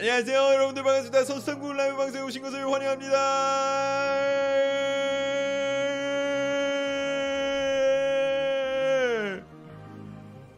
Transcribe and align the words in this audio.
안녕하세요 0.00 0.54
여러분들 0.54 0.82
반갑습니다. 0.82 1.24
선수상국 1.26 1.76
라이브 1.76 1.94
방송에 1.94 2.24
오신 2.24 2.40
것을 2.40 2.64
환영합니다. 2.72 3.16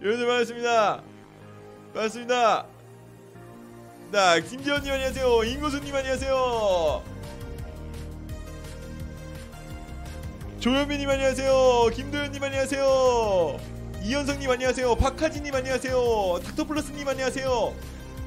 여러분들 0.00 0.26
반갑습니다. 0.28 1.02
반갑습니다. 1.92 2.66
자 4.12 4.38
김지현님 4.38 4.92
안녕하세요. 4.92 5.42
임고수님 5.42 5.92
안녕하세요. 5.92 7.02
조현민님 10.60 11.10
안녕하세요. 11.10 11.90
김도현님 11.92 12.44
안녕하세요. 12.44 13.58
이현성님 14.04 14.48
안녕하세요. 14.48 14.94
박하진님 14.94 15.52
안녕하세요. 15.52 16.38
닥터플러스님 16.44 17.08
안녕하세요 17.08 17.74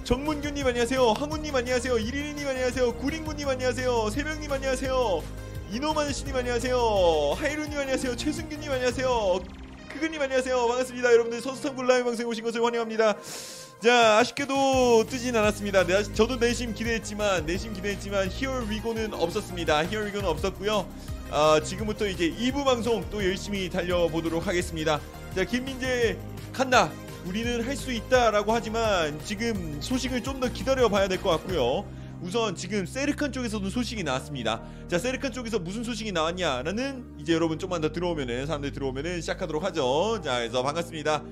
정문규님 0.05 0.67
안녕하세요. 0.67 1.13
항우님 1.13 1.55
안녕하세요. 1.55 1.97
이리리님 1.97 2.47
안녕하세요. 2.47 2.93
구링구님 2.93 3.49
안녕하세요. 3.49 4.11
세명님 4.11 4.51
안녕하세요. 4.51 5.23
이노마느씨님 5.71 6.35
안녕하세요. 6.35 6.77
하이루님 7.37 7.75
안녕하세요. 7.75 8.15
최승규님 8.15 8.71
안녕하세요. 8.71 9.39
크그님 9.89 10.21
안녕하세요. 10.21 10.67
반갑습니다. 10.67 11.11
여러분들 11.11 11.41
선수탐구 11.41 11.81
라이브 11.81 12.05
방송에 12.05 12.29
오신 12.29 12.43
것을 12.43 12.63
환영합니다. 12.63 13.15
자 13.81 14.17
아쉽게도 14.19 15.05
뜨진 15.09 15.35
않았습니다. 15.37 15.87
네, 15.87 16.03
저도 16.13 16.35
내심 16.35 16.75
기대했지만 16.75 17.47
내심 17.47 17.73
기대했지만 17.73 18.29
히얼 18.29 18.69
위고는 18.69 19.11
없었습니다. 19.15 19.87
히얼 19.87 20.05
위고는 20.05 20.29
없었고요. 20.29 20.85
아, 21.31 21.59
지금부터 21.63 22.05
이제 22.05 22.29
2부 22.29 22.63
방송 22.63 23.03
또 23.09 23.25
열심히 23.25 23.71
달려보도록 23.71 24.45
하겠습니다. 24.45 25.01
자 25.35 25.43
김민재 25.45 26.15
간다. 26.53 26.91
우리는 27.25 27.61
할 27.65 27.75
수 27.75 27.91
있다라고 27.91 28.53
하지만 28.53 29.19
지금 29.25 29.81
소식을 29.81 30.23
좀 30.23 30.39
더 30.39 30.51
기다려 30.51 30.89
봐야 30.89 31.07
될 31.07 31.21
것 31.21 31.29
같고요. 31.29 31.85
우선 32.21 32.55
지금 32.55 32.85
세르칸 32.85 33.31
쪽에서도 33.31 33.69
소식이 33.69 34.03
나왔습니다. 34.03 34.61
자, 34.87 34.97
세르칸 34.97 35.31
쪽에서 35.33 35.59
무슨 35.59 35.83
소식이 35.83 36.11
나왔냐라는 36.11 37.15
이제 37.19 37.33
여러분 37.33 37.59
좀만 37.59 37.81
더 37.81 37.91
들어오면은 37.91 38.45
사람들 38.47 38.71
들어오면은 38.71 39.19
시작하도록 39.21 39.63
하죠. 39.65 40.21
자, 40.23 40.37
그래서 40.39 40.63
반갑습니다. 40.63 41.23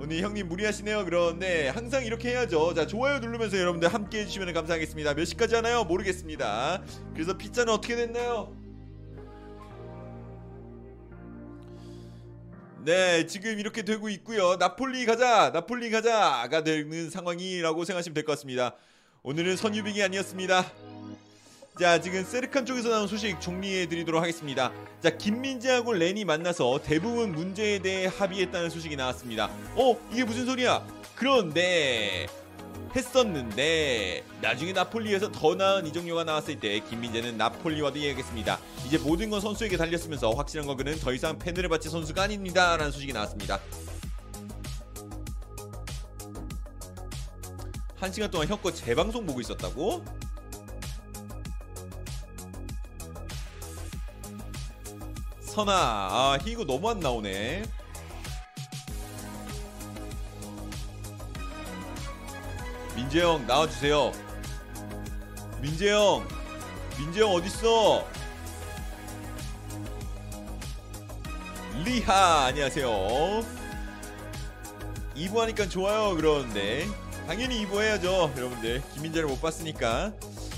오늘 0.00 0.20
형님 0.20 0.48
무리하시네요. 0.48 1.04
그런데 1.04 1.68
항상 1.68 2.04
이렇게 2.04 2.30
해야죠. 2.30 2.74
자, 2.74 2.86
좋아요 2.86 3.20
누르면서 3.20 3.56
여러분들 3.58 3.92
함께 3.92 4.20
해주시면 4.20 4.52
감사하겠습니다. 4.52 5.14
몇 5.14 5.24
시까지 5.24 5.54
하나요? 5.54 5.84
모르겠습니다. 5.84 6.82
그래서 7.14 7.36
피자는 7.38 7.72
어떻게 7.72 7.94
됐나요? 7.96 8.54
네, 12.84 13.26
지금 13.26 13.58
이렇게 13.60 13.82
되고 13.82 14.08
있고요. 14.08 14.56
나폴리 14.56 15.06
가자, 15.06 15.50
나폴리 15.52 15.90
가자가 15.90 16.64
되는 16.64 17.10
상황이라고 17.10 17.84
생각하시면 17.84 18.14
될 18.14 18.24
것 18.24 18.32
같습니다. 18.32 18.74
오늘은 19.22 19.56
선유빅이 19.56 20.02
아니었습니다. 20.02 20.72
자, 21.78 22.00
지금 22.00 22.24
세르칸 22.24 22.66
쪽에서 22.66 22.88
나온 22.90 23.06
소식 23.06 23.40
정리해 23.40 23.86
드리도록 23.86 24.20
하겠습니다. 24.20 24.72
자, 25.00 25.10
김민재하고 25.16 25.92
렌이 25.92 26.24
만나서 26.24 26.80
대부분 26.82 27.32
문제에 27.32 27.78
대해 27.78 28.06
합의했다는 28.06 28.68
소식이 28.68 28.96
나왔습니다. 28.96 29.48
어, 29.76 29.96
이게 30.12 30.24
무슨 30.24 30.44
소리야? 30.44 30.84
그런데 31.14 32.26
했었는데 32.94 34.24
나중에 34.40 34.72
나폴리에서 34.72 35.32
더 35.32 35.54
나은 35.54 35.86
이적료가 35.86 36.24
나왔을 36.24 36.60
때 36.60 36.80
김민재는 36.80 37.36
나폴리와도 37.36 37.98
이야기했습니다. 37.98 38.58
이제 38.86 38.98
모든 38.98 39.30
건 39.30 39.40
선수에게 39.40 39.76
달렸으면서 39.76 40.30
확실한 40.30 40.66
건 40.66 40.76
그는 40.76 40.98
더 40.98 41.12
이상 41.12 41.38
팬을 41.38 41.68
받칠 41.68 41.90
선수가 41.90 42.22
아닙니다. 42.22 42.76
라는 42.76 42.92
소식이 42.92 43.12
나왔습니다. 43.12 43.60
한 47.96 48.12
시간 48.12 48.30
동안 48.30 48.48
형거 48.48 48.72
재방송 48.72 49.24
보고 49.24 49.40
있었다고? 49.40 50.04
선아, 55.40 55.72
아, 55.72 56.38
희고 56.42 56.64
너무 56.64 56.90
안 56.90 56.98
나오네. 56.98 57.62
민재형 62.94 63.46
나와주세요. 63.46 64.12
민재형, 65.60 66.26
민재형 66.98 67.30
어딨어? 67.32 68.06
리하 71.84 72.46
안녕하세요. 72.46 73.42
2부 75.16 75.36
하니까 75.36 75.68
좋아요 75.68 76.16
그러는데 76.16 76.86
당연히 77.26 77.64
2부 77.66 77.80
해야죠 77.80 78.32
여러분들 78.36 78.82
김민재를 78.94 79.28
못 79.28 79.40
봤으니까 79.40 80.12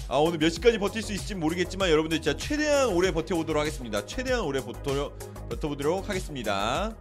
아 0.09 0.17
오늘 0.17 0.39
몇 0.39 0.49
시까지 0.51 0.79
버틸 0.79 1.03
수 1.03 1.13
있을지 1.13 1.35
모르겠지만 1.35 1.91
여러분들 1.91 2.21
진짜 2.23 2.37
최대한 2.39 2.89
오래 2.89 3.11
버텨보도록 3.11 3.61
하겠습니다 3.61 4.07
최대한 4.07 4.43
오래 4.43 4.61
버텨, 4.61 5.13
버텨보도록 5.51 6.09
하겠습니다 6.09 6.95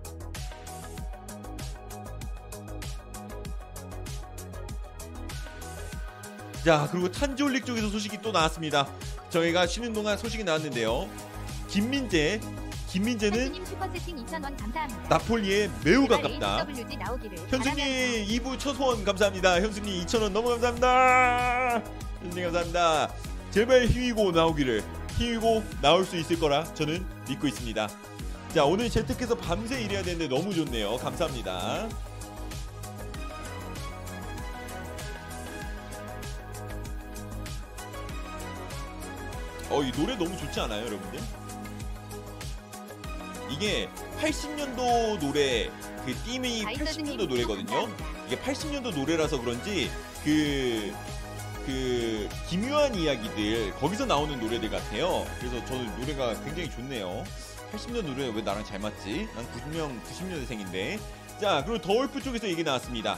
자 6.64 6.88
그리고 6.92 7.12
탄지올릭 7.12 7.66
쪽에서 7.66 7.90
소식이 7.90 8.22
또 8.22 8.32
나왔습니다 8.32 8.88
저희가 9.30 9.68
쉬는 9.68 9.94
동안 9.94 10.18
소식이 10.18 10.44
나왔는데요 10.44 11.10
김민재 11.68 12.40
김민재는 12.94 13.40
현수님 13.40 13.66
슈퍼채팅 13.66 14.18
2,000원 14.18 14.56
감사합니다. 14.56 15.10
나폴리에 15.10 15.68
매우 15.84 16.08
가깝다 16.08 16.60
현수님 16.60 16.90
바라면서 16.90 18.32
2부 18.32 18.60
첫 18.60 18.76
후원 18.78 19.04
감사합니다. 19.04 19.60
현수님 19.62 20.06
2,000원 20.06 20.30
너무 20.32 20.50
감사합니다. 20.50 21.82
현수님 22.22 22.44
감사합니다. 22.44 23.10
제발 23.50 23.88
희위고 23.88 24.32
나오기를 24.34 24.84
희위고 25.18 25.64
나올 25.82 26.06
수 26.06 26.18
있을 26.18 26.40
거라 26.40 26.72
저는 26.76 27.04
믿고 27.28 27.48
있습니다. 27.48 27.90
자 28.54 28.64
오늘 28.64 28.92
재택해서 28.92 29.34
밤새 29.34 29.82
일해야 29.82 30.04
되는데 30.04 30.28
너무 30.28 30.54
좋네요. 30.54 30.98
감사합니다. 30.98 31.90
어 39.74 39.84
이 39.84 39.92
노래 39.92 40.16
너무 40.16 40.38
좋지 40.38 40.60
않아요 40.60 40.86
여러분들? 40.86 41.20
이게 43.50 43.90
80년도 44.22 45.20
노래 45.20 45.70
그 46.06 46.14
띠이 46.26 46.64
80년도 46.64 47.28
노래거든요. 47.28 47.90
이게 48.28 48.38
80년도 48.38 48.96
노래라서 48.96 49.40
그런지 49.40 49.90
그, 50.24 50.94
그, 51.66 52.30
기묘한 52.50 52.96
이야기들, 52.96 53.74
거기서 53.76 54.06
나오는 54.06 54.40
노래들 54.40 54.70
같아요. 54.70 55.26
그래서 55.40 55.64
저는 55.66 56.00
노래가 56.00 56.34
굉장히 56.44 56.70
좋네요. 56.72 57.24
80년 57.74 58.04
노래 58.04 58.28
왜 58.34 58.42
나랑 58.42 58.64
잘 58.66 58.80
맞지? 58.80 59.28
난 59.36 59.46
90년, 59.52 60.02
90년생인데. 60.04 61.00
자, 61.40 61.64
그리고 61.66 61.82
더울프 61.82 62.22
쪽에서 62.22 62.48
얘기 62.48 62.64
나왔습니다. 62.64 63.18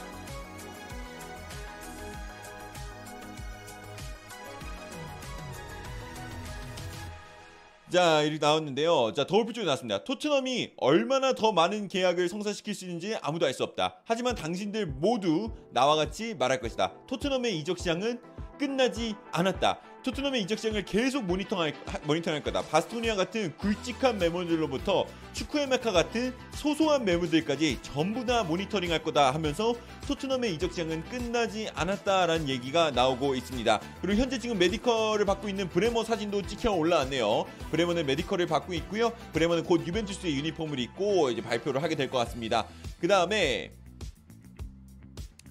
자, 7.88 8.22
이렇게 8.22 8.38
나왔는데요. 8.40 9.12
자, 9.14 9.24
더울프 9.28 9.52
쪽에 9.52 9.64
나왔습니다. 9.64 10.02
토트넘이 10.02 10.72
얼마나 10.76 11.32
더 11.34 11.52
많은 11.52 11.86
계약을 11.86 12.28
성사시킬 12.28 12.74
수 12.74 12.84
있는지 12.84 13.16
아무도 13.22 13.46
알 13.46 13.54
수 13.54 13.62
없다. 13.62 14.02
하지만 14.04 14.34
당신들 14.34 14.86
모두 14.86 15.50
나와 15.70 15.94
같이 15.94 16.34
말할 16.34 16.60
것이다. 16.60 16.92
토트넘의 17.06 17.56
이적 17.58 17.78
시장은 17.78 18.20
끝나지 18.58 19.14
않았다. 19.32 19.80
토트넘의 20.06 20.40
이적 20.42 20.56
시장을 20.60 20.84
계속 20.84 21.24
모니터할, 21.24 21.74
하- 21.86 21.98
모니터할 22.04 22.40
거다. 22.44 22.62
바스토니 22.62 23.16
같은 23.16 23.52
굵직한 23.56 24.18
매물들로부터 24.18 25.04
축구의 25.32 25.66
메카 25.66 25.90
같은 25.90 26.32
소소한 26.52 27.04
매물들까지 27.04 27.80
전부 27.82 28.24
다 28.24 28.44
모니터링할 28.44 29.02
거다 29.02 29.34
하면서 29.34 29.74
토트넘의 30.06 30.54
이적 30.54 30.70
시장은 30.70 31.02
끝나지 31.06 31.68
않았다라는 31.74 32.48
얘기가 32.48 32.92
나오고 32.92 33.34
있습니다. 33.34 33.80
그리고 34.00 34.22
현재 34.22 34.38
지금 34.38 34.58
메디컬을 34.58 35.24
받고 35.24 35.48
있는 35.48 35.68
브레머 35.68 36.04
사진도 36.04 36.40
찍혀 36.40 36.70
올라왔네요. 36.70 37.44
브레머는 37.72 38.06
메디컬을 38.06 38.46
받고 38.46 38.74
있고요. 38.74 39.10
브레머는 39.32 39.64
곧 39.64 39.84
유벤투스의 39.84 40.36
유니폼을 40.36 40.78
입고 40.78 41.30
이제 41.30 41.42
발표를 41.42 41.82
하게 41.82 41.96
될 41.96 42.06
것 42.06 42.18
같습니다. 42.18 42.68
그 43.00 43.08
다음에 43.08 43.72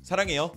사랑해요. 0.01 0.53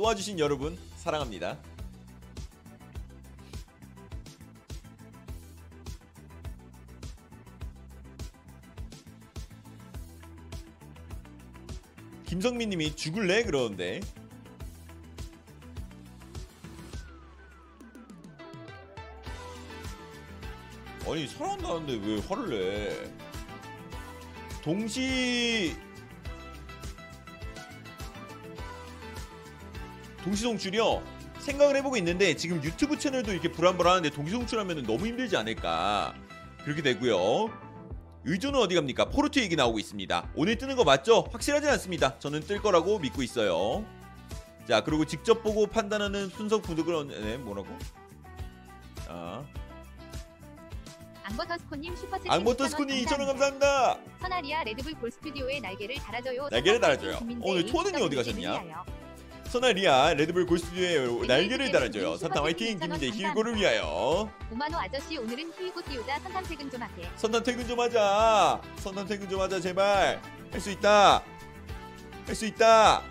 도와주신 0.00 0.38
여러분 0.38 0.78
사랑합니다. 0.96 1.58
김성민님이 12.24 12.96
죽을래 12.96 13.42
그러는데 13.42 14.00
아니 21.06 21.26
사랑한다는데 21.28 22.06
왜 22.06 22.20
화를 22.20 22.48
내? 22.48 23.12
동시 24.62 25.76
동시송출이요. 30.24 31.02
생각을 31.40 31.76
해보고 31.76 31.96
있는데 31.98 32.34
지금 32.36 32.62
유튜브 32.62 32.98
채널도 32.98 33.32
이렇게 33.32 33.50
불안불안한데 33.50 34.10
동시송출하면 34.10 34.82
너무 34.84 35.06
힘들지 35.06 35.36
않을까 35.36 36.14
그렇게 36.64 36.82
되고요. 36.82 37.50
의존은 38.24 38.60
어디 38.60 38.74
갑니까? 38.74 39.06
포르투 39.06 39.40
얘기 39.40 39.56
나오고 39.56 39.78
있습니다. 39.78 40.32
오늘 40.34 40.58
뜨는 40.58 40.76
거 40.76 40.84
맞죠? 40.84 41.26
확실하지 41.32 41.66
않습니다. 41.70 42.18
저는 42.18 42.40
뜰 42.40 42.60
거라고 42.60 42.98
믿고 42.98 43.22
있어요. 43.22 43.84
자 44.68 44.82
그리고 44.82 45.06
직접 45.06 45.42
보고 45.42 45.66
판단하는 45.66 46.28
순서 46.28 46.60
구독을 46.60 47.08
네, 47.08 47.38
뭐라고? 47.38 47.68
자 49.06 49.42
앙버터스코님 51.24 51.96
슈퍼채팅 51.96 52.30
앙버터스코니 52.30 53.04
2,000원 53.04 53.26
감사합니다. 53.26 53.98
선아리아 54.20 54.64
레드불 54.64 54.92
골스튜디오에 54.94 55.60
날개를 55.60 55.96
달아줘요. 55.96 56.48
날개를 56.50 56.80
달아줘요. 56.80 57.20
오늘 57.40 57.66
HW를 57.66 58.02
어디 58.02 58.16
가셨냐? 58.16 58.84
위하여. 59.50 59.52
선아 59.52 59.72
리아 59.72 60.14
레드불 60.14 60.46
골스튜디오에 60.46 61.20
네, 61.22 61.26
날개를 61.26 61.66
네, 61.66 61.72
달아줘요. 61.72 62.12
네, 62.12 62.18
사탕 62.18 62.44
화이팅 62.44 62.78
김민재 62.78 63.10
2,000원 63.10 63.28
힐고를 63.30 63.56
위하여. 63.56 64.30
오마노 64.50 64.78
아저씨 64.78 65.18
오늘은 65.18 65.52
힐고 65.58 65.82
띄우자 65.82 66.18
선탐 66.20 66.44
퇴근 66.44 66.70
좀 66.70 66.82
하게. 66.82 67.08
선탄 67.16 67.42
퇴근 67.42 67.66
좀 67.66 67.80
하자. 67.80 68.60
선탄 68.78 69.06
퇴근 69.06 69.28
좀 69.28 69.40
하자 69.40 69.60
제발. 69.60 70.20
할 70.52 70.60
수 70.60 70.70
있다. 70.70 71.22
할 72.26 72.34
수 72.34 72.46
있다. 72.46 73.02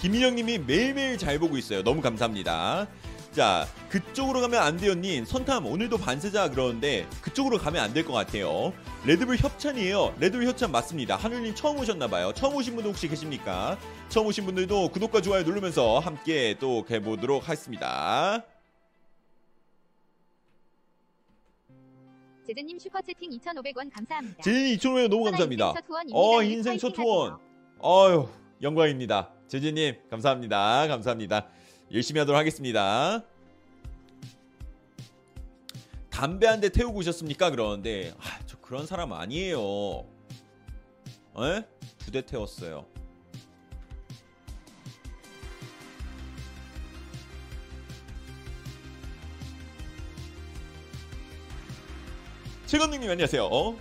김민영님이 0.00 0.58
매일매일 0.58 1.16
잘 1.16 1.38
보고 1.38 1.56
있어요. 1.56 1.82
너무 1.82 2.00
감사합니다. 2.02 2.86
자, 3.32 3.66
그쪽으로 3.98 4.40
가면 4.40 4.60
안 4.60 4.76
돼요님. 4.76 5.24
선탐 5.24 5.66
오늘도 5.66 5.98
반세자 5.98 6.50
그러는데 6.50 7.06
그쪽으로 7.22 7.58
가면 7.58 7.80
안 7.80 7.92
될 7.94 8.04
것 8.04 8.12
같아요. 8.12 8.72
레드불 9.06 9.36
협찬이에요. 9.36 10.16
레드불 10.18 10.48
협찬 10.48 10.72
맞습니다. 10.72 11.14
하늘님 11.14 11.54
처음 11.54 11.78
오셨나봐요. 11.78 12.32
처음 12.32 12.56
오신 12.56 12.74
분들 12.74 12.90
혹시 12.90 13.06
계십니까? 13.06 13.78
처음 14.08 14.26
오신 14.26 14.46
분들도 14.46 14.88
구독과 14.88 15.20
좋아요 15.22 15.44
누르면서 15.44 16.00
함께 16.00 16.56
또 16.58 16.84
해보도록 16.90 17.44
하겠습니다. 17.48 18.42
제드님 22.48 22.76
슈퍼채팅 22.80 23.30
2,500원 23.30 23.94
감사합니다. 23.94 24.42
제진이 24.42 24.76
2,500원 24.76 25.08
너무 25.08 25.24
감사합니다. 25.24 25.72
어, 26.12 26.42
인생 26.42 26.78
첫 26.78 26.98
후원. 26.98 27.38
어휴, 27.78 28.28
영광입니다. 28.60 29.30
제진님, 29.46 29.94
감사합니다. 30.10 30.88
감사합니다. 30.88 31.46
열심히 31.92 32.18
하도록 32.18 32.36
하겠습니다. 32.36 33.22
담배 36.14 36.46
한 36.46 36.60
대 36.60 36.68
태우고 36.68 36.98
오셨습니까? 37.00 37.50
그러는데, 37.50 38.14
아, 38.20 38.38
저 38.46 38.56
그런 38.60 38.86
사람 38.86 39.12
아니에요. 39.12 39.58
에? 41.38 41.66
두 41.98 42.12
대 42.12 42.22
태웠어요. 42.24 42.86
최건능님 52.66 53.10
안녕하세요. 53.10 53.44
어? 53.44 53.76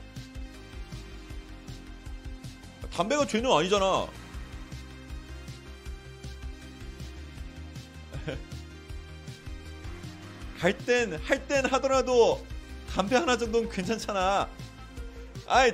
담배가 2.91 3.25
죄는 3.25 3.51
아니잖아. 3.51 4.07
할 10.63 10.77
땐, 10.77 11.19
할 11.21 11.45
땐 11.45 11.65
하더라도 11.65 12.41
담배 12.89 13.17
하나 13.17 13.37
정도는 13.37 13.69
괜찮잖아. 13.69 14.47
아이, 15.45 15.73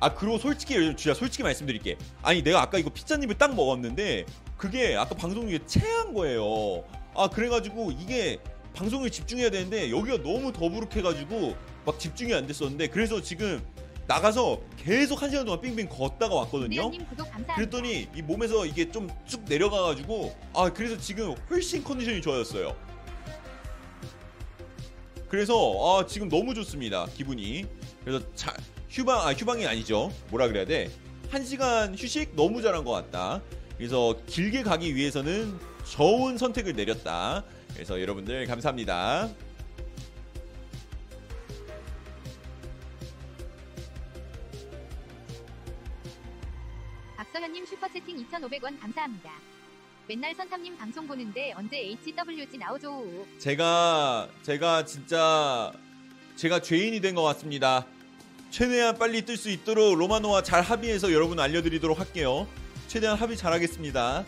아, 0.00 0.12
그리고 0.14 0.36
솔직히, 0.36 0.74
진짜 0.96 1.14
솔직히 1.14 1.42
말씀드릴게. 1.42 1.96
아니, 2.22 2.42
내가 2.42 2.60
아까 2.60 2.76
이거 2.76 2.90
피자님을 2.90 3.36
딱 3.38 3.54
먹었는데, 3.54 4.26
그게 4.58 4.96
아까 4.96 5.14
방송 5.14 5.48
중에 5.48 5.60
체한 5.66 6.12
거예요. 6.12 6.84
아, 7.14 7.28
그래가지고 7.30 7.92
이게 7.92 8.38
방송에 8.74 9.08
집중해야 9.08 9.48
되는데, 9.48 9.90
여기가 9.90 10.18
너무 10.22 10.52
더부룩해가지고, 10.52 11.56
막 11.86 11.98
집중이 11.98 12.34
안 12.34 12.46
됐었는데, 12.46 12.88
그래서 12.88 13.22
지금 13.22 13.64
나가서 14.06 14.60
계속 14.76 15.22
한 15.22 15.30
시간 15.30 15.46
동안 15.46 15.60
빙빙 15.62 15.88
걷다가 15.88 16.34
왔거든요. 16.34 16.90
감사합니다. 16.90 17.54
그랬더니 17.54 18.08
이 18.14 18.22
몸에서 18.22 18.66
이게 18.66 18.90
좀 18.90 19.08
쭉 19.26 19.44
내려가가지고 19.46 20.34
아 20.54 20.72
그래서 20.72 20.96
지금 20.96 21.34
훨씬 21.50 21.84
컨디션이 21.84 22.22
좋아졌어요. 22.22 22.74
그래서 25.28 25.54
아 26.00 26.06
지금 26.06 26.28
너무 26.28 26.54
좋습니다 26.54 27.06
기분이. 27.14 27.66
그래서 28.04 28.24
자, 28.34 28.54
휴방 28.88 29.20
아 29.26 29.32
휴방이 29.32 29.66
아니죠. 29.66 30.10
뭐라 30.30 30.48
그래야 30.48 30.64
돼? 30.64 30.90
한 31.30 31.44
시간 31.44 31.94
휴식 31.94 32.34
너무 32.34 32.62
잘한 32.62 32.84
것 32.84 32.90
같다. 32.92 33.42
그래서 33.76 34.16
길게 34.26 34.62
가기 34.62 34.94
위해서는 34.94 35.58
좋은 35.84 36.38
선택을 36.38 36.72
내렸다. 36.74 37.44
그래서 37.74 38.00
여러분들 38.00 38.46
감사합니다. 38.46 39.28
박서현님 47.16 47.66
슈퍼채팅 47.66 48.16
2,500원 48.24 48.80
감사합니다. 48.80 49.47
맨날 50.08 50.34
선탐님 50.34 50.76
방송 50.78 51.06
보는데 51.06 51.52
언제 51.54 51.76
HWG 51.76 52.56
나오죠? 52.58 53.04
제가 53.38 54.28
제가 54.42 54.84
진짜 54.86 55.70
제가 56.36 56.60
죄인이 56.60 57.00
된 57.00 57.14
것 57.14 57.22
같습니다. 57.24 57.84
최대한 58.50 58.96
빨리 58.96 59.22
뜰 59.22 59.36
수 59.36 59.50
있도록 59.50 59.98
로마노와 59.98 60.42
잘 60.42 60.62
합의해서 60.62 61.12
여러분 61.12 61.38
알려드리도록 61.38 61.98
할게요. 62.00 62.46
최대한 62.86 63.18
합의 63.18 63.36
잘하겠습니다. 63.36 64.24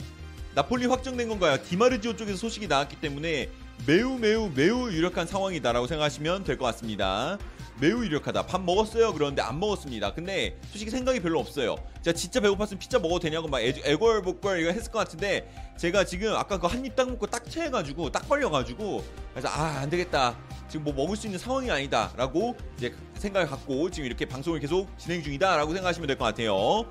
나폴리 0.54 0.84
확정된 0.86 1.28
건가요? 1.28 1.56
디마르지오 1.62 2.14
쪽에서 2.16 2.36
소식이 2.36 2.66
나왔기 2.68 2.96
때문에 3.00 3.48
매우 3.86 4.18
매우 4.18 4.50
매우 4.54 4.90
유력한 4.92 5.26
상황이다라고 5.26 5.86
생각하시면 5.86 6.44
될 6.44 6.58
것 6.58 6.66
같습니다. 6.66 7.38
매우 7.80 8.04
유력하다. 8.04 8.44
밥 8.46 8.60
먹었어요? 8.62 9.12
그러는데 9.14 9.40
안 9.40 9.58
먹었습니다. 9.58 10.12
근데 10.12 10.58
솔직히 10.70 10.90
생각이 10.90 11.20
별로 11.20 11.40
없어요. 11.40 11.76
제가 12.02 12.14
진짜 12.14 12.38
배고팠으면 12.40 12.78
피자 12.78 12.98
먹어도 12.98 13.20
되냐고 13.20 13.48
막 13.48 13.60
애- 13.60 13.72
애걸복걸 13.84 14.60
이거 14.60 14.70
했을 14.70 14.92
것 14.92 14.98
같은데 14.98 15.50
제가 15.78 16.04
지금 16.04 16.34
아까 16.36 16.58
그 16.58 16.66
한 16.66 16.84
입 16.84 16.94
딱 16.94 17.08
먹고 17.08 17.26
딱 17.26 17.48
체해가지고 17.48 18.10
딱 18.12 18.28
걸려가지고 18.28 19.02
그래서 19.32 19.48
아 19.48 19.78
안 19.80 19.88
되겠다. 19.88 20.36
지금 20.68 20.84
뭐 20.84 20.92
먹을 20.94 21.16
수 21.16 21.26
있는 21.26 21.38
상황이 21.38 21.70
아니다라고 21.70 22.54
이제 22.76 22.94
생각을 23.14 23.48
갖고 23.48 23.90
지금 23.90 24.06
이렇게 24.06 24.26
방송을 24.26 24.60
계속 24.60 24.86
진행 24.98 25.22
중이다라고 25.22 25.72
생각하시면 25.72 26.06
될 26.06 26.18
것 26.18 26.26
같아요. 26.26 26.84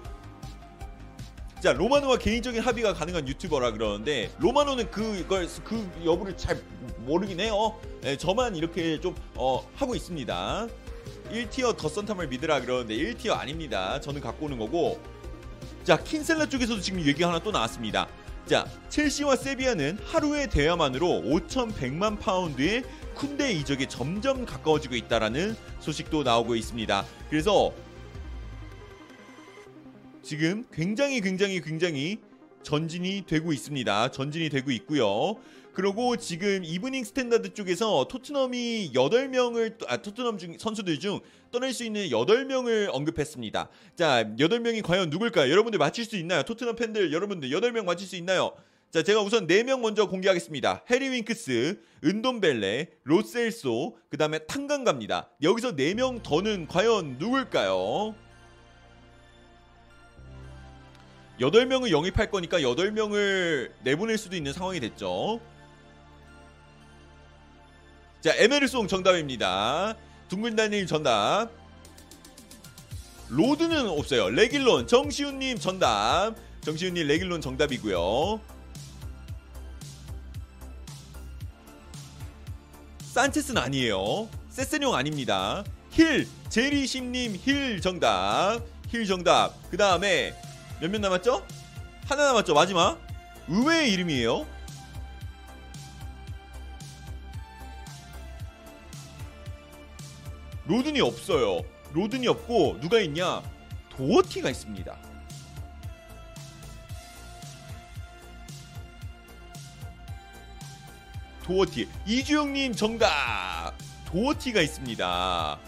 자 1.61 1.73
로마노와 1.73 2.17
개인적인 2.17 2.61
합의가 2.61 2.93
가능한 2.93 3.27
유튜버라 3.27 3.71
그러는데 3.73 4.31
로마노는 4.39 4.89
그걸 4.91 5.45
그 5.65 5.91
여부를 6.05 6.35
잘 6.37 6.61
모르긴 6.99 7.41
해요. 7.41 7.77
예, 8.05 8.15
저만 8.15 8.55
이렇게 8.55 8.99
좀 9.01 9.13
어, 9.35 9.67
하고 9.75 9.93
있습니다. 9.93 10.67
1티어 11.29 11.77
더선탐을 11.77 12.27
믿으라 12.27 12.61
그러는데 12.61 12.95
1티어 12.95 13.37
아닙니다. 13.37 13.99
저는 14.01 14.21
갖고 14.21 14.45
오는 14.45 14.57
거고. 14.57 15.01
자 15.83 15.97
킨셀라 15.97 16.47
쪽에서도 16.49 16.81
지금 16.81 17.01
얘기가 17.01 17.29
하나 17.29 17.39
또 17.39 17.51
나왔습니다. 17.51 18.07
자 18.45 18.65
첼시와 18.89 19.35
세비야는 19.35 19.99
하루의 20.03 20.49
대화만으로 20.49 21.07
5,100만 21.07 22.19
파운드의 22.19 22.83
쿤데 23.15 23.51
이적에 23.51 23.87
점점 23.87 24.45
가까워지고 24.45 24.95
있다라는 24.95 25.55
소식도 25.79 26.23
나오고 26.23 26.55
있습니다. 26.55 27.05
그래서 27.29 27.73
지금 30.23 30.65
굉장히 30.71 31.21
굉장히 31.21 31.61
굉장히 31.61 32.19
전진이 32.63 33.23
되고 33.25 33.51
있습니다. 33.51 34.11
전진이 34.11 34.49
되고 34.49 34.71
있고요. 34.71 35.37
그리고 35.73 36.17
지금 36.17 36.63
이브닝 36.63 37.03
스탠다드 37.03 37.53
쪽에서 37.53 38.07
토트넘이 38.09 38.91
8명을 38.93 39.85
아 39.87 39.97
토트넘 39.97 40.37
중 40.37 40.57
선수들 40.57 40.99
중 40.99 41.19
떠날 41.51 41.73
수 41.73 41.83
있는 41.83 42.09
8명을 42.09 42.89
언급했습니다. 42.91 43.69
자, 43.95 44.23
8명이 44.37 44.83
과연 44.83 45.09
누굴까요? 45.09 45.51
여러분들 45.51 45.77
맞힐 45.77 46.05
수 46.05 46.15
있나요? 46.17 46.43
토트넘 46.43 46.75
팬들 46.75 47.13
여러분들 47.13 47.49
8명 47.49 47.85
맞힐 47.85 48.07
수 48.07 48.15
있나요? 48.15 48.53
자, 48.91 49.03
제가 49.03 49.21
우선 49.21 49.45
4명 49.45 49.81
먼저 49.81 50.07
공개하겠습니다. 50.07 50.83
해리 50.89 51.09
윙크스, 51.09 51.79
은돈벨레, 52.03 52.89
로셀소, 53.03 53.97
그 54.09 54.17
다음에 54.17 54.39
탕강갑니다. 54.39 55.29
여기서 55.43 55.75
4명 55.75 56.23
더는 56.23 56.67
과연 56.67 57.17
누굴까요? 57.19 58.15
8명을 61.39 61.91
영입할 61.91 62.31
거니까 62.31 62.59
8명을 62.59 63.71
내보낼 63.83 64.17
수도 64.17 64.35
있는 64.35 64.53
상황이 64.53 64.79
됐죠. 64.79 65.39
자, 68.21 68.33
에메르송 68.35 68.87
정답입니다. 68.87 69.95
둥근다님 70.27 70.85
정답. 70.87 71.49
로든은 73.29 73.87
없어요. 73.87 74.29
레길론 74.29 74.87
정시훈님 74.87 75.57
정답. 75.59 76.33
정시훈님 76.61 77.07
레길론 77.07 77.41
정답이고요. 77.41 78.41
산체스는 83.13 83.61
아니에요. 83.61 84.29
세세뇽 84.49 84.93
아닙니다. 84.93 85.63
힐 85.91 86.27
제리심님 86.49 87.35
힐 87.41 87.79
정답. 87.81 88.59
힐 88.89 89.05
정답. 89.05 89.53
그 89.71 89.77
다음에 89.77 90.33
몇 90.81 90.89
명 90.91 91.01
남았죠? 91.01 91.45
하나 92.07 92.25
남았죠. 92.25 92.53
마지막. 92.53 92.99
의외의 93.47 93.93
이름이에요. 93.93 94.45
로든이 100.69 101.01
없어요. 101.01 101.61
로든이 101.93 102.27
없고 102.27 102.77
누가 102.79 102.99
있냐? 102.99 103.41
도어티가 103.89 104.51
있습니다. 104.51 104.97
도어티 111.43 111.87
이주영님 112.05 112.73
정답 112.75 113.73
도어티가 114.05 114.61
있습니다 114.61 115.59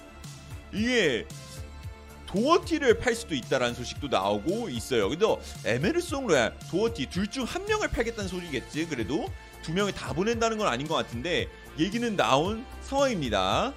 이게 0.74 1.26
도어티를 2.28 3.00
팔 3.00 3.16
수도 3.16 3.34
있다라는 3.34 3.74
소식도 3.74 4.08
나오고 4.08 4.70
있어요 4.70 5.10
근데 5.10 5.26
에메르송 5.66 6.29
로얄 6.29 6.60
도어티 6.70 7.08
둘 7.08 7.28
중 7.28 7.46
한 7.46 7.66
명을 7.66 7.88
팔겠다는 7.90 8.30
소리겠지 8.30 8.88
그래도 8.88 9.28
두 9.64 9.74
명을 9.74 9.92
다 9.94 10.14
보낸다는 10.14 10.58
건 10.58 10.68
아닌 10.68 10.88
것 10.88 10.94
같은데 10.96 11.48
얘기는 11.80 12.16
나온 12.16 12.64
상황입니다 12.84 13.74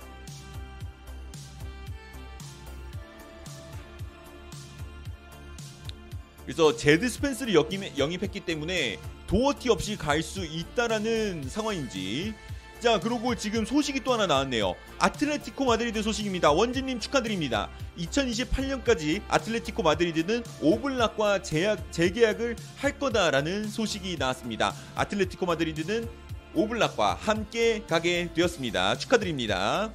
그래서 6.45 6.77
제드 6.77 7.09
스펜스를 7.09 7.55
영입, 7.55 7.99
영입했기 7.99 8.41
때문에 8.41 8.99
도어티 9.27 9.71
없이 9.71 9.97
갈 9.97 10.23
수 10.23 10.45
있다라는 10.45 11.49
상황인지. 11.49 12.35
자 12.81 13.01
그리고 13.01 13.35
지금 13.35 13.65
소식이 13.65 14.01
또 14.05 14.13
하나 14.13 14.27
나왔네요. 14.27 14.75
아틀레티코 14.99 15.65
마드리드 15.65 16.03
소식입니다. 16.03 16.53
원진님 16.53 17.01
축하드립니다. 17.01 17.71
2028년까지 17.99 19.23
아틀레티코 19.29 19.83
마드리드는 19.83 20.45
오블락과 20.61 21.43
재약, 21.43 21.91
재계약을 21.93 22.57
할 22.77 22.99
거다라는 22.99 23.69
소식이 23.69 24.17
나왔습니다. 24.19 24.75
아틀레티코 24.97 25.47
마드리드는 25.47 26.09
오블락과 26.55 27.15
함께 27.15 27.83
가게 27.89 28.29
되었습니다. 28.35 28.99
축하드립니다 28.99 29.91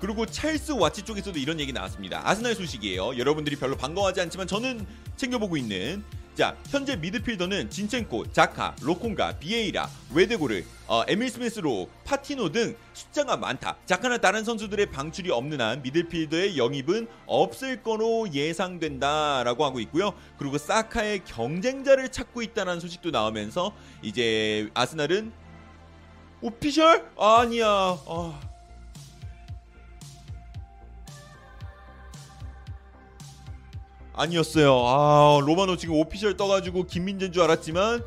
그리고 0.00 0.24
찰스 0.24 0.72
와츠 0.72 1.02
쪽에서도 1.02 1.38
이런 1.38 1.60
얘기 1.60 1.72
나왔습니다. 1.72 2.22
아스날 2.28 2.54
소식이에요. 2.54 3.18
여러분들이 3.18 3.56
별로 3.56 3.76
반가워하지 3.76 4.20
않지만 4.22 4.46
저는 4.46 4.86
챙겨보고 5.16 5.56
있는 5.56 6.02
자 6.34 6.56
현재 6.68 6.96
미드필더는 6.96 7.68
진첸코, 7.68 8.32
자카, 8.32 8.74
로콩가, 8.80 9.38
비에이라, 9.40 9.90
외데고르, 10.14 10.62
어, 10.86 11.02
에밀 11.06 11.28
스미스 11.28 11.69
로우, 11.69 11.90
파티노 12.04 12.50
등 12.50 12.76
숫자가 12.94 13.36
많다. 13.36 13.76
자카나 13.84 14.18
다른 14.18 14.42
선수들의 14.42 14.86
방출이 14.86 15.30
없는 15.30 15.60
한 15.60 15.82
미드필더의 15.82 16.56
영입은 16.56 17.08
없을 17.26 17.82
거로 17.82 18.32
예상된다라고 18.32 19.64
하고 19.66 19.80
있고요. 19.80 20.14
그리고 20.38 20.56
사카의 20.56 21.24
경쟁자를 21.26 22.10
찾고 22.10 22.40
있다는 22.40 22.80
소식도 22.80 23.10
나오면서 23.10 23.74
이제 24.00 24.70
아스날은 24.72 25.32
official 26.40 27.10
아니야. 27.18 27.66
아. 27.66 28.49
아니었어요. 34.20 34.86
아, 34.86 35.40
로마노 35.42 35.76
지금 35.76 35.94
official 35.94 36.36
떠가지고 36.36 36.84
김민재인 36.84 37.32
줄 37.32 37.42
알았지만 37.42 38.04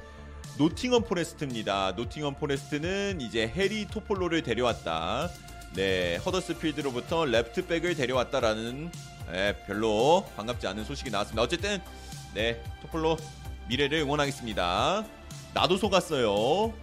노팅엄 0.59 1.05
포레스트입니다. 1.05 1.93
노팅엄 1.95 2.35
포레스트는 2.35 3.19
이제 3.19 3.47
해리 3.47 3.87
토폴로를 3.87 4.43
데려왔다. 4.43 5.29
네, 5.73 6.17
허더스필드로부터 6.17 7.25
레프트백을 7.25 7.95
데려왔다라는 7.95 8.91
네, 9.31 9.57
별로 9.65 10.23
반갑지 10.35 10.67
않은 10.67 10.85
소식이 10.85 11.09
나왔습니다. 11.09 11.41
어쨌든 11.41 11.81
네, 12.35 12.63
토폴로 12.83 13.17
미래를 13.67 13.99
응원하겠습니다. 13.99 15.05
나도 15.55 15.77
속았어요. 15.77 16.73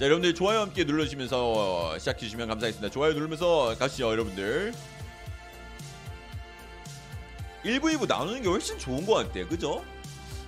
자, 0.00 0.04
여러분들 0.04 0.34
좋아요 0.34 0.58
함께 0.58 0.82
눌러주시면서 0.82 2.00
시작해주시면 2.00 2.48
감사하겠습니다. 2.48 2.92
좋아요 2.92 3.12
누르면서 3.12 3.76
가시죠, 3.78 4.10
여러분들. 4.10 4.74
1부 7.66 7.92
2부 7.96 8.06
나누는 8.06 8.42
게 8.42 8.48
훨씬 8.48 8.78
좋은 8.78 9.04
것 9.04 9.14
같아요. 9.14 9.48
그죠? 9.48 9.84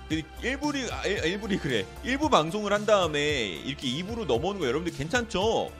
1부 0.09 0.73
리, 0.73 0.89
아, 0.91 1.03
1부 1.03 1.47
리 1.47 1.57
그래. 1.57 1.85
1부 2.03 2.31
방송을 2.31 2.73
한 2.73 2.85
다음에 2.85 3.45
이렇게 3.45 3.87
2부로 3.87 4.25
넘어오는 4.25 4.59
거 4.59 4.67
여러분들 4.67 4.97
괜찮죠? 4.97 5.71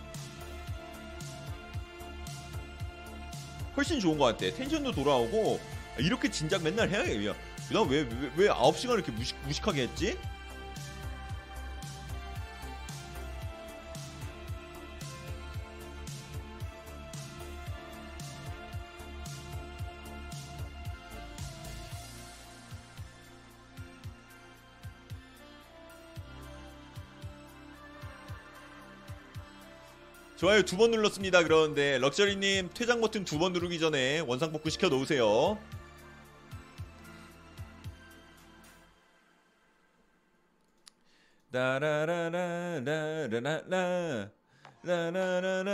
훨씬 3.76 4.00
좋은 4.00 4.18
것 4.18 4.26
같아. 4.26 4.56
텐션도 4.56 4.92
돌아오고 4.92 5.60
이렇게 5.98 6.30
진작 6.30 6.62
맨날 6.62 6.90
해야겠냐. 6.90 7.34
나왜 7.72 8.02
왜, 8.02 8.32
왜 8.36 8.48
9시간 8.50 8.96
이렇게 8.96 9.12
무식, 9.12 9.38
무식하게 9.46 9.84
했지? 9.84 10.18
좋아요 30.40 30.62
두 30.64 30.78
번 30.78 30.92
눌렀습니다. 30.92 31.44
그런데 31.44 31.98
럭셔리님 31.98 32.70
퇴장 32.74 33.02
버튼 33.02 33.26
두 33.26 33.38
번 33.40 33.52
누르기 33.52 33.78
전에 33.78 34.22
원상 34.22 34.54
복구 34.54 34.70
시켜 34.70 34.88
놓으세요. 34.88 35.58
라라라라라라라라 41.52 44.30
라라라라라 44.84 45.66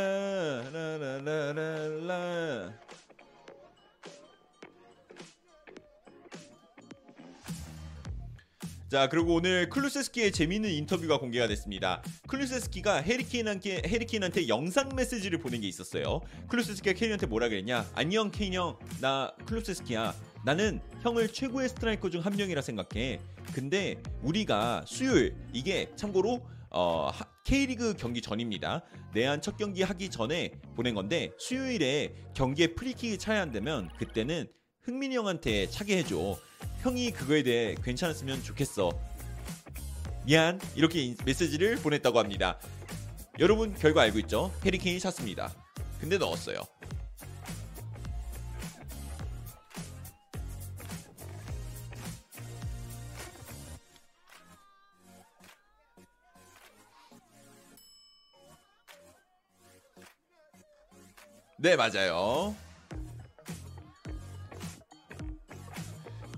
자 8.95 9.09
그리고 9.09 9.33
오늘 9.33 9.67
클루세스키의 9.67 10.31
재미있는 10.31 10.69
인터뷰가 10.69 11.19
공개가 11.19 11.47
됐습니다. 11.49 12.01
쿨루셉스키가 12.29 13.01
해리 13.01 13.28
케인한테, 13.28 13.81
해리 13.85 14.07
케인한테 14.07 14.47
영상 14.47 14.87
메시지를 14.95 15.37
보낸 15.37 15.59
게 15.59 15.67
있었어요. 15.67 16.21
쿨루셉스키가 16.47 16.93
케인한테 16.93 17.25
뭐라 17.25 17.49
그랬냐? 17.49 17.85
안녕 17.93 18.31
케인 18.31 18.53
형, 18.53 18.79
나 19.01 19.35
쿨루셉스키야. 19.47 20.15
나는 20.45 20.79
형을 21.01 21.27
최고의 21.27 21.67
스트라이커 21.67 22.09
중 22.09 22.21
한 22.21 22.37
명이라 22.37 22.61
생각해. 22.61 23.19
근데 23.53 24.01
우리가 24.21 24.85
수요일 24.87 25.35
이게 25.51 25.91
참고로 25.97 26.47
어, 26.69 27.11
K리그 27.43 27.95
경기 27.97 28.21
전입니다. 28.21 28.81
내한 29.13 29.41
첫 29.41 29.57
경기 29.57 29.83
하기 29.83 30.09
전에 30.09 30.53
보낸 30.73 30.95
건데 30.95 31.31
수요일에 31.37 32.13
경기에 32.33 32.67
프리킥이 32.67 33.17
차야 33.17 33.41
한다면 33.41 33.89
그때는 33.99 34.47
흥민이 34.83 35.17
형한테 35.17 35.67
차게 35.67 35.97
해줘. 35.97 36.37
형이 36.81 37.11
그거에 37.11 37.43
대해 37.43 37.75
괜찮았으면 37.83 38.43
좋겠어. 38.43 38.91
미안. 40.25 40.59
이렇게 40.75 41.15
메시지를 41.25 41.77
보냈다고 41.77 42.19
합니다. 42.19 42.59
여러분 43.39 43.73
결과 43.75 44.01
알고 44.03 44.19
있죠? 44.19 44.51
해리케인이 44.65 44.99
찼습니다. 44.99 45.53
근데 45.99 46.17
넣었어요. 46.17 46.61
네, 61.57 61.75
맞아요. 61.75 62.55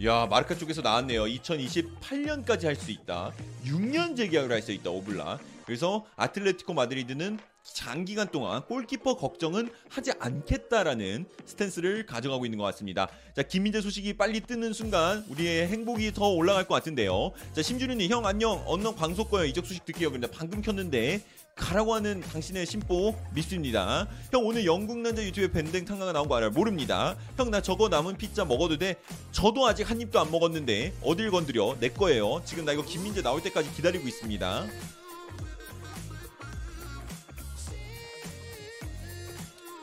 야 0.04 0.28
마르카 0.28 0.56
쪽에서 0.56 0.82
나왔네요. 0.82 1.24
2028년까지 1.24 2.66
할 2.66 2.76
수 2.76 2.92
있다. 2.92 3.32
6년 3.66 4.16
재계약을 4.16 4.52
할 4.52 4.62
수 4.62 4.72
있다. 4.72 4.92
오블락. 4.92 5.40
그래서 5.66 6.06
아틀레티코 6.16 6.74
마드리드는 6.74 7.40
장기간 7.64 8.30
동안 8.30 8.62
골키퍼 8.64 9.18
걱정은 9.18 9.70
하지 9.90 10.12
않겠다라는 10.20 11.26
스탠스를 11.46 12.06
가져가고 12.06 12.46
있는 12.46 12.58
것 12.58 12.64
같습니다. 12.66 13.10
자, 13.36 13.42
김민재 13.44 13.82
소식이 13.82 14.14
빨리 14.14 14.40
뜨는 14.40 14.72
순간 14.72 15.26
우리의 15.28 15.68
행복이 15.68 16.14
더 16.14 16.30
올라갈 16.30 16.66
것 16.66 16.76
같은데요. 16.76 17.32
자, 17.54 17.62
심준우님 17.62 18.10
형 18.10 18.26
안녕. 18.26 18.64
방송 18.96 19.26
꺼요 19.28 19.44
이적 19.46 19.66
소식 19.66 19.84
듣기요. 19.84 20.12
근데 20.12 20.28
방금 20.28 20.62
켰는데 20.62 21.22
가라고 21.58 21.96
하는 21.96 22.22
당신의 22.22 22.66
심보 22.66 23.16
믿습니다. 23.34 24.08
형 24.32 24.46
오늘 24.46 24.66
영국 24.66 25.00
남자 25.00 25.24
유튜브에 25.24 25.52
밴댕 25.52 25.86
탕가가 25.86 26.14
나온 26.14 26.28
거 26.30 26.36
알아요? 26.38 26.52
모릅니다. 26.52 27.16
형 27.36 27.48
나 27.48 27.62
저거 27.62 27.88
남은 27.90 28.18
피자 28.18 28.44
먹어도 28.46 28.78
돼? 28.78 28.96
저도 29.32 29.66
아직 29.68 29.90
한 29.90 30.00
입도 30.02 30.20
안 30.20 30.30
먹었는데 30.30 30.94
어딜 31.02 31.32
건드려? 31.32 31.78
내 31.80 31.90
거예요. 31.90 32.42
지금 32.46 32.66
나 32.66 32.74
이거 32.74 32.84
김민재 32.84 33.22
나올 33.22 33.42
때까지 33.42 33.72
기다리고 33.74 34.08
있습니다. 34.08 34.68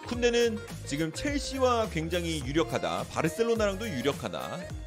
쿤데는 0.07 0.59
지금 0.87 1.13
첼시와 1.13 1.89
굉장히 1.91 2.43
유력하다. 2.45 3.05
바르셀로나랑도 3.11 3.89
유력하다. 3.89 4.84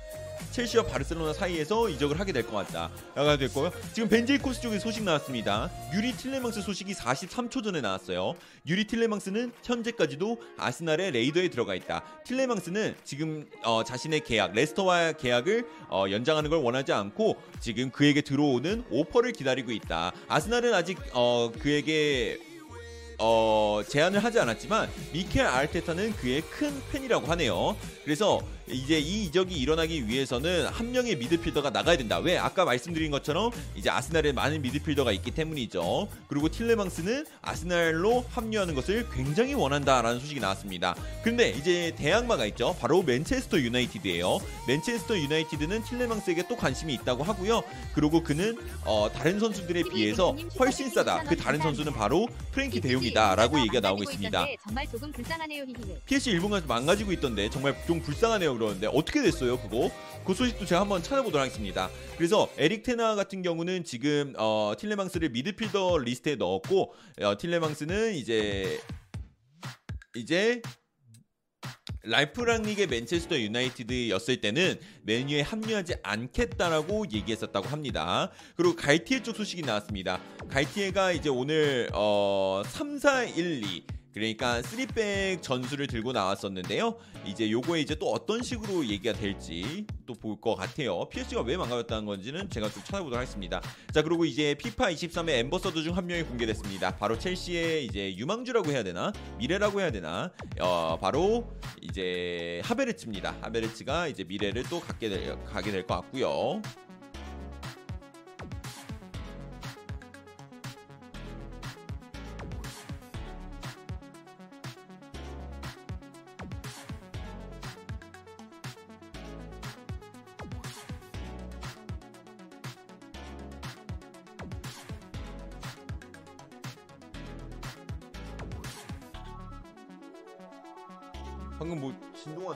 첼시와 0.58 0.86
바르셀로나 0.86 1.34
사이에서 1.34 1.88
이적을 1.88 2.20
하게 2.20 2.32
될 2.32 2.42
것 2.48 2.54
같다. 2.54 2.90
라고 3.14 3.38
됐고요. 3.38 3.72
지금 3.94 4.10
벤 4.10 4.22
제이콥스 4.22 4.60
쪽에 4.62 4.80
소식 4.80 5.04
나왔습니다. 5.04 5.70
유리 5.94 6.14
틸레망스 6.14 6.64
소식이 6.64 6.94
43초 6.94 7.64
전에 7.64 7.80
나왔어요. 7.82 8.34
유리 8.66 8.86
틸레망스는 8.88 9.52
현재까지도 9.62 10.42
아스날의 10.58 11.12
레이더에 11.12 11.50
들어가 11.50 11.76
있다. 11.76 12.02
틸레망스는 12.26 12.96
지금 13.04 13.46
어, 13.64 13.84
자신의 13.84 14.22
계약, 14.22 14.54
레스터와 14.54 15.12
계약을 15.12 15.68
어, 15.90 16.06
연장하는 16.10 16.50
걸 16.50 16.60
원하지 16.64 16.92
않고 16.92 17.38
지금 17.60 17.92
그에게 17.92 18.22
들어오는 18.22 18.84
오퍼를 18.90 19.34
기다리고 19.34 19.72
있다. 19.72 20.12
아스날은 20.28 20.74
아직 20.74 20.98
어, 21.14 21.52
그에게 21.60 22.40
어, 23.20 23.82
제안을 23.88 24.24
하지 24.24 24.40
않았지만 24.40 24.90
미켈 25.14 25.46
아르테타는 25.46 26.14
그의 26.16 26.42
큰 26.42 26.74
팬이라고 26.92 27.28
하네요. 27.28 27.76
그래서 28.08 28.42
이제 28.70 28.98
이 29.00 29.26
이적이 29.26 29.56
일어나기 29.56 30.08
위해서는 30.08 30.68
한 30.68 30.94
명의 30.94 31.18
미드필더가 31.18 31.72
나가야 31.72 31.98
된다. 31.98 32.20
왜? 32.20 32.38
아까 32.38 32.64
말씀드린 32.64 33.12
것처럼 33.12 33.52
이제 33.76 33.90
아스날에 33.90 34.32
많은 34.32 34.62
미드필더가 34.62 35.12
있기 35.12 35.32
때문이죠. 35.32 36.08
그리고 36.30 36.48
틸레망스는 36.48 37.26
아스날로 37.42 38.24
합류하는 38.30 38.76
것을 38.76 39.10
굉장히 39.10 39.56
원한다라는 39.56 40.22
소식이 40.22 40.40
나왔습니다. 40.40 40.96
근데 41.22 41.50
이제 41.50 41.94
대항마가 41.98 42.46
있죠. 42.46 42.78
바로 42.80 43.04
맨체스터 43.04 43.60
유나이티드예요. 43.60 44.40
맨체스터 44.68 45.18
유나이티드는 45.18 45.84
틸레망스에게 45.84 46.48
또 46.48 46.56
관심이 46.56 46.94
있다고 46.94 47.26
하고요. 47.26 47.62
그리고 47.94 48.24
그는 48.24 48.58
어, 48.86 49.10
다른 49.14 49.38
선수들에 49.38 49.84
비해서 49.92 50.32
훨씬 50.58 50.90
싸다. 50.90 51.24
그 51.24 51.36
다른 51.36 51.60
선수는 51.60 51.92
바로 51.92 52.30
프랭키 52.54 52.80
데 52.80 52.92
용이다라고 52.92 53.60
얘기가 53.60 53.82
나오고 53.82 54.04
있습니다. 54.04 54.48
PSG 56.06 56.32
일본 56.32 56.53
가 56.53 56.62
망가지고 56.66 57.12
있던데 57.12 57.50
정말 57.50 57.76
좀 57.86 57.97
불쌍하네요 58.02 58.58
그러는데 58.58 58.88
어떻게 58.88 59.22
됐어요 59.22 59.60
그거 59.60 59.92
그 60.26 60.34
소식도 60.34 60.66
제가 60.66 60.82
한번 60.82 61.02
찾아보도록 61.02 61.42
하겠습니다 61.42 61.90
그래서 62.18 62.50
에릭 62.58 62.84
텐 62.84 63.03
하 63.03 63.16
같은 63.16 63.42
경우는 63.42 63.84
지금 63.84 64.34
어, 64.38 64.74
틸레망스를 64.78 65.30
미드필더 65.30 66.00
리스트에 66.00 66.36
넣었고 66.36 66.94
어, 67.22 67.38
틸레망스는 67.38 68.16
이제 68.16 68.80
이제 70.16 70.62
랄프 72.04 72.37
랑닉의 72.37 72.88
맨체스터 72.88 73.38
유나이티드였을 73.38 74.42
때는 74.42 74.80
맨유에 75.04 75.42
합류하지 75.42 75.96
않겠다라고 76.04 77.06
얘기했었다고 77.12 77.68
합니다. 77.68 78.32
그리고 78.56 78.76
갈티에 78.76 79.24
쪽 79.24 79.36
소식이 79.36 79.64
나왔습니다. 79.64 80.22
갈티에가 80.50 81.12
이제 81.12 81.30
오늘 81.30 81.90
어 81.94 82.64
3, 82.66 82.98
4, 82.98 83.26
1, 83.26 83.64
2 83.64 83.97
그러니까 84.18 84.62
3백 84.62 85.42
전술을 85.42 85.88
들고 85.88 86.12
나왔었는데요. 86.12 86.98
이제 87.26 87.50
요거에 87.52 87.82
이제 87.82 87.96
또 87.96 88.12
어떤 88.12 88.42
식으로 88.42 88.86
얘기가 88.88 89.14
될지 89.14 89.86
또 90.06 90.14
볼 90.14 90.40
것 90.42 90.56
같아요. 90.56 91.08
PSG가 91.10 91.42
왜 91.42 91.58
망가졌다는 91.58 92.06
건지는 92.06 92.50
제가 92.50 92.70
좀 92.70 92.82
찾아보도록 92.84 93.18
하겠습니다. 93.20 93.62
자, 93.94 94.02
그리고 94.02 94.26
이제 94.26 94.56
피파 94.56 94.90
23의 94.92 95.30
엠버서더 95.40 95.82
중 95.84 95.98
한 95.98 96.06
명이 96.06 96.24
공개됐습니다. 96.24 96.96
바로 96.98 97.18
첼시의 97.18 97.86
이제 97.86 98.16
유망주라고 98.18 98.72
해야 98.72 98.84
되나? 98.84 99.12
미래라고 99.40 99.82
해야 99.82 99.92
되나? 99.92 100.32
어, 100.60 100.98
바로 101.02 101.48
이제 101.82 102.62
하베르츠입니다. 102.64 103.36
하베르츠가 103.42 104.08
이제 104.08 104.24
미래를 104.24 104.64
또 104.70 104.80
갖게 104.80 105.10
될, 105.10 105.44
가게 105.46 105.72
될 105.72 105.86
것 105.88 105.96
같고요. 105.96 106.62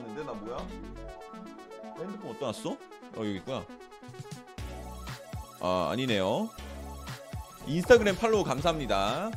왔는데 0.02 0.24
나 0.24 0.34
뭐야? 0.34 0.58
나 0.58 1.96
핸드폰 2.00 2.32
어디다 2.32 2.46
놨어? 2.48 2.72
어 2.72 2.78
여기 3.18 3.36
있구나. 3.36 3.66
아 5.60 5.90
아니네요. 5.92 6.50
인스타그램 7.68 8.16
팔로우 8.16 8.44
감사합니다. 8.44 9.32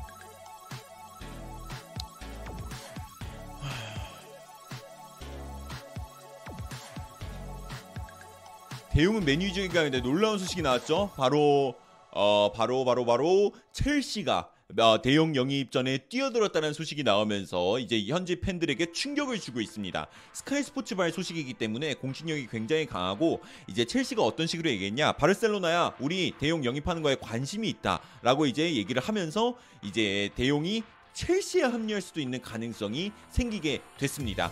대용은 8.91 9.25
메뉴지가 9.25 9.83
있는데 9.83 10.01
놀라운 10.01 10.39
소식이 10.39 10.63
나왔죠. 10.63 11.11
바로 11.17 11.75
어 12.13 12.53
바로 12.55 12.85
바로 12.85 13.05
바로 13.05 13.53
첼시가 13.73 14.51
어, 14.77 15.01
대용 15.01 15.37
영입 15.37 15.71
전에 15.71 15.99
뛰어들었다는 15.99 16.73
소식이 16.73 17.05
나오면서 17.05 17.79
이제 17.79 18.03
현지 18.07 18.41
팬들에게 18.41 18.91
충격을 18.91 19.39
주고 19.39 19.61
있습니다. 19.61 20.07
스카이 20.33 20.65
스포츠발 20.65 21.13
소식이기 21.13 21.55
때문에 21.55 21.95
공신력이 21.95 22.49
굉장히 22.49 22.85
강하고 22.85 23.41
이제 23.69 23.85
첼시가 23.85 24.23
어떤 24.23 24.49
식으로 24.49 24.69
얘기했냐? 24.71 25.13
바르셀로나야 25.13 25.95
우리 26.01 26.33
대용 26.41 26.65
영입하는 26.65 27.03
거에 27.03 27.15
관심이 27.15 27.69
있다라고 27.69 28.47
이제 28.47 28.75
얘기를 28.75 29.01
하면서 29.01 29.57
이제 29.81 30.31
대용이 30.35 30.83
첼시에 31.13 31.63
합류할 31.63 32.03
수도 32.03 32.21
있는 32.21 32.43
가능성이 32.43 33.13
생기게 33.31 33.81
됐습니다. 33.99 34.51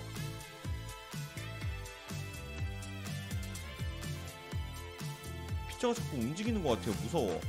피자가 5.69 5.95
자꾸 5.95 6.17
움직이는 6.17 6.63
것 6.63 6.79
같아요. 6.79 6.95
무서워. 7.03 7.41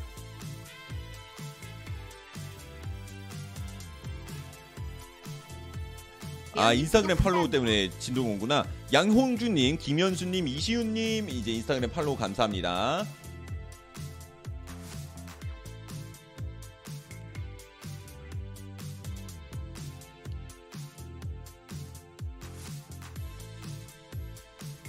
아 6.55 6.71
인스타그램 6.73 7.17
팔로우 7.17 7.49
때문에 7.49 7.89
진동 7.99 8.31
온구나. 8.31 8.65
양홍주님, 8.91 9.77
김현수님, 9.77 10.47
이시훈님 10.47 11.29
이제 11.29 11.51
인스타그램 11.51 11.89
팔로우 11.91 12.15
감사합니다. 12.15 13.05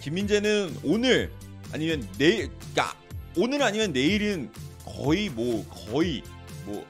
김민재는 0.00 0.77
오늘 0.85 1.31
아니면 1.72 2.07
내일, 2.18 2.50
야 2.79 2.94
오늘 3.37 3.62
아니면 3.62 3.92
내일은 3.92 4.50
거의 4.85 5.29
뭐 5.29 5.66
거의 5.68 6.22
뭐, 6.66 6.87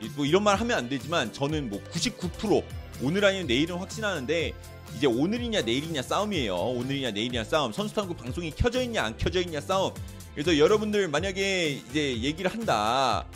이- 0.00 0.08
뭐 0.16 0.24
이런 0.24 0.42
말 0.44 0.56
하면 0.56 0.78
안 0.78 0.88
되지만 0.88 1.32
저는 1.32 1.70
뭐 1.70 1.82
99% 1.90 2.62
오늘 3.02 3.24
아니면 3.24 3.48
내일은 3.48 3.76
확신하는데 3.76 4.52
이제 4.96 5.06
오늘이냐 5.06 5.62
내일이냐 5.62 6.02
싸움이에요. 6.02 6.54
오늘이냐 6.54 7.10
내일이냐 7.10 7.44
싸움. 7.44 7.72
선수탐구 7.72 8.14
방송이 8.14 8.52
켜져 8.52 8.82
있냐 8.82 9.04
안 9.04 9.16
켜져 9.16 9.40
있냐 9.40 9.60
싸움. 9.60 9.92
그래서 10.34 10.56
여러분들 10.56 11.08
만약에 11.08 11.70
이제 11.70 12.16
얘기를 12.22 12.50
한다. 12.50 13.26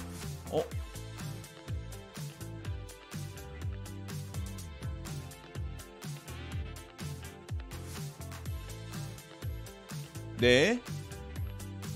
어? 0.50 0.64
네. 10.38 10.80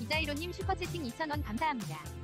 이자이로님 0.01 0.53
슈퍼채팅 0.53 1.05
2,000원 1.05 1.45
감사합니다. 1.45 2.20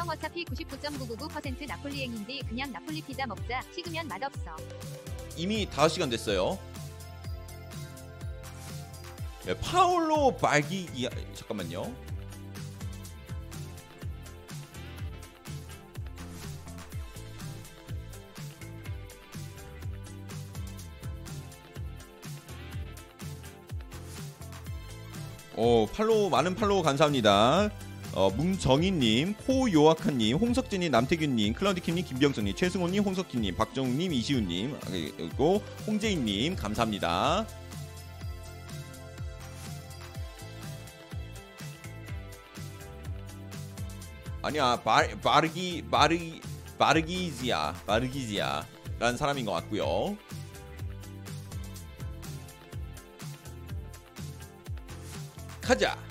형 0.00 0.08
어차피 0.08 0.46
99.999% 0.46 1.66
나폴리행인데 1.66 2.40
그냥 2.48 2.72
나폴리 2.72 3.02
피자 3.02 3.26
먹자. 3.26 3.60
식으면 3.74 4.08
맛없어. 4.08 4.56
이미 5.36 5.66
5시간 5.66 6.10
됐어요. 6.10 6.58
예, 9.46 9.54
파울로 9.58 10.34
발기 10.38 10.88
이 10.94 11.06
잠깐만요. 11.34 11.94
오 25.56 25.86
팔로우 25.88 26.30
많은 26.30 26.54
팔로우 26.54 26.82
감사합니다. 26.82 27.70
어, 28.12 28.28
문정희님, 28.30 29.34
코요아카님, 29.34 30.36
홍석진님, 30.36 30.90
남태균님, 30.90 31.54
클라우디킴님, 31.54 32.04
김병성님, 32.04 32.56
최승호님, 32.56 33.04
홍석희님, 33.04 33.54
박정우님, 33.54 34.12
이시훈님, 34.12 34.74
아, 34.74 34.86
그리고 34.88 35.62
홍재인님 35.86 36.56
감사합니다. 36.56 37.46
아니야, 44.42 44.80
바, 44.82 45.06
바르기 45.22 45.84
바르기 45.90 46.40
바르기지아 46.78 47.74
바르기지아라는 47.86 49.16
사람인 49.18 49.44
것 49.44 49.52
같고요. 49.52 50.16
가자. 55.60 56.09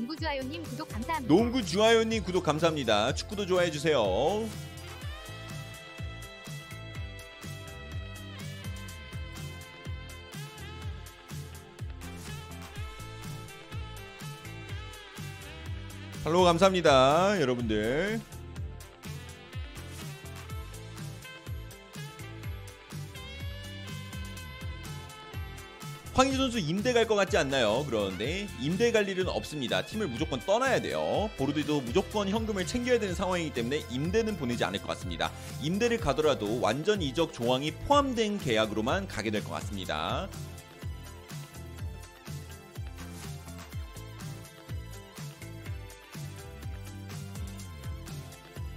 농구 0.00 0.16
주아요님 0.16 0.62
구독 0.62 0.88
감사합니다. 0.88 1.34
농구 1.34 1.62
주아요님 1.62 2.22
구독 2.22 2.42
감사합니다. 2.42 3.12
축구도 3.14 3.44
좋아해 3.44 3.70
주세요. 3.70 4.00
팔로우 16.24 16.44
감사합니다, 16.44 17.38
여러분들. 17.38 18.20
황희조 26.20 26.36
선수 26.36 26.58
임대 26.58 26.92
갈 26.92 27.06
것 27.08 27.14
같지 27.14 27.38
않나요? 27.38 27.82
그런데 27.88 28.46
임대 28.60 28.92
갈 28.92 29.08
일은 29.08 29.26
없습니다. 29.26 29.86
팀을 29.86 30.06
무조건 30.06 30.38
떠나야 30.40 30.82
돼요. 30.82 31.30
보르디도 31.38 31.80
무조건 31.80 32.28
현금을 32.28 32.66
챙겨야 32.66 32.98
되는 33.00 33.14
상황이기 33.14 33.54
때문에 33.54 33.84
임대는 33.90 34.36
보내지 34.36 34.62
않을 34.64 34.80
것 34.80 34.88
같습니다. 34.88 35.32
임대를 35.62 35.96
가더라도 35.98 36.60
완전 36.60 37.00
이적 37.00 37.32
조항이 37.32 37.70
포함된 37.72 38.38
계약으로만 38.38 39.08
가게 39.08 39.30
될 39.30 39.42
것 39.42 39.50
같습니다. 39.52 40.28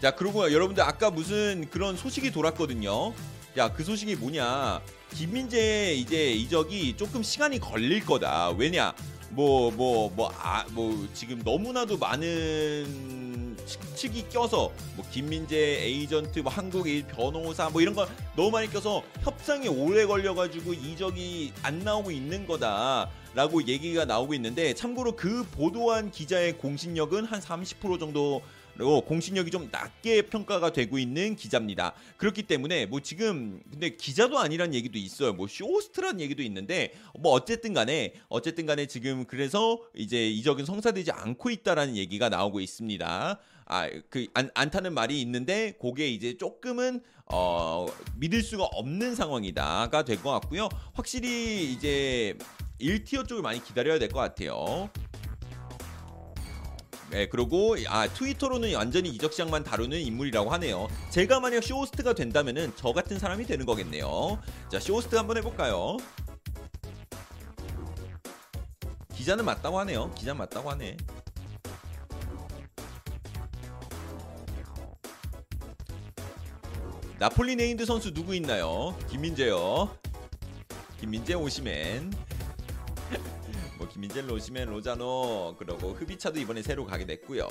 자, 0.02 0.12
그리고 0.12 0.52
여러분들 0.52 0.84
아까 0.84 1.10
무슨 1.10 1.70
그런 1.70 1.96
소식이 1.96 2.32
돌았거든요. 2.32 3.14
야, 3.58 3.72
그 3.72 3.84
소식이 3.84 4.16
뭐냐? 4.16 4.82
김민재 5.14 5.94
이제 5.96 6.32
이적이 6.32 6.98
조금 6.98 7.22
시간이 7.24 7.60
걸릴 7.60 8.06
거다. 8.06 8.50
왜냐? 8.52 8.94
뭐 9.36 9.72
뭐 9.72 10.12
뭐 10.16 10.30
아 10.44 10.64
뭐 10.74 11.08
지금 11.16 11.42
너무나도 11.44 11.98
많은 11.98 13.58
측- 13.66 13.96
측이 13.96 14.30
껴서 14.30 14.72
뭐 14.96 15.04
김민재 15.12 15.58
에이전트 15.58 16.40
뭐 16.40 16.52
한국일 16.52 17.04
변호사 17.08 17.68
뭐 17.70 17.82
이런 17.82 17.96
거 17.96 18.08
너무 18.36 18.52
많이 18.52 18.70
껴서 18.70 19.02
협상이 19.24 19.68
오래 19.70 20.06
걸려 20.06 20.36
가지고 20.36 20.74
이적이 20.74 21.52
안 21.64 21.80
나오고 21.80 22.12
있는 22.12 22.46
거다 22.46 23.10
라고 23.34 23.66
얘기가 23.68 24.06
나오고 24.06 24.36
있는데 24.36 24.76
참고로 24.76 25.16
그 25.16 25.44
보도한 25.52 26.12
기자의 26.12 26.58
공신력은 26.60 27.26
한 27.26 27.40
30% 27.40 28.00
정도 28.00 28.20
로 28.20 28.42
공신력이 28.78 29.52
좀 29.52 29.70
낮게 29.72 30.24
평가가 30.24 30.72
되고 30.72 30.98
있는 30.98 31.36
기자입니다. 31.36 31.94
그렇기 32.18 32.44
때문에 32.44 32.86
뭐 32.88 33.00
지금 33.00 33.62
근데 33.72 33.96
기자도 33.96 34.40
아니란 34.40 34.74
얘기도 34.74 34.98
있어요. 34.98 35.34
뭐 35.34 35.48
쇼호스트란 35.48 36.20
얘기도 36.20 36.42
있는데 36.44 36.94
뭐 37.20 37.32
어쨌든 37.34 37.74
간에 37.74 38.14
어쨌든 38.30 38.66
간에 38.66 38.86
지금 38.88 39.26
그래서 39.26 39.80
이제 39.96 40.28
이적은 40.30 40.66
성사되지 40.66 41.12
않고 41.12 41.50
있다라는 41.52 41.96
얘기가 41.98 42.30
나오고 42.30 42.60
있습니다. 42.60 43.40
아, 43.66 43.90
그 44.10 44.28
안, 44.34 44.50
안타는 44.54 44.94
말이 44.94 45.22
있는데 45.22 45.74
그게 45.82 46.10
이제 46.10 46.38
조금은 46.38 47.02
어 47.32 47.86
믿을 48.18 48.42
수가 48.42 48.66
없는 48.66 49.16
상황이다가 49.16 50.04
될 50.04 50.18
것 50.22 50.32
같고요. 50.32 50.68
확실히 50.94 51.72
이제 51.72 52.38
1티어 52.82 53.28
쪽을 53.28 53.42
많이 53.42 53.64
기다려야 53.64 54.00
될 54.00 54.10
것 54.10 54.20
같아요. 54.20 54.90
네, 57.14 57.28
그리고 57.28 57.76
아 57.90 58.08
트위터로는 58.08 58.74
완전히 58.74 59.10
이적 59.10 59.34
시장만 59.34 59.64
다루는 59.64 60.00
인물이라고 60.00 60.50
하네요. 60.54 60.88
제가 61.12 61.40
만약 61.40 61.64
쇼호스트가 61.64 62.16
된다면은 62.16 62.74
저 62.76 62.92
같은 62.92 63.20
사람이 63.20 63.46
되는 63.46 63.68
거겠네요. 63.68 64.40
자, 64.72 64.80
쇼호스트 64.80 65.16
한번 65.16 65.38
해볼까요? 65.38 65.98
기자는 69.14 69.46
맞다고 69.46 69.78
하네요. 69.82 70.12
기자 70.16 70.34
맞다고 70.34 70.72
하네. 70.72 70.98
나폴리 77.20 77.56
named 77.56 77.86
선수 77.86 78.12
누구 78.12 78.34
있나요? 78.34 78.98
김민재요. 79.12 79.96
김민재 81.00 81.36
오시맨. 81.36 82.12
뭐 83.94 84.02
김민재 84.02 84.22
로시맨 84.22 84.70
로자노 84.70 85.56
그리고 85.58 85.94
흡이차도 85.94 86.40
이번에 86.40 86.62
새로 86.62 86.86
가게 86.86 87.06
됐고요. 87.06 87.48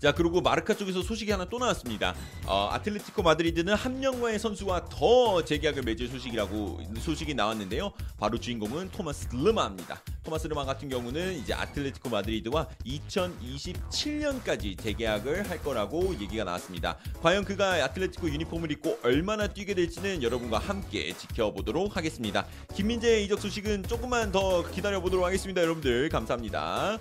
자 0.00 0.12
그리고 0.12 0.40
마르카 0.40 0.74
쪽에서 0.74 1.02
소식이 1.02 1.30
하나 1.30 1.44
또 1.44 1.58
나왔습니다. 1.58 2.14
어, 2.46 2.68
아틀레티코 2.72 3.22
마드리드는 3.22 3.74
한 3.74 3.98
명과의 3.98 4.38
선수와 4.38 4.84
더 4.88 5.44
재계약을 5.44 5.82
맺을 5.82 6.08
소식이라고 6.08 6.80
소식이 7.00 7.34
나왔는데요. 7.34 7.92
바로 8.18 8.38
주인공은 8.38 8.90
토마스 8.92 9.28
르마입니다. 9.32 10.00
토마스 10.22 10.46
르마 10.46 10.64
같은 10.64 10.88
경우는 10.88 11.38
이제 11.38 11.52
아틀레티코 11.52 12.10
마드리드와 12.10 12.68
2027년까지 12.86 14.78
재계약을 14.78 15.50
할 15.50 15.62
거라고 15.62 16.14
얘기가 16.20 16.44
나왔습니다. 16.44 16.96
과연 17.20 17.44
그가 17.44 17.84
아틀레티코 17.84 18.28
유니폼을 18.28 18.70
입고 18.72 19.00
얼마나 19.02 19.48
뛰게 19.48 19.74
될지는 19.74 20.22
여러분과 20.22 20.58
함께 20.58 21.12
지켜보도록 21.12 21.96
하겠습니다. 21.96 22.46
김민재의 22.74 23.24
이적 23.24 23.40
소식은 23.40 23.84
조금만 23.84 24.30
더 24.30 24.68
기다려 24.70 25.00
보도록 25.00 25.26
하겠습니다. 25.26 25.60
여러분들 25.62 26.08
감사합니다. 26.08 26.98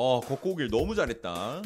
어, 0.00 0.20
걷고 0.20 0.50
오길 0.52 0.68
너무 0.70 0.94
잘했다. 0.94 1.60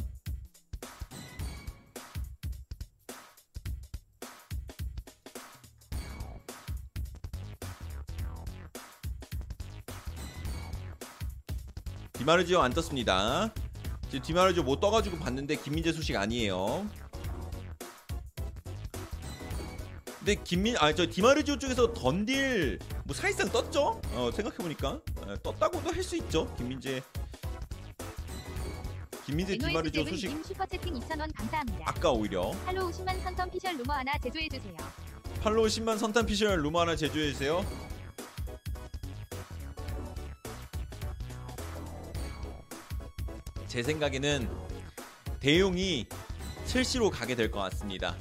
디마르지오 12.14 12.60
안 12.60 12.72
떴습니다. 12.72 13.52
지금 14.08 14.22
디마르지오 14.22 14.62
못 14.62 14.80
떠가지고 14.80 15.18
봤는데 15.18 15.56
김민재 15.56 15.92
소식 15.92 16.16
아니에요. 16.16 16.86
근데 20.18 20.36
김민 20.44 20.76
아 20.78 20.92
저 20.94 21.06
디마르지오 21.06 21.58
쪽에서 21.58 21.92
던딜 21.92 22.78
뭐 23.04 23.14
사실상 23.14 23.50
떴죠? 23.50 24.00
어 24.14 24.30
생각해 24.32 24.56
보니까 24.58 25.00
떴다고도 25.42 25.90
할 25.90 26.02
수 26.02 26.16
있죠. 26.16 26.52
김민재 26.56 27.02
김민재 29.26 29.56
디마르지오 29.56 30.04
소식 30.04 30.28
님 30.28 30.42
슈퍼채팅 30.42 30.94
2,000원 30.94 31.32
감사합니다. 31.36 31.84
아까 31.86 32.10
오히려 32.10 32.50
팔로우 32.66 32.90
10만 32.90 33.22
선탐 33.22 33.50
피셜 33.52 33.76
루머 33.76 33.92
하나 33.94 34.18
제조해주세요. 34.18 34.76
팔로우 35.42 35.66
10만 35.66 35.98
선탐 35.98 36.26
피셜 36.26 36.60
루머 36.62 36.80
하나 36.80 36.96
제조해 36.96 37.32
주세요. 37.32 37.64
제 43.66 43.82
생각에는 43.82 44.48
데용이 45.40 46.06
첼시로 46.66 47.10
가게 47.10 47.34
될 47.34 47.50
것 47.50 47.60
같습니다. 47.60 48.16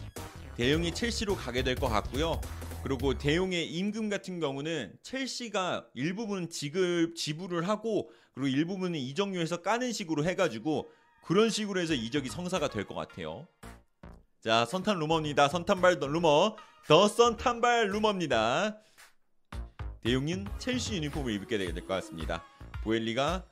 데용이 0.55 0.93
첼시로 0.93 1.35
가게 1.35 1.63
될 1.63 1.75
것 1.75 1.87
같고요. 1.89 2.39
그리고 2.83 3.17
대용의 3.17 3.67
임금 3.71 4.09
같은 4.09 4.39
경우는 4.39 4.97
첼시가 5.03 5.85
일부분 5.93 6.49
지급 6.49 7.15
지불을 7.15 7.67
하고 7.67 8.09
그리고 8.33 8.47
일부분은 8.47 8.99
이적료에서 8.99 9.61
까는 9.61 9.91
식으로 9.91 10.25
해가지고 10.25 10.89
그런 11.23 11.49
식으로 11.49 11.79
해서 11.79 11.93
이적이 11.93 12.29
성사가 12.29 12.69
될 12.69 12.85
것 12.85 12.95
같아요. 12.95 13.47
자 14.39 14.65
선탄 14.65 14.97
루머입니다. 14.99 15.47
선탄발 15.47 15.99
루머 15.99 16.55
더 16.87 17.07
선탄발 17.07 17.89
루머입니다. 17.89 18.77
대용인 20.01 20.47
첼시 20.57 20.95
유니폼을 20.95 21.31
입게 21.33 21.59
될것 21.59 21.87
같습니다. 21.87 22.43
보엘리가 22.83 23.45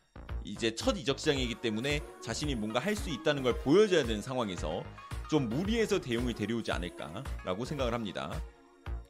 이제 0.43 0.73
첫 0.73 0.97
이적 0.97 1.19
시장이기 1.19 1.55
때문에 1.61 2.01
자신이 2.23 2.55
뭔가 2.55 2.79
할 2.79 2.95
수 2.95 3.11
있다는 3.11 3.43
걸 3.43 3.59
보여줘야 3.59 4.03
되는 4.03 4.23
상황에서 4.23 4.83
좀 5.29 5.47
무리해서 5.47 6.01
대용을 6.01 6.33
데려오지 6.33 6.71
않을까라고 6.71 7.65
생각을 7.65 7.93
합니다. 7.93 8.41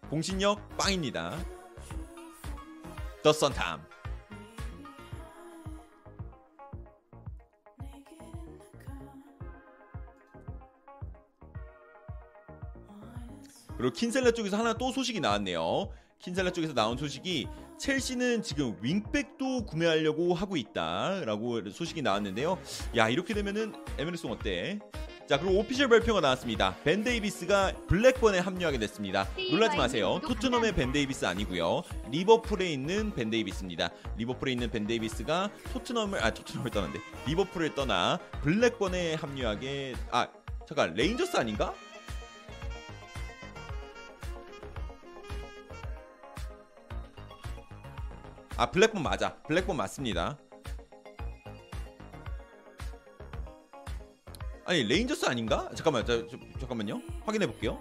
공신력 0.09 0.77
빵입니다. 0.77 1.37
더 3.23 3.31
선탐. 3.31 3.87
그리고 13.77 13.93
킨셀라 13.93 14.31
쪽에서 14.31 14.57
하나 14.57 14.73
또 14.73 14.91
소식이 14.91 15.19
나왔네요. 15.19 15.89
킨셀라 16.19 16.51
쪽에서 16.51 16.73
나온 16.73 16.97
소식이 16.97 17.47
첼시는 17.77 18.41
지금 18.41 18.75
윙백도 18.81 19.65
구매하려고 19.65 20.33
하고 20.33 20.57
있다라고 20.57 21.69
소식이 21.69 22.01
나왔는데요. 22.01 22.59
야 22.97 23.07
이렇게 23.07 23.33
되면은 23.33 23.73
에메르송 23.97 24.31
어때? 24.31 24.79
자 25.29 25.37
그리고 25.37 25.59
오피셜 25.59 25.87
발표가 25.89 26.21
나왔습니다. 26.21 26.75
벤 26.83 27.03
데이비스가 27.03 27.71
블랙번에 27.87 28.39
합류하게 28.39 28.79
됐습니다. 28.79 29.27
놀라지 29.51 29.77
마세요. 29.77 30.19
토트넘의 30.23 30.73
벤 30.73 30.91
데이비스 30.91 31.23
아니고요. 31.23 31.83
리버풀에 32.09 32.67
있는 32.67 33.13
벤 33.13 33.29
데이비스입니다. 33.29 33.91
리버풀에 34.17 34.53
있는 34.53 34.71
벤 34.71 34.87
데이비스가 34.87 35.51
토트넘을 35.71 36.23
아 36.23 36.33
토트넘을 36.33 36.71
떠났는데 36.71 37.05
리버풀을 37.27 37.75
떠나 37.75 38.17
블랙번에 38.41 39.13
합류하게 39.13 39.93
아 40.09 40.27
잠깐 40.67 40.95
레인저스 40.95 41.37
아닌가? 41.37 41.75
아 48.57 48.71
블랙번 48.71 49.03
맞아 49.03 49.35
블랙번 49.47 49.77
맞습니다 49.77 50.39
아니 54.69 54.83
레인저스 54.83 55.25
아닌가? 55.25 55.67
잠깐만 55.73 56.05
자, 56.05 56.23
저, 56.29 56.37
잠깐만요. 56.59 57.01
확인해 57.25 57.47
볼게요. 57.47 57.79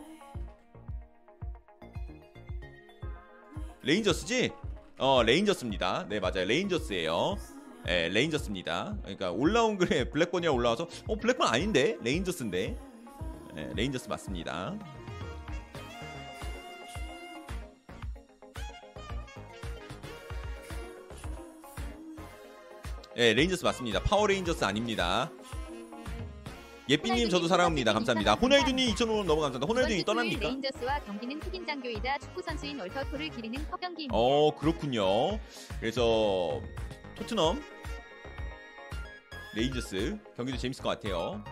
레인저스지? 3.82 4.52
어 4.96 5.22
레인저스입니다. 5.22 6.06
네 6.08 6.18
맞아요. 6.18 6.46
레인저스예요. 6.46 7.36
네 7.84 8.08
레인저스입니다. 8.08 8.96
그러니까 9.02 9.30
올라온 9.32 9.76
글에 9.76 10.08
블랙번이라 10.08 10.50
올라와서 10.50 10.88
어 11.06 11.16
블랙번 11.16 11.46
아닌데? 11.46 11.98
레인저스인데? 12.00 12.78
네, 13.54 13.70
레인저스 13.74 14.08
맞습니다. 14.08 14.78
예, 23.18 23.34
레인저스 23.34 23.62
맞습니다. 23.62 24.00
파워레인저스 24.04 24.64
아닙니다. 24.64 25.30
예삐님 26.88 27.28
저도 27.28 27.48
사랑합니다. 27.48 27.92
감사합니다. 27.92 28.34
호날두님 28.34 28.94
2,000원 28.94 29.26
너무 29.26 29.42
감사합니다. 29.42 29.66
호날두님 29.66 30.04
떠납니까? 30.04 30.40
레인저스와 30.48 30.98
경기는 31.00 31.40
흑인 31.42 31.66
장교이다 31.66 32.18
축구 32.18 32.40
선수인 32.42 32.80
월터 32.80 33.04
툴을 33.10 33.28
기리는 33.28 33.62
헌정 33.66 33.85
경기입니다. 33.85 34.16
어 34.16 34.54
그렇군요. 34.56 35.38
그래서 35.80 36.62
토트넘 37.16 37.62
레인저스 39.54 40.18
경기도 40.36 40.56
재밌을 40.56 40.82
것 40.82 40.88
같아요. 40.90 41.44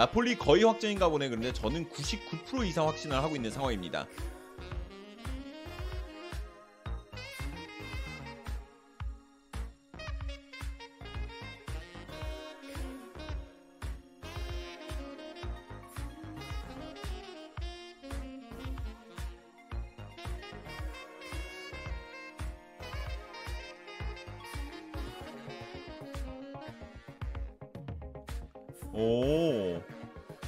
나폴리 0.00 0.36
거의 0.36 0.64
확정인가 0.64 1.10
보네. 1.10 1.28
그런데 1.28 1.52
저는 1.52 1.86
99% 1.90 2.66
이상 2.66 2.88
확신을 2.88 3.22
하고 3.22 3.36
있는 3.36 3.50
상황입니다. 3.50 4.06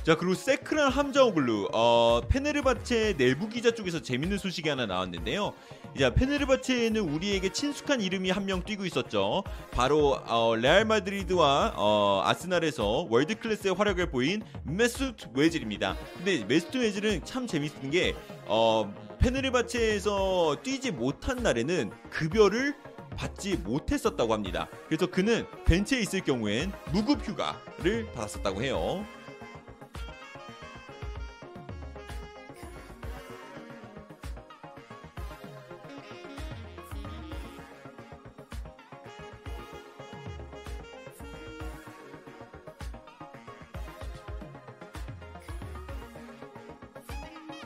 자 0.05 0.17
그리고 0.17 0.35
세크란 0.35 0.91
함자오글루 0.91 1.69
어, 1.73 2.23
페네르바체 2.29 3.17
내부 3.17 3.49
기자 3.49 3.71
쪽에서 3.71 4.03
재밌는 4.03 4.37
소식이 4.37 4.69
하나 4.69 4.85
나왔는데요. 4.87 5.53
이제 5.95 6.12
페네르바체에는 6.12 7.01
우리에게 7.01 7.53
친숙한 7.53 8.01
이름이 8.01 8.31
한 8.31 8.43
명 8.43 8.65
뛰고 8.65 8.85
있었죠. 8.87 9.45
바로 9.71 10.19
어, 10.27 10.57
레알 10.57 10.85
마드리드와 10.87 11.75
어, 11.77 12.23
아스날에서 12.25 13.07
world 13.11 13.38
class의 13.38 13.75
활약을 13.75 14.11
보인 14.11 14.43
메수트 14.64 15.14
외질입니다. 15.35 15.96
근데 16.17 16.45
메수트 16.46 16.79
외질은 16.79 17.25
참 17.25 17.47
재밌는 17.47 17.91
게 17.93 18.17
어, 18.47 18.93
페네르바체에서 19.21 20.57
뛰지 20.65 20.91
못한 20.91 21.37
날에는 21.45 21.93
급여를 22.11 22.75
받지 23.17 23.55
못했었다고 23.57 24.33
합니다. 24.33 24.67
그래서 24.88 25.07
그는 25.07 25.47
벤치에 25.65 26.01
있을 26.01 26.23
경우엔 26.23 26.73
무급 26.91 27.21
휴가를 27.25 28.11
받았었다고 28.15 28.65
해요. 28.65 29.07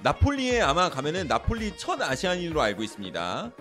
나폴리에 0.06 0.60
아마 0.60 0.88
가면은 0.88 1.26
나폴리 1.26 1.76
첫 1.76 2.00
아시아인으로 2.00 2.62
알고 2.62 2.84
있습니다. 2.84 3.52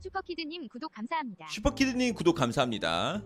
슈퍼키드님 0.00 0.66
구독 0.66 0.90
감사합니다. 0.90 1.46
슈퍼키드님 1.46 2.14
구독 2.14 2.34
감사합니다. 2.34 3.22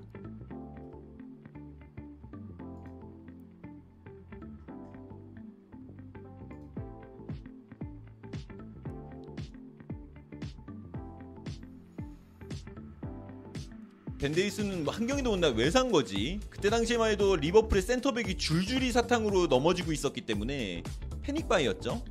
벤데이스는 14.29 14.85
뭐한 14.85 15.07
경기도 15.07 15.31
못나 15.31 15.49
왜산 15.49 15.91
거지? 15.91 16.41
그때 16.51 16.69
당시에만 16.69 17.12
해도 17.12 17.37
리버풀의 17.37 17.83
센터백이 17.83 18.37
줄줄이 18.37 18.93
사탕으로 18.93 19.47
넘어지고 19.47 19.93
있었기 19.93 20.23
때문에 20.23 20.83
panic 21.23 21.46
buy였죠. 21.46 22.03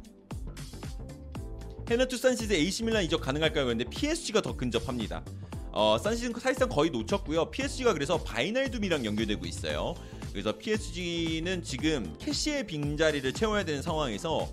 헤나투 1.89 2.17
산시스 2.17 2.53
AC 2.53 2.83
밀란 2.83 3.03
이적 3.03 3.21
가능할까요? 3.21 3.67
근데 3.67 3.83
PSG가 3.83 4.41
더 4.41 4.55
근접합니다. 4.55 5.23
어, 5.71 5.97
산시스는 5.99 6.39
사실상 6.39 6.69
거의 6.69 6.89
놓쳤고요. 6.89 7.51
PSG가 7.51 7.93
그래서 7.93 8.17
바이날둠이랑 8.23 9.05
연결되고 9.05 9.45
있어요. 9.45 9.93
그래서 10.31 10.57
PSG는 10.57 11.63
지금 11.63 12.15
케시에의 12.19 12.65
빈자리를 12.65 13.31
채워야 13.33 13.63
되는 13.63 13.81
상황에서 13.81 14.49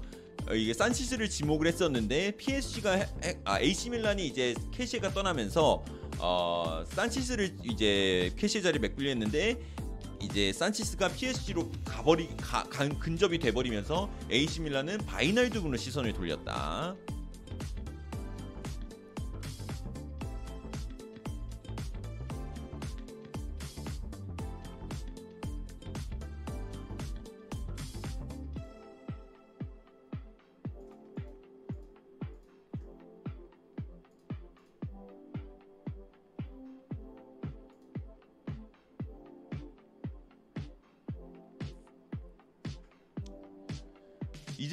어, 0.46 0.54
이게 0.54 0.74
산시스를 0.74 1.30
지목을 1.30 1.66
했었는데 1.66 2.32
PSG가 2.32 3.06
아, 3.44 3.60
AC 3.60 3.88
밀란이 3.88 4.26
이제 4.26 4.54
케시에가 4.72 5.14
떠나면서 5.14 5.82
어, 6.18 6.84
산시스를 6.88 7.56
이제 7.64 8.32
케시에 8.36 8.62
자리 8.62 8.78
메꾸려 8.78 9.08
했는데 9.08 9.60
이제 10.20 10.52
산시스가 10.52 11.08
PSG로 11.08 11.70
가버리 11.84 12.28
가, 12.36 12.64
가, 12.64 12.88
근접이 12.88 13.38
돼버리면서 13.38 14.08
AC 14.30 14.62
밀란은 14.62 14.98
바이날둠으로 14.98 15.76
시선을 15.76 16.12
돌렸다. 16.14 16.96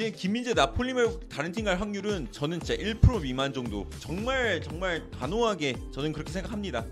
이제 0.01 0.09
김민재 0.09 0.55
나폴리 0.55 0.95
말고 0.95 1.19
다른 1.29 1.51
팀 1.51 1.65
갈 1.65 1.79
확률은 1.79 2.27
저는 2.31 2.59
진짜 2.59 2.75
1% 2.75 3.21
미만 3.21 3.53
정도. 3.53 3.87
정말 3.99 4.59
정말 4.59 5.07
단호하게 5.11 5.75
저는 5.93 6.11
그렇게 6.11 6.31
생각합니다. 6.31 6.83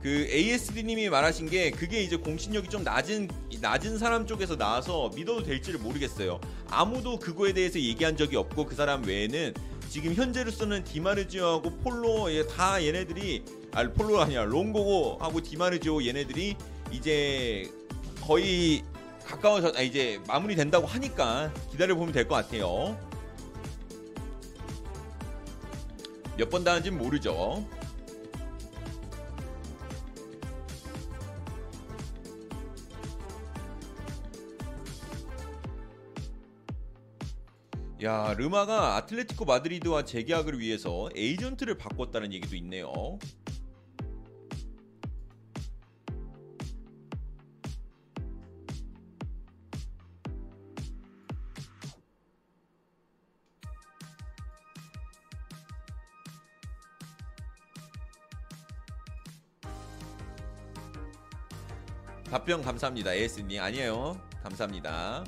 그 0.00 0.26
ASD님이 0.30 1.08
말하신 1.10 1.48
게 1.48 1.70
그게 1.70 2.02
이제 2.02 2.16
공신력이 2.16 2.68
좀 2.68 2.82
낮은 2.82 3.28
낮은 3.60 3.98
사람 3.98 4.26
쪽에서 4.26 4.56
나와서 4.56 5.10
믿어도 5.14 5.42
될지를 5.42 5.80
모르겠어요. 5.80 6.40
아무도 6.68 7.18
그거에 7.18 7.52
대해서 7.52 7.78
얘기한 7.78 8.16
적이 8.16 8.36
없고 8.36 8.66
그 8.66 8.74
사람 8.74 9.04
외에는 9.04 9.54
지금 9.94 10.12
현재로서는 10.12 10.82
디마르지오하고 10.82 11.70
폴로 11.76 12.34
얘다 12.34 12.82
얘네들이 12.84 13.44
아 13.70 13.88
폴로가 13.88 14.24
아니라 14.24 14.42
롱고고 14.42 15.18
하고 15.20 15.40
디마르지오 15.40 16.04
얘네들이 16.04 16.56
이제 16.90 17.70
거의 18.20 18.82
가까워져 19.24 19.72
아, 19.76 19.82
이제 19.82 20.20
마무리 20.26 20.56
된다고 20.56 20.84
하니까 20.88 21.52
기다려 21.70 21.94
보면 21.94 22.12
될 22.12 22.26
것 22.26 22.34
같아요. 22.34 22.98
몇 26.36 26.50
번 26.50 26.64
다는지는 26.64 26.98
모르죠. 26.98 27.64
야 38.04 38.34
르마가 38.36 38.96
아틀레티코 38.96 39.46
마드리드와 39.46 40.04
재계약을 40.04 40.58
위해서 40.58 41.08
에이전트를 41.16 41.78
바꿨다는 41.78 42.34
얘기도 42.34 42.54
있네요. 42.56 43.18
답변 62.24 62.60
감사합니다. 62.60 63.14
AS님 63.14 63.62
아니에요. 63.62 64.20
감사합니다. 64.42 65.24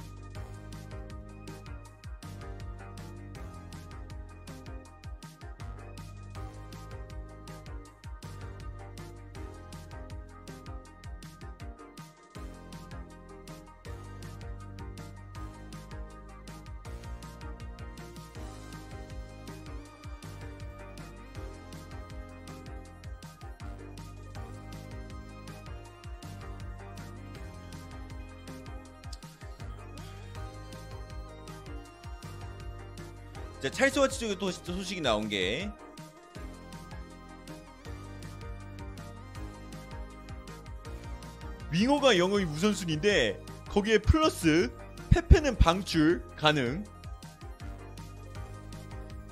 찰스와치 33.77 34.19
쪽에 34.21 34.39
또 34.39 34.51
소식이 34.51 35.03
나온 35.03 35.29
게 35.29 35.71
윙어가 41.71 42.17
영어의 42.17 42.47
우선순위인데 42.47 43.39
거기에 43.69 43.99
플러스 43.99 44.73
페페는 45.11 45.59
방출 45.59 46.25
가능. 46.37 46.85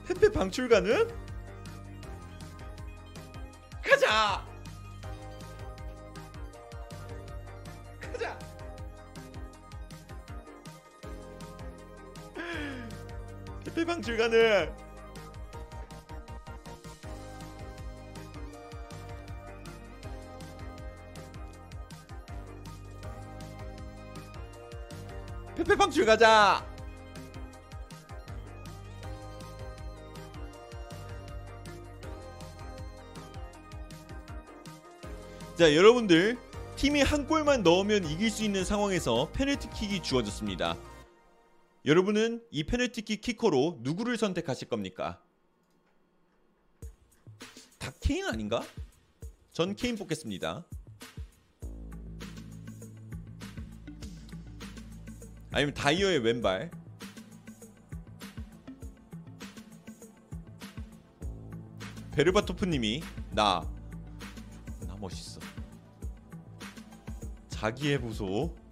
페페 0.07 0.31
방출 0.31 0.69
가능? 0.69 1.09
가자. 3.83 4.54
페페 13.85 13.93
방출 13.93 14.17
가능. 14.17 14.75
페페 25.55 25.77
방출 25.77 26.07
가자. 26.07 26.67
자, 35.57 35.75
여러분들 35.75 36.39
팀이 36.77 37.03
한 37.03 37.27
골만 37.27 37.63
넣으면 37.63 38.05
이길 38.05 38.31
수 38.31 38.45
있는 38.45 38.65
상황에서 38.65 39.29
페널티킥이 39.35 40.03
주어졌습니다. 40.03 40.75
여러분은 41.87 42.43
이 42.51 42.65
페널티킥 42.65 43.21
키커로 43.21 43.81
누구를 43.83 44.17
선택하실 44.17 44.69
겁니까? 44.69 45.21
다 47.79 47.93
케인 48.01 48.25
아닌가? 48.25 48.65
전 49.53 49.77
케인 49.77 49.95
뽑겠습니다. 49.97 50.65
아니면 55.53 55.75
다이어의 55.75 56.21
왼발. 56.21 56.71
베르바토프님이 62.13 63.03
나. 63.33 63.71
나 64.87 64.97
멋있어. 64.97 65.39
자기의 67.51 68.01
부소. 68.01 68.64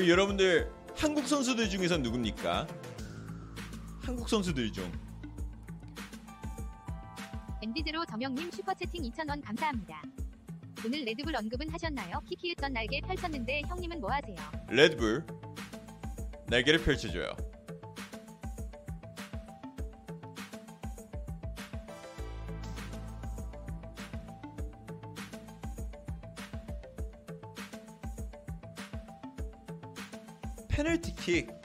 그리고 0.00 0.12
여러분들 0.12 0.72
한국 0.96 1.26
선수들 1.28 1.68
중에서 1.68 1.98
누굽니까? 1.98 2.66
한국 4.00 4.30
선수들 4.30 4.72
중 4.72 4.90
엔디즈로 7.62 8.06
저명님 8.06 8.50
슈퍼채팅 8.50 9.02
2,000원 9.02 9.44
감사합니다. 9.44 10.02
오늘 10.86 11.04
레드불 11.04 11.36
언급은 11.36 11.68
하셨나요? 11.68 12.18
키키읒던 12.26 12.72
날개 12.72 13.02
펼쳤는데 13.02 13.60
형님은 13.66 14.00
뭐 14.00 14.10
하세요? 14.10 14.36
레드불 14.70 15.22
날개를 16.46 16.82
펼쳐줘요. 16.82 17.36
페 31.30 31.59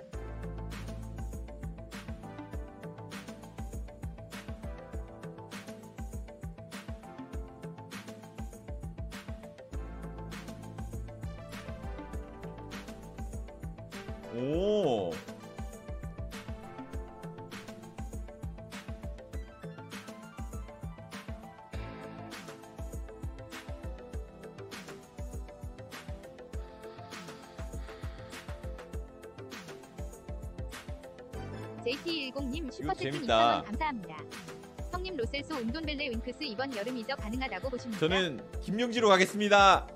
로셀소 35.56 35.60
운돈벨레 35.60 36.10
윙크스 36.10 36.44
이번 36.44 36.76
여름이죠 36.76 37.16
가능하다고 37.16 37.70
보십니까? 37.70 38.00
저는 38.00 38.42
김용지로 38.62 39.08
가겠습니다. 39.10 39.88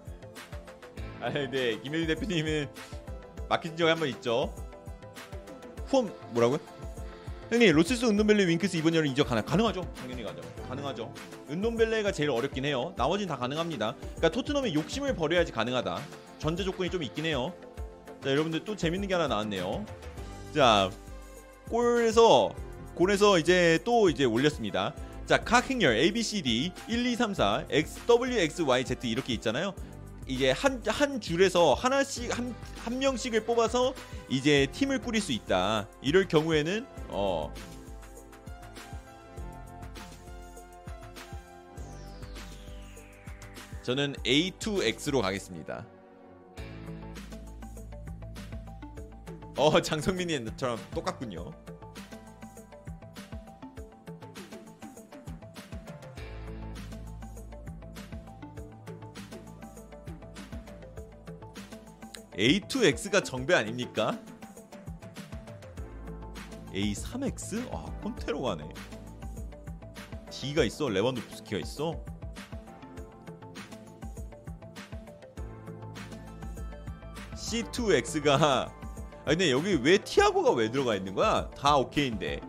아, 1.22 1.30
네, 1.30 1.80
김용지 1.82 2.08
대표님은 2.08 2.70
막힌 3.50 3.76
적이 3.76 3.90
한번 3.90 4.08
있죠. 4.10 4.54
후원 5.88 6.14
뭐라고요? 6.32 6.60
형님 7.50 7.76
로스스 7.76 8.06
은돈벨레 8.06 8.48
윙크스 8.48 8.78
이번 8.78 8.94
여름 8.96 9.08
이적 9.08 9.28
가능 9.28 9.44
가능하죠? 9.44 9.82
당연히 9.96 10.24
가죠. 10.24 10.42
가능하죠. 10.68 11.14
은돈벨레가 11.50 12.12
제일 12.12 12.30
어렵긴 12.30 12.66
해요. 12.66 12.94
나머지는 12.96 13.28
다 13.28 13.38
가능합니다. 13.38 13.96
그러니까 13.98 14.30
토트넘의 14.30 14.74
욕심을 14.76 15.16
버려야지 15.16 15.52
가능하다. 15.52 16.00
전제 16.38 16.64
조건이 16.64 16.90
좀 16.90 17.04
있긴 17.04 17.26
해요. 17.26 17.54
자 18.24 18.30
여러분들 18.32 18.64
또 18.66 18.76
재밌는 18.76 19.08
게 19.08 19.16
하나 19.16 19.28
나왔네요. 19.28 19.86
자 20.54 20.90
골에서 21.70 22.54
골에서 22.96 23.40
이제 23.40 23.80
또 23.84 24.10
이제 24.10 24.26
올렸습니다. 24.26 24.94
자, 25.30 25.38
각 25.38 25.70
행렬 25.70 25.96
A, 25.96 26.12
B, 26.12 26.24
C, 26.24 26.42
D 26.42 26.74
1, 26.88 27.06
2, 27.06 27.16
3, 27.16 27.36
4 27.36 27.66
X, 27.70 28.04
W, 28.08 28.40
X, 28.40 28.64
Y, 28.64 28.84
Z 28.84 28.98
이렇게 29.04 29.32
있잖아요. 29.34 29.76
이제 30.26 30.50
한 30.50 30.82
한 30.88 31.22
줄에서 31.22 31.76
하나씩 31.76 32.36
한, 32.36 32.56
한 32.84 32.98
명씩을 32.98 33.46
뽑아서 33.46 33.94
이제 34.28 34.66
팀을 34.72 34.98
꾸릴 34.98 35.22
수 35.22 35.32
있다. 35.32 35.88
이럴 36.02 36.28
경우에는 36.28 36.84
어 37.10 37.54
저는 43.84 44.14
A2X로 44.26 45.22
가겠습니다. 45.22 45.86
어 49.58 49.80
장성민이 49.80 50.44
처럼 50.58 50.80
똑같군요. 50.96 51.52
A2X가 62.40 63.22
정배 63.26 63.54
아닙니까? 63.54 64.18
A3X? 66.74 67.68
아 67.74 67.84
콘테로 68.02 68.42
가네. 68.42 68.64
D가 70.32 70.64
있어. 70.64 70.88
레반도프스키가 70.88 71.58
있어. 71.60 72.02
C2X가 77.36 78.30
아 78.40 78.72
근데 79.26 79.52
여기 79.52 79.74
왜 79.84 79.98
티아고가 79.98 80.52
왜 80.52 80.72
들어가 80.72 80.96
있는 80.96 81.16
거야? 81.16 81.50
다 81.58 81.76
오케이인데 81.76 82.40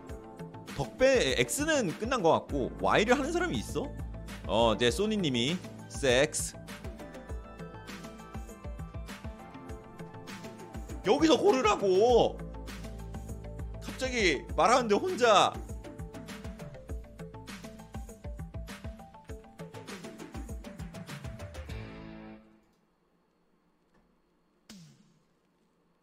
덕배 0.77 1.35
X는 1.37 1.97
끝난 1.97 2.21
것 2.21 2.31
같고 2.31 2.71
Y를 2.81 3.19
하는 3.19 3.33
사람이 3.33 3.57
있어? 3.57 3.91
어, 4.47 4.77
네 4.77 4.89
소니님이 4.89 5.57
섹스 5.89 6.55
여기서 11.13 11.37
고르라고. 11.37 12.37
갑자기 13.83 14.43
말하는데 14.55 14.95
혼자. 14.95 15.53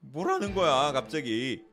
뭐라는 0.01 0.55
거야 0.55 0.93
갑자기 0.93 1.65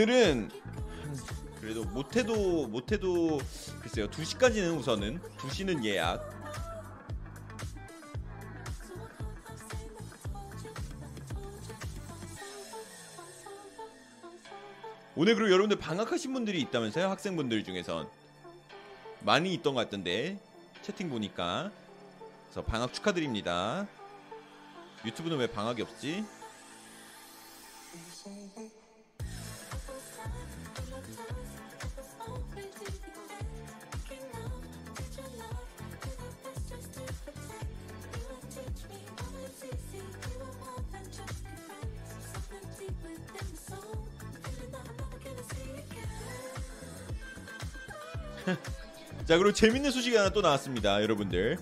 오늘은 0.00 0.48
그래도 1.60 1.84
못해도 1.84 2.68
못해도 2.68 3.38
글쎄요 3.82 4.08
2시까지는 4.08 4.78
우선은 4.78 5.20
2시는 5.36 5.84
예약. 5.84 6.26
오늘 15.14 15.34
그리고 15.34 15.50
여러분들 15.50 15.76
방학하신 15.76 16.32
분들이 16.32 16.62
있다면서요 16.62 17.10
학생분들 17.10 17.62
중에선. 17.64 18.08
많이 19.20 19.52
있던 19.52 19.74
것 19.74 19.82
같던데 19.82 20.40
채팅 20.80 21.10
보니까. 21.10 21.70
그래서 22.44 22.64
방학 22.64 22.94
축하드립니다. 22.94 23.86
유튜브는 25.04 25.36
왜 25.36 25.46
방학이 25.46 25.82
없지? 25.82 26.24
자 49.26 49.36
그리고 49.38 49.52
재밌는 49.52 49.90
소식이 49.90 50.16
하나 50.16 50.30
또 50.30 50.40
나왔습니다 50.40 51.02
여러분들. 51.02 51.58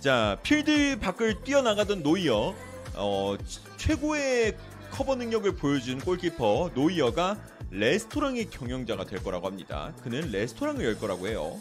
자 0.00 0.38
필드 0.42 0.98
밖을 1.00 1.42
뛰어나가던 1.42 2.02
노이어 2.02 2.54
어, 2.94 3.36
치- 3.46 3.60
최고의 3.76 4.56
커버 4.90 5.14
능력을 5.16 5.54
보여준 5.56 5.98
골키퍼 6.00 6.70
노이어가 6.74 7.36
레스토랑의 7.70 8.48
경영자가 8.50 9.04
될 9.04 9.22
거라고 9.22 9.46
합니다. 9.46 9.92
그는 10.02 10.30
레스토랑을 10.30 10.84
열 10.84 10.98
거라고 10.98 11.28
해요. 11.28 11.60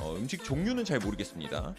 어, 0.00 0.14
음식 0.16 0.44
종류는 0.44 0.84
잘 0.84 0.98
모르겠습니다 0.98 1.74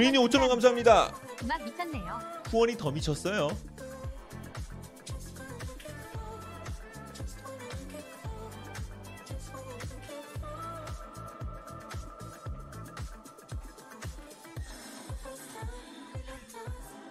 5,000원 0.00 0.02
돈이님 0.02 0.20
5천원 0.22 0.48
감사합니다. 0.48 1.12
음악 1.44 1.62
미쳤네요. 1.62 2.18
후원이 2.50 2.76
더 2.76 2.90
미쳤어요. 2.90 3.50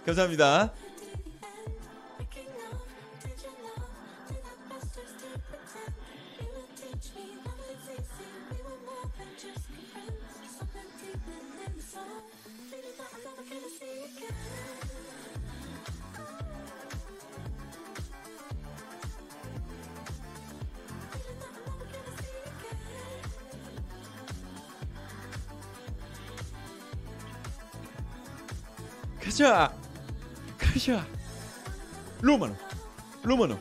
감사합니다 0.05 0.73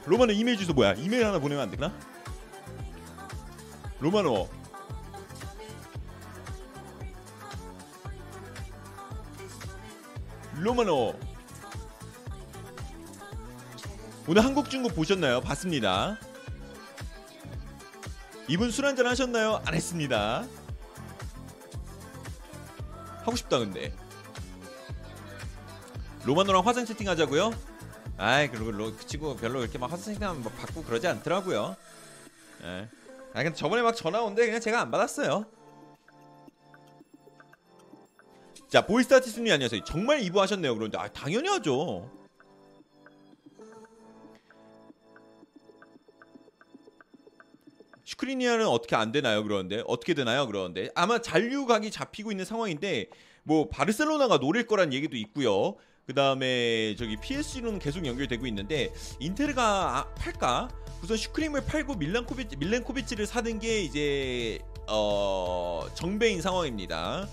로마노 0.09 0.33
이메일 0.33 0.57
주소 0.57 0.73
뭐야 0.73 0.95
이메일 0.95 1.27
하나 1.27 1.39
보내면 1.39 1.65
안 1.65 1.71
되나 1.71 1.93
로마노 4.01 4.49
로마노 10.57 11.15
오늘 14.27 14.45
한국 14.45 14.69
중국 14.69 14.95
보셨나요? 14.95 15.41
봤습니다. 15.41 16.19
이분 18.47 18.71
술 18.71 18.85
한잔 18.85 19.07
하셨나요? 19.07 19.63
안 19.65 19.75
했습니다. 19.75 20.47
하고 23.21 23.37
싶다 23.37 23.59
근데 23.59 23.95
로마노랑 26.25 26.67
화상 26.67 26.85
채팅 26.85 27.09
하자고요? 27.09 27.53
아이 28.19 28.51
그리고 28.51 28.73
로, 28.73 28.93
그 28.93 29.07
친구 29.07 29.37
별로 29.37 29.61
이렇게 29.61 29.79
막 29.79 29.91
화상 29.93 30.13
채팅하면 30.13 30.43
뭐 30.43 30.51
받고 30.53 30.83
그러지 30.83 31.07
않더라고요. 31.07 31.77
예. 32.65 32.89
아 33.33 33.43
근데 33.45 33.55
저번에 33.55 33.81
막 33.81 33.95
전화 33.95 34.21
온데 34.23 34.45
그냥 34.45 34.61
제가 34.61 34.81
안 34.81 34.91
받았어요. 34.91 35.47
자 38.69 38.85
보이스 38.85 39.15
아티스트님 39.15 39.53
안녕하세요. 39.53 39.85
정말 39.85 40.21
2부 40.21 40.39
하셨네요. 40.39 40.75
그런데 40.75 40.99
아 40.99 41.07
당연히 41.09 41.49
하죠. 41.49 42.11
슈크리니아르는 48.05 48.67
어떻게 48.67 48.97
안 48.97 49.13
되나요? 49.13 49.45
그러는데 49.45 49.85
어떻게 49.87 50.15
되나요? 50.15 50.47
그러는데 50.47 50.91
아마 50.97 51.21
잔류각이 51.21 51.93
잡히고 51.93 52.33
있는 52.33 52.45
상황인데 52.45 53.11
뭐 53.45 53.69
바르셀로나가 53.69 54.39
노릴 54.39 54.67
거란 54.67 54.93
얘기도 54.93 55.17
있고요. 55.17 55.77
그 56.09 56.15
다음에 56.15 56.97
저기 56.97 57.19
PSG는 57.19 57.79
계속 57.79 58.07
연결되고 58.07 58.47
있는데 58.47 58.91
인테르가 59.21 59.99
아, 59.99 60.15
팔까? 60.15 60.71
우선 61.03 61.19
슈크림을 61.19 61.67
팔고 61.67 61.97
밀란코비 61.97 62.47
밀렌코비치를 62.57 63.27
사는 63.27 63.59
게 63.59 63.83
이제 63.83 64.59
어 64.89 65.87
정배인 65.95 66.41
상황입니다. 66.41 67.29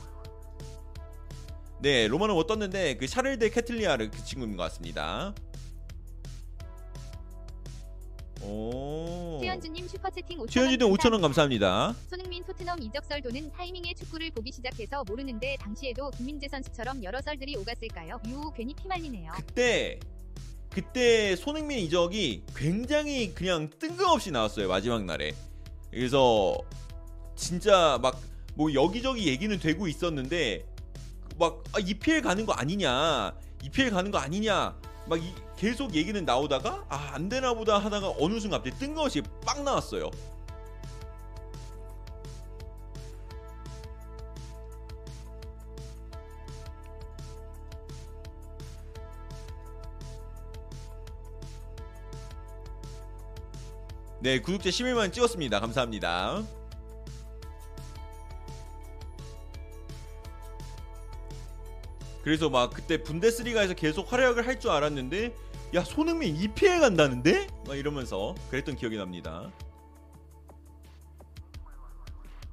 네 1.80 2.10
로마노 2.10 2.48
떴는데 2.48 2.98
그 2.98 3.08
샤를 3.08 3.42
데 3.42 3.52
케텔라에르 3.52 4.12
그 4.12 4.26
친구인 4.26 4.58
것 4.58 4.64
같습니다. 4.64 5.34
오. 8.42 9.40
최현주님 9.42 9.88
슈퍼채팅 9.88 10.40
5,000원 10.40 10.50
최현주님 10.52 10.94
5천 10.94 11.12
원 11.14 11.22
감사합니다. 11.22 11.96
손흥민 12.10 12.44
토트넘 12.44 12.82
이적 12.82 13.06
썰도는 13.06 13.52
타이밍에 13.54 13.94
축구를 13.94 14.32
보기 14.32 14.52
시작해서 14.52 15.04
모르는데 15.04 15.58
당시에도 15.60 16.12
김민재 16.12 16.48
선수처럼 16.48 17.04
여러 17.04 17.22
썰들이 17.22 17.56
오갔을까요? 17.58 18.20
유 18.28 18.52
괜히 18.56 18.74
피말리네요. 18.76 19.32
그때 19.36 20.00
그때 20.70 21.36
손흥민 21.38 21.80
이적이 21.80 22.44
굉장히 22.56 23.34
그냥 23.34 23.70
뜬금없이 23.80 24.32
나왔어요 24.32 24.68
마지막 24.68 25.04
날에. 25.06 25.34
그래서 25.92 26.58
진짜 27.36 27.98
막 28.02 28.20
뭐 28.58 28.74
여기저기 28.74 29.28
얘기는 29.28 29.60
되고 29.60 29.86
있었는데 29.86 30.66
막 31.38 31.62
아, 31.74 31.80
EPL 31.80 32.22
가는 32.22 32.46
거 32.46 32.54
아니냐, 32.54 33.36
EPL 33.66 33.90
가는 33.92 34.10
거 34.12 34.18
아니냐, 34.18 34.74
막 35.10 35.22
이- 35.22 35.34
계속 35.58 35.94
얘기는 35.96 36.24
나오다가 36.26 36.86
아 36.90 37.06
안 37.16 37.30
되나 37.30 37.54
보다 37.54 37.78
하다가 37.80 38.16
어느 38.20 38.40
순간 38.42 38.60
갑자기 38.62 38.78
뜬금없이 38.78 39.22
빵 39.46 39.64
나왔어요. 39.64 40.12
네, 54.20 54.40
구독자 54.40 54.70
11만 54.70 55.14
찍었습니다. 55.14 55.60
감사합니다. 55.60 56.44
그래서 62.24 62.50
막 62.50 62.74
그때 62.74 63.04
분데스리가에서 63.04 63.76
계속 63.76 64.12
활약을 64.12 64.48
할 64.48 64.60
줄 64.60 64.72
알았는데 64.72 65.36
야 65.76 65.84
손흥민 65.84 66.36
EPL 66.36 66.80
간다는데? 66.80 67.48
막 67.68 67.76
이러면서 67.76 68.34
그랬던 68.50 68.76
기억이 68.78 68.96
납니다. 68.98 69.52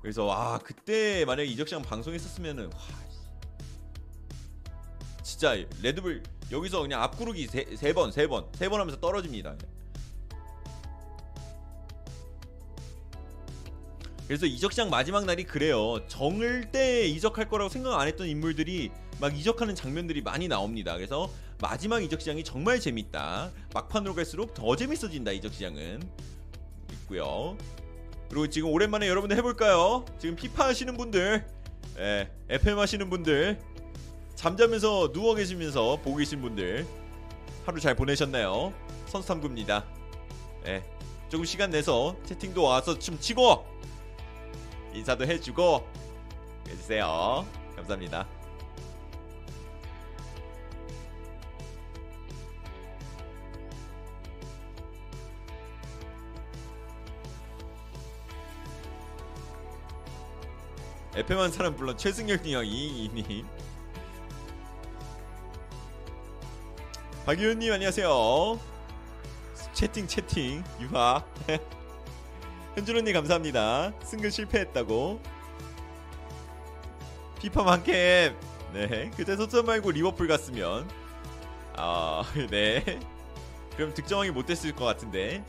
그래서 0.00 0.28
아 0.32 0.58
그때 0.58 1.24
만약에 1.24 1.48
이적시장 1.50 1.82
방송했었으면은 1.82 2.66
와 2.66 2.78
진짜 5.22 5.54
레드불 5.82 6.22
여기서 6.50 6.82
그냥 6.82 7.00
앞구르기 7.02 7.46
세 7.46 7.92
번 7.94 8.10
세 8.10 8.26
번 8.26 8.44
세 8.56 8.68
번 8.68 8.80
하면서 8.80 8.98
떨어집니다. 9.00 9.54
그래서 14.26 14.46
이적시장 14.46 14.90
마지막 14.90 15.24
날이 15.24 15.44
그래요. 15.44 16.00
정을 16.08 16.72
때 16.72 17.06
이적할 17.06 17.48
거라고 17.48 17.68
생각 17.68 18.00
안 18.00 18.08
했던 18.08 18.26
인물들이 18.26 18.90
막 19.20 19.36
이적하는 19.36 19.74
장면들이 19.76 20.22
많이 20.22 20.48
나옵니다. 20.48 20.94
그래서 20.96 21.30
마지막 21.62 22.02
이적 22.02 22.20
시장이 22.20 22.42
정말 22.42 22.80
재밌다. 22.80 23.52
막판으로 23.72 24.16
갈수록 24.16 24.52
더 24.52 24.74
재밌어진다. 24.74 25.30
이적 25.30 25.54
시장은 25.54 26.02
있고요. 26.92 27.56
그리고 28.28 28.48
지금 28.48 28.70
오랜만에 28.70 29.06
여러분들 29.06 29.36
해볼까요? 29.36 30.04
지금 30.18 30.34
피파 30.34 30.66
하시는 30.66 30.96
분들, 30.96 31.46
예, 31.98 32.30
FM 32.48 32.78
하시는 32.80 33.08
분들, 33.08 33.60
잠자면서 34.34 35.12
누워 35.12 35.36
계시면서 35.36 36.00
보고 36.02 36.16
계신 36.16 36.42
분들 36.42 36.84
하루 37.64 37.78
잘 37.78 37.94
보내셨나요? 37.94 38.74
선수 39.06 39.28
탐구입니다. 39.28 39.84
예, 40.66 40.82
조금 41.28 41.44
시간 41.44 41.70
내서 41.70 42.16
채팅도 42.24 42.60
와서 42.60 42.98
좀 42.98 43.20
치고 43.20 43.64
인사도 44.94 45.24
해주고 45.26 45.86
해주세요. 46.68 47.46
감사합니다. 47.76 48.26
에페만 61.14 61.52
사람 61.52 61.76
불러 61.76 61.94
최승열님 61.94 62.64
이님 62.64 63.46
박유현님 67.26 67.70
안녕하세요. 67.70 68.58
채팅 69.74 70.06
채팅 70.06 70.64
유하 70.80 71.22
현준언니 72.74 73.12
감사합니다. 73.12 73.92
승근 74.02 74.30
실패했다고. 74.30 75.20
피파 77.40 77.62
만캠. 77.62 78.34
네. 78.72 79.10
그때 79.14 79.36
소천 79.36 79.66
말고 79.66 79.90
리버풀 79.90 80.26
갔으면 80.26 80.88
아, 81.76 82.24
네. 82.50 82.98
그럼 83.76 83.92
득점하기 83.92 84.30
못했을 84.30 84.74
것 84.74 84.86
같은데. 84.86 85.44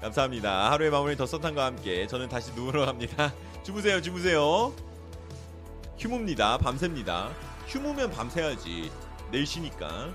감사합니다. 0.00 0.70
하루의 0.70 0.90
마무리 0.90 1.16
더선탄과 1.16 1.64
함께 1.64 2.06
저는 2.06 2.28
다시 2.28 2.52
누우러 2.54 2.86
갑니다. 2.86 3.34
주무세요, 3.64 4.00
주무세요. 4.00 4.72
휴무입니다. 5.98 6.58
밤새입니다. 6.58 7.30
휴무면 7.66 8.12
밤새야지. 8.12 8.90
내일 9.32 9.44
쉬니까. 9.44 10.14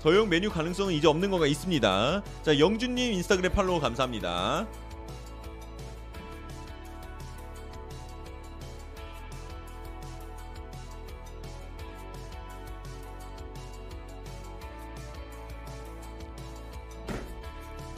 더용 0.00 0.28
메뉴 0.28 0.50
가능성은 0.50 0.94
이제 0.94 1.06
없는 1.06 1.30
거가 1.30 1.46
있습니다. 1.46 2.22
자, 2.42 2.58
영준님 2.58 3.12
인스타그램 3.12 3.52
팔로우 3.52 3.80
감사합니다. 3.80 4.66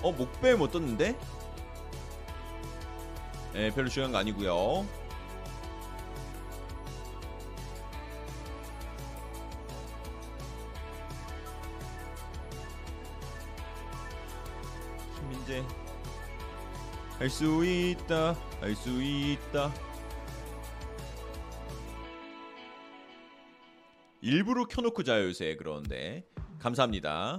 어, 0.09 0.13
목벨 0.13 0.57
못 0.57 0.71
떴는데? 0.71 1.19
네, 3.53 3.71
별로 3.75 3.89
중요한 3.91 4.11
거 4.11 4.19
아니고요. 4.19 4.87
김민재. 15.17 15.65
할 17.19 17.29
수 17.31 17.65
있다 17.65 18.35
할 18.61 18.75
수 18.77 19.03
있다. 19.03 19.73
일부러 24.21 24.65
켜놓고 24.65 25.03
자요 25.03 25.25
요새. 25.27 25.57
그런데. 25.57 26.25
감사합니다 26.59 27.39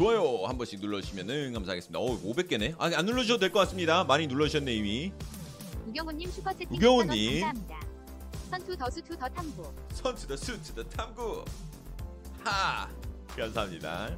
좋아요 0.00 0.44
한 0.44 0.58
번씩 0.58 0.80
눌러주시면 0.80 1.54
감사하겠습니다. 1.54 1.98
어 1.98 2.04
500개네. 2.22 2.74
아, 2.78 2.90
안 2.94 3.06
눌러주셔도 3.06 3.40
될 3.40 3.50
것 3.50 3.60
같습니다. 3.60 4.04
많이 4.04 4.26
눌러주셨네 4.26 4.74
이미. 4.74 5.10
우경호님 5.86 6.30
슈퍼채팅 6.30 6.68
우경호님. 6.76 7.10
2,000원 7.10 7.40
감사합니다. 7.40 7.80
선투 8.50 8.76
더 8.76 8.90
수투 8.90 9.16
더 9.16 9.28
탐구. 9.28 9.72
선수다 9.94 10.36
수트다 10.36 10.82
탐구. 10.90 11.44
하 12.44 12.88
감사합니다. 13.36 14.16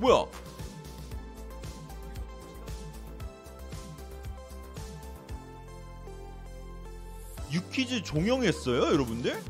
뭐야? 0.00 0.26
유퀴즈 7.52 8.02
종영했어요, 8.02 8.92
여러분들? 8.92 9.42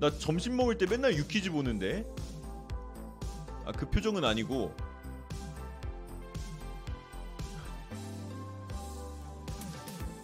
나 0.00 0.10
점심 0.18 0.56
먹을 0.56 0.76
때 0.76 0.86
맨날 0.86 1.14
유퀴즈 1.16 1.50
보는데. 1.50 2.04
아, 3.64 3.72
그 3.72 3.88
표정은 3.88 4.24
아니고. 4.24 4.74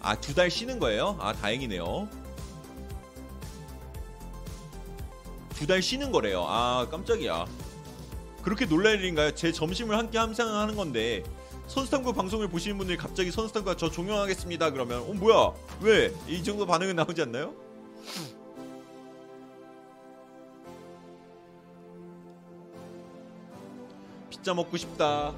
아, 0.01 0.15
두 0.19 0.33
달 0.33 0.49
쉬는 0.49 0.79
거예요? 0.79 1.17
아, 1.19 1.33
다행이네요. 1.33 2.20
두 5.61 5.67
달 5.67 5.79
쉬는 5.79 6.11
거래요. 6.11 6.43
아, 6.47 6.87
깜짝이야. 6.89 7.45
그렇게 8.41 8.65
놀랄 8.65 8.95
일인가요? 8.99 9.35
제 9.35 9.51
점심을 9.51 9.95
함께 9.95 10.17
항상 10.17 10.47
하는 10.55 10.75
건데 10.75 11.21
선수탐구 11.67 12.13
방송을 12.13 12.47
보시는 12.47 12.79
분들이 12.79 12.97
갑자기 12.97 13.29
선수탐구가 13.31 13.77
저 13.77 13.91
종영하겠습니다 13.91 14.71
그러면 14.71 15.01
어 15.01 15.13
뭐야 15.13 15.53
왜 15.81 16.11
이 16.27 16.43
정도 16.43 16.65
반응은 16.65 16.95
나오지 16.95 17.21
않나요? 17.21 17.53
피자 24.29 24.53
먹고 24.53 24.77
싶다. 24.77 25.33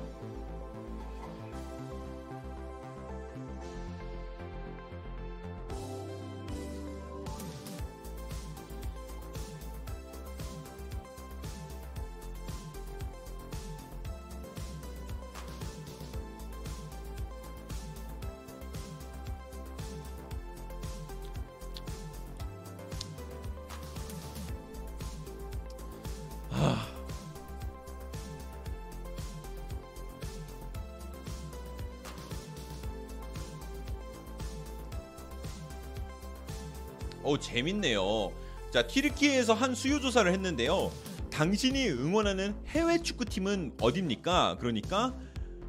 재밌네요. 37.53 38.33
자 38.71 38.87
티르키에서 38.87 39.53
한 39.53 39.75
수요 39.75 39.99
조사를 39.99 40.31
했는데요. 40.31 40.91
당신이 41.29 41.87
응원하는 41.89 42.55
해외 42.67 42.99
축구팀은 42.99 43.73
어딥니까? 43.79 44.57
그러니까 44.59 45.13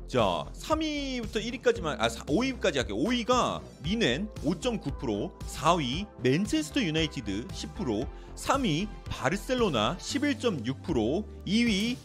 자 0.08 0.46
3위부터 0.54 1.36
1위까지만 1.36 1.96
아 1.98 2.08
5위까지 2.08 2.76
할게요. 2.76 2.96
5위가 2.96 3.62
미넨 3.82 4.28
5.9%, 4.36 5.38
4위 5.40 6.06
맨체스터 6.22 6.82
유나이티드 6.82 7.48
10%, 7.48 8.08
3위 8.34 8.88
바르셀로나 9.04 9.98
11.6%, 9.98 11.44
2위 11.46 11.96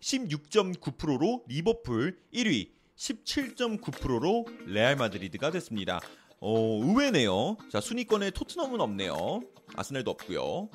16.9%로 0.00 1.44
리버풀, 1.46 2.18
1위 2.32 2.70
17.9%로 2.96 4.46
레알 4.66 4.96
마드리드가 4.96 5.50
됐습니다. 5.50 6.00
어, 6.40 6.80
의외네요. 6.82 7.56
자, 7.70 7.80
순위권에 7.80 8.30
토트넘은 8.30 8.80
없네요. 8.80 9.40
아스날도 9.76 10.10
없고요. 10.12 10.68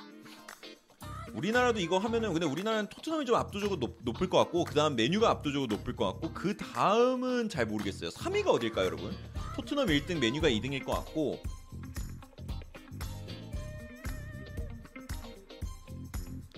우리나라도 1.34 1.80
이거 1.80 1.98
하면은 1.98 2.32
근데 2.32 2.46
우리나라는 2.46 2.90
토트넘이 2.90 3.26
좀 3.26 3.36
압도적으로 3.36 3.80
높, 3.80 3.98
높을 4.04 4.30
것 4.30 4.38
같고 4.38 4.66
그 4.66 4.76
다음 4.76 4.96
메뉴가 4.96 5.30
압도적으로 5.30 5.76
높을 5.76 5.96
것 5.96 6.06
같고 6.06 6.32
그 6.34 6.56
다음은 6.58 7.50
잘 7.50 7.66
모르겠어요. 7.66 8.12
3위가 8.12 8.48
어딜까요, 8.48 8.86
여러분? 8.86 9.16
토트넘 9.56 9.88
1등, 9.88 10.20
메뉴가 10.20 10.50
2등일 10.50 10.86
것 10.86 10.94
같고 10.94 11.42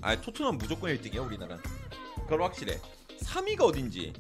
아 0.02 0.20
토트넘 0.20 0.58
무조건 0.58 0.92
1등이야 0.96 1.26
우리나라. 1.26 1.58
그건 2.24 2.42
확실해. 2.42 2.80
3위가 3.22 3.62
어딘지 3.62 4.14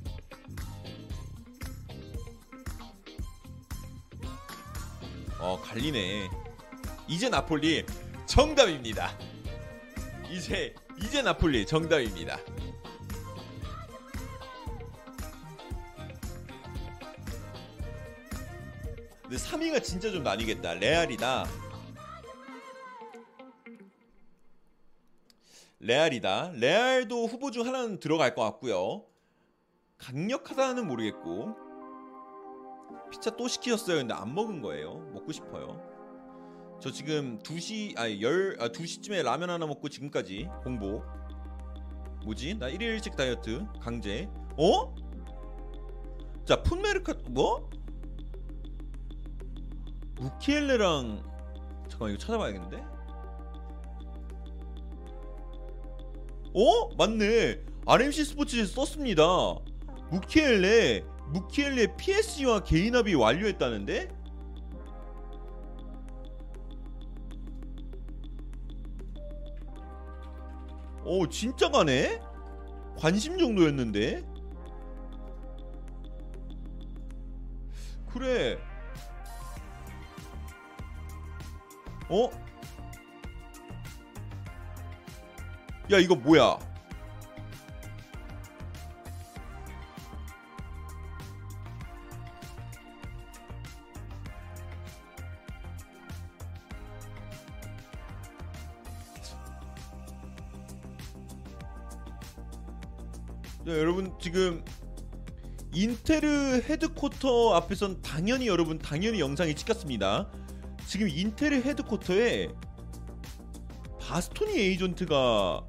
어 5.45 5.61
갈리네. 5.61 6.27
이제 7.07 7.29
나폴리 7.29 7.85
정답입니다. 8.25 9.15
이제 10.27 10.73
이제 10.97 11.21
나폴리 11.21 11.67
정답입니다. 11.67 12.39
근데 19.21 19.37
3위가 19.37 19.83
진짜 19.83 20.09
좀 20.09 20.23
나뉘겠다. 20.23 20.73
레알이다. 20.73 21.45
레알이다. 25.79 26.53
레알도 26.55 27.27
후보 27.27 27.51
중 27.51 27.67
하나는 27.67 27.99
들어갈 27.99 28.33
것 28.33 28.41
같고요. 28.41 29.05
강력하다는 29.99 30.87
모르겠고 30.87 31.64
피자 33.16 33.30
또 33.36 33.47
시키셨어요. 33.47 33.97
근데 33.97 34.13
안 34.13 34.36
먹은 34.36 34.61
거예요. 34.61 34.99
먹고 35.13 35.32
싶어요. 35.32 35.82
저 36.82 36.91
지금 36.91 37.39
2시 37.39 37.97
아니 37.97 38.22
열 38.22 38.57
아, 38.59 38.68
2시쯤에 38.68 39.24
라면 39.24 39.49
하나 39.49 39.66
먹고 39.66 39.88
지금까지 39.88 40.49
공복. 40.63 41.05
뭐지? 42.26 42.55
나 42.55 42.70
1일 42.70 42.82
일찍 42.82 43.16
다이어트 43.16 43.66
강제. 43.80 44.30
어? 44.57 44.93
자, 46.43 46.61
푼메르카 46.61 47.13
뭐? 47.30 47.70
무키엘레랑 50.20 51.24
잠깐 51.88 52.09
이거 52.09 52.18
찾아봐야겠는데? 52.18 52.84
어? 56.53 56.95
맞네. 56.97 57.63
RMC 57.86 58.26
스포츠에서 58.26 58.74
썼습니다. 58.74 59.24
무키엘레 60.11 61.14
무키엘레 61.32 61.95
PSG와 61.97 62.63
개인 62.63 62.95
합의 62.95 63.15
완료했다는데? 63.15 64.09
오 71.03 71.28
진짜 71.28 71.69
가네? 71.69 72.19
관심 72.97 73.38
정도였는데? 73.38 74.23
그래 78.11 78.57
어? 82.09 82.30
야 85.91 85.97
이거 85.99 86.15
뭐야 86.15 86.57
네, 103.66 103.80
여러분 103.80 104.13
지금 104.22 104.63
인테르 105.74 106.61
헤드쿼터 106.70 107.55
앞에선 107.55 107.99
당연히 108.03 108.47
여러분 108.47 108.78
당연히 108.78 109.20
영상이 109.20 109.55
찍혔습니다. 109.55 110.30
지금 110.86 111.09
인테르 111.09 111.55
헤드쿼터에 111.55 112.49
바스토니 113.99 114.55
에이전트가 114.55 115.66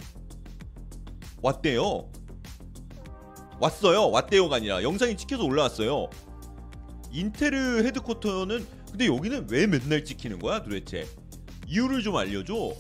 왔대요. 1.40 2.12
왔어요. 3.61 4.11
왔대요가 4.11 4.57
아니라 4.57 4.82
영상이 4.82 5.16
찍혀서 5.16 5.44
올라왔어요. 5.44 6.11
인테르 7.11 7.82
헤드쿼터는 7.82 8.66
근데 8.90 9.07
여기는 9.07 9.47
왜 9.51 9.66
맨날 9.66 10.05
찍히는 10.05 10.38
거야 10.38 10.62
도대체? 10.62 11.09
이유를 11.66 12.03
좀 12.03 12.16
알려줘. 12.16 12.74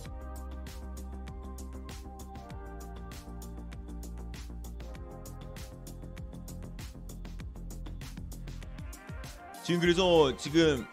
지금 9.66 9.80
그래서 9.80 10.36
지금 10.36 10.86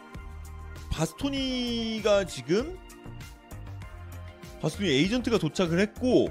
바스토니가 0.90 2.26
지금 2.26 2.76
바스토니 4.64 4.90
에이전트가 4.90 5.38
도착을 5.38 5.80
했고 5.80 6.30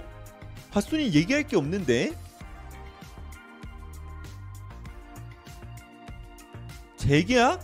바스토니 0.72 1.14
얘기할 1.14 1.44
게 1.44 1.56
없는데 1.56 2.18
재계약? 6.96 7.62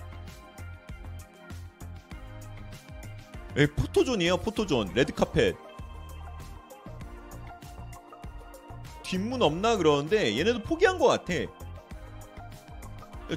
에 3.57 3.67
포토존이에요 3.67 4.37
포토존. 4.37 4.95
레드카펫. 4.95 5.57
뒷문 9.03 9.43
없나 9.43 9.77
그러는데 9.77 10.39
얘네도 10.39 10.63
포기한 10.63 11.01
것 11.01 11.09
같아. 11.09 11.35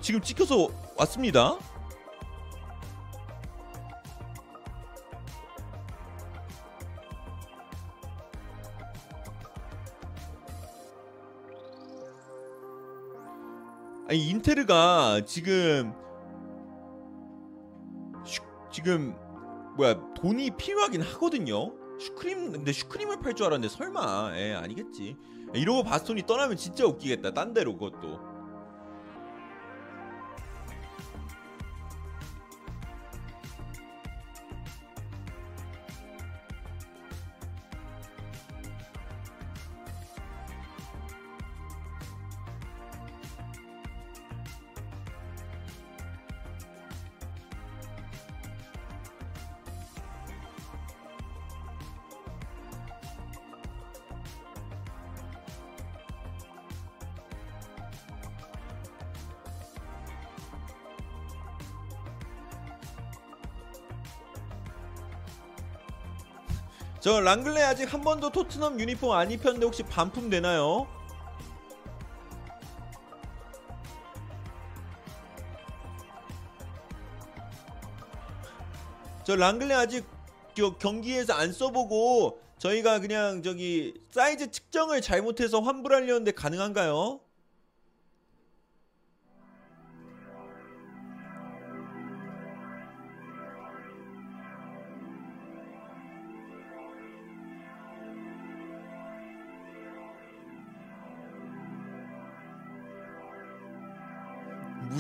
지금 0.04 0.22
찍혀서 0.22 0.81
왔습니다 0.98 1.58
아니 14.12 14.28
인테르가 14.28 15.22
지금 15.26 15.94
슈, 18.26 18.42
지금 18.70 19.16
뭐야 19.78 20.14
돈이 20.16 20.58
필요하긴 20.58 21.02
하거든요. 21.02 21.72
슈크림 21.98 22.52
근데 22.52 22.74
슈크림을 22.74 23.22
팔 23.22 23.36
줄 23.36 23.46
알았는데 23.46 23.74
설마 23.74 24.32
에 24.36 24.54
아니겠지. 24.54 25.16
이러고 25.54 25.84
바스톤이 25.84 26.26
떠나면 26.26 26.58
진짜 26.58 26.86
웃기겠다. 26.86 27.34
딴 27.34 27.54
데로 27.54 27.78
그것도. 27.78 28.31
랑글레 67.24 67.62
아직 67.64 67.94
한 67.94 68.02
번도 68.02 68.30
토트넘 68.32 68.80
유니폼 68.80 69.12
안 69.12 69.32
입혔는데 69.32 69.66
혹시 69.66 69.84
반품 69.84 70.30
되나요? 70.30 70.88
저 79.24 79.36
랑글레 79.36 79.74
아직 79.74 80.06
겨- 80.56 80.78
경기에서 80.78 81.34
안 81.34 81.54
써보고 81.54 82.42
저희가 82.58 83.00
그냥 83.00 83.42
저기 83.44 83.94
사이즈 84.12 84.52
측정을 84.52 85.02
잘못해서 85.02 85.62
환불하려는데 85.62 86.32
가능한가요? 86.32 87.20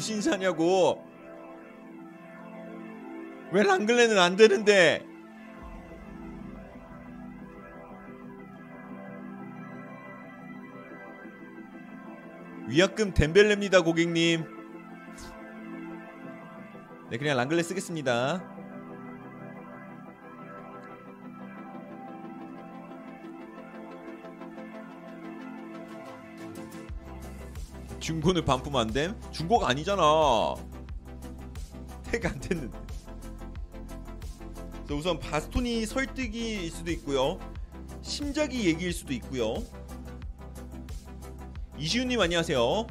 무신사냐고. 0.01 1.05
왜 3.51 3.63
랑글레는 3.63 4.17
안 4.17 4.35
되는데? 4.35 5.05
위약금 12.67 13.13
덴벨레입니다 13.13 13.81
고객님. 13.81 14.45
네 17.11 17.17
그냥 17.17 17.37
랑글레 17.37 17.61
쓰겠습니다 17.61 18.50
중고는 28.01 28.43
반품 28.43 28.75
안 28.75 28.87
됨? 28.91 29.15
중고가 29.31 29.69
아니잖아. 29.69 30.55
택 32.11 32.25
안 32.25 32.39
됐는데. 32.41 32.77
자, 34.87 34.93
우선 34.95 35.19
바스토니 35.19 35.85
설득이일 35.85 36.69
수도 36.71 36.91
있고요. 36.91 37.39
심작이 38.01 38.65
얘기일 38.65 38.91
수도 38.91 39.13
있고요. 39.13 39.63
이시훈님 41.77 42.19
안녕하세요. 42.19 42.87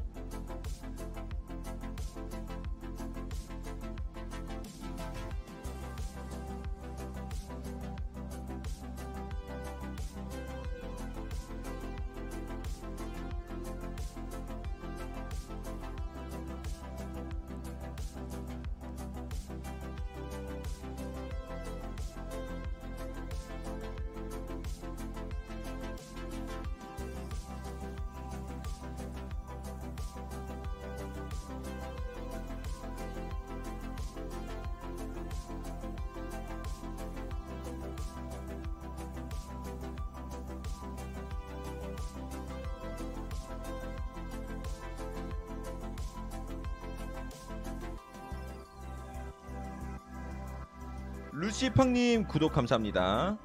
루시팡님 51.81 52.27
구독 52.29 52.53
감사합니다. 52.53 53.39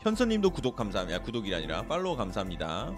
현선님도 0.00 0.50
구독 0.50 0.76
감사합니다. 0.76 1.20
구독이 1.20 1.54
아니라 1.54 1.82
팔로우 1.82 2.16
감사합니다. 2.16 2.90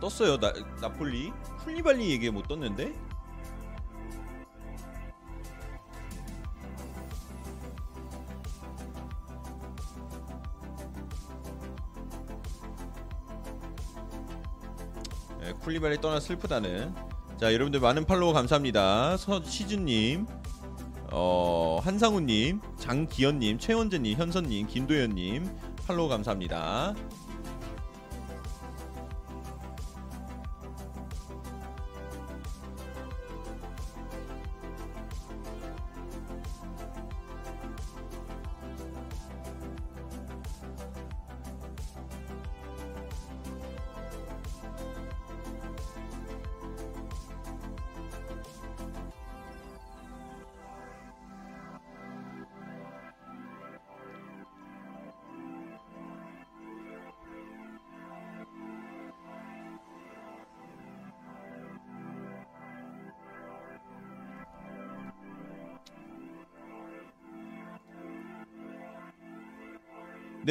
떴어요. 0.00 0.38
나, 0.38 0.52
나폴리? 0.80 1.32
쿨리발리 1.64 2.10
얘기 2.10 2.30
못 2.30 2.48
떴는데? 2.48 2.94
네, 15.40 15.52
쿨리발리 15.52 16.00
떠나 16.00 16.20
슬프다는. 16.20 16.94
자 17.38 17.52
여러분들 17.54 17.80
많은 17.80 18.04
팔로우 18.04 18.32
감사합니다. 18.32 19.16
서시즈님 19.16 20.26
어 21.12 21.80
한상우님 21.82 22.60
장기현님 22.78 23.58
최원재님 23.58 24.18
현선님 24.18 24.66
김도현님 24.68 25.50
팔로우 25.86 26.08
감사합니다 26.08 26.94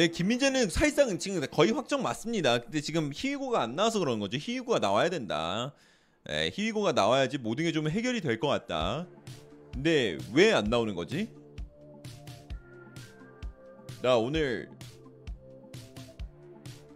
네, 0.00 0.08
김민재는 0.08 0.70
사실상 0.70 1.18
지금 1.18 1.42
거의 1.50 1.72
확정 1.72 2.02
맞습니다. 2.02 2.60
근데 2.60 2.80
지금 2.80 3.10
희위고가 3.14 3.60
안 3.60 3.76
나와서 3.76 3.98
그런 3.98 4.18
거죠. 4.18 4.38
희위고가 4.40 4.78
나와야 4.78 5.10
된다. 5.10 5.74
네, 6.24 6.50
희위고가 6.54 6.92
나와야지 6.92 7.36
모든 7.36 7.64
게 7.66 7.72
좀 7.72 7.86
해결이 7.86 8.22
될 8.22 8.40
것 8.40 8.48
같다. 8.48 9.06
근데 9.74 10.16
왜 10.32 10.54
안 10.54 10.64
나오는 10.64 10.94
거지? 10.94 11.28
나 14.00 14.16
오늘 14.16 14.70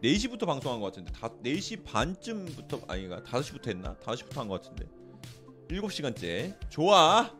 4시부터 0.03 0.47
방송한 0.47 0.81
것 0.81 0.87
같은데 0.87 1.13
다 1.13 1.29
4시 1.45 1.85
반쯤부터 1.85 2.85
아니가 2.89 3.21
5시부터 3.23 3.67
했나? 3.69 3.97
5시부터 3.97 4.37
한 4.39 4.49
것 4.49 4.63
같은데 4.63 4.87
7시간째 5.69 6.59
좋아 6.71 7.31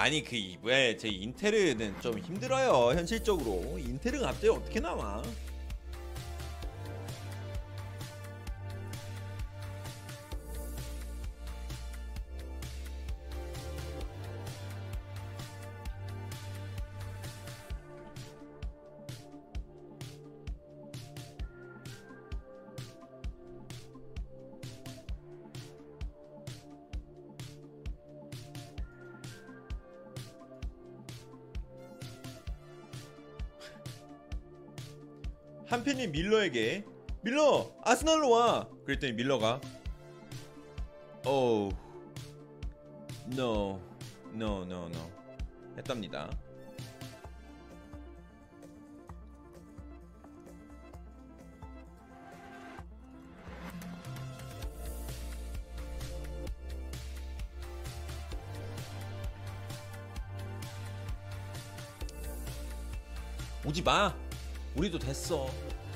아니 0.00 0.24
그왜제 0.24 1.08
인테르는 1.08 2.00
좀 2.00 2.18
힘들어요 2.18 2.98
현실적으로. 2.98 3.78
인테르가 3.78 4.28
갑자기 4.28 4.48
어떻게 4.48 4.80
나와 4.80 5.22
한편이 36.00 36.08
밀러에게 36.08 36.84
밀러 37.22 37.70
아스날로 37.82 38.30
와. 38.30 38.66
그랬더니 38.86 39.12
밀러가 39.12 39.60
oh 41.26 41.74
no 43.32 43.78
no 44.34 44.64
no. 44.64 45.10
했답니다. 45.76 46.30
오지 63.66 63.82
마. 63.82 64.14
우리도 64.76 64.98
됐어 64.98 65.48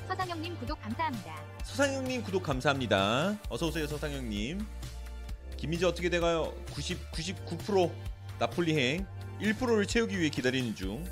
서상영님 0.07 0.57
구독 0.59 0.81
감사합니다. 0.81 1.35
서상영님 1.63 2.23
구독 2.23 2.43
감사합니다. 2.43 3.37
어서 3.49 3.67
오세요 3.67 3.87
서상영님. 3.87 4.65
김민재 5.57 5.85
어떻게 5.85 6.09
돼가요? 6.09 6.53
90 6.73 7.11
99% 7.11 7.91
나폴리행 8.39 9.05
1%를 9.41 9.85
채우기 9.85 10.19
위해 10.19 10.29
기다리는 10.29 10.75
중. 10.75 11.03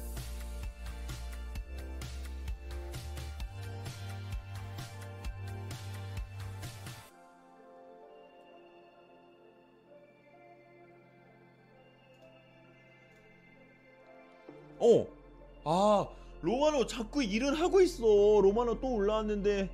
로마노 16.73 16.87
자꾸 16.87 17.23
일은 17.23 17.53
하고 17.53 17.79
있어. 17.81 18.03
로마노 18.03 18.79
또 18.81 18.95
올라왔는데. 18.95 19.69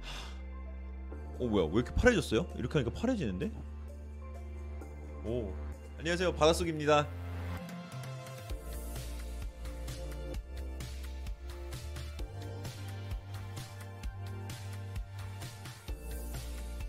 하... 0.00 1.38
어 1.40 1.46
뭐야 1.46 1.64
왜 1.66 1.72
이렇게 1.74 1.92
파래졌어요? 1.94 2.46
이렇게 2.56 2.78
하니까 2.78 2.98
파래지는데? 2.98 3.50
오 5.24 5.52
안녕하세요 5.98 6.32
바닷속입니다. 6.34 7.06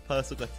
바닷속 0.06 0.38
같아. 0.38 0.52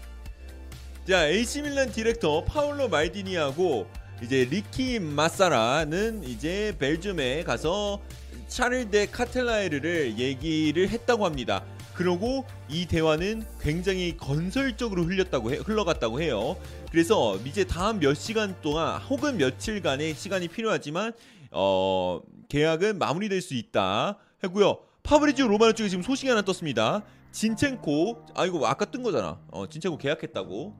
자 1.08 1.28
AC 1.28 1.62
밀란 1.62 1.92
디렉터 1.92 2.44
파울로 2.44 2.90
말디니하고 2.90 3.88
이제 4.22 4.46
리키 4.46 5.00
마사라는 5.00 6.24
이제 6.24 6.76
벨기에에 6.78 7.44
가서 7.44 8.00
샤를 8.48 8.90
데 8.90 9.06
케텔라에르를 9.06 10.20
얘기를 10.20 10.90
했다고 10.90 11.26
합니다. 11.26 11.64
그러고 11.94 12.46
이 12.70 12.86
대화는 12.88 13.46
굉장히 13.60 14.18
건설적으로 14.18 15.04
흘렸다고 15.04 15.52
해, 15.52 15.58
흘러갔다고 15.58 16.22
해요. 16.22 16.56
그래서 16.90 17.38
이제 17.46 17.64
다음 17.64 18.00
몇 18.00 18.14
시간 18.14 18.60
동안 18.62 19.00
혹은 19.02 19.38
며칠간의 19.38 20.16
시간이 20.16 20.48
필요하지만 20.48 21.14
어, 21.52 22.22
계약은 22.50 22.98
마무리될 22.98 23.42
수 23.42 23.54
있다 23.54 24.18
했고요. 24.44 24.80
파브리지오 25.04 25.48
로마노 25.48 25.74
쪽에 25.74 25.90
지금 25.90 26.04
소식이 26.04 26.30
하나 26.30 26.42
떴습니다. 26.42 27.04
진첸코 27.32 28.26
아 28.36 28.46
이거 28.46 28.66
아까 28.66 28.86
뜬 28.86 29.04
거잖아. 29.04 29.40
어, 29.52 29.68
진첸코 29.68 29.98
계약했다고. 29.98 30.74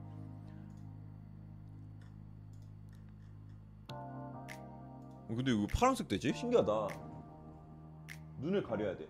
어, 3.88 5.34
근데 5.34 5.52
이거 5.52 5.66
파란색 5.72 6.08
되지? 6.08 6.32
신기하다. 6.34 7.11
눈을 8.42 8.62
가려야 8.62 8.96
돼. 8.96 9.06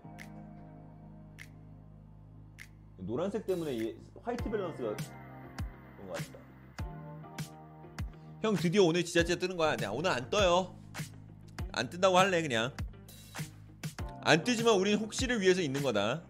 노란색 2.99 3.47
때문에 3.47 3.74
이 3.74 3.97
화이트 4.22 4.45
밸런스가 4.45 4.95
그런 4.95 6.09
것 6.09 6.12
같다. 6.12 6.39
형 8.43 8.55
드디어 8.55 8.85
오늘 8.85 9.05
지자체 9.05 9.37
뜨는 9.39 9.57
거야. 9.57 9.76
네, 9.76 9.87
오늘 9.87 10.11
안 10.11 10.28
떠요. 10.28 10.76
안 11.72 11.89
뜬다고 11.89 12.18
할래 12.18 12.43
그냥. 12.43 12.72
안 14.20 14.45
뜨지만 14.45 14.74
우린 14.74 14.99
혹시를 14.99 15.41
위해서 15.41 15.62
있는 15.62 15.83
거다. 15.83 16.22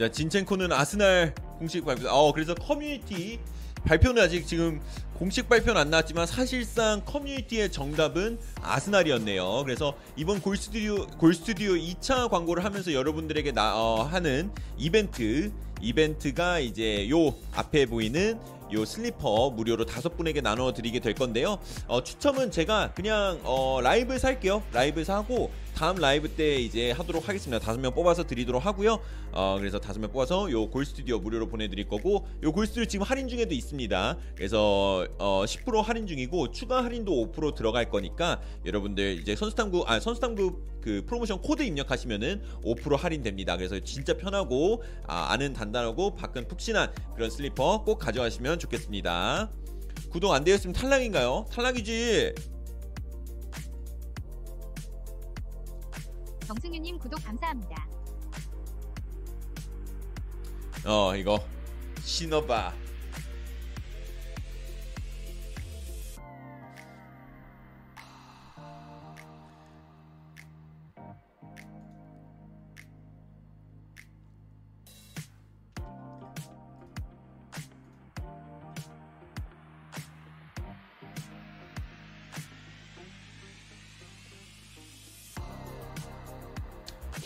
자 0.00 0.10
진첸코는 0.10 0.72
아스날 0.72 1.34
공식 1.58 1.84
발표. 1.84 2.08
어 2.08 2.32
그래서 2.32 2.54
커뮤니티 2.54 3.38
발표는 3.84 4.22
아직 4.22 4.46
지금 4.46 4.80
공식 5.12 5.46
발표는 5.46 5.78
안 5.78 5.90
나왔지만 5.90 6.26
사실상 6.26 7.02
커뮤니티의 7.04 7.70
정답은 7.70 8.38
아스날이었네요. 8.62 9.62
그래서 9.62 9.94
이번 10.16 10.40
골스튜디오 10.40 11.06
골스튜디오 11.18 11.72
2차 11.72 12.30
광고를 12.30 12.64
하면서 12.64 12.94
여러분들에게 12.94 13.52
나, 13.52 13.76
어, 13.76 14.02
하는 14.04 14.50
이벤트 14.78 15.52
이벤트가 15.82 16.60
이제 16.60 17.06
요 17.10 17.34
앞에 17.52 17.84
보이는 17.84 18.40
요 18.72 18.84
슬리퍼 18.86 19.50
무료로 19.50 19.84
다섯 19.84 20.16
분에게 20.16 20.40
나눠 20.40 20.72
드리게 20.72 21.00
될 21.00 21.12
건데요. 21.12 21.58
어, 21.88 22.02
추첨은 22.02 22.50
제가 22.50 22.92
그냥 22.94 23.38
어, 23.42 23.80
라이브 23.82 24.18
살게요. 24.18 24.62
라이브 24.72 25.04
사고 25.04 25.50
다음 25.80 25.96
라이브 25.96 26.28
때 26.28 26.56
이제 26.56 26.90
하도록 26.90 27.26
하겠습니다. 27.26 27.58
다섯 27.58 27.80
명 27.80 27.94
뽑아서 27.94 28.26
드리도록 28.26 28.66
하고요. 28.66 29.00
어, 29.32 29.56
그래서 29.58 29.80
다섯 29.80 29.98
명 29.98 30.12
뽑아서 30.12 30.50
요 30.50 30.68
골스튜디오 30.68 31.20
무료로 31.20 31.48
보내드릴 31.48 31.88
거고 31.88 32.26
요 32.42 32.52
골스튜디오 32.52 32.84
지금 32.84 33.06
할인 33.06 33.28
중에도 33.28 33.54
있습니다. 33.54 34.18
그래서 34.36 35.06
어, 35.18 35.44
10% 35.46 35.80
할인 35.80 36.06
중이고 36.06 36.50
추가 36.50 36.84
할인도 36.84 37.32
5% 37.32 37.54
들어갈 37.54 37.88
거니까 37.88 38.42
여러분들 38.66 39.20
이제 39.22 39.34
선수탐구 39.34 39.84
아 39.86 39.98
선수탐구 40.00 40.60
그 40.82 41.02
프로모션 41.06 41.40
코드 41.40 41.62
입력하시면은 41.62 42.42
5% 42.62 42.98
할인됩니다. 42.98 43.56
그래서 43.56 43.80
진짜 43.80 44.18
편하고 44.18 44.82
아, 45.06 45.32
안은 45.32 45.54
단단하고 45.54 46.14
밖은 46.14 46.46
푹신한 46.46 46.92
그런 47.14 47.30
슬리퍼 47.30 47.84
꼭 47.84 47.98
가져가시면 47.98 48.58
좋겠습니다. 48.58 49.50
구독 50.10 50.32
안 50.34 50.44
되었으면 50.44 50.74
탈락인가요? 50.74 51.46
탈락이지. 51.50 52.59
정승윤님 56.54 56.98
구독 56.98 57.22
감사합니다. 57.22 57.86
어 60.84 61.14
이거 61.14 61.38
신어봐. 62.02 62.74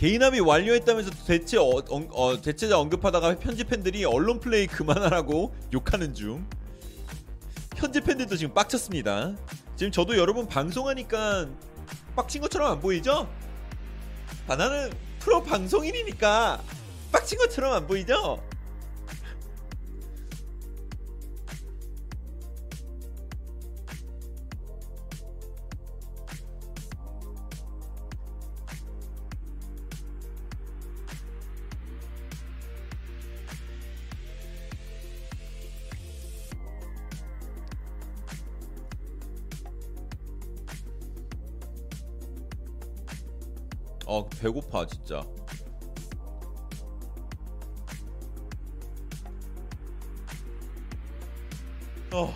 개인합의 0.05 0.41
완료했다면서 0.41 1.25
대체 1.25 1.57
어, 1.57 1.63
어, 1.63 2.07
어, 2.11 2.39
대체자 2.39 2.77
언급하다가 2.77 3.37
현지 3.41 3.63
팬들이 3.63 4.05
언론 4.05 4.39
플레이 4.39 4.67
그만하라고 4.67 5.55
욕하는 5.73 6.13
중. 6.13 6.47
현지 7.75 8.01
팬들도 8.01 8.37
지금 8.37 8.53
빡쳤습니다. 8.53 9.35
지금 9.75 9.91
저도 9.91 10.15
여러분 10.15 10.47
방송하니까 10.47 11.47
빡친 12.15 12.39
것처럼 12.41 12.73
안 12.73 12.79
보이죠? 12.79 13.27
아 14.47 14.55
나는 14.55 14.91
프로 15.19 15.41
방송인이니까 15.41 16.61
빡친 17.11 17.39
것처럼 17.39 17.73
안 17.73 17.87
보이죠? 17.87 18.43
배고파 44.41 44.85
진짜. 44.85 45.25
어. 52.13 52.33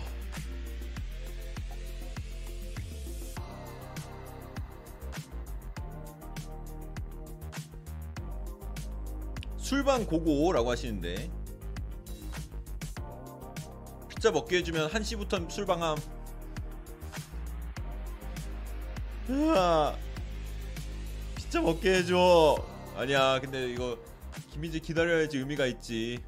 술방 9.56 10.04
고고라고 10.04 10.70
하시는데 10.70 11.30
피자 14.08 14.30
먹게 14.32 14.58
해주면 14.58 14.90
1시부터 14.90 15.48
술방함 15.48 15.96
으아 19.30 19.96
피자 21.50 21.60
먹게 21.62 21.94
해줘. 21.94 22.64
아니야 22.94 23.40
근데 23.40 23.68
이거 23.72 23.98
김민지 24.52 24.78
기다려야지 24.78 25.38
의미가 25.38 25.66
있지. 25.66 26.22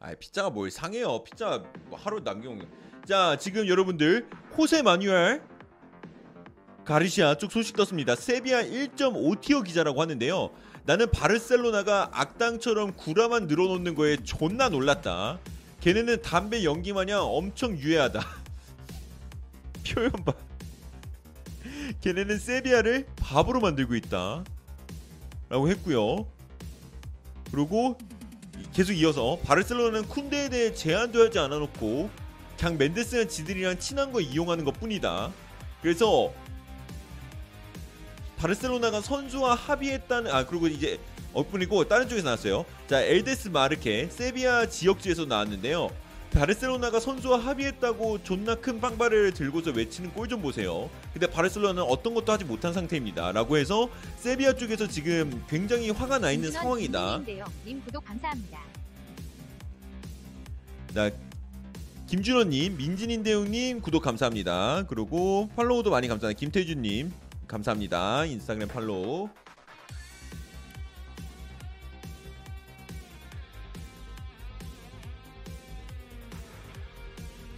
아 0.00 0.14
피자가 0.14 0.48
뭘 0.48 0.70
상해요. 0.70 1.22
피자 1.22 1.62
뭐 1.90 1.98
하루 1.98 2.20
남겨온 2.20 2.66
자 3.04 3.36
지금 3.36 3.68
여러분들 3.68 4.26
호세 4.56 4.80
마뉴엘 4.80 5.42
가르시아 6.88 7.34
쪽 7.34 7.52
소식 7.52 7.76
떴습니다. 7.76 8.16
세비야 8.16 8.62
1.5티어 8.62 9.62
기자라고 9.62 10.00
하는데요. 10.00 10.48
나는 10.86 11.10
바르셀로나가 11.10 12.08
악당처럼 12.14 12.94
구라만 12.96 13.46
늘어놓는 13.46 13.94
거에 13.94 14.16
존나 14.24 14.70
놀랐다. 14.70 15.38
걔네는 15.82 16.22
담배 16.22 16.64
연기 16.64 16.94
마냥 16.94 17.24
엄청 17.24 17.76
유해하다. 17.76 18.26
표현 19.86 20.12
봐. 20.12 20.32
걔네는 22.00 22.38
세비야를 22.38 23.06
밥으로 23.16 23.60
만들고 23.60 23.94
있다. 23.94 24.44
라고 25.50 25.68
했고요. 25.68 26.26
그리고 27.50 27.98
계속 28.72 28.94
이어서 28.94 29.38
바르셀로나는 29.44 30.08
쿤데에 30.08 30.50
대해 30.50 30.72
제한도 30.72 31.26
하지 31.26 31.38
않아놓고 31.38 32.08
그냥 32.56 32.78
멘데스는 32.78 33.28
지들이랑 33.28 33.78
친한 33.78 34.10
거 34.10 34.22
이용하는 34.22 34.64
것 34.64 34.72
뿐이다. 34.80 35.30
그래서 35.82 36.32
바르셀로나가 38.38 39.00
선수와 39.00 39.54
합의했다는 39.54 40.30
아 40.30 40.46
그리고 40.46 40.68
이제 40.68 40.98
엇뿐이고 41.34 41.88
다른 41.88 42.08
쪽에서 42.08 42.24
나왔어요. 42.24 42.64
자 42.86 43.02
엘데스 43.02 43.48
마르케 43.48 44.08
세비야 44.10 44.68
지역지에서 44.68 45.24
나왔는데요. 45.26 45.90
바르셀로나가 46.32 47.00
선수와 47.00 47.38
합의했다고 47.38 48.22
존나 48.22 48.54
큰 48.54 48.80
빵발을 48.80 49.32
들고서 49.32 49.70
외치는 49.72 50.12
꼴 50.12 50.28
좀 50.28 50.40
보세요. 50.42 50.88
근데 51.12 51.26
바르셀로나는 51.26 51.82
어떤 51.82 52.14
것도 52.14 52.32
하지 52.32 52.44
못한 52.44 52.72
상태입니다. 52.72 53.32
라고 53.32 53.56
해서 53.56 53.88
세비야 54.18 54.54
쪽에서 54.54 54.86
지금 54.86 55.42
굉장히 55.48 55.90
화가 55.90 56.18
나 56.18 56.30
있는 56.30 56.52
상황이다. 56.52 57.22
님 57.66 57.82
구독 57.84 58.04
감사합니다. 58.04 58.58
자 60.94 61.10
김준호님, 62.06 62.76
민진인 62.78 63.22
대웅님 63.22 63.80
구독 63.80 64.02
감사합니다. 64.02 64.84
그리고 64.88 65.48
팔로우도 65.56 65.90
많이 65.90 66.08
감사합니다. 66.08 66.38
김태준님 66.38 67.12
감사합니다. 67.48 68.26
인스타그램 68.26 68.68
팔로우. 68.68 69.30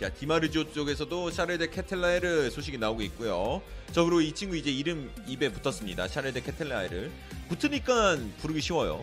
자 0.01 0.09
디마르지오 0.09 0.73
쪽에서도 0.73 1.31
샤르데 1.31 1.69
케텔라에르 1.69 2.49
소식이 2.51 2.79
나오고 2.79 3.03
있고요. 3.03 3.61
저 3.93 4.05
그리고 4.05 4.23
이 4.23 4.33
친구 4.33 4.57
이제 4.57 4.71
이름 4.71 5.13
입에 5.27 5.53
붙었습니다. 5.53 6.09
샤르데 6.09 6.41
케텔라에르 6.41 7.11
붙으니까 7.49 8.17
부르기 8.41 8.63
쉬워요. 8.63 9.03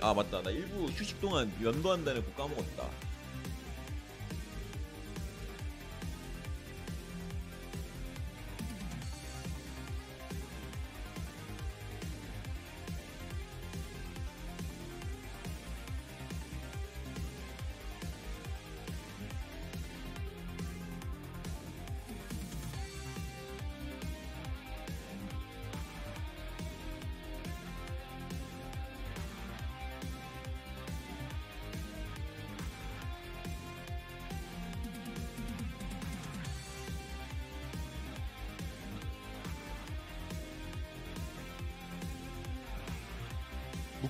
아 0.00 0.14
맞다 0.14 0.40
나 0.42 0.50
일부 0.50 0.86
휴식 0.86 1.20
동안 1.20 1.52
연도한다는 1.60 2.24
거 2.24 2.42
까먹었다 2.42 2.88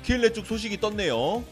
무키엘레 0.09 0.32
쪽 0.32 0.46
소식이 0.46 0.80
떴네요. 0.80 1.44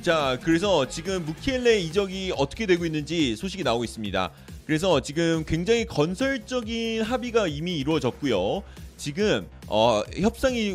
자 0.00 0.38
그래서 0.42 0.88
지금 0.88 1.24
무키엘레 1.24 1.80
이적이 1.80 2.32
어떻게 2.36 2.66
되고 2.66 2.86
있는지 2.86 3.34
소식이 3.34 3.64
나오고 3.64 3.82
있습니다. 3.82 4.30
그래서 4.64 5.00
지금 5.00 5.44
굉장히 5.44 5.86
건설적인 5.86 7.02
합의가 7.02 7.48
이미 7.48 7.78
이루어졌고요. 7.78 8.62
지금 8.96 9.48
어, 9.66 10.02
협상이 10.20 10.72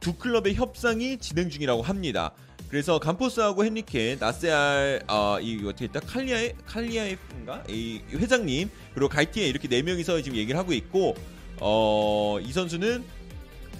두 0.00 0.14
클럽의 0.14 0.54
협상이 0.54 1.18
진행 1.18 1.48
중이라고 1.48 1.82
합니다. 1.82 2.32
그래서 2.68 2.98
감포스하고 2.98 3.64
헨리케 3.64 4.16
나세알 4.18 5.04
어, 5.06 5.38
이 5.40 5.64
어떻게 5.64 5.84
했다? 5.84 6.00
칼리아에 6.00 6.54
칼리아에인가? 6.66 7.62
이 7.68 8.00
회장님 8.12 8.68
그리고 8.94 9.08
갈티에 9.08 9.46
이렇게 9.46 9.68
네 9.68 9.80
명이서 9.82 10.22
지금 10.22 10.36
얘기를 10.36 10.58
하고 10.58 10.72
있고 10.72 11.14
어, 11.60 12.38
이 12.42 12.52
선수는 12.52 13.17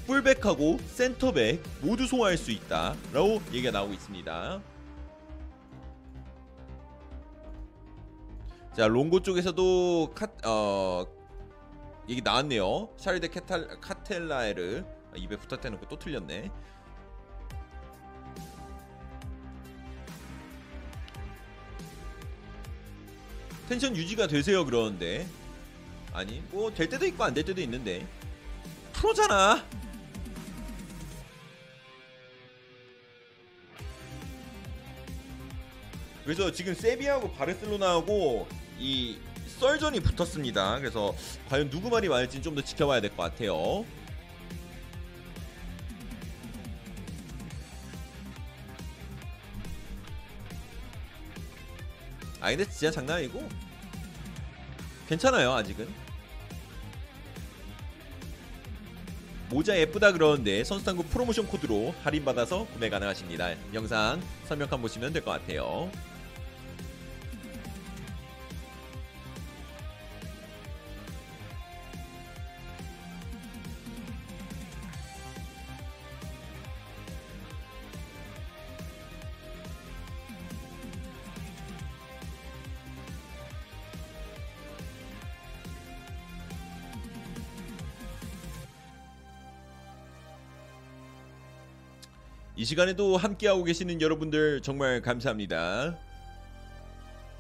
풀백하고 0.09 0.79
센터백 0.87 1.63
모두 1.83 2.07
소화할 2.07 2.39
수 2.39 2.51
있다 2.51 2.97
라고 3.13 3.43
얘기가 3.53 3.71
나오고 3.71 3.93
있습니다. 3.93 4.63
자 8.75 8.87
롱고 8.87 9.21
쪽에서도 9.23 10.13
카, 10.15 10.27
어, 10.49 11.05
얘기 12.09 12.23
나왔네요. 12.23 12.89
샤르데 12.97 13.29
카탈, 13.29 13.69
카텔라에르 13.83 14.83
아, 15.13 15.17
입에 15.17 15.37
거또 15.79 15.99
틀렸네. 15.99 16.51
텐션 23.69 23.95
유지가 23.95 24.27
되세요 24.27 24.65
그러는데 24.65 25.27
아니 26.15 26.41
뭐 26.51 26.73
될 26.73 26.89
때도 26.89 27.05
있고 27.07 27.25
안 27.25 27.35
될 27.35 27.45
때도 27.45 27.61
있는데 27.61 28.07
프로잖아. 28.95 29.63
그래서 36.29 36.53
지금 36.53 36.75
세비하고 36.75 37.33
바르셀로나하고 37.33 38.47
이 38.79 39.17
썰전이 39.61 40.01
붙었습니다. 40.01 40.79
그래서 40.79 41.15
과연 41.49 41.71
누구 41.71 41.89
말이 41.89 42.07
맞을지 42.07 42.43
좀 42.43 42.55
더 42.55 42.61
지켜봐야 42.61 43.01
될 43.01 43.11
것 43.17 43.23
같아요. 43.23 43.87
아 52.41 52.51
근데 52.51 52.65
진짜 52.69 52.91
장난이고 52.91 53.49
괜찮아요 55.09 55.53
아직은 55.55 55.89
모자 59.51 59.77
예쁘다 59.79 60.13
그러는데 60.13 60.63
선수단구 60.63 61.05
프로모션 61.05 61.47
코드로 61.47 61.95
할인받아서 62.05 62.67
구매 62.67 62.91
가능하십니다 62.91 63.55
영상 63.75 64.21
설명칸 64.47 64.81
보시면 64.83 65.13
될 65.13 65.25
것 65.25 65.31
같아요 65.33 65.91
시간에도 92.69 93.17
함께하고 93.17 93.65
계시는 93.65 94.03
여러분들 94.03 94.61
정말 94.61 95.01
감사합니다. 95.01 95.97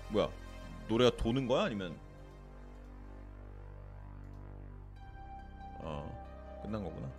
뭐야? 0.08 0.30
노래가 0.88 1.14
도는 1.18 1.46
거야? 1.46 1.64
아니면 1.64 1.94
어 5.82 6.60
끝난 6.62 6.82
거구나. 6.82 7.12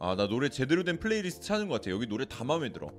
아 0.00 0.14
나 0.16 0.28
노래 0.28 0.50
제대로 0.50 0.84
된 0.84 0.98
플레이리스트 0.98 1.46
찾은 1.46 1.68
것 1.68 1.74
같아. 1.80 1.90
여기 1.90 2.06
노래 2.06 2.24
다 2.26 2.44
마음에 2.44 2.70
들어. 2.72 2.90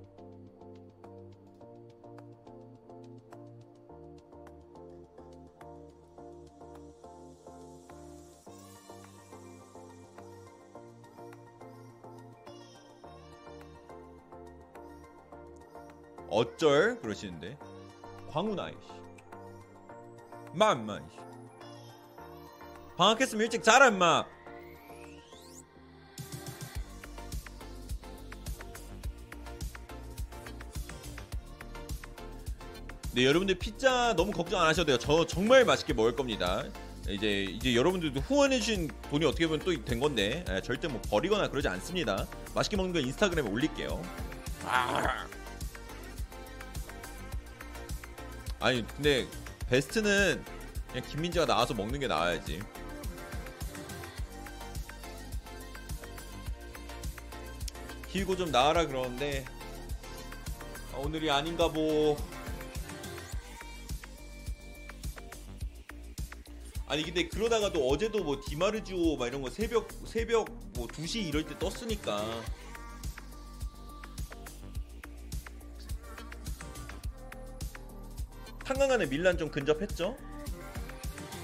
어쩔 16.59 16.99
그러시는데. 16.99 17.57
광훈아 18.29 18.69
이씨 18.69 18.77
이씨 20.53 21.17
방학했으면 22.97 23.43
일찍 23.45 23.63
자라 23.63 23.87
임마. 23.87 24.25
네 33.13 33.25
여러분들 33.25 33.55
피자 33.55 34.13
너무 34.15 34.31
걱정 34.31 34.61
안 34.61 34.67
하셔도 34.67 34.87
돼요. 34.87 34.97
저 34.99 35.25
정말 35.25 35.63
맛있게 35.63 35.93
먹을 35.93 36.13
겁니다. 36.15 36.63
이제 37.07 37.43
이제 37.43 37.73
여러분들도 37.73 38.19
후원해 38.19 38.59
주신 38.59 38.89
돈이 39.09 39.25
어떻게 39.25 39.47
보면 39.47 39.61
또 39.65 39.71
된 39.83 39.99
건데 39.99 40.43
에, 40.47 40.61
절대 40.61 40.87
뭐 40.89 41.01
버리거나 41.09 41.47
그러지 41.49 41.69
않습니다. 41.69 42.27
맛있게 42.53 42.75
먹는 42.75 42.93
거 42.93 42.99
인스타그램에 42.99 43.49
올릴게요. 43.49 44.01
아. 44.65 45.25
아니 48.59 48.85
근데 48.85 49.25
베스트는 49.69 50.43
그냥 50.91 51.07
김민재가 51.09 51.45
나와서 51.45 51.73
먹는 51.73 51.99
게 51.99 52.07
나아야지. 52.07 52.61
희고 58.09 58.35
좀 58.35 58.51
나와라 58.51 58.85
그러는데 58.87 59.45
아, 60.93 60.97
오늘이 60.97 61.29
아닌가 61.29 61.71
보. 61.71 62.17
아니 66.87 67.03
근데 67.03 67.27
그러다가 67.27 67.71
도 67.71 67.87
어제도 67.87 68.23
뭐 68.23 68.41
디마르지오 68.43 69.15
막 69.15 69.27
이런 69.27 69.43
거 69.43 69.49
새벽 69.51 69.87
새벽 70.05 70.49
뭐 70.73 70.87
2시 70.87 71.27
이럴 71.27 71.45
때 71.45 71.57
떴으니까 71.59 72.25
한강안에 78.89 79.05
밀란 79.05 79.37
좀 79.37 79.49
근접했죠? 79.49 80.17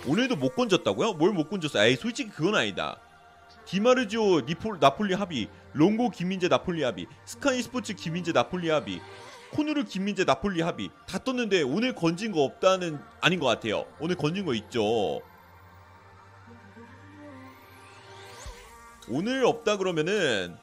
오늘도 0.07 0.35
못 0.35 0.55
건졌다고요? 0.55 1.13
뭘 1.13 1.31
못 1.31 1.47
건졌어? 1.49 1.85
에이 1.85 1.95
솔직히 1.95 2.31
그건 2.31 2.55
아니다. 2.55 2.97
디마르지오 3.65 4.41
니폴, 4.41 4.79
나폴리 4.79 5.13
합의, 5.13 5.47
롱고 5.73 6.09
김민재 6.09 6.47
나폴리 6.47 6.83
합의, 6.83 7.05
스카이 7.25 7.61
스포츠 7.61 7.93
김민재 7.93 8.31
나폴리 8.31 8.69
합의, 8.69 8.99
코누르 9.51 9.83
김민재 9.85 10.25
나폴리 10.25 10.61
합의 10.61 10.89
다 11.07 11.19
떴는데 11.19 11.61
오늘 11.61 11.93
건진 11.93 12.31
거 12.31 12.41
없다는 12.43 12.99
아닌 13.21 13.39
것 13.39 13.45
같아요. 13.45 13.85
오늘 13.99 14.15
건진 14.15 14.45
거 14.45 14.53
있죠. 14.55 15.21
오늘 19.07 19.45
없다 19.45 19.77
그러면은 19.77 20.57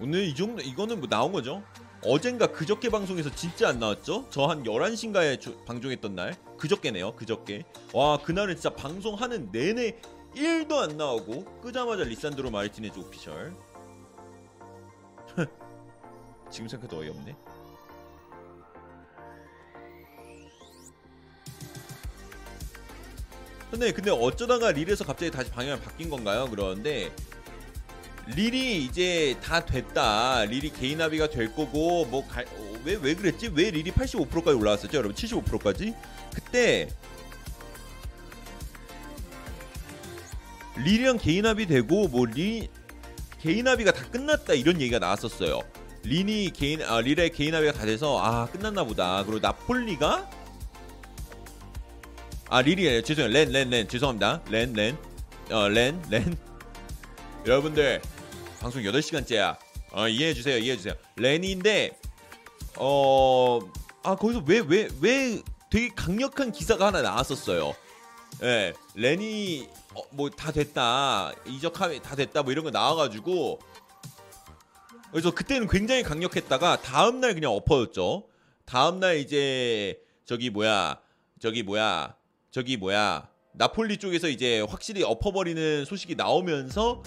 오늘 0.00 0.24
이 0.24 0.34
정도 0.34 0.62
이거는 0.62 1.00
뭐 1.00 1.08
나온 1.08 1.32
거죠. 1.32 1.62
어젠가 2.04 2.48
그저께 2.48 2.90
방송에서 2.90 3.34
진짜 3.34 3.68
안 3.68 3.78
나왔죠? 3.78 4.28
저 4.30 4.46
한 4.46 4.62
11시인가에 4.64 5.40
주- 5.40 5.56
방송했던 5.64 6.14
날 6.14 6.36
그저께네요 6.58 7.16
그저께 7.16 7.64
와 7.92 8.18
그날은 8.18 8.54
진짜 8.54 8.70
방송하는 8.70 9.50
내내 9.50 9.98
1도 10.34 10.74
안 10.74 10.96
나오고 10.98 11.60
끄자마자 11.62 12.04
리산드로 12.04 12.50
마르티네즈 12.50 12.98
오피셜 13.00 13.56
지금 16.50 16.68
생각해도 16.68 16.98
어이없네 16.98 17.34
근데 23.70 23.92
근데 23.92 24.10
어쩌다가 24.10 24.70
릴에서 24.70 25.04
갑자기 25.04 25.30
다시 25.30 25.50
방향이 25.50 25.80
바뀐 25.80 26.08
건가요? 26.08 26.48
그러는데 26.48 27.12
릴이 28.26 28.84
이제 28.84 29.36
다 29.42 29.64
됐다. 29.64 30.44
릴이 30.46 30.70
개인 30.72 31.00
합의가 31.00 31.28
될 31.30 31.54
거고 31.54 32.04
뭐왜왜 32.06 32.98
왜 33.00 33.14
그랬지? 33.14 33.50
왜 33.54 33.70
릴이 33.70 33.92
85%까지 33.92 34.56
올라왔었죠, 34.56 34.98
여러분? 34.98 35.14
75%까지? 35.14 35.94
그때 36.34 36.88
릴이랑 40.76 41.18
개인 41.18 41.46
합의 41.46 41.66
되고 41.66 42.08
뭐 42.08 42.26
리 42.26 42.68
개인 43.40 43.68
합의가 43.68 43.92
다 43.92 44.04
끝났다 44.10 44.54
이런 44.54 44.80
얘기가 44.80 44.98
나왔었어요. 44.98 45.60
린이 46.02 46.50
개인 46.52 46.82
아 46.82 47.00
릴의 47.00 47.30
개인 47.30 47.54
합의가 47.54 47.72
다 47.78 47.86
돼서 47.86 48.18
아 48.22 48.46
끝났나 48.46 48.84
보다. 48.84 49.22
그리고 49.24 49.38
나폴리가 49.40 50.28
아 52.48 52.60
릴이 52.62 52.86
아니라 52.88 53.02
죄송해요. 53.02 53.32
렌 53.32 53.50
렌 53.52 53.70
렌 53.70 53.88
죄송합니다. 53.88 54.42
렌 54.50 54.72
렌. 54.72 54.96
어렌 55.50 56.02
렌. 56.10 56.36
여러분들 57.46 58.02
방송 58.60 58.82
8시간째야. 58.82 59.56
어, 59.92 60.08
이해해 60.08 60.34
주세요. 60.34 60.56
이해해 60.58 60.76
주세요. 60.76 60.94
렌인데 61.16 61.98
어, 62.76 63.60
아 64.02 64.16
거기서 64.16 64.42
왜 64.46 64.60
왜 64.60 64.88
왜 65.00 65.42
되게 65.70 65.88
강력한 65.94 66.52
기사가 66.52 66.86
하나 66.86 67.02
나왔었어요. 67.02 67.74
예. 68.42 68.72
렌이 68.94 69.68
어, 69.94 70.02
뭐다 70.10 70.52
됐다. 70.52 71.32
이적함이 71.46 72.00
다 72.02 72.14
됐다. 72.16 72.42
뭐 72.42 72.52
이런 72.52 72.64
거 72.64 72.70
나와 72.70 72.94
가지고 72.94 73.58
그래서 75.10 75.30
그때는 75.30 75.68
굉장히 75.68 76.02
강력했다가 76.02 76.82
다음 76.82 77.20
날 77.20 77.34
그냥 77.34 77.52
엎어졌죠. 77.52 78.26
다음 78.64 79.00
날 79.00 79.16
이제 79.18 79.98
저기 80.24 80.50
뭐야? 80.50 81.00
저기 81.40 81.62
뭐야? 81.62 82.14
저기 82.50 82.76
뭐야? 82.76 83.28
나폴리 83.54 83.96
쪽에서 83.96 84.28
이제 84.28 84.60
확실히 84.68 85.02
엎어버리는 85.02 85.84
소식이 85.86 86.14
나오면서 86.16 87.02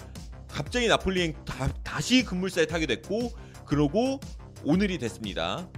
갑자기 0.52 0.88
나폴리행 0.88 1.44
다, 1.44 1.72
다시 1.82 2.24
급물살에 2.24 2.66
타게 2.66 2.86
됐고 2.86 3.32
그러고 3.64 4.20
오늘이 4.64 4.98
됐습니다. 4.98 5.68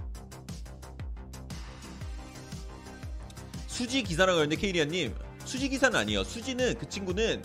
수지 3.67 4.03
기사라고 4.03 4.39
하는데 4.39 4.55
케이리아님 4.55 5.15
수지 5.45 5.69
기사는 5.69 5.97
아니에요. 5.97 6.23
수지는 6.23 6.77
그 6.77 6.87
친구는 6.87 7.41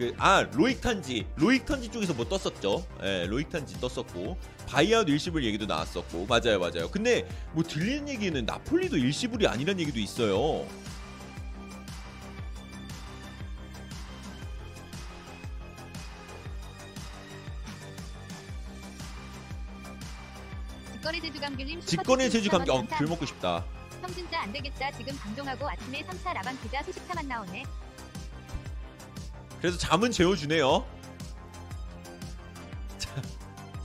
그 0.00 0.14
아 0.16 0.48
로익 0.54 0.80
탄지 0.80 1.26
로익 1.36 1.66
탄지 1.66 1.90
쪽에서 1.90 2.14
뭐 2.14 2.26
떴었죠. 2.26 2.86
예, 3.02 3.26
로익 3.26 3.50
탄지 3.50 3.78
떴었고 3.78 4.38
바이아웃 4.66 5.06
일시불 5.06 5.44
얘기도 5.44 5.66
나왔었고 5.66 6.24
맞아요, 6.26 6.58
맞아요. 6.58 6.90
근데 6.90 7.28
뭐 7.52 7.62
들리는 7.62 8.08
얘기는 8.08 8.46
나폴리도 8.46 8.96
일시불이 8.96 9.46
아니란 9.46 9.78
얘기도 9.78 10.00
있어요. 10.00 10.66
직거래 21.00 21.18
제주 21.20 21.40
감귤님 21.40 21.80
직권의 21.80 22.30
제주 22.30 22.50
감기 22.50 22.70
어, 22.70 22.84
귤. 22.98 23.06
먹고 23.06 23.24
싶다. 23.24 23.64
형 24.02 24.14
진짜 24.14 24.42
안 24.42 24.52
되겠다. 24.52 24.90
지금 24.92 25.16
방송하고 25.16 25.68
아침에 25.68 26.02
3차 26.02 26.34
라방 26.34 26.58
피자 26.60 26.82
수십 26.82 27.06
차만 27.08 27.26
나오네. 27.26 27.64
그래서 29.60 29.78
잠은 29.78 30.10
재워주네요. 30.10 30.84
자, 32.98 33.22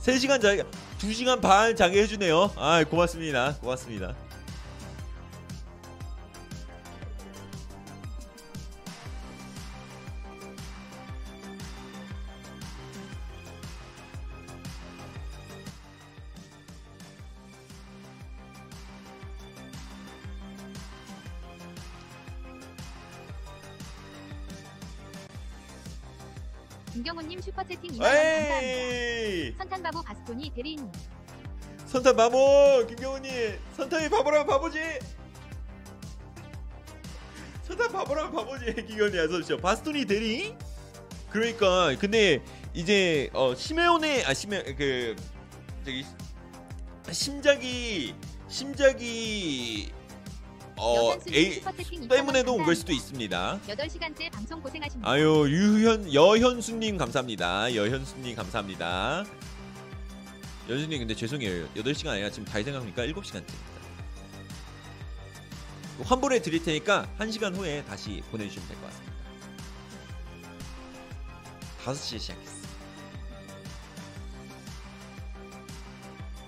3시간 0.02 0.42
자기 0.42 0.62
2시간 0.98 1.40
반 1.40 1.74
자게 1.74 2.02
해주네요. 2.02 2.52
아 2.56 2.84
고맙습니다. 2.84 3.54
고맙습니다. 3.56 4.14
대리인 30.56 30.90
선탄 31.86 32.16
바보 32.16 32.84
김경훈님 32.88 33.30
선탄이 33.76 34.08
바보라면 34.08 34.46
바보지. 34.46 34.78
선탄 37.62 37.92
바보라면 37.92 38.32
바보지 38.32 38.64
김경훈이 38.86 39.18
어서 39.18 39.34
오십시오. 39.36 39.58
바스토니 39.58 40.04
대리? 40.06 40.54
그러니까 41.30 41.94
근데 42.00 42.42
이제 42.72 43.28
어 43.34 43.54
심해온의 43.54 44.24
아 44.24 44.32
심해 44.34 44.62
그 44.74 45.14
저기 45.84 46.04
심작이 47.12 48.14
심작이 48.48 49.92
어 50.78 51.16
2,000원 51.18 52.08
때문에도 52.08 52.54
온 52.54 52.64
걸 52.64 52.74
수도. 52.74 52.92
있습니다. 52.92 53.60
8시간째 53.68 54.30
방송 54.32 54.60
고생하십니다. 54.62 55.08
아유 55.10 55.46
유현 55.48 56.12
여현수님 56.12 56.96
감사합니다. 56.96 57.74
여현수님 57.74 58.34
감사합니다. 58.34 59.24
여현수님 60.68 60.98
근데 61.00 61.14
죄송해요. 61.14 61.68
8시간 61.76 62.08
아니라 62.08 62.30
지금 62.30 62.44
다이 62.44 62.64
생각하니까 62.64 63.02
7시간째입니다. 63.06 63.76
환불해 66.04 66.42
드릴 66.42 66.62
테니까 66.62 67.08
1시간 67.18 67.54
후에 67.56 67.84
다시 67.84 68.22
보내주시면 68.30 68.68
될 68.68 68.76
것 68.80 68.86
같습니다. 68.86 69.16
5시에 71.84 72.18
시작했어. 72.18 72.56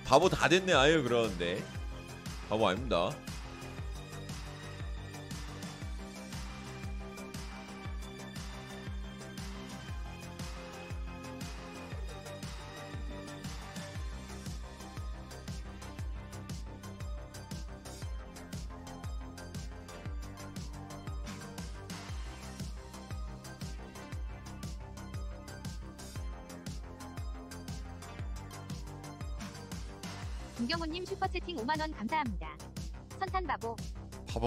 바보 0.04 0.28
다 0.28 0.48
됐네 0.48 0.72
아유 0.72 1.02
그러는데 1.02 1.62
바보 2.48 2.68
아닙니다. 2.68 3.10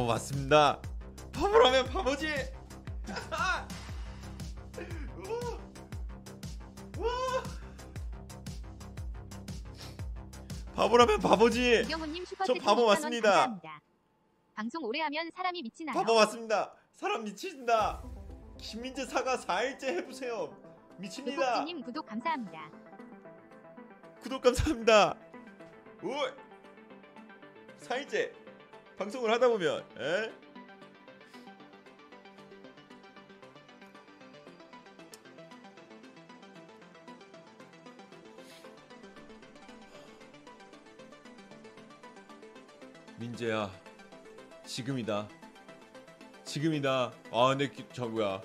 바보 0.02 0.08
맞습니다. 0.08 0.82
바보라면 1.32 1.86
바보지. 1.86 2.28
우! 5.18 5.58
우! 6.98 7.08
바보라면 10.74 11.20
바보지. 11.20 11.84
슈퍼채팅 12.26 12.62
바보 12.64 12.82
2,000원 12.84 12.88
맞습니다. 12.88 13.30
감사합니다. 13.32 13.82
방송 14.56 14.84
오래 14.86 15.02
하면 15.02 15.30
사람이 15.36 15.62
미치나요? 15.62 15.94
바보 15.94 16.16
맞습니다. 16.16 16.74
사람 16.94 17.24
미친다. 17.24 18.02
김민재 18.58 19.06
사과 19.06 19.38
4일째 19.38 19.84
해보세요. 19.98 20.58
미칩니다. 20.98 21.38
불복주님 21.38 21.82
구독 21.84 22.08
감사합니다. 22.08 22.72
구독 24.20 24.42
감사합니다. 24.42 25.16
오! 26.02 26.16
4일째 27.82 28.41
방송을 29.02 29.32
하다 29.32 29.48
보면 29.50 29.84
에? 30.00 30.32
민재야 43.18 43.70
지금이다. 44.66 45.28
지금이다. 46.46 47.12
아 47.32 47.48
근데 47.50 47.70
기- 47.70 47.86
저 47.94 48.08
뭐야. 48.08 48.42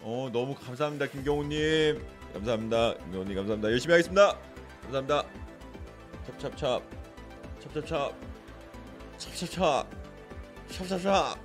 어 0.00 0.30
너무 0.32 0.54
감사합니다 0.54 1.06
김경호님. 1.06 2.04
감사합니다 2.32 2.94
김경호님. 2.94 3.36
감사합니다. 3.36 3.70
열심히 3.70 3.92
하겠습니다. 3.92 4.38
감사합니다. 4.82 5.24
찹찹찹. 6.38 6.82
찹찹찹 7.60 8.31
찹찹찹 9.22 9.84
찹찹찹 10.68 11.38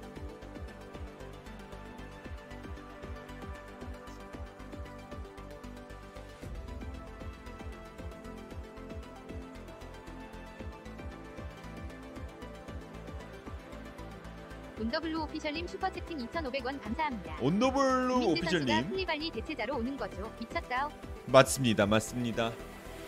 온더블루 14.80 15.22
오피셜님 15.24 15.66
슈퍼채팅 15.68 16.18
2,500원 16.28 16.80
감사합니다. 16.82 17.38
온더블루 17.42 18.20
김민재 18.20 18.42
선수가 18.42 18.62
오피셜님 18.62 18.90
쿨리발리 18.90 19.32
대체자로 19.32 19.78
오는 19.78 19.98
거죠. 19.98 20.32
미쳤다. 20.40 20.90
맞습니다 21.26 21.86
맞습니다 21.86 22.52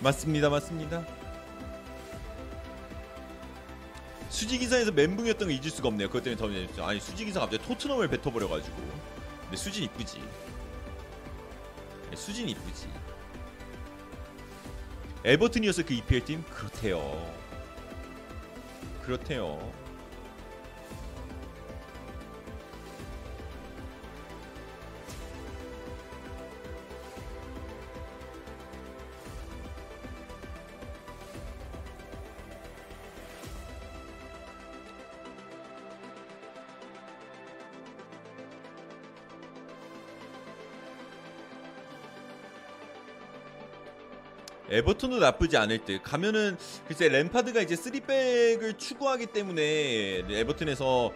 맞습니다 0.01 0.49
맞습니다 0.49 1.05
수지기사에서 4.39 4.91
멘붕이었던 4.93 5.49
거 5.49 5.53
잊을 5.53 5.69
수가 5.69 5.89
없네요. 5.89 6.07
그것 6.07 6.23
때문에 6.23 6.39
더 6.39 6.49
재밌어요 6.49 6.85
아니 6.85 6.99
수지기사 7.01 7.41
갑자기 7.41 7.61
토트넘을 7.67 8.07
뱉어버려가지고. 8.07 8.77
근데 9.41 9.57
수진 9.57 9.83
이쁘지? 9.83 10.21
네, 12.09 12.15
수진 12.15 12.47
이쁘지. 12.47 12.87
에버튼이었어 15.25 15.83
그 15.83 15.93
EPL팀? 15.93 16.43
그렇대요. 16.43 17.35
그렇대요 19.03 19.73
에버튼도 44.69 45.19
나쁘지 45.19 45.57
않을 45.57 45.83
듯. 45.85 46.01
가면은 46.03 46.57
글쎄 46.87 47.09
램파드가 47.09 47.61
이제 47.61 47.75
3백을 47.75 48.77
추구하기 48.77 49.27
때문에 49.27 50.23
에버튼에서 50.29 51.11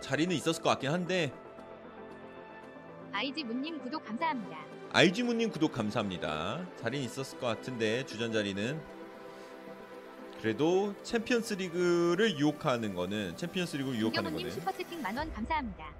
자리는 0.00 0.34
있었을 0.34 0.62
것 0.62 0.70
같긴 0.70 0.90
한데 0.90 1.32
아이지 3.12 3.44
문님 3.44 3.78
구독 3.80 4.04
감사합니다. 4.04 4.58
아이지무님 4.92 5.50
구독 5.50 5.72
감사합니다. 5.72 6.66
자리는 6.76 7.04
있었을 7.06 7.38
것 7.38 7.46
같은데 7.46 8.04
주전 8.06 8.32
자리는 8.32 8.80
그래도 10.40 10.94
챔피언스 11.02 11.54
리그를 11.54 12.38
유혹하는 12.38 12.94
거는 12.94 13.36
챔피언스 13.36 13.76
리그를 13.76 13.98
유혹하는 13.98 14.32
거는 14.32 14.50
슈퍼채팅 14.50 15.00
만원 15.00 15.32
감사합니다. 15.32 15.94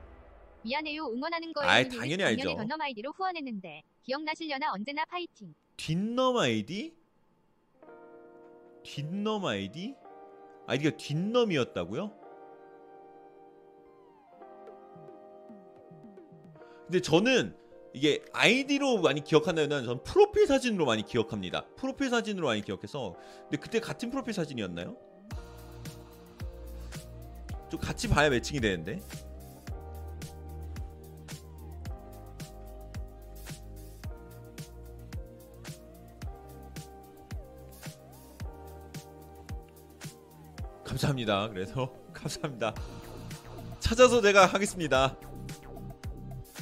미안해요 0.62 1.06
응원하는 1.06 1.52
거예요. 1.52 1.80
유닛 1.80 1.98
당연히 1.98 2.22
알죠. 2.24 2.56
아이디로 2.80 3.12
후원했는데 3.12 3.82
기억나시려나 4.02 4.72
언제나 4.72 5.04
파이팅. 5.04 5.54
뒷넘 5.76 6.36
아이디? 6.36 6.94
뒷넘 8.82 9.44
아이디? 9.44 9.96
아이디가 10.66 10.96
뒷넘이었다고요? 10.96 12.12
근데 16.84 17.00
저는 17.00 17.56
이게 17.94 18.24
아이디로 18.32 19.00
많이 19.00 19.22
기억한다면 19.22 19.84
전 19.84 20.02
프로필 20.02 20.46
사진으로 20.46 20.86
많이 20.86 21.04
기억합니다. 21.04 21.64
프로필 21.76 22.10
사진으로 22.10 22.46
많이 22.46 22.62
기억해서 22.62 23.16
근데 23.42 23.56
그때 23.58 23.80
같은 23.80 24.10
프로필 24.10 24.32
사진이었나요? 24.32 24.96
좀 27.70 27.80
같이 27.80 28.08
봐야 28.08 28.28
매칭이 28.28 28.60
되는데. 28.60 29.00
감사합니다. 41.02 41.48
그래서 41.48 41.92
감사합니다. 42.14 42.74
찾아서 43.80 44.20
내가 44.20 44.46
하겠습니다. 44.46 45.16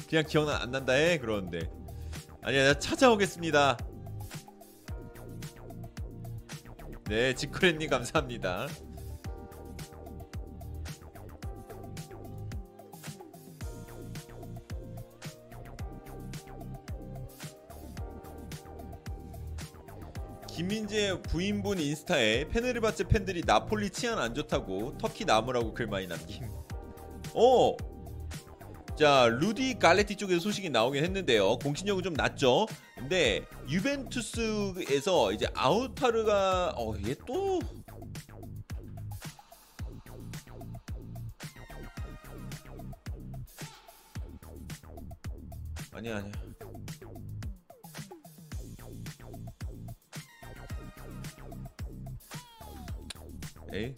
그냥 0.09 0.25
기억 0.27 0.49
안 0.49 0.71
난다 0.71 0.93
해 0.93 1.19
그러는데 1.19 1.69
아니야 2.41 2.63
내가 2.63 2.79
찾아오겠습니다. 2.79 3.77
네 7.05 7.35
지코레님 7.35 7.89
감사합니다. 7.89 8.67
김민재 20.51 21.21
부인분 21.23 21.79
인스타에 21.79 22.49
페네르바체 22.49 23.05
팬들이 23.05 23.41
나폴리 23.45 23.89
치안 23.89 24.19
안 24.19 24.35
좋다고 24.35 24.97
터키 24.97 25.23
나무라고 25.23 25.73
글 25.73 25.87
많이 25.87 26.07
남김. 26.07 26.43
어. 27.33 27.75
자 28.97 29.27
루디 29.27 29.79
갈레티 29.79 30.17
쪽에서 30.17 30.41
소식이 30.41 30.69
나오긴 30.69 31.03
했는데요. 31.05 31.57
공신력은 31.59 32.03
좀 32.03 32.13
낮죠. 32.13 32.67
근데 32.97 33.45
유벤투스에서 33.69 35.31
이제 35.31 35.47
아우타르가 35.55 36.75
어얘또 36.77 37.61
아니야 45.93 46.17
아니야. 46.17 46.50
에이. 53.73 53.93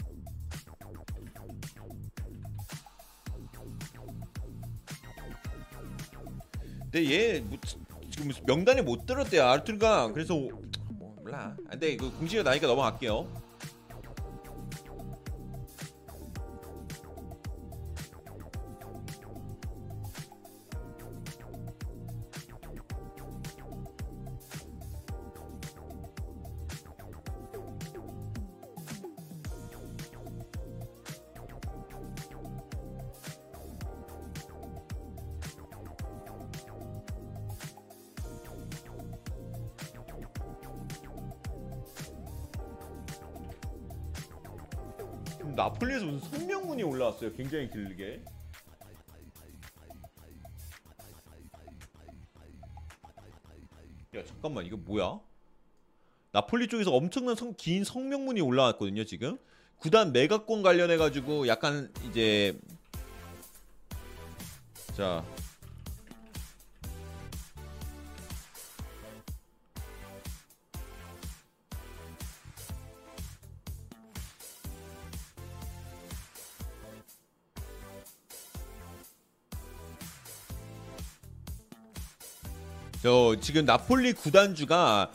근데 6.92 7.12
얘 7.12 7.40
뭐, 7.40 7.58
지금 8.12 8.32
명단에 8.46 8.84
못 8.84 9.08
들었대요 9.08 9.44
아르투르가 9.46 10.12
그래서 10.12 10.36
뭐 10.36 11.16
몰라. 11.18 11.56
아, 11.66 11.72
근데 11.72 11.98
그 11.98 12.12
공식이 12.12 12.44
나니까 12.44 12.68
넘어갈게요. 12.68 13.43
올라왔어요. 47.24 47.34
굉장히 47.34 47.70
길게. 47.70 48.22
야 54.16 54.24
잠깐만 54.26 54.66
이거 54.66 54.78
뭐야? 54.78 55.20
나폴리 56.32 56.68
쪽에서 56.68 56.92
엄청난 56.92 57.36
성, 57.36 57.54
긴 57.58 57.84
성명문이 57.84 58.42
올라왔거든요 58.42 59.06
지금. 59.06 59.38
구단 59.78 60.12
매각권 60.12 60.62
관련해 60.62 60.98
가지고 60.98 61.48
약간 61.48 61.92
이제 62.10 62.58
자 64.96 65.26
저 83.04 83.36
지금 83.42 83.66
나폴리 83.66 84.14
구단주가 84.14 85.12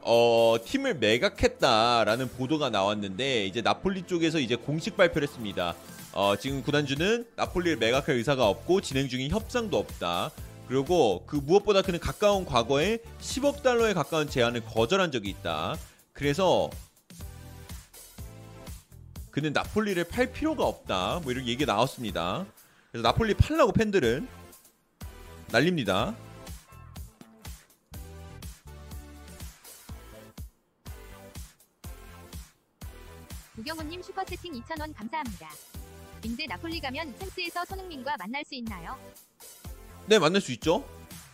어, 0.00 0.56
팀을 0.64 0.96
매각했다라는 0.96 2.28
보도가 2.30 2.70
나왔는데 2.70 3.46
이제 3.46 3.62
나폴리 3.62 4.02
쪽에서 4.08 4.40
이제 4.40 4.56
공식 4.56 4.96
발표를 4.96 5.28
했습니다. 5.28 5.76
어, 6.12 6.34
지금 6.34 6.60
구단주는 6.60 7.24
나폴리를 7.36 7.78
매각할 7.78 8.16
의사가 8.16 8.48
없고 8.48 8.80
진행 8.80 9.08
중인 9.08 9.30
협상도 9.30 9.78
없다. 9.78 10.32
그리고 10.66 11.22
그 11.24 11.36
무엇보다 11.36 11.82
그는 11.82 12.00
가까운 12.00 12.44
과거에 12.44 12.98
10억 13.20 13.62
달러에 13.62 13.94
가까운 13.94 14.28
제안을 14.28 14.64
거절한 14.64 15.12
적이 15.12 15.30
있다. 15.30 15.76
그래서 16.12 16.68
그는 19.30 19.52
나폴리를 19.52 20.02
팔 20.02 20.32
필요가 20.32 20.64
없다. 20.64 21.20
뭐 21.22 21.30
이런 21.30 21.46
얘기가 21.46 21.72
나왔습니다. 21.72 22.44
그래서 22.90 23.06
나폴리 23.06 23.34
팔라고 23.34 23.70
팬들은 23.70 24.26
난립니다. 25.52 26.16
우경훈님 33.60 34.02
슈퍼채팅 34.02 34.54
2,000원 34.54 34.94
감사합니다. 34.96 35.50
인제 36.24 36.46
나폴리 36.46 36.80
가면 36.80 37.14
챔스에서 37.18 37.64
손흥민과 37.66 38.16
만날 38.18 38.42
수 38.44 38.54
있나요? 38.54 38.96
네, 40.06 40.18
만날 40.18 40.40
수 40.40 40.52
있죠. 40.52 40.82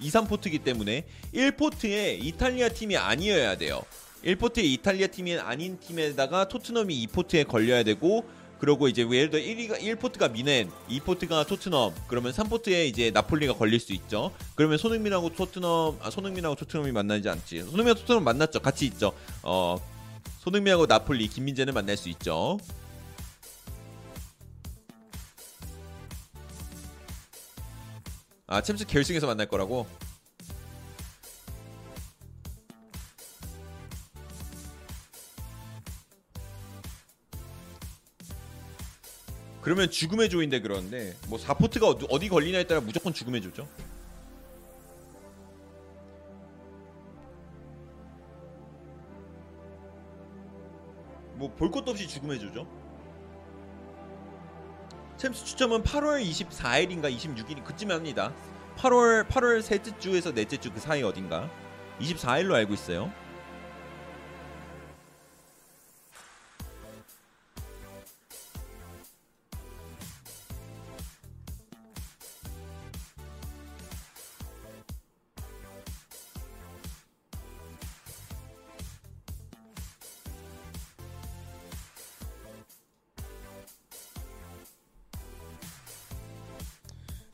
2, 0.00 0.10
3포트이기 0.10 0.64
때문에 0.64 1.06
1포트에 1.32 2.18
이탈리아 2.20 2.68
팀이 2.68 2.96
아니어야 2.96 3.56
돼요. 3.56 3.82
1포트에 4.24 4.64
이탈리아 4.64 5.06
팀이 5.06 5.38
아닌 5.38 5.78
팀에다가 5.78 6.48
토트넘이 6.48 7.06
2포트에 7.06 7.46
걸려야 7.46 7.84
되고 7.84 8.28
그러고 8.58 8.88
이제 8.88 9.02
예를 9.02 9.30
들어 9.30 9.42
1위가 9.42 9.78
1포트가 9.80 10.32
미넨, 10.32 10.70
2포트가 10.88 11.46
토트넘, 11.46 11.94
그러면 12.08 12.32
3포트에 12.32 12.86
이제 12.86 13.10
나폴리가 13.12 13.52
걸릴 13.54 13.78
수 13.78 13.92
있죠. 13.92 14.32
그러면 14.54 14.78
손흥민하고 14.78 15.30
토트넘, 15.30 15.98
아 16.02 16.10
손흥민하고 16.10 16.56
토트넘이 16.56 16.90
만나지 16.90 17.28
않지. 17.28 17.62
손흥민하고 17.62 18.00
토트넘 18.00 18.24
만났죠. 18.24 18.60
같이 18.60 18.86
있죠. 18.86 19.12
어 19.42 19.78
손흥민하고 20.46 20.86
나폴리, 20.86 21.26
김민재는 21.26 21.74
만날 21.74 21.96
수 21.96 22.08
있죠. 22.10 22.58
아 28.46 28.62
챔스 28.62 28.86
결승에서 28.86 29.26
만날 29.26 29.48
거라고? 29.48 29.88
그러면 39.62 39.90
죽음의 39.90 40.30
조인데 40.30 40.60
그러는데 40.60 41.16
뭐 41.26 41.40
4포트가 41.40 41.88
어디, 41.88 42.06
어디 42.08 42.28
걸리냐에 42.28 42.68
따라 42.68 42.80
무조건 42.80 43.12
죽음의 43.12 43.42
조죠. 43.42 43.66
뭐 51.36 51.48
볼 51.54 51.70
것도 51.70 51.90
없이 51.92 52.06
죽음의 52.08 52.40
조죠. 52.40 52.66
챔스 55.16 55.44
추첨은 55.44 55.82
8월 55.82 56.22
24일인가 56.24 57.14
26일 57.14 57.64
그쯤에 57.64 57.94
합니다. 57.94 58.32
8월 58.76 59.26
8월 59.26 59.62
셋째 59.62 59.98
주에서 59.98 60.32
넷째 60.32 60.56
주 60.58 60.70
그 60.70 60.80
사이 60.80 61.02
어딘가 61.02 61.48
24일로 62.00 62.52
알고 62.54 62.74
있어요. 62.74 63.10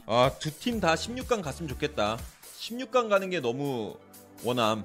아, 0.07 0.31
두 0.39 0.51
팀 0.51 0.81
다 0.81 0.95
16강 0.95 1.43
갔으면 1.43 1.69
좋겠다. 1.69 2.19
16강 2.59 3.09
가는 3.09 3.31
게 3.31 3.41
너무 3.41 3.97
원함. 4.45 4.85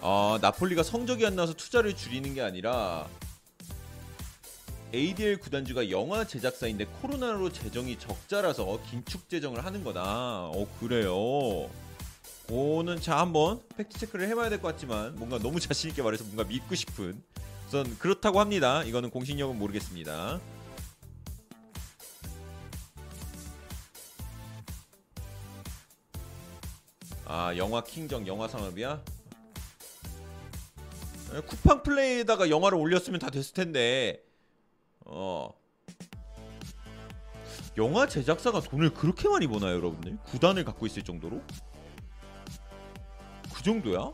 아, 0.00 0.38
나폴리가 0.40 0.82
성적이 0.82 1.26
안 1.26 1.36
나서 1.36 1.52
투자를 1.52 1.94
줄이는 1.94 2.34
게 2.34 2.40
아니라 2.42 3.06
ADL 4.94 5.38
구단주가 5.38 5.90
영화 5.90 6.24
제작사인데 6.26 6.84
코로나로 7.00 7.50
재정이 7.52 7.98
적자라서 7.98 8.80
긴축 8.90 9.28
재정을 9.28 9.64
하는 9.64 9.84
거다. 9.84 10.02
어, 10.48 10.66
그래요. 10.80 11.70
오는 12.50 13.00
자 13.00 13.18
한번 13.18 13.62
팩트 13.76 13.98
체크를 14.00 14.28
해봐야 14.28 14.50
될 14.50 14.60
것 14.60 14.68
같지만 14.68 15.14
뭔가 15.16 15.38
너무 15.38 15.60
자신 15.60 15.88
있게 15.90 16.02
말해서 16.02 16.24
뭔가 16.24 16.44
믿고 16.44 16.74
싶은 16.74 17.22
우선 17.72 17.96
그렇다고 17.96 18.38
합니다. 18.38 18.82
이거는 18.84 19.08
공식력은 19.08 19.58
모르겠습니다. 19.58 20.38
아 27.24 27.56
영화 27.56 27.82
킹정 27.82 28.26
영화 28.26 28.46
상업이야? 28.46 29.02
에, 31.32 31.40
쿠팡 31.40 31.82
플레이에다가 31.82 32.50
영화를 32.50 32.76
올렸으면 32.76 33.18
다 33.18 33.30
됐을 33.30 33.54
텐데 33.54 34.22
어 35.06 35.48
영화 37.78 38.06
제작사가 38.06 38.60
돈을 38.60 38.92
그렇게 38.92 39.30
많이 39.30 39.46
버나요 39.46 39.76
여러분들? 39.76 40.18
구단을 40.24 40.66
갖고 40.66 40.84
있을 40.84 41.02
정도로? 41.04 41.40
그 43.54 43.62
정도야? 43.62 44.12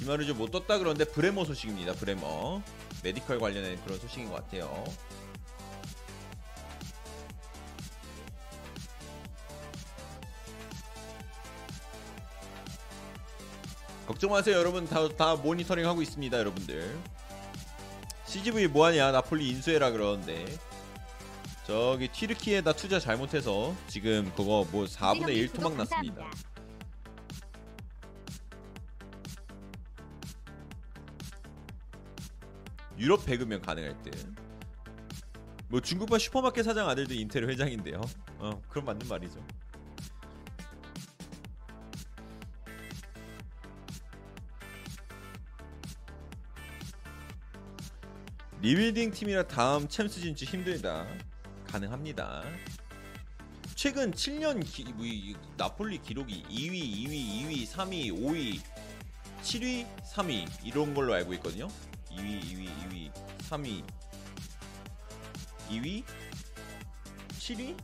디마르지오 0.00 0.50
떴다 0.50 0.78
그러는데 0.78 1.04
브레머 1.04 1.44
소식입니다. 1.44 1.92
브레머 1.92 2.62
메디컬 3.02 3.38
관련된 3.38 3.78
그런 3.84 3.98
소식인 4.00 4.30
것 4.30 4.36
같아요. 4.36 4.84
걱정 14.06 14.30
마세요, 14.30 14.56
여러분. 14.56 14.88
다, 14.88 15.06
다 15.08 15.36
모니터링 15.36 15.86
하고 15.86 16.02
있습니다, 16.02 16.36
여러분들. 16.36 16.98
CGV 18.24 18.68
뭐하냐? 18.68 19.12
나폴리 19.12 19.48
인수해라 19.50 19.90
그러는데. 19.90 20.58
저기 21.66 22.08
튀르키에다 22.08 22.72
투자 22.72 22.98
잘못해서 22.98 23.76
지금 23.86 24.32
그거 24.34 24.66
뭐 24.72 24.86
4분의 24.86 25.36
1 25.36 25.52
토막 25.52 25.76
났습니다. 25.76 26.24
유럽 33.00 33.24
배급면 33.24 33.62
가능할 33.62 34.00
듯. 34.02 34.14
뭐 35.68 35.80
중국발 35.80 36.20
슈퍼마켓 36.20 36.64
사장 36.64 36.86
아들도 36.88 37.14
인텔 37.14 37.48
회장인데요. 37.48 37.98
어, 38.38 38.60
그럼 38.68 38.84
맞는 38.84 39.08
말이죠. 39.08 39.42
리빌딩 48.60 49.12
팀이라 49.12 49.44
다음 49.46 49.88
챔스 49.88 50.20
진출 50.20 50.48
힘들다. 50.48 51.06
가능합니다. 51.66 52.44
최근 53.74 54.10
7년 54.10 54.62
기, 54.62 54.84
뭐, 54.92 55.06
이, 55.06 55.34
나폴리 55.56 56.02
기록이 56.02 56.42
2위, 56.50 56.72
2위, 56.72 57.46
2위, 57.48 57.66
3위, 57.66 58.12
5위, 58.12 58.60
7위, 59.40 59.86
3위 60.04 60.46
이런 60.62 60.92
걸로 60.92 61.14
알고 61.14 61.32
있거든요. 61.34 61.68
2위, 62.12 62.40
2위, 62.42 62.68
2위, 62.88 63.12
3위, 63.48 63.84
2위, 65.70 66.04
7위, 67.38 67.76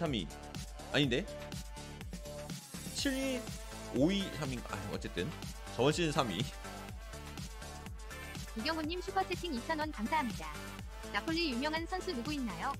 3위. 0.00 0.26
아닌데? 0.92 1.24
7위, 2.94 3.40
5위, 3.94 4.30
3위. 4.38 4.60
아 4.70 4.90
어쨌든. 4.92 5.30
저번 5.76 5.92
시즌 5.92 6.12
3위. 6.12 6.44
이경훈님 8.56 9.00
슈퍼채팅 9.00 9.52
2,000원 9.52 9.92
감사합니다. 9.92 10.52
나폴리 11.12 11.50
유명한 11.52 11.86
선수 11.86 12.12
누구 12.12 12.32
있나요? 12.34 12.72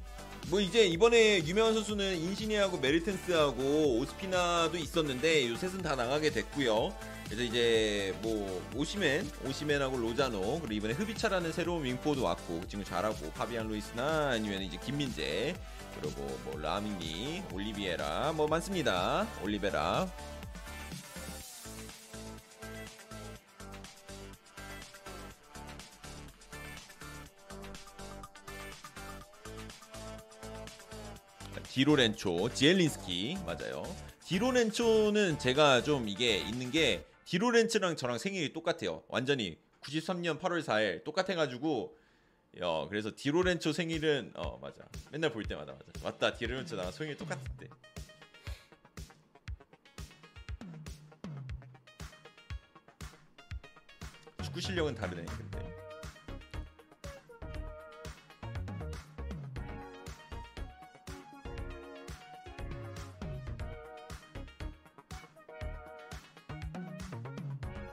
뭐 0.49 0.61
이제 0.61 0.85
이번에 0.87 1.39
유명한 1.47 1.73
선수는 1.75 2.17
인시니하고 2.17 2.79
메르텐스하고 2.79 3.99
오스피나도 3.99 4.77
있었는데 4.77 5.49
요 5.49 5.57
셋은 5.57 5.81
다 5.83 5.95
나가게 5.97 6.31
됐고요. 6.31 6.95
그래서 7.33 7.45
이제 7.45 8.15
뭐 8.21 8.63
오시멘, 8.77 9.27
오시멘하고 9.47 9.97
로자노 9.97 10.61
그리고 10.61 10.75
이번에 10.75 10.93
흐비차라는 10.93 11.51
새로운 11.53 11.83
윙포도 11.83 12.23
왔고 12.23 12.61
그 12.61 12.69
친구 12.69 12.85
잘하고 12.85 13.31
파비안 13.31 13.69
루이스나 13.69 14.33
아니면 14.33 14.61
이제 14.61 14.77
김민재 14.77 15.57
그리고 15.99 16.21
뭐 16.45 16.61
라미니, 16.61 17.43
올리비에라 17.51 18.35
뭐 18.35 18.47
많습니다. 18.49 19.27
올리베라 19.43 20.13
디로렌초, 31.71 32.53
지엘린스키 32.53 33.39
맞아요. 33.47 33.85
디로렌초는 34.27 35.39
제가 35.39 35.83
좀 35.83 36.11
이게 36.11 36.37
있는 36.37 36.71
게 36.71 37.07
디로렌츠랑 37.33 37.97
저랑 37.97 38.19
생일이 38.19 38.53
똑같아요. 38.53 39.05
완전히 39.09 39.59
93년 39.81 40.39
8월 40.39 40.63
4일 40.63 41.03
똑같아가지고 41.03 41.97
어 42.61 42.87
그래서 42.91 43.11
디로렌초 43.17 43.73
생일은 43.73 44.33
어 44.35 44.59
맞아. 44.59 44.85
맨날 45.11 45.33
볼 45.33 45.43
때마다 45.43 45.73
맞아. 45.73 45.85
맞다. 46.03 46.35
디로렌초 46.35 46.77
나랑 46.77 46.93
생일 46.93 47.17
똑같을 47.17 47.43
때 47.59 47.71
축구 54.43 54.61
실력은 54.61 54.95
다르네 54.95 55.25
근데 55.25 55.82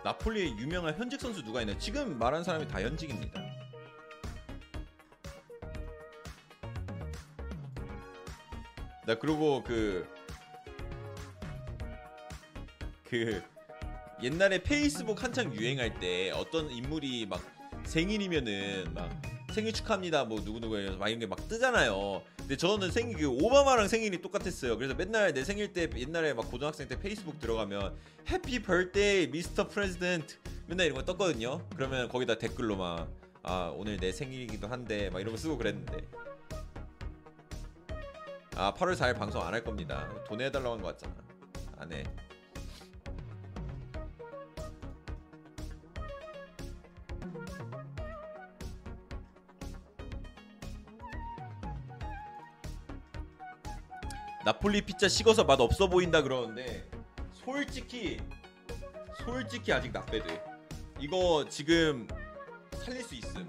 나폴리의 0.10 0.58
유명한 0.58 0.98
현직 0.98 1.22
선수 1.22 1.44
누가 1.44 1.62
있나요? 1.62 1.78
지금 1.78 2.18
말한 2.18 2.44
사람이 2.44 2.68
다 2.68 2.82
현직입니다. 2.82 3.40
나 9.06 9.20
그리고 9.20 9.64
그, 9.64 10.08
그, 13.04 13.44
옛날에 14.24 14.64
페이스북 14.64 15.24
한창 15.24 15.54
유행할 15.54 16.00
때 16.00 16.32
어떤 16.32 16.72
인물이 16.72 17.28
막 17.28 17.44
생일이면은 17.84 18.92
막 18.96 19.29
생일 19.60 19.74
축하합니다 19.74 20.24
뭐 20.24 20.40
누구누구 20.40 20.76
막 20.98 21.08
이런 21.10 21.20
게 21.20 21.26
막 21.28 21.48
뜨잖아요. 21.48 22.22
근데 22.38 22.56
저는 22.58 22.92
생일 22.92 23.18
그 23.18 23.28
오바마랑 23.28 23.88
생일이 23.88 24.22
똑같았어요. 24.22 24.78
그래서 24.78 24.94
맨날 24.96 25.34
내 25.34 25.44
생일 25.44 25.74
때 25.74 25.90
옛날에 25.98 26.34
막 26.34 26.50
고등학생 26.50 26.88
때 26.88 26.98
페이스북 27.00 27.40
들어가면 27.40 27.96
Happy 28.30 28.62
birthday 28.64 29.28
Mr. 29.28 29.68
President 29.68 30.38
맨날 30.68 30.86
이런 30.88 30.98
거 30.98 31.06
떴거든요. 31.06 31.62
그러면 31.76 32.08
거기다 32.10 32.38
댓글로 32.38 32.76
막 32.78 33.08
아 33.42 33.74
오늘 33.76 33.96
내 33.98 34.12
생일이기도 34.12 34.68
한데 34.68 35.10
막 35.12 35.22
이런 35.22 35.34
거 35.34 35.38
쓰고 35.38 35.58
그랬는데 35.58 35.98
아 38.56 38.74
8월 38.74 38.96
4일 38.96 39.18
방송 39.18 39.42
안 39.42 39.54
할 39.54 39.64
겁니다. 39.64 40.10
돈 40.28 40.42
해달라고 40.42 40.76
한 40.76 40.82
거 40.82 40.88
같잖아. 40.90 41.16
안 41.78 41.92
해. 41.94 42.04
나폴리 54.50 54.82
피자 54.82 55.08
식어서 55.08 55.44
맛 55.44 55.62
없어 55.62 55.88
보인다 55.88 56.24
그러는데 56.24 56.90
솔직히 57.34 58.18
솔직히 59.24 59.72
아직 59.72 59.92
나빼드 59.92 60.42
이거 61.00 61.46
지금 61.48 62.08
살릴 62.74 63.04
수 63.04 63.14
있음. 63.14 63.48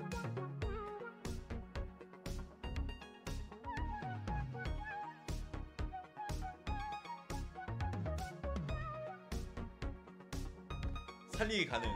살리기 11.32 11.66
가능. 11.66 11.90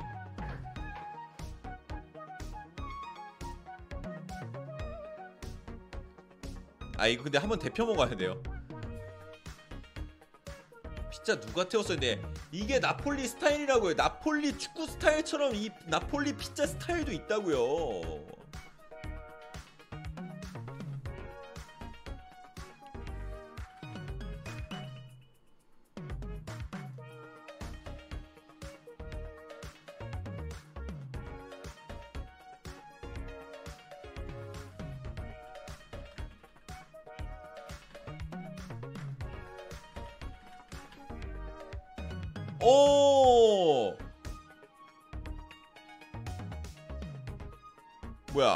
아 6.97 7.07
이거 7.07 7.25
근데 7.25 7.37
한번 7.37 7.59
데펴 7.59 7.85
먹어야 7.85 8.17
돼요 8.17 8.41
피자 11.25 11.41
누가 11.41 11.67
태웠었는데 11.67 12.23
이게 12.53 12.79
나폴리 12.79 13.27
스타일이라고요. 13.27 13.95
나폴리 13.95 14.59
축구 14.59 14.87
스타일처럼 14.87 15.55
이 15.55 15.71
나폴리 15.87 16.37
피자 16.37 16.67
스타일도 16.67 17.13
있다고요. 17.13 18.44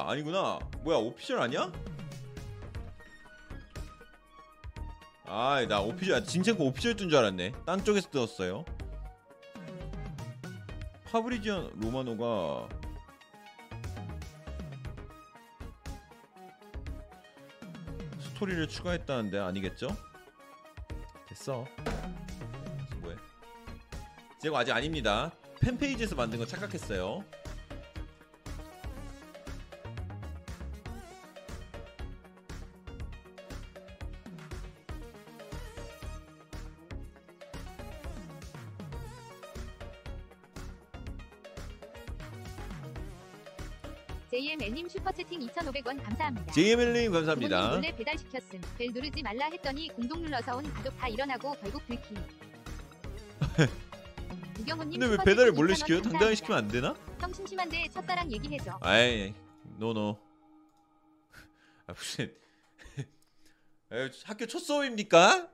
아니구나. 0.09 0.59
뭐야 0.81 0.97
오피셜 0.97 1.39
아니야? 1.39 1.71
아나 5.27 5.81
오피셜 5.83 6.25
진첸코 6.25 6.65
오피셜 6.69 6.97
뜬 6.97 7.11
줄 7.11 7.19
알았네. 7.19 7.53
딴 7.67 7.85
쪽에서 7.85 8.09
떴어요. 8.11 8.65
파브리지안 11.11 11.73
로마노가 11.77 12.69
스토리를 18.21 18.67
추가했다는데 18.69 19.39
아니겠죠? 19.39 19.89
됐어. 21.29 21.67
뭐해? 23.01 23.17
제가 24.41 24.61
아직 24.61 24.73
아닙니다. 24.73 25.31
팬페이지에서 25.61 26.15
만든 26.15 26.39
거 26.39 26.47
착각했어요 26.47 27.25
4,500원 45.63 46.03
감사합니다. 46.03 46.53
JML님 46.53 47.13
감사합니다. 47.13 47.71
몰래 47.75 47.95
배달시켰음. 47.97 48.61
벨 48.77 48.93
누르지 48.93 49.23
말라 49.23 49.47
했더니 49.47 49.89
공동 49.89 50.23
눌러서 50.23 50.57
온 50.57 50.73
가족 50.75 50.97
다 50.99 51.09
일어나고 51.09 51.55
결국 51.55 51.83
들킴. 51.87 52.17
우경호님 54.61 55.01
근데 55.01 55.17
왜 55.17 55.25
배달을 55.25 55.53
몰래 55.53 55.75
시켜요? 55.75 56.03
당당히 56.03 56.37
시키면 56.37 56.59
안 56.59 56.69
되나? 56.69 56.95
형 57.21 57.33
심심한데 57.33 57.89
첫사랑 57.93 58.31
얘기해줘. 58.33 58.79
아이, 58.83 59.33
노노. 59.79 60.19
아 61.87 61.93
무슨 61.93 62.33
학교 64.25 64.47
첫 64.47 64.59
수업입니까? 64.59 65.49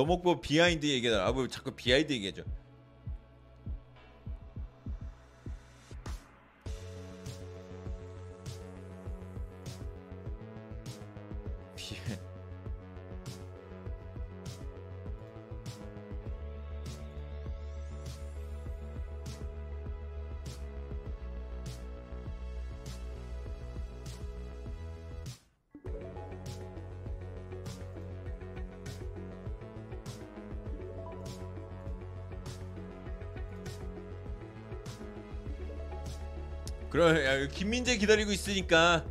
너 0.00 0.06
먹고 0.06 0.40
비하인드 0.40 0.86
얘기하다 0.86 1.26
아뭐 1.26 1.46
자꾸 1.48 1.72
비하인드 1.72 2.10
얘기해줘 2.14 2.42
기다리고 38.10 38.32
있으니까 38.32 39.04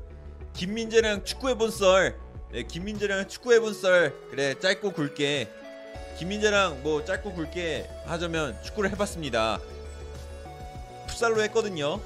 김민재랑 0.53 1.23
축구해본 1.23 1.71
썰 1.71 2.19
네, 2.51 2.63
김민재랑 2.63 3.29
축구해본 3.29 3.73
썰 3.73 4.13
그래 4.29 4.55
짧고 4.59 4.91
굵게 4.91 5.47
김민재랑 6.17 6.83
뭐 6.83 7.05
짧고 7.05 7.33
굵게 7.33 7.89
하자면 8.05 8.61
축구를 8.61 8.91
해봤습니다 8.91 9.61
풋살로 11.07 11.41
했거든요 11.43 12.01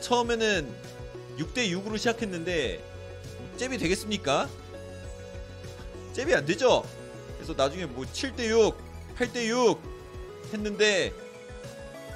처음에는 0.00 0.74
6대6으로 1.36 1.98
시작했는데 1.98 2.82
잽이 3.58 3.76
되겠습니까? 3.76 4.48
잽이 6.14 6.34
안 6.34 6.46
되죠? 6.46 6.84
그래서 7.34 7.52
나중에 7.52 7.84
뭐 7.84 8.06
7대6 8.06 8.74
8대6 9.18 9.78
했는데 10.54 11.12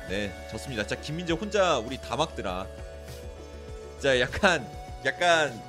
네, 0.08 0.32
졌습니다. 0.50 0.84
진짜 0.86 1.00
김민재 1.00 1.32
혼자 1.32 1.78
우리 1.78 1.96
다 1.96 2.16
막더라. 2.16 2.66
자, 4.02 4.18
약간 4.18 4.66
약간 5.04 5.62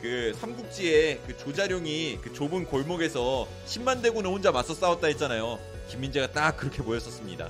그 0.00 0.32
삼국지에 0.40 1.18
그 1.26 1.36
조자룡이 1.36 2.18
그 2.22 2.32
좁은 2.32 2.64
골목에서 2.66 3.46
10만 3.66 4.00
대군을 4.02 4.30
혼자 4.30 4.52
맞서 4.52 4.74
싸웠다 4.74 5.08
했잖아요. 5.08 5.58
김민재가 5.88 6.32
딱 6.32 6.56
그렇게 6.56 6.82
보였었습니다. 6.82 7.48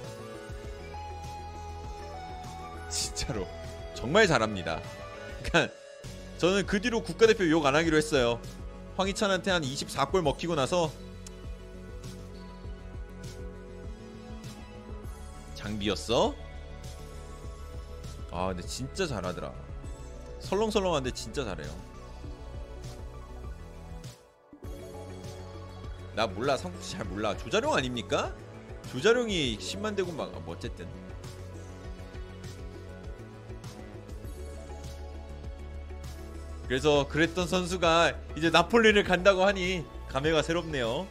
진짜로 2.89 3.47
정말 3.95 4.27
잘합니다. 4.27 4.81
그러니까 5.43 5.75
저는 6.39 6.67
그 6.67 6.81
뒤로 6.81 7.03
국가대표 7.03 7.49
욕 7.51 7.67
안 7.67 7.75
하기로 7.77 7.97
했어요. 7.97 8.41
황희찬한테 8.97 9.51
한 9.51 9.63
24골 9.63 10.23
먹히고 10.23 10.55
나서 10.55 10.91
장비였어? 15.55 16.35
아 18.31 18.49
근데 18.49 18.63
진짜 18.67 19.07
잘하더라 19.07 19.53
설렁설렁한데 20.41 21.11
진짜 21.13 21.45
잘해요 21.45 21.69
나 26.15 26.27
몰라 26.27 26.57
삼국지 26.57 26.93
잘 26.93 27.05
몰라 27.05 27.37
조자룡 27.37 27.75
아닙니까? 27.75 28.35
조자룡이 28.91 29.59
10만 29.59 29.97
대군 29.97 30.17
막뭐 30.17 30.45
어쨌든 30.49 30.89
그래서 36.67 37.09
그랬던 37.09 37.47
선수가 37.47 38.13
이제 38.37 38.51
나폴리를 38.51 39.03
간다고 39.05 39.45
하니 39.45 39.85
감회가 40.09 40.43
새롭네요 40.43 41.07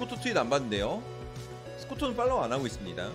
스코토 0.00 0.16
트윗 0.16 0.36
안 0.36 0.48
봤는데요. 0.48 1.02
스코토는 1.90 2.16
팔로우 2.16 2.42
안 2.42 2.52
하고 2.52 2.66
있습니다. 2.66 3.10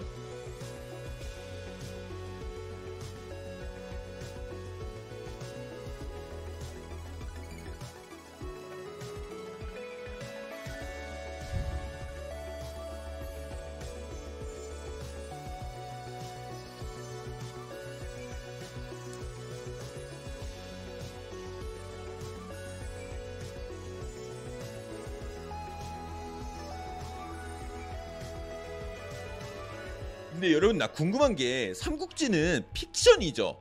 여러분 30.76 30.78
나 30.78 30.88
궁금한 30.88 31.36
게 31.36 31.74
삼국지는 31.74 32.66
픽션이죠. 32.74 33.60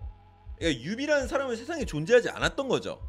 그러니까 0.59 0.83
유비라는 0.83 1.29
사람은 1.29 1.57
세상에 1.57 1.85
존재하지 1.85 2.29
않았던 2.31 2.69
거죠. 2.69 3.01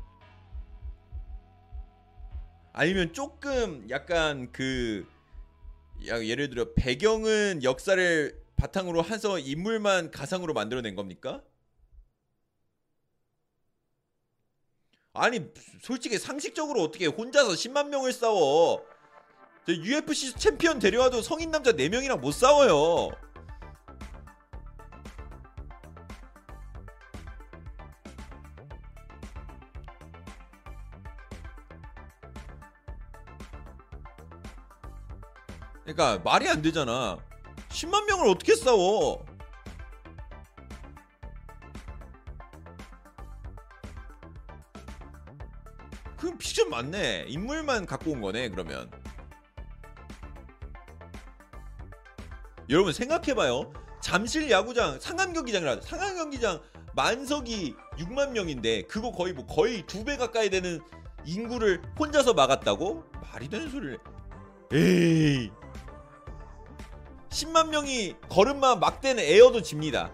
아니면 2.71 3.13
조금 3.13 3.87
약간 3.89 4.51
그 4.51 5.07
야, 6.07 6.23
예를 6.23 6.49
들어 6.49 6.73
배경은 6.75 7.63
역사를 7.63 8.39
바탕으로 8.57 9.03
해서 9.03 9.39
인물만 9.39 10.11
가상으로 10.11 10.53
만들어낸 10.53 10.95
겁니까? 10.95 11.41
아니 15.13 15.39
솔직히 15.81 16.19
상식적으로 16.19 16.83
어떻게 16.83 17.07
혼자서 17.07 17.51
10만 17.51 17.87
명을 17.87 18.11
싸워 18.11 18.85
저 19.65 19.73
UFC 19.73 20.33
챔피언 20.33 20.79
데려와도 20.79 21.21
성인 21.21 21.51
남자 21.51 21.71
4명이랑 21.71 22.19
못 22.19 22.31
싸워요 22.31 23.24
그러니까 35.85 36.19
말이 36.23 36.49
안 36.49 36.61
되잖아. 36.61 37.17
10만 37.69 38.05
명을 38.05 38.27
어떻게 38.27 38.55
싸워? 38.55 39.23
그럼 46.17 46.37
픽션 46.37 46.69
맞네. 46.69 47.25
인물만 47.27 47.85
갖고 47.85 48.11
온 48.11 48.21
거네 48.21 48.49
그러면. 48.49 48.89
여러분 52.69 52.93
생각해봐요. 52.93 53.71
잠실 54.01 54.49
야구장 54.49 54.99
상암 54.99 55.33
경기장이라 55.33 55.81
상암 55.81 56.15
경기장 56.15 56.61
만석이 56.95 57.75
6만 57.97 58.31
명인데 58.31 58.83
그거 58.83 59.11
거의 59.11 59.33
뭐 59.33 59.45
거의 59.45 59.85
두 59.85 60.03
배 60.03 60.17
가까이 60.17 60.49
되는 60.49 60.79
인구를 61.25 61.81
혼자서 61.99 62.33
막았다고? 62.33 63.03
말이 63.21 63.49
되는 63.49 63.69
소리를 63.69 63.99
에이 64.73 65.51
10만 67.35 67.67
명이 67.67 68.15
걸음만 68.29 68.79
막대는 68.79 69.21
에어도 69.21 69.61
집니다. 69.61 70.09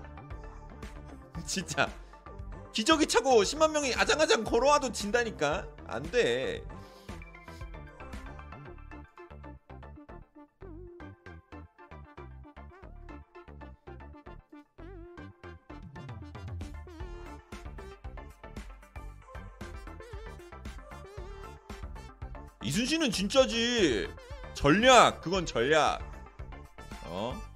진짜. 1.46 1.88
기저귀 2.74 3.06
차고 3.06 3.44
10만 3.44 3.70
명이 3.72 3.94
아장아장 3.94 4.44
걸어와도 4.44 4.92
진다니까. 4.92 5.68
안 5.86 6.02
돼. 6.10 6.64
이순신은 22.64 23.12
진짜지. 23.12 24.10
전략 24.56 25.22
그건 25.22 25.46
전략 25.46 26.11
어? 27.12 27.51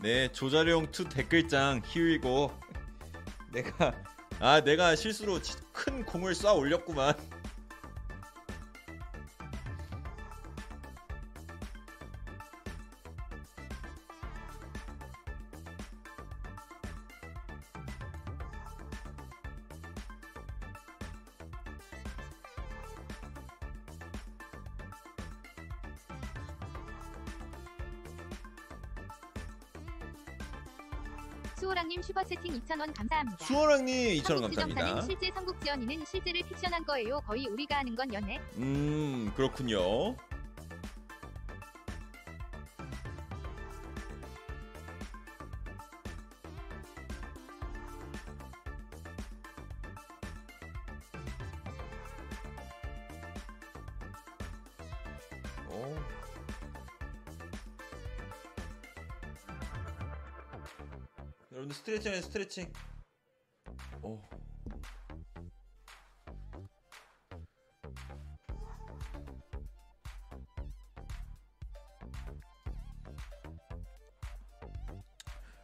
네 0.00 0.30
조자룡 0.32 0.86
2 0.92 1.08
댓글장 1.08 1.82
희위고. 1.84 2.52
내가 3.52 3.94
아 4.40 4.60
내가 4.62 4.94
실수로 4.94 5.40
지- 5.42 5.56
큰 5.72 6.04
공을 6.04 6.34
쏴 6.34 6.56
올렸구만 6.56 7.14
2,000원 32.68 32.94
감사합니다. 32.94 33.44
수호랑님 33.44 34.18
2,000원 34.22 34.24
삼국지점사님 34.26 34.74
감사합니다 34.76 35.06
실제 35.06 35.30
삼국지연이는 35.34 36.04
실제를 36.04 36.42
픽션한 36.42 36.84
거예요. 36.84 37.20
거의 37.26 37.46
우리가 37.46 37.78
하는 37.78 37.96
건 37.96 38.12
연애. 38.12 38.38
음 38.56 39.32
그렇군요 39.34 40.14
스트레칭 61.98 62.22
스트레칭. 62.22 62.72
오. 64.02 64.20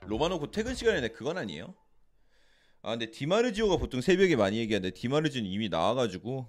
로마노 0.07 0.41
곧 0.41 0.51
퇴근 0.51 0.75
시간이네. 0.75 1.09
그건 1.09 1.39
아니에요? 1.39 1.73
아 2.83 2.91
근데 2.91 3.11
디마르지오가 3.11 3.77
보통 3.77 4.01
새벽에 4.01 4.35
많이 4.35 4.59
얘기하는데 4.59 4.93
디마르지오는 4.93 5.49
이미 5.49 5.69
나와가지고. 5.69 6.49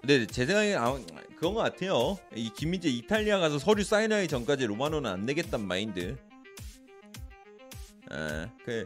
근데 0.00 0.26
제 0.26 0.44
생각에 0.44 0.74
아, 0.74 0.92
그런 1.36 1.54
것 1.54 1.62
같아요. 1.62 2.18
이 2.34 2.50
김민재 2.50 2.88
이탈리아 2.88 3.38
가서 3.38 3.60
서류 3.60 3.84
사인하기 3.84 4.26
전까지 4.26 4.66
로마노는 4.66 5.08
안 5.08 5.24
내겠단 5.24 5.64
마인드. 5.64 6.16
아, 6.20 6.23
그 8.64 8.84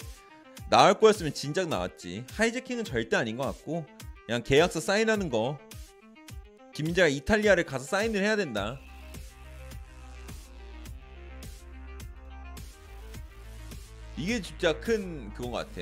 나올 0.68 0.94
거였으면 0.94 1.32
진작 1.32 1.68
나왔지. 1.68 2.24
하이제킹은 2.32 2.84
절대 2.84 3.16
아닌 3.16 3.36
것 3.36 3.44
같고 3.44 3.86
그냥 4.26 4.42
계약서 4.42 4.80
사인하는 4.80 5.30
거. 5.30 5.58
김민재가 6.74 7.08
이탈리아를 7.08 7.64
가서 7.64 7.84
사인을 7.84 8.22
해야 8.22 8.36
된다. 8.36 8.78
이게 14.16 14.42
진짜 14.42 14.78
큰 14.78 15.32
그건 15.32 15.52
것 15.52 15.58
같아. 15.58 15.80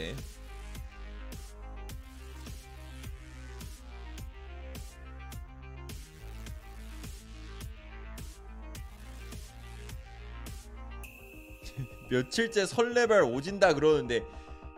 며칠째 12.10 12.66
설레발 12.66 13.22
오진다 13.22 13.74
그러는데 13.74 14.24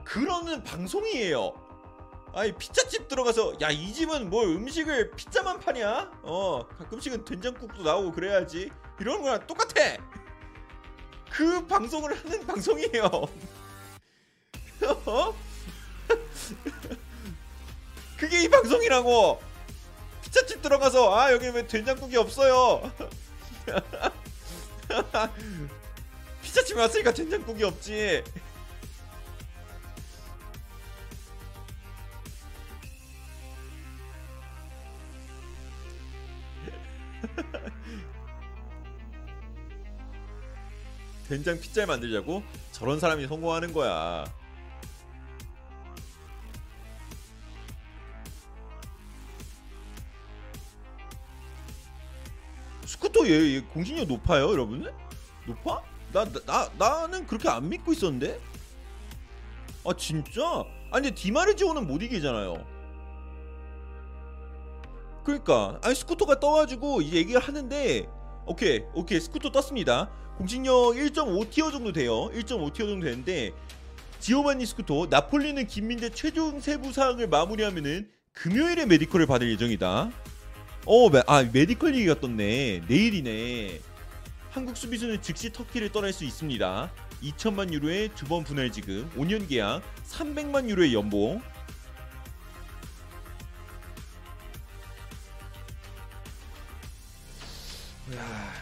그러는 0.05 0.63
방송이에요. 0.65 1.53
아니 2.35 2.53
피자집 2.53 3.09
들어가서 3.09 3.55
야 3.63 3.71
이 3.71 3.93
집은 3.93 4.31
뭐 4.31 4.45
음식을 4.45 5.13
피자만 5.13 5.61
파냐? 5.61 6.11
어 6.23 6.67
가끔씩은 6.79 7.25
된장국도 7.25 7.83
나오고 7.83 8.13
그래야지 8.13 8.71
이런 9.01 9.23
거랑 9.23 9.47
똑같아. 9.47 9.97
그 11.31 11.67
방송을 11.67 12.17
하는 12.17 12.47
방송이에요. 12.47 13.05
어? 15.07 15.35
그게 18.17 18.45
이 18.45 18.49
방송이라고. 18.49 19.41
피자집 20.23 20.63
들어가서 20.63 21.15
아 21.15 21.33
여기 21.33 21.49
왜 21.49 21.67
된장국이 21.67 22.17
없어요. 22.17 22.91
피자집 26.59 26.77
왔으니까 26.77 27.13
된장국이 27.13 27.63
없지. 27.63 28.25
된장 41.29 41.61
피자 41.61 41.87
만들자고 41.87 42.43
저런 42.73 42.99
사람이 42.99 43.29
성공하는 43.29 43.73
거야. 43.73 44.25
스코토 52.87 53.29
얘, 53.29 53.57
얘 53.57 53.61
공신력 53.61 54.09
높아요, 54.09 54.51
여러분? 54.51 54.93
높아? 55.47 55.98
나, 56.13 56.25
나, 56.25 56.41
나 56.47 56.71
나는 56.79 57.27
그렇게 57.27 57.49
안 57.49 57.69
믿고 57.69 57.93
있었는데. 57.93 58.41
아 59.85 59.91
진짜? 59.97 60.65
아니 60.91 61.11
디마르지오는 61.11 61.87
못 61.87 62.03
이기잖아요. 62.03 62.65
그러니까 65.25 65.79
아니 65.83 65.95
스코토가 65.95 66.41
떠가지고 66.41 67.03
이 67.03 67.13
얘기를 67.13 67.41
하는데 67.41 68.09
오케이 68.47 68.83
오케이 68.95 69.21
스코토 69.21 69.51
떴습니다. 69.51 70.11
공신력 70.39 70.95
1.5 70.95 71.27
tier 71.27 71.71
정도 71.71 71.93
돼요. 71.93 72.31
1.5 72.33 72.52
tier 72.52 72.79
정도 72.79 73.05
되는데 73.05 73.53
지오반니 74.21 74.65
스코토 74.67 75.09
나폴리는 75.11 75.67
김민재 75.67 76.11
최종 76.11 76.61
세부 76.61 76.93
사항을 76.93 77.29
마무리하면은 77.29 78.09
금요일에 78.33 78.87
메디컬을 78.87 79.27
받을 79.27 79.51
예정이다. 79.51 80.11
어, 80.87 81.11
메, 81.11 81.23
아 81.27 81.43
메디컬 81.43 81.95
얘기가 81.95 82.21
떴네. 82.21 82.83
내일이네. 82.89 83.81
한국 84.51 84.77
수비수는 84.77 85.23
즉시 85.23 85.53
터키를 85.53 85.91
떠날 85.93 86.13
수 86.13 86.25
있습니다. 86.25 86.91
2천만 87.23 87.73
유로의 87.73 88.11
두 88.15 88.27
번 88.27 88.45
분할 88.45 88.71
지급, 88.71 89.13
5년 89.17 89.49
계약, 89.49 89.83
300만 90.07 90.69
유로의 90.69 90.95
연봉. 90.95 91.41
야, 98.15 98.53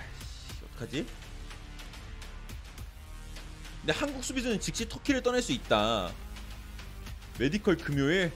씨, 0.58 0.64
어떡하지? 0.64 1.06
근데 3.80 3.92
한국 3.92 4.24
수비수는 4.24 4.58
즉시 4.60 4.88
터키를 4.88 5.22
떠날 5.22 5.40
수 5.42 5.52
있다. 5.52 6.10
메디컬 7.38 7.76
금요일. 7.76 8.32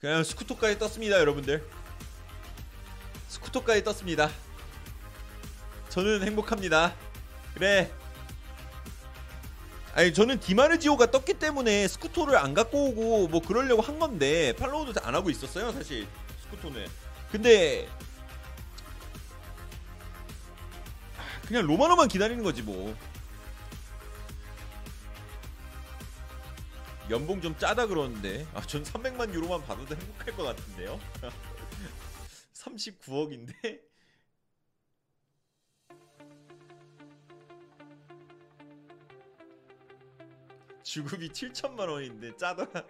그냥 0.00 0.24
스쿠터까지 0.24 0.78
떴습니다, 0.78 1.18
여러분들. 1.18 1.62
스쿠터까지 3.28 3.84
떴습니다. 3.84 4.30
저는 5.90 6.22
행복합니다. 6.22 6.94
그래. 7.54 7.92
아니 9.92 10.14
저는 10.14 10.40
디마르지오가 10.40 11.10
떴기 11.10 11.34
때문에 11.34 11.86
스쿠터를 11.88 12.36
안 12.36 12.54
갖고 12.54 12.86
오고 12.86 13.28
뭐 13.28 13.42
그러려고 13.42 13.82
한 13.82 13.98
건데 13.98 14.54
팔로우도 14.56 15.00
안 15.02 15.16
하고 15.16 15.30
있었어요 15.30 15.72
사실 15.72 16.06
스쿠터는 16.44 16.86
근데 17.32 17.88
아, 21.18 21.46
그냥 21.48 21.66
로마노만 21.66 22.06
기다리는 22.06 22.42
거지 22.44 22.62
뭐 22.62 22.96
연봉 27.10 27.40
좀 27.40 27.56
짜다 27.58 27.86
그러는데 27.86 28.46
아 28.54 28.60
전 28.62 28.82
300만 28.82 29.32
유로만 29.34 29.62
받아도 29.64 29.94
행복할 29.96 30.36
것 30.36 30.42
같은데요 30.44 31.00
39억인데 32.54 33.80
주급이 40.82 41.28
7천만 41.28 41.88
원인데 41.88 42.36
짜더라. 42.36 42.84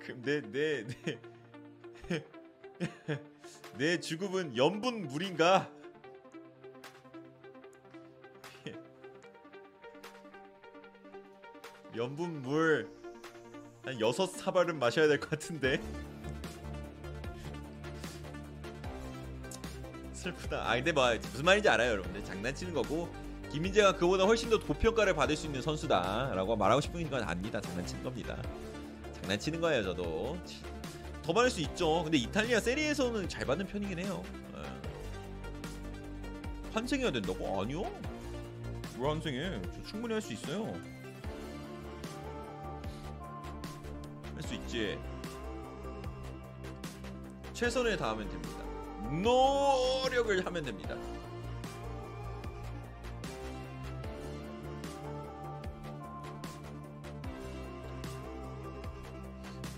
그내내 0.00 0.86
내 0.86 1.18
내 3.76 4.00
주급은 4.00 4.56
염분 4.56 5.08
물인가? 5.08 5.70
염분 11.96 12.42
물 12.42 12.88
한 13.84 14.00
여섯 14.00 14.26
사발은 14.26 14.78
마셔야 14.78 15.06
될 15.06 15.20
것 15.20 15.28
같은데. 15.30 15.78
슬프다. 20.14 20.70
아 20.70 20.74
근데 20.76 20.90
뭐 20.90 21.14
무슨 21.14 21.44
말인지 21.44 21.68
알아요, 21.68 21.90
여러분들. 21.92 22.24
장난치는 22.24 22.72
거고 22.72 23.08
김민재가 23.52 23.96
그보다 23.96 24.24
훨씬 24.24 24.48
더 24.48 24.58
고평가를 24.58 25.14
받을 25.14 25.36
수 25.36 25.44
있는 25.46 25.60
선수다 25.60 26.32
라고 26.34 26.56
말하고 26.56 26.80
싶은 26.80 27.08
건 27.10 27.22
압니다. 27.24 27.60
장난치는 27.60 28.02
겁니다. 28.02 28.42
장난치는 29.20 29.60
거예요, 29.60 29.82
저도. 29.82 30.38
더 31.22 31.32
많을 31.34 31.50
수 31.50 31.60
있죠. 31.60 32.02
근데 32.04 32.16
이탈리아 32.18 32.60
세리에서는 32.60 33.28
잘 33.28 33.44
받는 33.44 33.66
편이긴 33.66 33.98
해요. 33.98 34.22
예. 34.56 34.62
환승해야 36.72 37.10
된다고? 37.10 37.60
아니요. 37.60 37.82
왜 38.98 39.08
환승해? 39.08 39.60
저 39.74 39.82
충분히 39.82 40.14
할 40.14 40.22
수 40.22 40.32
있어요. 40.32 40.74
있지. 44.74 44.98
최선을 47.52 47.96
다하면 47.96 48.28
됩니다. 48.28 48.64
노력을 49.22 50.44
하면 50.44 50.64
됩니다. 50.64 50.96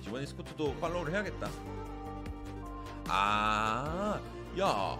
지원이 0.02 0.26
스쿠트도 0.26 0.76
팔로우를 0.80 1.12
해야겠다. 1.12 1.50
아, 3.08 4.20
야, 4.58 4.98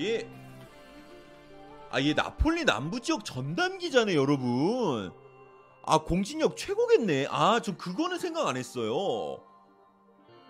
얘, 0.00 0.28
아, 1.90 2.00
얘 2.00 2.12
나폴리 2.12 2.64
남부 2.64 3.00
지역 3.00 3.24
전담 3.24 3.78
기자네, 3.78 4.14
여러분. 4.16 5.12
아, 5.90 5.96
공신력 5.96 6.58
최고겠네. 6.58 7.28
아, 7.30 7.60
저 7.64 7.74
그거는 7.74 8.18
생각 8.18 8.46
안 8.46 8.58
했어요. 8.58 9.40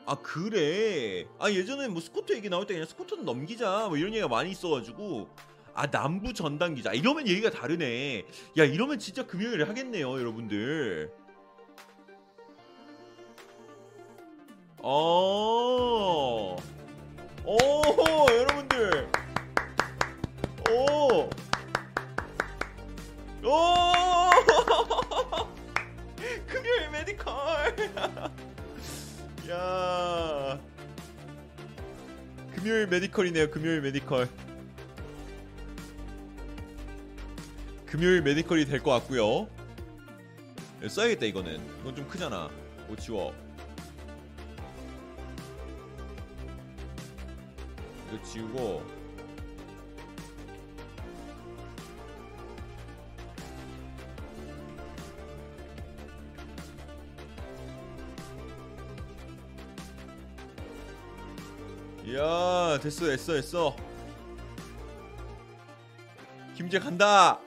아, 0.05 0.17
그래. 0.17 1.29
아, 1.39 1.49
예전에 1.49 1.87
뭐 1.87 2.01
스쿠터 2.01 2.35
얘기 2.35 2.49
나올 2.51 2.67
때 2.67 2.75
그냥 2.75 2.89
스쿠터는 2.89 3.25
넘기자. 3.25 3.87
뭐 3.87 3.97
이런 3.97 4.11
얘기가 4.11 4.27
많이 4.27 4.51
있어가지고. 4.51 5.29
아, 5.75 5.89
남부 5.89 6.35
전담 6.35 6.75
기자. 6.75 6.93
이러면 6.93 7.29
얘기가 7.29 7.51
다르네. 7.51 8.25
야, 8.59 8.65
이러면 8.65 8.99
진짜 8.99 9.25
금요일에 9.25 9.63
하겠네요, 9.63 10.19
여러분들. 10.19 11.13
어. 14.83 16.57
오, 17.45 18.27
여러분들. 18.29 19.09
오. 20.69 21.31
오. 23.47 24.99
금요일 26.47 26.91
메디컬. 26.91 27.77
야. 29.51 30.61
금요일 32.55 32.87
메디컬이네요. 32.89 33.51
금요일 33.51 33.81
메디컬. 33.83 34.29
금요일 37.87 38.23
메디컬이 38.23 38.67
될 38.67 38.83
것 38.83 38.91
같고요. 38.93 39.49
네, 40.81 40.89
써야겠다 40.89 41.27
이거는. 41.27 41.65
이건 41.81 41.97
좀 41.97 42.09
크잖아. 42.09 42.51
오 42.89 42.97
지워. 42.97 43.35
이거 48.13 48.23
지우고 48.25 48.83
이야 62.09 62.79
됐어 62.83 63.07
됐어 63.07 63.35
됐어. 63.35 63.77
김재 66.57 66.79
간다. 66.79 67.41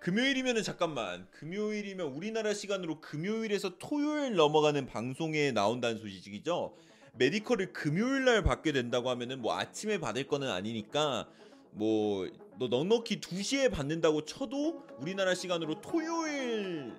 금요일이면은 0.00 0.62
잠깐만. 0.62 1.26
금요일이면 1.30 2.08
우리나라 2.08 2.52
시간으로 2.52 3.00
금요일에서 3.00 3.78
토요일 3.78 4.34
넘어가는 4.34 4.86
방송에 4.86 5.52
나온다는 5.52 5.98
소식이죠? 5.98 6.74
메디컬을 7.14 7.72
금요일 7.72 8.24
날 8.24 8.42
받게 8.42 8.72
된다고 8.72 9.08
하면은 9.10 9.40
뭐 9.40 9.56
아침에 9.56 9.98
받을 9.98 10.26
거는 10.26 10.50
아니니까 10.50 11.28
뭐 11.70 12.28
너 12.58 12.68
넉넉히 12.68 13.20
2시에 13.20 13.70
받는다고 13.70 14.24
쳐도 14.24 14.84
우리나라 14.98 15.34
시간으로 15.34 15.80
토요일 15.80 16.92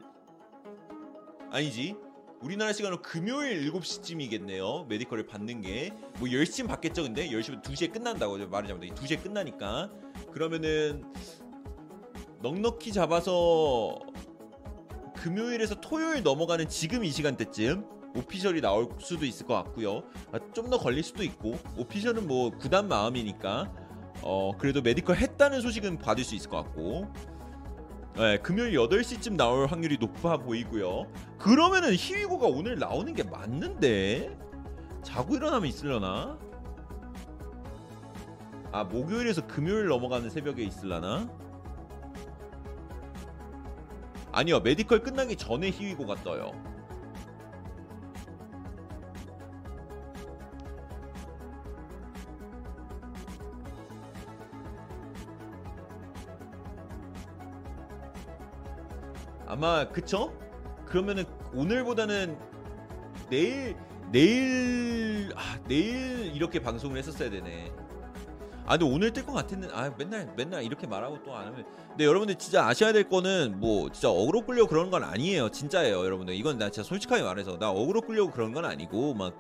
아니지 1.50 1.96
우리나라 2.42 2.74
시간으로 2.74 3.02
금요일 3.02 3.72
7시쯤이겠네요. 3.72 4.88
메디컬을 4.88 5.26
받는 5.26 5.62
게. 5.62 5.92
뭐 6.20 6.28
10시쯤 6.28 6.68
받겠죠, 6.68 7.04
근데? 7.04 7.30
10시면 7.30 7.64
2시에 7.64 7.92
끝난다고 7.92 8.38
잘못해. 8.38 8.90
2시에 8.90 9.22
끝나니까. 9.22 9.90
그러면은 10.32 11.04
넉넉히 12.42 12.92
잡아서 12.92 13.98
금요일에서 15.16 15.82
토요일 15.82 16.22
넘어가는 16.24 16.68
지금 16.68 17.04
이 17.04 17.10
시간대쯤 17.10 17.86
오피셜이 18.16 18.62
나올 18.62 18.90
수도 19.00 19.26
있을 19.26 19.46
것 19.46 19.56
같고요. 19.56 20.04
아, 20.32 20.40
좀더 20.54 20.78
걸릴 20.78 21.04
수도 21.04 21.24
있고 21.24 21.58
오피셜은 21.78 22.28
뭐 22.28 22.52
구단 22.52 22.88
마음이니까 22.88 23.72
어 24.22 24.52
그래도 24.58 24.82
메디컬 24.82 25.18
했다는 25.18 25.62
소식은 25.62 25.98
받을 25.98 26.24
수 26.24 26.36
있을 26.36 26.50
것 26.50 26.58
같고 26.64 27.12
네, 28.18 28.38
금요일 28.38 28.72
8시쯤 28.78 29.36
나올 29.36 29.68
확률이 29.68 29.98
높아 29.98 30.38
보이고요. 30.38 31.06
그러면은 31.38 31.94
히위고가 31.94 32.48
오늘 32.48 32.80
나오는 32.80 33.14
게 33.14 33.24
맞는데 33.24 34.38
자고 35.04 35.36
일어나면 35.36 35.68
있으려나? 35.68 36.38
아 38.72 38.84
목요일에서 38.86 39.46
금요일 39.48 39.88
넘어가는 39.88 40.30
새벽에 40.30 40.64
있으려나? 40.64 41.30
아니요 44.32 44.62
메디컬 44.62 45.02
끝나기 45.02 45.36
전에 45.36 45.70
히위고가 45.70 46.16
떠요. 46.24 46.52
아마 59.56 59.88
그쵸? 59.88 60.38
그러면은 60.86 61.24
오늘보다는 61.54 62.38
내일 63.30 63.78
내일 64.12 65.32
아 65.34 65.58
내일 65.70 66.36
이렇게 66.36 66.60
방송을 66.60 66.98
했었어야 66.98 67.30
되네. 67.30 67.72
아 68.66 68.78
근데 68.78 68.94
오늘 68.94 69.14
뜰 69.14 69.26
것 69.26 69.32
같았는 69.32 69.70
아 69.72 69.94
맨날 69.98 70.34
맨날 70.36 70.64
이렇게 70.64 70.86
말하고 70.88 71.24
또 71.24 71.34
안 71.34 71.48
하면. 71.48 71.66
근데 71.88 72.04
여러분들 72.04 72.36
진짜 72.36 72.68
아셔야 72.68 72.92
될 72.92 73.08
거는 73.08 73.62
뭐 73.62 73.90
진짜 73.92 74.10
어그로 74.10 74.42
끌려고 74.42 74.68
그러는 74.68 74.92
건 74.92 75.04
아니에요. 75.06 75.50
진짜예요 75.50 76.04
여러분들. 76.04 76.34
이건 76.36 76.58
나 76.58 76.70
진짜 76.70 76.86
솔직하게 76.86 77.24
말해서 77.24 77.58
나 77.58 77.70
어그로 77.72 78.02
끌려고 78.02 78.32
그런 78.32 78.52
건 78.52 78.66
아니고 78.66 79.14
막 79.14 79.38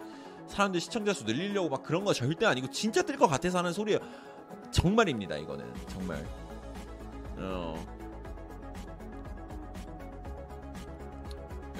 사람들 0.47 0.79
시청자 0.79 1.11
수 1.13 1.25
늘리려고 1.25 1.67
막 1.67 1.83
그런 1.83 2.05
거 2.05 2.13
절대 2.13 2.45
아니고 2.45 2.69
진짜 2.69 3.01
뜰 3.01 3.17
것 3.17 3.27
같아서 3.27 3.57
하는 3.57 3.73
소리예요. 3.73 3.99
정말입니다 4.71 5.35
이거는. 5.35 5.65
정말. 5.89 6.25
어 7.37 7.75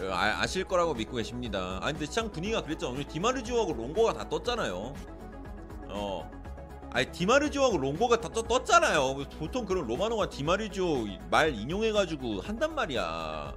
아, 0.04 0.42
아실 0.42 0.66
거라고 0.66 0.94
믿고 0.94 1.16
계십니다. 1.18 1.80
아 1.82 1.92
근데 1.92 2.06
시장 2.06 2.32
분위기가 2.32 2.62
그랬죠. 2.62 2.90
오늘 2.90 3.06
디마르지오하고 3.06 3.74
롱고가 3.74 4.14
다 4.14 4.28
떴잖아요. 4.28 4.94
어. 5.90 6.32
아니 6.92 7.12
디마르지오하고 7.12 7.78
롱고가 7.78 8.22
다 8.22 8.30
떴, 8.30 8.42
떴잖아요. 8.44 9.18
보통 9.38 9.66
그런 9.66 9.88
로마노가 9.88 10.30
디마르지오 10.30 11.06
말 11.30 11.54
인용해가지고 11.54 12.42
한단 12.42 12.76
말이야. 12.76 13.54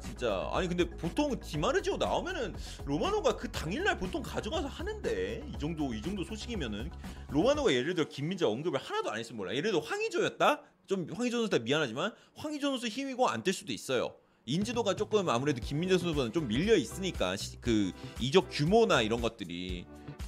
진짜 0.00 0.48
아니 0.52 0.68
근데 0.68 0.88
보통 0.88 1.38
디마르지오 1.38 1.96
나오면은 1.96 2.54
로마노가 2.84 3.36
그 3.36 3.50
당일날 3.50 3.98
보통 3.98 4.22
가져가서 4.22 4.68
하는데 4.68 5.44
이 5.52 5.58
정도 5.58 5.92
이 5.92 6.00
정도 6.00 6.24
소식이면은 6.24 6.90
로마노가 7.30 7.72
예를 7.72 7.94
들어 7.94 8.08
김민재 8.08 8.44
언급을 8.44 8.78
하나도 8.80 9.10
안 9.10 9.18
했으면 9.18 9.38
몰라 9.38 9.54
예를 9.54 9.72
들어 9.72 9.82
황의조였다 9.82 10.62
좀 10.86 11.06
황의조 11.12 11.38
선수 11.38 11.50
다 11.50 11.58
미안하지만 11.58 12.12
황의조 12.36 12.68
선수 12.70 12.88
힘이고 12.88 13.28
안뜰 13.28 13.52
수도 13.52 13.72
있어요. 13.72 14.14
인지도가 14.46 14.94
조금 14.96 15.28
아무래도 15.30 15.60
김민재 15.60 15.96
선수보다는 15.96 16.32
좀 16.32 16.46
밀려 16.48 16.76
있으니까 16.76 17.36
시- 17.36 17.58
그 17.60 17.92
이적 18.20 18.48
규모나 18.50 19.00
이런 19.00 19.22
것들이. 19.22 19.86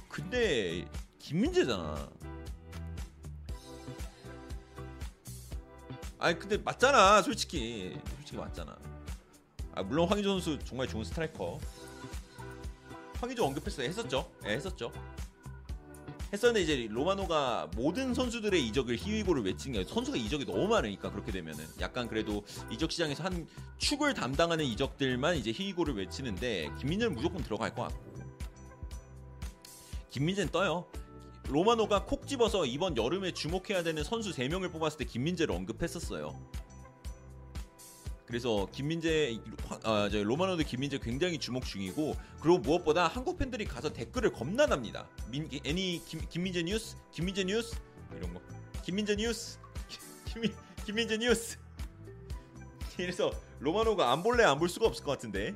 근데 0.09 0.85
김민재잖아. 1.19 2.09
아니 6.19 6.39
근데 6.39 6.57
맞잖아 6.57 7.21
솔직히. 7.21 7.95
솔직히 8.15 8.37
맞잖아. 8.37 8.75
아 9.75 9.83
물론 9.83 10.07
황의조 10.07 10.39
선수 10.39 10.57
정말 10.65 10.87
좋은 10.87 11.03
스트라이커. 11.03 11.59
황의조 13.19 13.45
언급했어요. 13.45 13.87
했었죠. 13.87 14.31
예 14.45 14.49
했었죠 14.53 14.91
했었는데 16.33 16.61
이제 16.61 16.87
로마노가 16.91 17.71
모든 17.75 18.13
선수들의 18.13 18.65
이적을 18.67 18.97
히위고를 18.97 19.43
외친 19.43 19.71
게 19.71 19.79
아니라 19.79 19.93
선수가 19.93 20.17
이적이 20.17 20.45
너무 20.45 20.67
많으니까 20.67 21.11
그렇게 21.11 21.31
되면은 21.31 21.65
약간 21.79 22.07
그래도 22.07 22.43
이적 22.69 22.91
시장에서 22.91 23.23
한 23.23 23.47
축을 23.77 24.13
담당하는 24.13 24.65
이적들만 24.65 25.37
이제 25.37 25.51
히위고를 25.51 25.95
외치는데 25.95 26.71
김민재는 26.79 27.15
무조건 27.15 27.43
들어갈 27.43 27.73
것 27.73 27.83
같고 27.83 28.07
김민재는 30.09 30.51
떠요. 30.51 30.87
로마노가 31.49 32.05
콕 32.05 32.27
집어서 32.27 32.65
이번 32.65 32.97
여름에 32.97 33.31
주목해야 33.31 33.83
되는 33.83 34.03
선수 34.03 34.31
3명을 34.31 34.71
뽑았을 34.71 34.97
때 34.97 35.05
김민재를 35.05 35.53
언급했었어요. 35.55 36.37
그래서 38.27 38.67
김민재 38.73 39.39
아, 39.83 40.09
저 40.11 40.21
로마노도 40.21 40.63
김민재 40.63 40.99
굉장히 40.99 41.39
주목 41.39 41.65
중이고 41.65 42.15
그리고 42.41 42.57
무엇보다 42.59 43.07
한국 43.07 43.37
팬들이 43.37 43.63
가서 43.65 43.93
댓글을 43.93 44.33
겁나 44.33 44.65
답니다. 44.67 45.07
민 45.31 45.49
any 45.65 46.01
김, 46.05 46.19
김민재 46.29 46.63
뉴스, 46.63 46.97
김민재 47.11 47.45
뉴스 47.45 47.75
이런 48.15 48.33
거. 48.33 48.41
김민재 48.83 49.15
뉴스, 49.15 49.57
김민 50.25 50.53
김민재 50.85 51.17
뉴스. 51.17 51.57
그래서 52.97 53.31
로마노가 53.59 54.11
안 54.11 54.23
볼래 54.23 54.43
안 54.43 54.59
볼 54.59 54.67
수가 54.67 54.87
없을 54.87 55.03
것 55.05 55.11
같은데. 55.11 55.55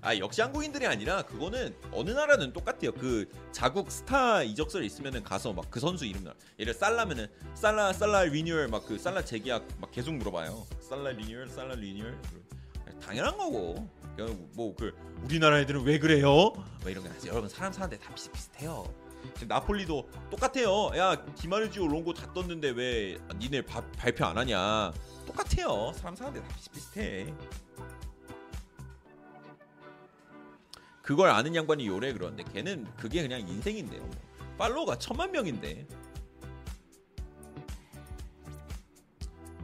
아 0.00 0.16
역시 0.16 0.40
한국인들이 0.40 0.86
아니라 0.86 1.22
그거는 1.22 1.74
어느 1.92 2.10
나라는 2.10 2.52
똑같아요. 2.52 2.92
그 2.92 3.28
자국 3.52 3.90
스타 3.90 4.42
이적설 4.42 4.84
있으면은 4.84 5.22
가서 5.22 5.52
막 5.52 5.68
그 5.70 5.80
선수 5.80 6.04
이름 6.06 6.24
나. 6.24 6.34
예를 6.58 6.72
살라면은 6.74 7.26
살라 7.54 7.92
살라 7.92 8.22
리뉴얼 8.24 8.68
막 8.68 8.86
그 8.86 8.98
살라 8.98 9.24
재계약 9.24 9.66
막 9.80 9.90
계속 9.90 10.14
물어봐요. 10.14 10.66
살라 10.80 11.10
리뉴얼 11.10 11.48
살라 11.48 11.74
리뉴얼 11.74 12.16
당연한 13.00 13.36
거고. 13.36 13.88
뭐 14.54 14.74
그 14.76 14.92
우리나라 15.22 15.60
애들은 15.60 15.82
왜 15.82 15.98
그래요? 16.00 16.26
뭐 16.26 16.90
이런 16.90 17.04
게 17.04 17.10
아니지. 17.10 17.28
여러분 17.28 17.48
사람 17.48 17.72
사는데 17.72 17.98
다 17.98 18.12
비슷비슷해요. 18.14 18.92
나폴리도 19.46 20.08
똑같아요. 20.30 20.90
야 20.96 21.24
디마르지오 21.34 21.86
롱고 21.88 22.14
다 22.14 22.32
떴는데 22.32 22.70
왜 22.70 23.18
니네 23.38 23.62
바, 23.62 23.80
발표 23.96 24.24
안 24.24 24.38
하냐? 24.38 24.92
똑같아요. 25.26 25.92
사람 25.94 26.14
사는데 26.16 26.40
다 26.40 26.48
비슷비슷해. 26.56 27.32
그걸 31.08 31.30
아는 31.30 31.54
양반이 31.54 31.86
요래 31.86 32.12
그러는데 32.12 32.44
걔는 32.52 32.86
그게 32.98 33.22
그냥 33.22 33.40
인생인데요. 33.40 34.06
팔로워가 34.58 34.98
천만 34.98 35.32
명인데 35.32 35.86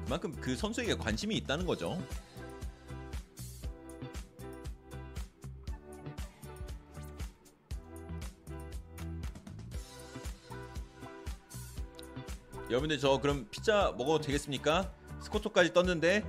그만큼 0.05 0.33
그 0.41 0.57
선수에게 0.57 0.95
관심이 0.95 1.37
있다는 1.37 1.67
거죠. 1.67 2.03
여러분들 12.71 12.99
저 12.99 13.19
그럼 13.19 13.47
피자 13.51 13.93
먹어도 13.99 14.23
되겠습니까? 14.23 14.91
스코토까지 15.21 15.75
떴는데 15.75 16.25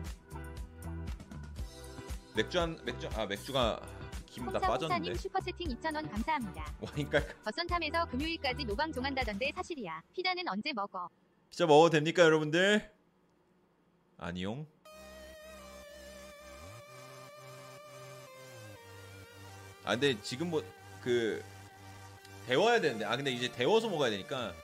맥주 2.35 2.59
한 2.59 2.77
맥주 2.83 3.07
아 3.15 3.25
맥주가 3.25 3.79
김다 4.35 4.59
빠졌는데 4.59 5.15
슈퍼채팅 5.15 5.69
2,000원 5.77 6.11
감사합니다. 6.11 6.65
와인깔 6.81 7.25
버선탐에서 7.45 8.05
금요일까지 8.07 8.65
노방 8.65 8.91
종한다던데 8.91 9.51
사실이야. 9.55 10.01
피자는 10.13 10.47
언제 10.49 10.73
먹어? 10.73 11.09
피자 11.49 11.65
먹어도 11.65 11.91
됩니까 11.91 12.23
여러분들? 12.23 12.91
아니용 14.17 14.65
아 19.85 19.91
근데 19.91 20.19
지금 20.21 20.49
뭐 20.49 20.63
그 21.05 21.43
데워야 22.47 22.81
되는데 22.81 23.05
아 23.05 23.15
근데 23.15 23.31
이제 23.31 23.51
데워서 23.51 23.87
먹어야 23.89 24.09
되니까 24.09 24.55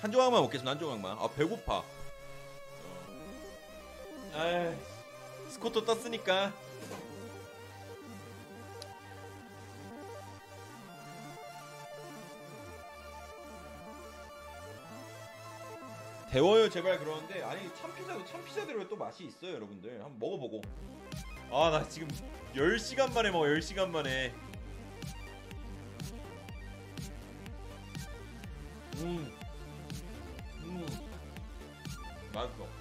한 0.00 0.12
조각만 0.12 0.40
먹겠습니다 0.42 0.70
한 0.70 0.78
조각만 0.78 1.18
아 1.18 1.28
배고파 1.34 1.78
어. 1.78 1.84
아 4.34 4.72
스코터 5.48 5.84
떴으니까 5.84 6.52
데워요 16.36 16.68
제발 16.68 16.98
그러는데 16.98 17.42
아니 17.44 17.62
참피자도 17.76 18.22
참피자대로 18.26 18.86
또 18.90 18.96
맛이 18.96 19.24
있어요 19.24 19.54
여러분들 19.54 20.04
한번 20.04 20.18
먹어보고 20.18 20.60
아 21.50 21.70
나 21.70 21.88
지금 21.88 22.06
10시간 22.54 23.10
만에 23.14 23.30
먹어 23.30 23.46
10시간 23.46 23.88
만에 23.88 24.34
음. 28.98 29.32
음. 30.64 30.86
맛있어. 32.34 32.75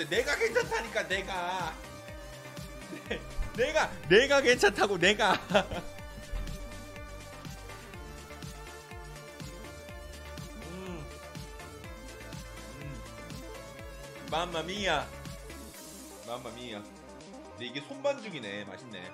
데워야하는데 0.00 0.08
내가 0.08 0.36
괜찮다니까 0.36 1.08
내가. 1.08 1.74
내, 3.08 3.20
내가 3.56 3.90
내가 4.08 4.40
괜찮다고 4.40 4.98
내가. 4.98 5.34
음. 10.70 11.04
음. 12.80 13.02
맘마미야. 14.30 15.08
맘마미야. 16.26 16.82
근데 17.50 17.66
이게 17.66 17.80
손반죽이네. 17.82 18.64
맛있네. 18.64 19.12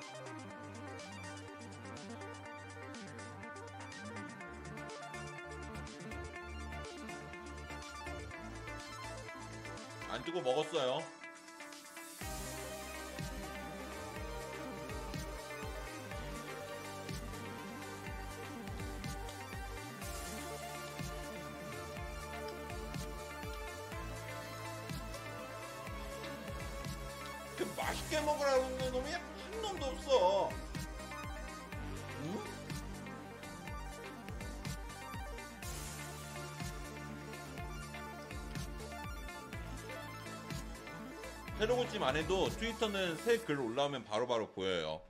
새로고찜 41.66 42.00
안 42.04 42.14
해도 42.14 42.48
트위터는 42.48 43.16
새 43.16 43.38
글 43.38 43.58
올라오면 43.58 44.04
바로바로 44.04 44.46
보여요. 44.52 45.00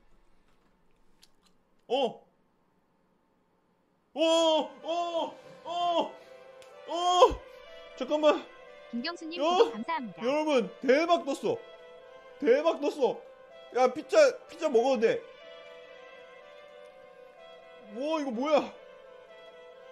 어? 1.86 2.26
어? 4.14 4.20
어? 4.82 5.38
어? 5.64 6.12
어? 6.88 7.40
잠깐만. 7.98 8.42
김경수님 8.90 9.38
요! 9.38 9.44
구독 9.48 9.72
감사합니다. 9.74 10.22
여러분 10.24 10.70
대박 10.80 11.26
떴어 11.26 11.58
대박 12.38 12.80
떴어 12.80 13.20
야 13.76 13.92
피자 13.92 14.16
피자 14.48 14.68
먹어도 14.70 15.00
돼 15.00 15.20
와 17.96 18.20
이거 18.20 18.30
뭐야 18.30 18.72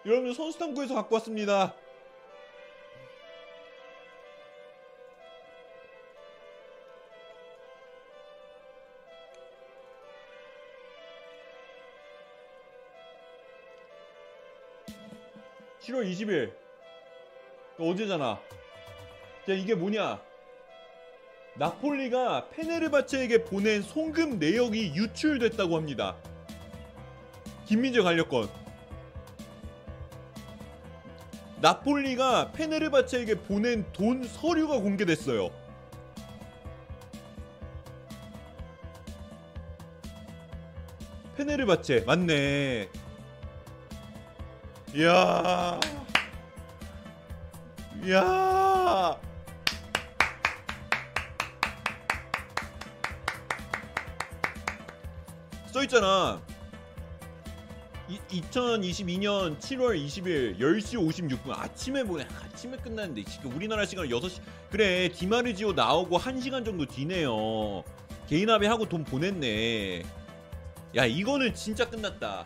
여러분들 0.06 0.34
선수탐구에서 0.34 0.94
갖고 0.94 1.14
왔습니다 1.16 1.74
(7월 15.94 16.10
20일) 16.10 16.52
어제잖아. 17.78 18.40
자 19.46 19.52
이게 19.52 19.74
뭐냐? 19.74 20.20
나폴리가 21.56 22.48
페네르바체에게 22.50 23.44
보낸 23.44 23.80
송금 23.80 24.40
내역이 24.40 24.94
유출됐다고 24.96 25.76
합니다. 25.76 26.16
김민재 27.66 28.02
관련건 28.02 28.48
나폴리가 31.60 32.50
페네르바체에게 32.52 33.36
보낸 33.42 33.84
돈 33.92 34.24
서류가 34.24 34.80
공개됐어요. 34.80 35.50
페네르바체 41.36 42.00
맞네 42.00 42.88
이야. 44.94 45.80
이야. 48.04 49.20
써 55.72 55.82
있잖아. 55.82 56.40
이, 58.08 58.20
2022년 58.40 59.58
7월 59.58 59.98
20일 59.98 60.60
10시 60.60 61.40
56분 61.42 61.50
아침에 61.50 62.04
보내 62.04 62.24
아침에 62.44 62.76
끝났는데 62.76 63.24
지금 63.24 63.52
우리나라 63.56 63.84
시간으로 63.84 64.16
6시 64.20 64.40
그래 64.70 65.08
디마르지오 65.08 65.72
나오고 65.72 66.20
1시간 66.20 66.64
정도 66.64 66.86
뒤네요. 66.86 67.82
개인합의 68.28 68.68
하고 68.68 68.88
돈 68.88 69.02
보냈네. 69.02 70.04
야 70.94 71.04
이거는 71.04 71.52
진짜 71.52 71.90
끝났다 71.90 72.44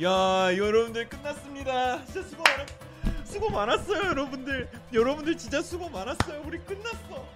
야 0.00 0.56
여러분들 0.56 1.08
끝났습니다 1.08 2.04
진짜 2.04 2.22
수고 2.22 2.42
많았 2.44 2.66
수고 3.24 3.50
많았어요 3.50 4.04
여러분들 4.10 4.70
여러분들 4.92 5.36
진짜 5.36 5.60
수고 5.60 5.88
많았어요 5.88 6.42
우리 6.44 6.58
끝났어 6.58 7.26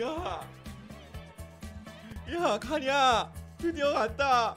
야, 0.00 0.46
야, 2.32 2.58
가냐? 2.58 3.30
드디어 3.58 3.92
갔다. 3.92 4.54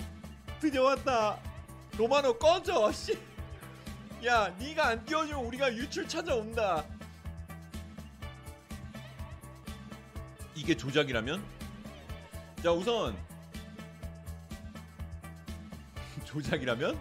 드디어 0.61 0.83
왔다. 0.83 1.37
로마노 1.97 2.37
꺼져. 2.37 2.91
씨. 2.93 3.17
야, 4.25 4.53
네가 4.59 4.87
안 4.89 5.05
띄워주면 5.05 5.43
우리가 5.43 5.73
유출 5.73 6.07
찾아온다. 6.07 6.85
이게 10.55 10.75
조작이라면? 10.75 11.43
자 12.61 12.71
우선 12.71 13.15
조작이라면? 16.25 16.97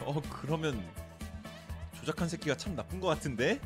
어 0.00 0.20
그러면 0.40 0.80
조작한 1.94 2.28
새끼가 2.28 2.56
참 2.56 2.74
나쁜 2.74 3.00
것 3.00 3.08
같은데? 3.08 3.60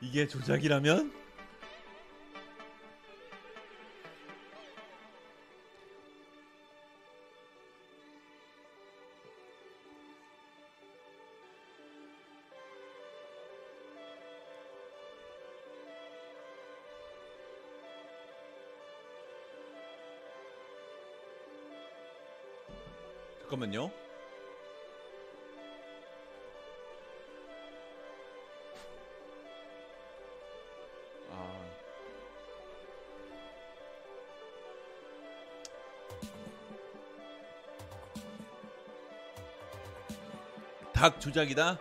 이게 0.00 0.28
조작이라면? 0.28 1.23
잠깐만요. 23.64 23.90
아. 31.30 31.64
닭 40.92 41.20
조작이다? 41.20 41.78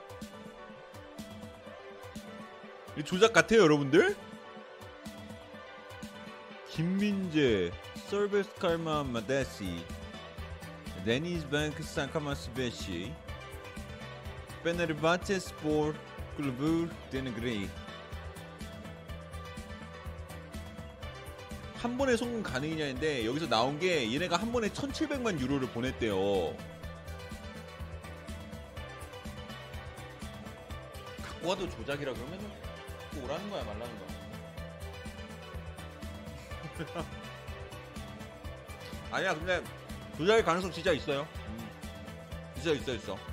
이 2.97 3.03
조작 3.03 3.34
같아요, 3.34 3.61
여러분들? 3.61 4.15
김민재, 6.69 7.72
서비스 8.07 8.53
칼마 8.55 9.03
마데시, 9.03 9.85
산카마스 11.84 12.53
베시, 12.53 13.13
페네르바체 14.63 15.38
스포르 15.39 15.93
클루브 16.38 16.89
데네그레이 17.11 17.69
한 21.75 21.97
번에 21.97 22.15
송금 22.15 22.41
가능이냐인데 22.41 23.25
여기서 23.25 23.49
나온 23.49 23.77
게 23.77 24.13
얘네가 24.13 24.38
한 24.38 24.53
번에 24.53 24.69
1700만 24.69 25.38
유로를 25.41 25.67
보냈대요. 25.67 26.55
갖고 31.21 31.49
와도 31.49 31.69
조작이라 31.69 32.13
그러면 32.13 32.39
또 33.13 33.23
오라는 33.25 33.49
거야 33.49 33.63
말라는 33.65 33.99
거야. 33.99 34.13
아니야 39.11 39.34
근데 39.35 39.61
조작의 40.18 40.44
가능성 40.44 40.72
진짜 40.72 40.91
있어요. 40.91 41.27
음. 41.48 41.69
진짜 42.56 42.72
있어 42.72 42.94
있어. 42.94 43.32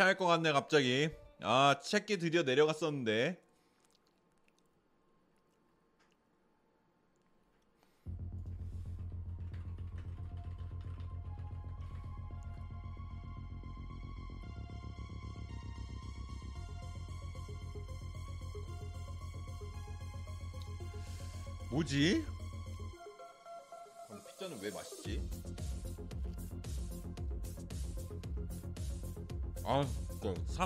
취할 0.00 0.16
것 0.16 0.24
같네 0.24 0.52
갑자기. 0.52 1.10
아 1.42 1.76
책기 1.82 2.16
드디어 2.16 2.42
내려갔었는데. 2.42 3.38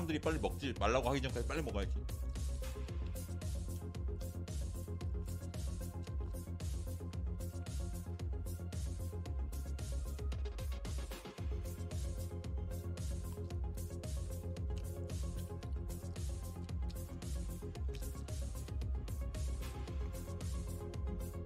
사람들이 0.05 0.21
빨리 0.21 0.39
먹지 0.39 0.75
말라고 0.79 1.09
하기 1.11 1.23
전까지 1.23 1.47
빨리 1.47 1.63
먹어야지. 1.63 1.93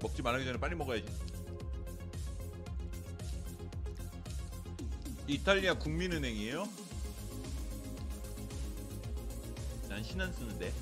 먹지 0.01 0.22
말기 0.22 0.44
전에 0.44 0.59
빨리 0.59 0.74
먹어야지. 0.74 1.06
이탈리아 5.28 5.74
국민은행이에요? 5.74 6.88
신안 10.18 10.32
쓰는데. 10.32 10.72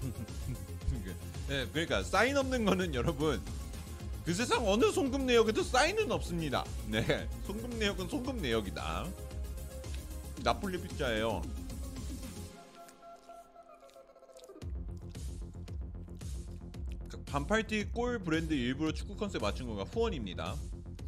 네, 1.48 1.66
그러니까 1.72 2.02
사인 2.02 2.36
없는 2.36 2.64
거는 2.64 2.92
여러분 2.94 3.40
그 4.24 4.34
세상 4.34 4.66
어느 4.68 4.90
송금 4.90 5.26
내역에도 5.26 5.62
사인은 5.62 6.10
없습니다. 6.10 6.64
네, 6.88 7.28
송금 7.46 7.78
내역은 7.78 8.08
송금 8.08 8.42
내역이다. 8.42 9.06
나폴리 10.42 10.80
피자예요. 10.80 11.42
반팔티 17.30 17.90
골 17.92 18.18
브랜드 18.18 18.54
일부러 18.54 18.90
축구 18.92 19.14
컨셉 19.16 19.42
맞춘 19.42 19.66
건가 19.66 19.84
후원입니다. 19.84 20.56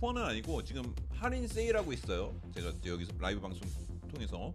후원은 0.00 0.22
아니고 0.22 0.62
지금 0.64 0.94
할인 1.10 1.46
세일하고 1.48 1.92
있어요. 1.92 2.38
제가 2.54 2.72
여기서 2.86 3.12
라이브 3.18 3.40
방송 3.40 3.60
통해서 4.08 4.52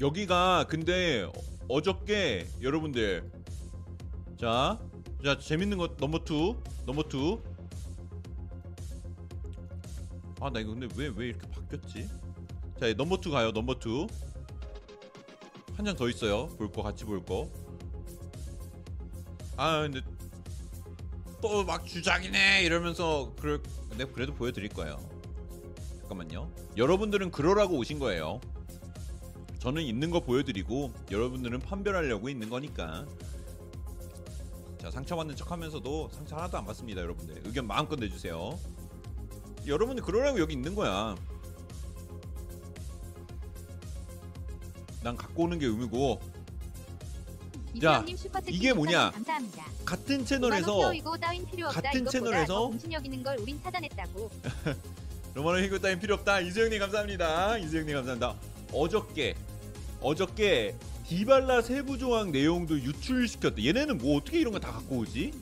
여기가 0.00 0.66
근데 0.68 1.26
어저께 1.68 2.46
여러분들 2.60 3.30
자, 4.38 4.78
자 5.24 5.38
재밌는 5.38 5.78
거 5.78 5.96
넘버 5.98 6.18
2 6.18 6.56
넘버 6.84 7.02
2 10.38 10.44
아나 10.44 10.60
이거 10.60 10.70
근데 10.74 10.86
왜 10.96 11.08
왜 11.08 11.28
이렇게 11.28 11.48
바뀌었지? 11.48 12.08
자 12.80 12.92
넘버 12.94 13.18
2 13.24 13.30
가요 13.30 13.50
넘버 13.52 13.74
2 13.84 14.06
한 15.76 15.84
장 15.84 15.94
더 15.96 16.08
있어요. 16.08 16.48
볼 16.56 16.70
거 16.72 16.82
같이 16.82 17.04
볼 17.04 17.22
거 17.22 17.40
아 17.40 17.46
근데 19.82 20.00
또 21.42 21.64
막 21.64 21.84
주작이네 21.86 22.62
이러면서 22.64 23.32
그럴 23.38 23.62
근데 23.90 24.04
그래도 24.06 24.34
보여드릴 24.34 24.70
거예요. 24.70 24.98
잠깐만요. 26.00 26.50
여러분들은 26.76 27.30
그러라고 27.30 27.76
오신 27.76 27.98
거예요. 27.98 28.40
저는 29.58 29.82
있는 29.82 30.10
거 30.10 30.20
보여드리고 30.20 30.92
여러분들은 31.10 31.58
판별하려고 31.60 32.28
있는 32.30 32.48
거니까. 32.48 33.04
자 34.78 34.90
상처받는 34.90 35.36
척하면서도 35.36 36.10
상처 36.12 36.36
하나도 36.36 36.56
안 36.58 36.64
받습니다 36.64 37.00
여러분들. 37.02 37.42
의견 37.44 37.66
마음껏 37.66 37.96
내주세요. 37.98 38.58
여러분들 39.66 40.02
그러라고 40.04 40.38
여기 40.40 40.54
있는 40.54 40.74
거야 40.74 41.16
난 45.02 45.16
갖고 45.16 45.44
오는 45.44 45.58
게 45.58 45.66
의무고 45.66 46.20
슈퍼채팅 48.16 48.54
이게 48.54 48.72
뭐냐? 48.72 49.10
2,000원 49.10 49.12
감사합니다. 49.12 49.64
같은 49.84 50.24
채널에서. 50.24 50.92
같은 51.68 52.06
채널에서 52.06 52.46
더 52.54 52.66
공신력 52.68 53.04
있는 53.04 53.22
걸 53.22 53.36
우린 53.38 53.60
찾아냈다고. 53.62 54.30
로마노 55.34 55.58
히그 55.64 55.80
따윈 55.80 55.98
필요 56.00 56.14
없다. 56.14 56.40
이수영님 56.46 56.78
감사합니다. 56.80 57.58
이수영님 57.58 57.94
감사합니다. 57.94 58.34
어저께 58.72 59.34
어저께 60.00 60.74
디발라 61.06 61.60
세부 61.62 61.98
조항 61.98 62.32
내용도 62.32 62.80
유출시켰대. 62.80 63.62
얘네는 63.66 63.98
뭐 63.98 64.16
어떻게 64.16 64.40
이런 64.40 64.52
거 64.54 64.58
다 64.58 64.72
갖고 64.72 64.96
오지? 64.98 65.32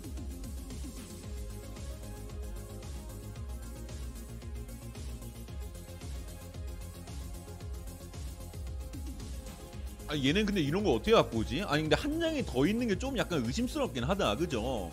아 10.15 10.16
얘는 10.16 10.47
근데 10.47 10.61
이런 10.61 10.85
거 10.85 10.93
어떻게 10.93 11.11
갖고 11.11 11.39
오지? 11.39 11.62
아니 11.62 11.82
근데 11.82 11.97
한 11.97 12.20
장이 12.20 12.45
더 12.47 12.65
있는 12.66 12.86
게 12.86 12.95
좀 12.95 13.19
약간 13.19 13.45
의심스럽긴 13.45 14.05
하다 14.05 14.36
그죠? 14.36 14.93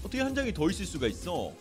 어떻게 0.00 0.20
한 0.20 0.34
장이 0.34 0.52
더 0.52 0.68
있을 0.68 0.84
수가 0.84 1.06
있어? 1.06 1.54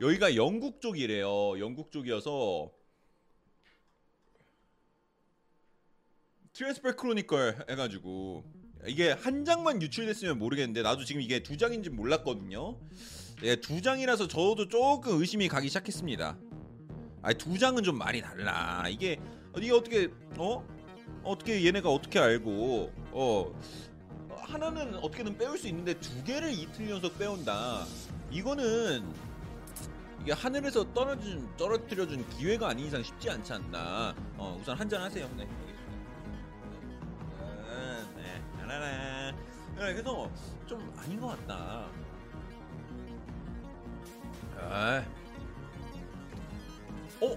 여기가 0.00 0.36
영국 0.36 0.80
쪽이래요 0.80 1.58
영국 1.58 1.90
쪽이어서 1.90 2.70
Transfer 6.52 6.94
Chronicle 6.94 7.66
해가지고 7.68 8.44
이게 8.86 9.10
한 9.10 9.44
장만 9.44 9.82
유출됐으면 9.82 10.38
모르겠는데 10.38 10.82
나도 10.82 11.04
지금 11.04 11.20
이게 11.20 11.42
두 11.42 11.56
장인지 11.56 11.90
몰랐거든요 11.90 12.78
예, 13.42 13.56
두 13.56 13.82
장이라서 13.82 14.28
저도 14.28 14.68
조금 14.68 15.20
의심이 15.20 15.48
가기 15.48 15.66
시작했습니다 15.68 16.38
아니 17.22 17.36
두 17.36 17.58
장은 17.58 17.82
좀 17.82 17.98
많이 17.98 18.20
달라. 18.20 18.84
이게 18.88 19.18
이게 19.56 19.72
어떻게 19.72 20.08
어 20.38 20.64
어떻게 21.22 21.64
얘네가 21.66 21.88
어떻게 21.90 22.18
알고 22.18 22.92
어 23.12 23.60
하나는 24.30 24.94
어떻게든 24.96 25.36
빼올 25.36 25.58
수 25.58 25.68
있는데 25.68 25.94
두 25.94 26.22
개를 26.24 26.52
이틀 26.52 26.90
연속 26.90 27.18
빼온다. 27.18 27.84
이거는 28.30 29.06
이게 30.22 30.32
하늘에서 30.32 30.92
떨어진 30.92 31.48
떨어뜨려준 31.56 32.28
기회가 32.30 32.70
아닌 32.70 32.86
이상 32.86 33.02
쉽지 33.02 33.30
않지 33.30 33.52
않나. 33.52 34.14
어 34.36 34.58
우선 34.60 34.78
한잔 34.78 35.02
하세요. 35.02 35.28
네. 35.36 35.46
알겠습니다. 37.38 38.16
네. 38.16 38.42
하나라. 38.58 39.32
네, 39.76 39.94
그래서 39.94 40.30
좀 40.66 40.92
아닌 40.96 41.20
것 41.20 41.28
같다. 41.28 41.86
아. 44.58 45.19
어? 47.22 47.36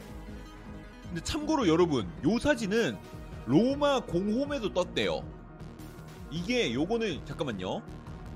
근데 1.08 1.22
참고로 1.22 1.68
여러분 1.68 2.10
요 2.26 2.40
사진은 2.40 2.98
로마 3.46 4.00
공홈에도 4.00 4.74
떴대요. 4.74 5.24
이게 6.32 6.74
요거는 6.74 7.26
잠깐만요. 7.26 7.82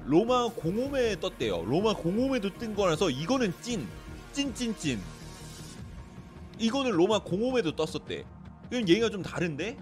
로마 0.05 0.47
공홈에 0.49 1.19
떴대요. 1.19 1.63
로마 1.65 1.93
공홈에도 1.93 2.53
뜬 2.57 2.75
거라서 2.75 3.09
이거는 3.09 3.53
찐 3.61 3.87
찐찐찐. 4.33 4.99
이거는 6.59 6.91
로마 6.91 7.19
공홈에도 7.19 7.75
떴었대. 7.75 8.25
그럼 8.69 8.87
얘기가 8.87 9.09
좀 9.09 9.23
다른데? 9.23 9.77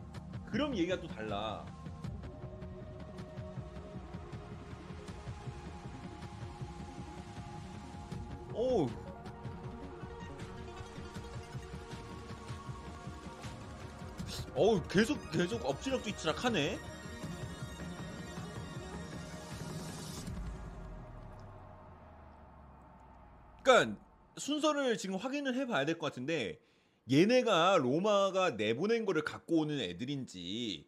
그럼 0.51 0.75
얘기가 0.75 0.99
또 1.01 1.07
달라. 1.07 1.65
오 8.53 8.87
어우 14.55 14.81
계속 14.87 15.19
계속 15.31 15.65
엎치락 15.65 16.03
뒤치락 16.03 16.43
하네 16.45 16.77
그니까 23.63 23.95
순서를 24.37 24.97
지금 24.97 25.15
확인을 25.15 25.55
해봐야 25.55 25.85
될 25.85 25.97
것 25.97 26.07
같은데 26.07 26.59
얘네가 27.11 27.77
로마가 27.77 28.51
내보낸 28.51 29.05
거를 29.05 29.23
갖고 29.23 29.59
오는 29.59 29.79
애들인지 29.79 30.87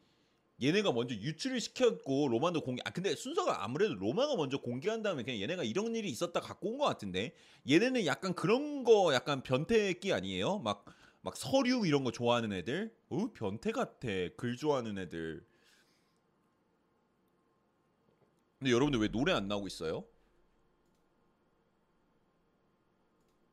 얘네가 0.61 0.91
먼저 0.91 1.13
유출을 1.13 1.59
시켰고 1.61 2.27
로마도 2.29 2.61
공개 2.61 2.81
아 2.85 2.89
근데 2.89 3.15
순서가 3.15 3.63
아무래도 3.63 3.93
로마가 3.93 4.35
먼저 4.35 4.57
공개한 4.59 5.03
다음에 5.03 5.23
그냥 5.23 5.39
얘네가 5.39 5.63
이런 5.63 5.95
일이 5.95 6.09
있었다 6.09 6.39
갖고 6.41 6.69
온 6.71 6.77
것 6.77 6.85
같은데 6.85 7.33
얘네는 7.69 8.05
약간 8.05 8.33
그런 8.33 8.83
거 8.83 9.13
약간 9.13 9.43
변태끼 9.43 10.13
아니에요? 10.13 10.59
막 10.59 10.85
막 11.27 11.35
서류 11.35 11.85
이런 11.85 12.05
거 12.05 12.11
좋아하는 12.13 12.53
애들? 12.53 12.95
어 13.09 13.33
변태 13.33 13.73
같아 13.73 14.07
글 14.37 14.55
좋아하는 14.55 14.97
애들 14.97 15.45
근데 18.57 18.71
여러분들 18.71 19.01
왜 19.01 19.09
노래 19.09 19.33
안 19.33 19.49
나오고 19.49 19.67
있어요? 19.67 20.05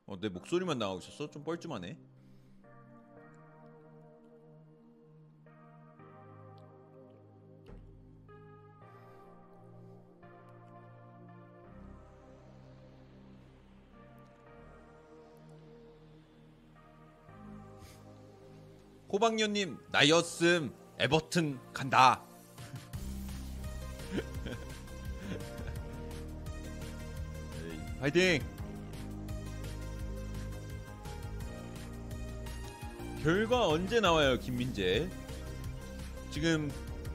어, 0.05 0.17
내 0.21 0.29
목소리만 0.29 0.79
나오고 0.79 0.99
있었어? 0.99 1.29
좀 1.29 1.43
뻘쭘하네. 1.43 1.97
호박년님 19.15 19.77
나였음 19.93 20.73
에버튼 20.99 21.57
간다. 21.73 22.21
화이팅! 28.01 28.43
결과 33.23 33.69
언제 33.69 34.01
나와요, 34.01 34.37
김민재? 34.37 35.09
지금 36.29 36.69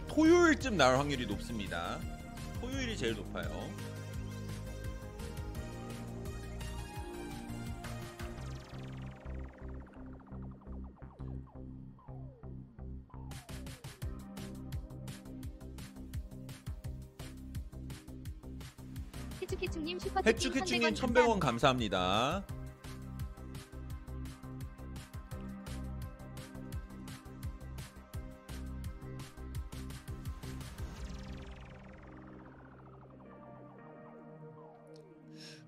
토요일쯤 0.09 0.79
나올 0.79 0.97
확률이 0.97 1.27
높습니다. 1.27 1.99
토요일이 2.63 2.97
제일 2.97 3.15
높아요. 3.15 3.90
1100원 20.81 20.95
1100원 20.95 21.39
감사합니다. 21.39 22.45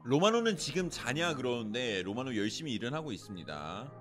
로마노는 0.05 0.57
지금 0.57 0.91
자냐 0.91 1.35
그러는데 1.35 2.03
로마노 2.03 2.37
열심히 2.37 2.73
일은 2.73 2.93
하고 2.93 3.13
있습니다. 3.13 3.93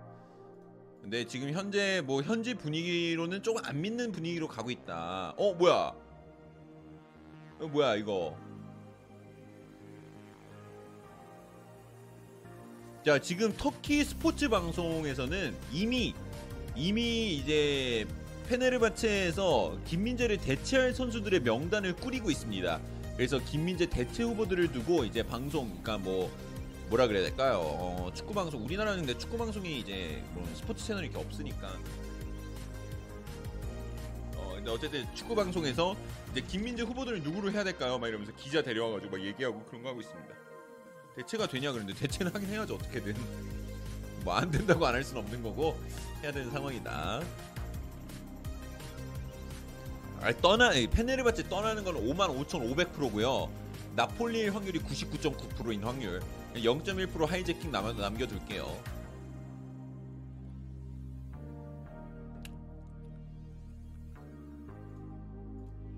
근데 1.02 1.26
지금 1.26 1.52
현재 1.52 2.02
뭐 2.02 2.22
현지 2.22 2.56
분위기로는 2.56 3.44
조금 3.44 3.64
안 3.66 3.82
믿는 3.82 4.12
분위기로 4.12 4.48
가고 4.48 4.72
있다. 4.72 5.34
어 5.38 5.54
뭐야? 5.54 5.94
어, 7.60 7.68
뭐야 7.68 7.96
이거? 7.96 8.38
자 13.04 13.18
지금 13.18 13.52
터키 13.58 14.04
스포츠 14.04 14.48
방송에서는 14.48 15.56
이미 15.72 16.14
이미 16.76 17.34
이제 17.34 18.06
페네르바체에서 18.48 19.80
김민재를 19.86 20.38
대체할 20.38 20.94
선수들의 20.94 21.40
명단을 21.40 21.96
꾸리고 21.96 22.30
있습니다. 22.30 22.80
그래서 23.18 23.40
김민재 23.40 23.88
대체 23.88 24.22
후보들을 24.22 24.72
두고 24.72 25.04
이제 25.04 25.24
방송, 25.24 25.68
그러니까 25.82 25.98
뭐 25.98 26.32
뭐라 26.90 27.08
그래야 27.08 27.24
될까요? 27.24 27.60
어, 27.62 28.12
축구 28.14 28.36
방송 28.36 28.64
우리나라는 28.64 29.06
근데 29.06 29.18
축구 29.18 29.36
방송이 29.36 29.80
이제 29.80 30.24
뭐 30.34 30.48
스포츠 30.54 30.86
채널이 30.86 31.08
이렇게 31.08 31.20
없으니까. 31.26 31.76
어 34.36 34.54
근데 34.56 34.70
어쨌든 34.70 35.08
축구 35.16 35.34
방송에서 35.34 35.96
이제 36.32 36.42
김민재 36.42 36.84
후보들을 36.84 37.24
누구로 37.24 37.52
해야 37.52 37.64
될까요? 37.64 37.98
막 37.98 38.10
이러면서 38.10 38.32
기자 38.36 38.62
데려와가지고 38.62 39.18
막 39.18 39.26
얘기하고 39.26 39.64
그런 39.64 39.82
거 39.82 39.90
하고 39.90 40.02
있습니다. 40.02 40.41
대체가 41.16 41.48
되냐 41.48 41.72
그런데 41.72 41.94
대체는 41.94 42.34
하긴 42.34 42.50
해야죠 42.50 42.76
어떻게든 42.76 43.16
뭐 44.24 44.36
안 44.36 44.50
된다고 44.52 44.86
안 44.86 44.96
할 44.96 45.04
수는 45.04 45.24
없는 45.24 45.42
거고 45.44 45.80
해야 46.22 46.32
되는 46.32 46.52
상황이다. 46.52 47.22
아 50.22 50.34
떠나 50.40 50.70
페네르바체 50.70 51.50
떠나는 51.50 51.84
건 51.84 51.96
55,500%고요. 51.96 53.50
나폴리의 53.96 54.50
확률이 54.52 54.80
99.9%인 54.80 55.84
확률. 55.84 56.22
0.1% 56.54 57.26
하이제킹 57.26 57.72
남, 57.72 57.98
남겨둘게요. 57.98 58.78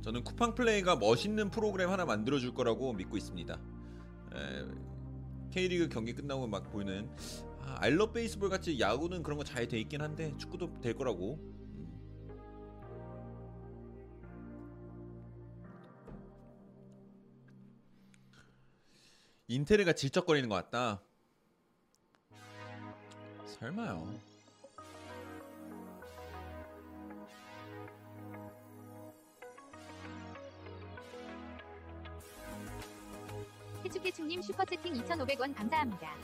저는 0.04 0.24
쿠팡 0.24 0.56
플레이가 0.56 0.98
멋있는 0.98 1.50
프로그램 1.50 1.90
하나 1.90 2.06
만들어줄 2.06 2.54
거라고 2.54 2.94
믿고 2.94 3.16
있습니다. 3.18 3.54
에, 4.36 4.66
K리그 5.54 5.88
경기 5.88 6.14
끝나고 6.14 6.48
막 6.48 6.72
보이는 6.72 7.08
아, 7.62 7.78
알러 7.80 8.12
베이스볼 8.12 8.50
같이 8.50 8.80
야구는 8.80 9.22
그런 9.22 9.38
거 9.38 9.44
잘 9.44 9.68
돼 9.68 9.80
있긴 9.80 10.02
한데 10.02 10.34
축구도 10.38 10.82
될 10.82 10.96
거라고. 10.96 11.36
음. 11.36 11.88
인테르가 19.48 19.94
질척거리는 19.94 20.50
것 20.50 20.56
같다. 20.56 21.02
설마요. 23.46 24.20
해축해축님 33.94 34.42
슈퍼채팅 34.42 34.94
2,500원 34.94 35.56
감사합니다. 35.56 36.16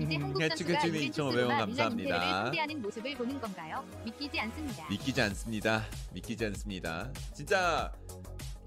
이제 0.00 0.16
한국 0.16 0.40
선수가 0.42 0.72
해축님 0.72 0.94
유엔 0.94 1.10
2,500원 1.10 1.14
축구로만 1.14 1.66
밀란 1.66 1.68
인테를 1.92 2.10
감사합니다. 2.10 2.42
상대하는 2.44 2.82
모습을 2.82 3.14
보는 3.16 3.40
건가요? 3.40 3.84
믿기지 4.04 4.40
않습니다. 4.40 4.88
믿기지 4.88 5.20
않습니다. 5.22 5.84
믿기지 6.12 6.44
않습니다. 6.46 7.12
진짜 7.34 7.92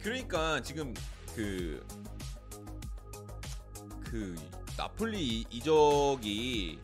그러니까 0.01 0.61
지금 0.61 0.93
그 1.35 1.85
그 4.09 4.33
나폴리 4.77 5.45
이적이 5.49 6.79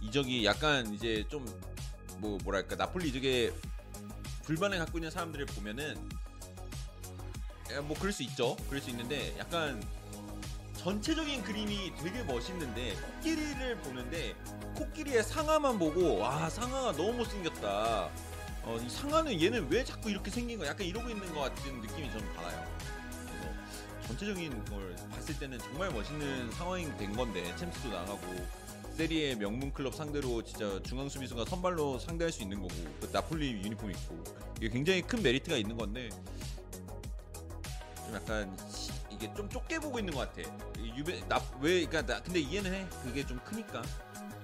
이적이 0.00 0.44
약간 0.44 0.92
이제 0.94 1.24
좀 1.28 1.44
뭐 2.18 2.38
뭐랄까 2.44 2.76
나폴리 2.76 3.08
이적에 3.08 3.52
불만을 4.44 4.78
갖고 4.78 4.96
있는 4.98 5.10
사람들을 5.10 5.44
보면은 5.46 5.96
에, 7.72 7.80
뭐 7.80 7.98
그럴 7.98 8.12
수 8.12 8.22
있죠. 8.22 8.54
그럴 8.68 8.80
수 8.80 8.90
있는데 8.90 9.36
약간 9.40 9.82
전체적인 10.82 11.42
그림이 11.44 11.92
되게 12.02 12.24
멋있는데 12.24 12.96
코끼리를 12.96 13.76
보는데 13.82 14.34
코끼리의 14.74 15.22
상아만 15.22 15.78
보고 15.78 16.18
와 16.18 16.50
상아가 16.50 16.90
너무 16.92 17.12
못생겼다. 17.18 18.10
어, 18.64 18.78
이 18.84 18.90
상아는 18.90 19.40
얘는 19.40 19.68
왜 19.70 19.84
자꾸 19.84 20.10
이렇게 20.10 20.28
생긴 20.30 20.58
거 20.58 20.66
약간 20.66 20.84
이러고 20.84 21.08
있는 21.08 21.32
것 21.32 21.40
같은 21.42 21.80
느낌이 21.80 22.10
저는 22.10 22.32
받아요. 22.34 22.66
그래서 23.26 24.06
전체적인 24.08 24.64
걸 24.64 24.96
봤을 25.12 25.38
때는 25.38 25.58
정말 25.60 25.90
멋있는 25.92 26.50
상황이 26.50 26.84
된 26.96 27.12
건데 27.12 27.54
챔스도 27.56 27.88
나가고 27.88 28.20
세리의 28.96 29.36
명문 29.36 29.72
클럽 29.72 29.94
상대로 29.94 30.42
진짜 30.42 30.80
중앙 30.82 31.08
수비수가 31.08 31.44
선발로 31.44 32.00
상대할 32.00 32.32
수 32.32 32.42
있는 32.42 32.60
거고 32.60 32.74
그 33.00 33.08
나폴리 33.12 33.52
유니폼 33.52 33.88
입고 33.90 34.24
이게 34.58 34.68
굉장히 34.68 35.02
큰 35.02 35.22
메리트가 35.22 35.56
있는 35.56 35.76
건데 35.76 36.08
좀 38.04 38.14
약간 38.14 38.56
시- 38.68 38.90
이게 39.22 39.32
좀 39.34 39.48
좁게 39.48 39.78
보고 39.78 40.00
있는 40.00 40.12
것 40.12 40.34
같아. 40.34 40.50
이 40.80 40.92
유베 40.96 41.20
나왜 41.28 41.86
그러니까 41.86 42.02
나 42.02 42.20
근데 42.20 42.40
이해는 42.40 42.74
해. 42.74 42.88
그게 43.04 43.24
좀 43.24 43.38
크니까. 43.44 43.80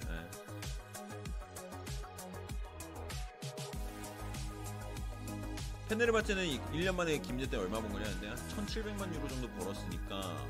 예. 0.09 0.31
페네르바체는 5.89 6.45
1년 6.75 6.95
만에 6.95 7.19
김제 7.19 7.51
때 7.51 7.57
얼마 7.57 7.81
번 7.81 7.93
거냐는데 7.93 8.29
한 8.29 8.37
1,700만 8.37 9.13
유로 9.17 9.27
정도 9.27 9.51
벌었으니까 9.51 10.47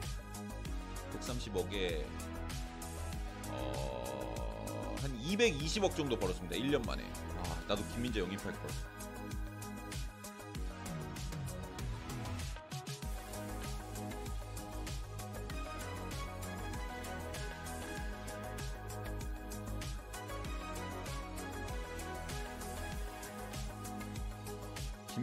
130억에 1.19 2.05
어, 3.47 4.97
한 5.01 5.19
220억 5.23 5.97
정도 5.97 6.19
벌었습니다. 6.19 6.55
1년 6.57 6.85
만에. 6.85 7.03
아, 7.39 7.63
나도 7.67 7.83
김민재 7.95 8.21
영입할 8.21 8.53
걸. 8.53 8.71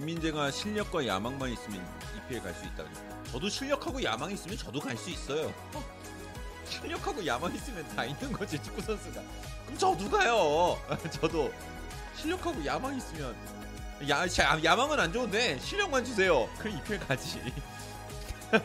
김민재가 0.09 0.51
실력과 0.51 1.05
야망만 1.07 1.51
있으면 1.51 1.83
EPL 2.27 2.43
갈 2.43 2.53
수 2.53 2.63
있다. 2.65 2.83
저도 3.31 3.49
실력하고 3.49 4.03
야망 4.03 4.29
있으면 4.31 4.55
저도 4.55 4.79
갈 4.79 4.95
수 4.95 5.09
있어요. 5.09 5.51
실력하고 6.69 7.25
야망 7.25 7.53
있으면 7.55 7.87
다 7.95 8.05
있는 8.05 8.31
거지 8.31 8.61
축구 8.61 8.81
선수가. 8.83 9.19
그럼 9.65 9.77
저도 9.79 10.07
가요. 10.11 10.79
저도 11.09 11.51
실력하고 12.15 12.63
야망 12.63 12.95
있으면 12.97 13.35
야 14.07 14.27
자, 14.27 14.63
야망은 14.63 14.99
안 14.99 15.11
좋은데 15.11 15.57
실력만 15.59 16.05
주세요. 16.05 16.47
그럼 16.59 16.77
EPL 16.77 16.99
가지. 16.99 17.41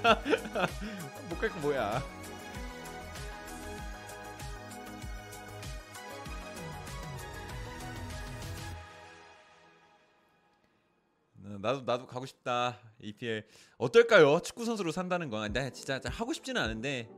못 1.31 1.41
갈 1.41 1.49
거 1.49 1.59
뭐야? 1.61 2.03
나도 11.59 11.83
나도 11.83 12.07
가고 12.07 12.27
싶다. 12.27 12.79
EPL 13.01 13.47
어떨까요? 13.79 14.41
축구 14.41 14.65
선수로 14.65 14.93
산다는 14.93 15.31
건? 15.31 15.53
나 15.53 15.71
진짜 15.71 16.01
잘 16.01 16.13
하고 16.13 16.33
싶지는 16.33 16.61
않은데 16.61 17.09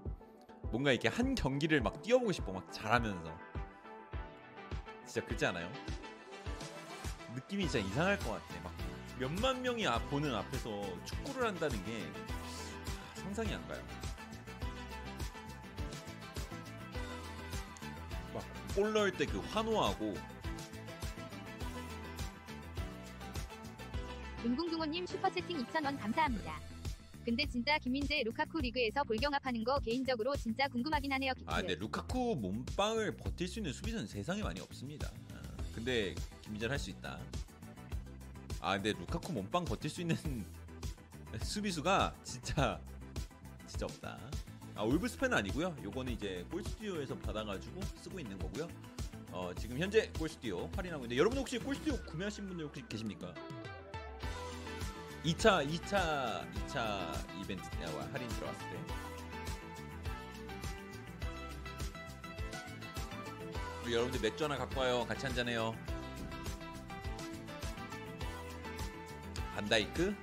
뭔가 0.71 0.91
이렇게 0.93 1.09
한 1.09 1.35
경기를 1.35 1.81
막 1.83 2.01
뛰어보고 2.03 2.33
싶어 2.33 2.53
막 2.53 2.73
잘하면서. 2.73 3.39
진짜 5.07 5.27
그렇지 5.27 5.47
않아요? 5.47 5.71
느낌이 7.35 7.69
진짜 7.69 7.87
이상할 7.87 8.19
것 8.21 8.31
같아. 8.33 8.61
막 8.63 8.73
몇만 9.19 9.61
명이 9.63 9.87
앞- 9.87 10.09
보는 10.11 10.35
앞에서 10.35 10.83
축구를 11.05 11.47
한다는 11.49 11.85
게 11.85 12.03
아, 13.13 13.15
상상이 13.17 13.53
안 13.53 13.69
가요. 13.69 13.83
막 18.35 18.43
골 18.75 18.93
넣을 18.95 19.13
때 19.13 19.27
그 19.27 19.39
환호하고 19.41 20.15
은궁둥호님 24.45 25.07
슈퍼채팅 25.07 25.65
2,000원 25.67 25.99
감사합니다. 25.99 26.61
근데 27.25 27.47
진짜 27.47 27.79
김민재 27.79 28.23
루카쿠 28.25 28.61
리그에서 28.61 29.05
볼경합하는 29.05 29.63
거 29.63 29.79
개인적으로 29.79 30.35
진짜 30.35 30.67
궁금하긴 30.69 31.13
하네요. 31.13 31.33
아, 31.47 31.61
키트. 31.61 31.67
근데 31.69 31.75
루카쿠 31.77 32.37
몸빵을 32.37 33.17
버틸 33.17 33.47
수 33.47 33.61
있는 33.61 33.73
수비수는 33.73 34.07
세상에 34.09 34.43
많이 34.43 34.61
없습니다. 34.61 35.09
아, 35.33 35.41
근데 35.73 36.15
김민재는 36.43 36.73
할수 36.73 36.91
있다. 36.91 37.21
아, 38.61 38.75
근데 38.75 38.93
루카쿠 38.93 39.33
몸빵 39.33 39.65
버틸 39.65 39.89
수 39.89 40.01
있는 40.01 40.17
수비수가 41.43 42.15
진짜 42.25 42.81
진짜 43.69 43.87
없다. 43.87 44.19
아, 44.75 44.83
올브스펜은 44.83 45.37
아니고요. 45.39 45.77
요거는 45.85 46.13
이제 46.15 46.45
골스튜디오에서 46.51 47.17
받아가지고 47.19 47.81
쓰고 48.03 48.19
있는 48.19 48.37
거고요. 48.39 48.69
어, 49.31 49.53
지금 49.57 49.79
현재 49.79 50.11
골스튜디오 50.19 50.69
할인하고 50.75 51.05
있는데 51.05 51.17
여러분 51.19 51.39
혹시 51.39 51.59
골스튜디오 51.59 52.03
구매하신 52.07 52.49
분들 52.49 52.67
혹시 52.67 52.83
계십니까? 52.89 53.33
2차 55.25 55.65
2차 55.69 56.53
2차 56.53 57.41
이벤트 57.41 57.69
때와 57.71 58.03
할인 58.13 58.29
들어왔을 58.29 58.71
때 58.71 59.03
우리 63.85 63.95
여러분들 63.95 64.21
맥주 64.21 64.45
하나 64.45 64.57
갖고 64.57 64.81
와요. 64.81 65.05
같이 65.09 65.27
한잔해요. 65.27 65.75
반다이크? 69.57 70.15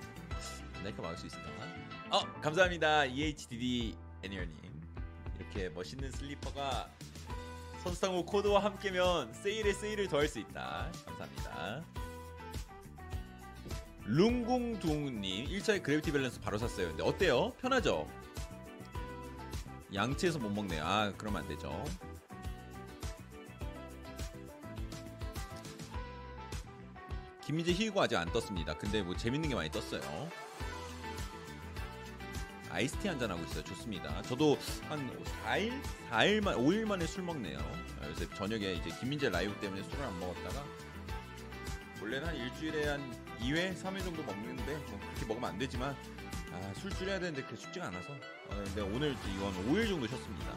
반다이크 0.74 1.02
막을 1.02 1.18
수 1.18 1.28
있을까? 1.28 1.50
어, 2.10 2.22
감사합니다. 2.42 3.06
EHDD 3.06 3.96
애니얼님. 4.24 4.58
이렇게 5.38 5.70
멋있는 5.70 6.10
슬리퍼가 6.12 6.90
선수상호 7.84 8.26
코드와 8.26 8.64
함께면 8.64 9.34
세일에 9.34 9.74
세일을 9.74 10.08
더할 10.08 10.28
수 10.28 10.40
있다. 10.40 10.90
감사합니다. 11.06 11.84
룽궁둥님 14.10 15.46
1차에 15.46 15.84
그래비티 15.84 16.12
밸런스 16.12 16.40
바로 16.40 16.58
샀어요. 16.58 16.88
근데 16.88 17.04
어때요? 17.04 17.54
편하죠? 17.62 18.10
양치해서 19.94 20.40
못 20.40 20.50
먹네요. 20.50 20.84
아, 20.84 21.14
그러면 21.16 21.44
안 21.44 21.48
되죠. 21.48 21.84
김민재 27.46 27.72
here 27.72 27.87
we 27.87 27.94
go 27.94 28.02
아직 28.02 28.16
안 28.16 28.32
떴습니다. 28.32 28.76
근데 28.78 29.04
뭐 29.04 29.16
재밌는 29.16 29.48
게 29.48 29.54
많이 29.54 29.70
떴어요. 29.70 30.02
아이스티 32.72 33.08
한잔 33.08 33.30
하고 33.30 33.44
있어요. 33.44 33.64
좋습니다. 33.64 34.24
저도 34.24 34.58
한 34.88 35.08
4일, 35.46 35.80
4일만, 36.10 36.58
5일 36.58 36.86
만에 36.86 37.06
술 37.06 37.24
먹네요. 37.24 37.60
아, 38.02 38.08
요새 38.08 38.28
저녁에 38.36 38.74
이제 38.74 38.90
김민재 39.00 39.30
라이브 39.30 39.54
때문에 39.60 39.84
술을 39.84 40.04
안 40.04 40.20
먹었다가 40.20 40.66
원래는 42.02 42.28
한 42.28 42.36
일주일에 42.36 42.88
한 42.88 43.29
2회, 43.42 43.76
3회 43.76 44.04
정도 44.04 44.24
먹는데 44.24 44.76
뭐 44.90 45.00
그렇게 45.00 45.26
먹으면 45.26 45.50
안 45.50 45.58
되지만 45.58 45.96
아, 46.52 46.74
술 46.76 46.92
줄여야 46.92 47.20
되는데 47.20 47.44
그게 47.44 47.56
쉽지가 47.56 47.88
않아서 47.88 48.14
어, 48.14 48.64
근데 48.64 48.82
오늘 48.82 49.16
이건 49.36 49.54
5일 49.70 49.88
정도 49.88 50.08
쉬었습니다. 50.08 50.56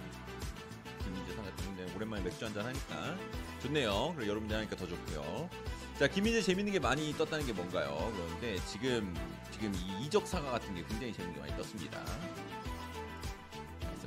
김민재 1.05 1.35
상가 1.35 1.55
때문에 1.57 1.95
오랜만에 1.95 2.23
맥주 2.23 2.45
한잔 2.45 2.67
하니까 2.67 3.17
좋네요. 3.63 4.13
그리고 4.17 4.31
여러분들 4.31 4.57
하니까 4.57 4.77
더 4.77 4.87
좋고요. 4.87 5.51
자, 5.99 6.09
김민재 6.09 6.41
재밌는 6.43 6.73
게 6.73 6.79
많이 6.79 7.13
떴다는 7.13 7.47
게 7.47 7.53
뭔가요? 7.53 8.13
그런데 8.15 8.57
지금 8.67 9.15
지금 9.51 9.75
이 9.75 10.05
이적 10.07 10.27
사가 10.27 10.51
같은 10.51 10.75
게 10.75 10.85
굉장히 10.87 11.13
재밌는 11.13 11.35
게 11.35 11.41
많이 11.41 11.57
떴습니다. 11.57 12.05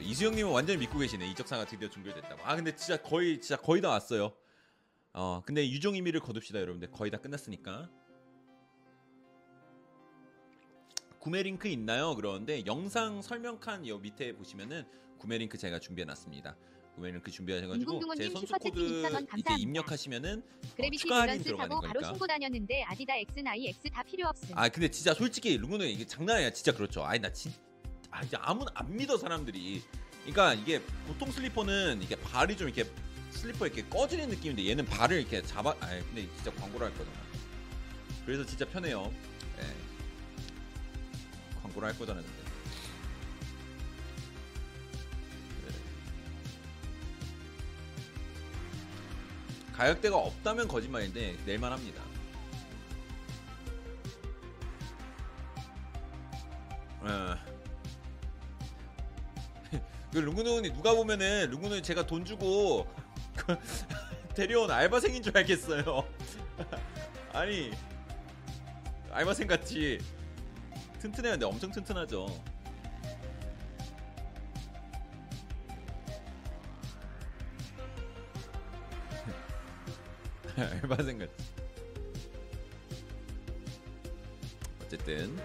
이수영님은 0.06 0.52
완전히 0.52 0.80
믿고 0.80 1.00
계시네. 1.00 1.28
이적사가 1.32 1.66
드디어 1.66 1.90
준비됐다고. 1.90 2.42
아 2.46 2.56
근데 2.56 2.76
진짜 2.76 3.02
거의 3.02 3.42
진짜 3.42 3.58
거의 3.58 3.82
다 3.82 3.90
왔어요. 3.90 4.34
어 5.14 5.42
근데 5.46 5.68
유종의 5.68 5.96
미를 5.96 6.20
거둡시다 6.20 6.60
여러분들. 6.60 6.92
거의 6.92 7.10
다 7.10 7.18
끝났으니까. 7.18 7.90
구매 11.26 11.42
링크 11.42 11.68
있나요? 11.68 12.16
그러는데 12.16 12.64
영상 12.68 13.20
설명칸 13.20 13.88
여 13.88 13.98
밑에 13.98 14.34
보시면은 14.34 14.86
구매 15.18 15.40
링크 15.40 15.58
제가 15.58 15.80
준비해놨습니다. 15.80 16.56
구매 16.94 17.10
링크 17.10 17.32
준비하셔가지고 17.32 18.16
제 18.16 18.30
선수 18.30 18.54
코드 18.60 18.80
2,000원 18.80 19.40
이제. 19.40 19.56
입력하시면은 19.58 20.44
그래비티 20.76 21.02
추가 21.02 21.22
할인 21.22 21.30
밸런스 21.30 21.44
들어가는 21.46 21.76
사고 21.78 21.88
바로. 21.88 22.04
신고 22.04 22.28
다녔는데 22.28 22.84
아디다 22.84 23.16
X, 23.16 23.40
나이 23.40 23.70
X 23.70 23.90
다 23.90 24.04
필요 24.04 24.28
없음. 24.28 24.56
아 24.56 24.70
근데 24.70 24.88
진짜 24.88 25.16
솔직히 25.16 25.58
루그는 25.58 25.88
이게 25.88 26.06
장난 26.06 26.36
아니야 26.36 26.52
진짜 26.52 26.72
그렇죠 26.72 27.04
아니 27.04 27.20
나 27.20 27.34
진, 27.34 27.52
아 28.12 28.22
이제 28.22 28.38
아무나 28.40 28.70
안 28.76 28.96
믿어 28.96 29.18
사람들이 29.18 29.82
그러니까 30.28 30.54
이게 30.54 30.80
보통 31.08 31.32
슬리퍼는 31.32 32.04
이게 32.04 32.16
발이 32.18 32.56
좀 32.56 32.70
이렇게 32.70 32.88
슬리퍼 33.32 33.66
이렇게 33.66 33.84
꺼지는 33.90 34.30
느낌인데 34.30 34.64
얘는 34.70 34.86
발을 34.86 35.22
이렇게 35.22 35.42
잡아 35.42 35.72
아 35.80 35.88
근데 35.90 36.30
진짜 36.36 36.52
광고를 36.52 36.86
할 36.86 36.96
거잖아 36.96 37.18
그래서 38.28 38.46
진짜 38.46 38.64
편해요 38.66 39.12
예 39.58 39.95
광고를 41.76 41.90
할 41.90 41.98
거잖아 41.98 42.22
근데 42.22 42.34
네. 45.68 45.74
가격대가 49.74 50.18
없다면 50.18 50.68
거짓말인데 50.68 51.38
낼만 51.46 51.72
합니다 51.72 52.02
예. 57.06 57.36
그 60.12 60.18
룽구누니 60.18 60.74
누가 60.74 60.96
보면은 60.96 61.50
룽구누니 61.52 61.84
제가 61.84 62.08
돈 62.08 62.26
주고 62.26 62.88
그 63.36 63.56
데려온 64.34 64.72
알바생인 64.72 65.22
줄 65.24 65.38
알겠어요. 65.38 66.06
아니 67.32 67.72
알바생 69.12 69.48
같이 69.48 70.00
튼튼해야 71.06 71.34
근데 71.34 71.46
엄청 71.46 71.72
튼튼하죠. 71.72 72.26
알바생 80.58 81.20
같이. 81.20 81.34
어쨌든 84.84 85.38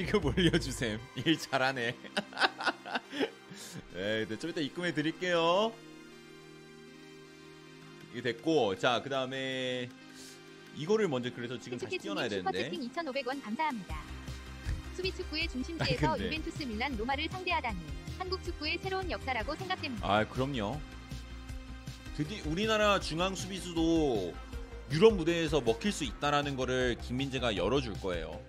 시급 0.00 0.24
올려주셈. 0.24 0.98
일 1.26 1.38
잘하네. 1.38 1.94
네, 3.92 4.26
네, 4.26 4.38
좀 4.38 4.48
이따 4.50 4.60
입금해 4.62 4.94
드릴게요. 4.94 5.72
이게 8.12 8.22
됐고, 8.22 8.78
자, 8.78 9.02
그 9.02 9.10
다음에 9.10 9.90
이거를 10.74 11.06
먼저 11.06 11.30
그래서 11.34 11.58
지금 11.58 11.76
다시 11.76 11.98
띄워놔야 11.98 12.28
되는데. 12.30 12.62
채팅 12.62 12.80
2,500원 12.88 13.42
감사합니다. 13.42 14.02
수비 14.96 15.12
축구의 15.12 15.44
아, 15.44 15.48
중심지에서 15.48 16.12
근데. 16.12 16.24
유벤투스 16.24 16.62
밀란 16.62 16.96
로마를 16.96 17.28
상대하다니 17.30 17.78
한국 18.18 18.42
축구의 18.42 18.78
새로운 18.78 19.10
역사라고 19.10 19.54
생각됩니다. 19.54 20.10
아, 20.10 20.26
그럼요. 20.26 20.80
드디 22.16 22.40
우리나라 22.46 23.00
중앙 23.00 23.34
수비수도 23.34 24.32
유럽 24.90 25.14
무대에서 25.14 25.60
먹힐 25.60 25.92
수 25.92 26.04
있다라는 26.04 26.56
거를 26.56 26.96
김민재가 27.02 27.56
열어줄 27.56 28.00
거예요. 28.00 28.40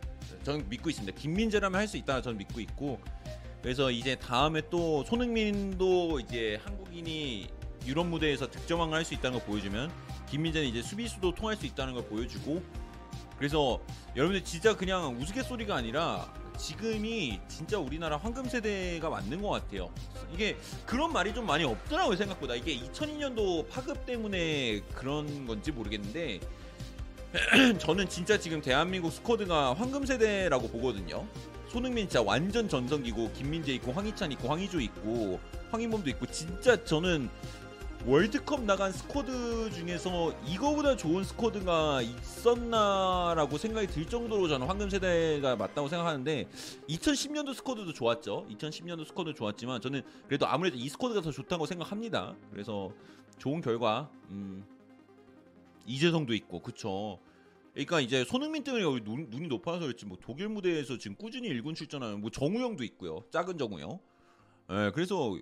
저는 0.44 0.68
믿고 0.70 0.90
있습니다. 0.90 1.18
김민재라면 1.18 1.80
할 1.80 1.88
수 1.88 1.98
있다 1.98 2.22
저는 2.22 2.38
믿고 2.38 2.60
있고 2.62 3.00
그래서 3.62 3.92
이제 3.92 4.16
다음에 4.16 4.62
또 4.70 5.04
손흥민도 5.04 6.20
이제 6.22 6.60
한국인이 6.64 7.48
유럽 7.86 8.08
무대에서 8.08 8.50
득점왕을 8.50 8.96
할 8.98 9.06
수 9.06 9.14
있다는 9.14 9.40
걸 9.40 9.48
보여주면 9.48 9.92
김민재는 10.30 10.68
이제 10.68 10.82
수비수도 10.82 11.34
통할 11.36 11.56
수 11.56 11.66
있다는 11.66 11.94
걸 11.94 12.06
보여주고 12.06 12.62
그래서 13.38 13.82
여러분들 14.16 14.44
진짜 14.46 14.76
그냥 14.76 15.18
우스갯소리가 15.20 15.76
아니라 15.76 16.32
지금이 16.58 17.40
진짜 17.48 17.80
우리나라 17.80 18.18
황금 18.18 18.46
세대가 18.48 19.10
맞는 19.10 19.42
것 19.42 19.50
같아요. 19.50 19.92
이게 20.32 20.56
그런 20.86 21.12
말이 21.12 21.34
좀 21.34 21.48
많이 21.48 21.64
없더라고요 21.64 22.16
생각보다 22.16 22.54
이게 22.56 22.80
2002년도 22.80 23.68
파급 23.70 24.06
때문에 24.06 24.82
그런 24.94 25.48
건지 25.48 25.72
모르겠는데 25.72 26.40
저는 27.80 28.10
진짜 28.10 28.38
지금 28.38 28.62
대한민국 28.62 29.12
스쿼드가 29.12 29.74
황금 29.74 30.06
세대라고 30.06 30.68
보거든요. 30.68 31.26
손흥민 31.70 32.06
진짜 32.10 32.22
완전 32.22 32.68
전성기고 32.68 33.32
김민재 33.32 33.74
있고 33.76 33.94
황희찬 33.94 34.34
있고 34.34 34.50
황희조 34.50 34.82
있고 34.82 35.40
황인범도 35.72 36.10
있고 36.10 36.26
진짜 36.26 36.84
저는 36.84 37.30
월드컵 38.06 38.64
나간 38.64 38.92
스쿼드 38.92 39.72
중에서 39.72 40.34
이거보다 40.46 40.98
좋은 40.98 41.24
스쿼드가 41.24 42.02
있었나라고 42.02 43.58
생각이 43.58 43.88
들 43.88 44.06
정도로 44.06 44.50
저는 44.50 44.68
황금 44.68 44.90
세대가 44.90 45.56
맞다고 45.56 45.88
생각하는데 45.88 46.50
2010년도 46.90 47.54
스쿼드도 47.54 47.94
좋았죠. 47.94 48.48
2010년도 48.50 49.08
스쿼드 49.08 49.36
좋았지만 49.36 49.80
저는 49.80 50.02
그래도 50.28 50.48
아무래도 50.48 50.76
이 50.78 50.90
스쿼드가 50.90 51.22
더 51.22 51.32
좋다고 51.32 51.66
생각합니다. 51.68 52.36
그래서 52.52 52.92
좋은 53.38 53.62
결과 53.62 54.10
음, 54.32 54.66
이재성도 55.86 56.34
있고 56.36 56.62
그쵸. 56.62 57.20
그러니까 57.74 58.02
이제 58.02 58.26
손흥민 58.26 58.64
때문에 58.64 58.84
여기 58.84 59.02
눈, 59.02 59.28
눈이 59.30 59.48
높아서 59.48 59.80
그랬지 59.80 60.06
뭐 60.06 60.18
독일 60.22 60.50
무대에서 60.50 60.98
지금 60.98 61.16
꾸준히 61.16 61.48
일군 61.48 61.74
출전하는 61.74 62.20
뭐 62.20 62.30
정우영도 62.30 62.84
있고요. 62.84 63.24
작은 63.32 63.58
정우영. 63.58 64.00
예, 64.72 64.92
그래서 64.94 65.38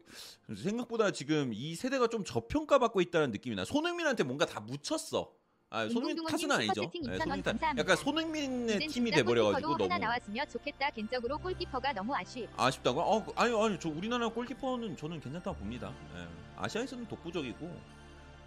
생각보다 0.56 1.12
지금 1.12 1.52
이 1.54 1.76
세대가 1.76 2.08
좀 2.08 2.24
저평가받고 2.24 3.02
있다는 3.02 3.32
느낌이 3.32 3.56
나. 3.56 3.66
손흥민한테 3.66 4.24
뭔가 4.24 4.46
다 4.46 4.60
묻혔어. 4.60 5.32
아, 5.72 5.88
손흥민 5.88 6.26
탓은 6.26 6.52
아니죠. 6.52 6.82
2,000원 6.82 7.18
손흥민 7.20 7.44
탓. 7.44 7.78
약간 7.78 7.96
손흥민의 7.96 8.80
팀이 8.88 9.12
돼버려가지고 9.12 9.78
너무 9.78 9.98
나왔으면 10.00 10.50
좋겠다. 10.50 10.90
개인적으로 10.90 11.38
골키퍼가 11.38 11.94
너무 11.94 12.16
아쉬. 12.16 12.48
아쉽다고? 12.58 13.02
어, 13.02 13.24
그- 13.24 13.32
아니 13.36 13.56
아니 13.56 13.80
저 13.80 13.88
우리나라 13.90 14.28
골키퍼는 14.30 14.98
저는 14.98 15.20
괜찮다고 15.20 15.58
봅니다. 15.58 15.94
예. 16.16 16.28
아시아에서는 16.58 17.08
독보적이고 17.08 17.99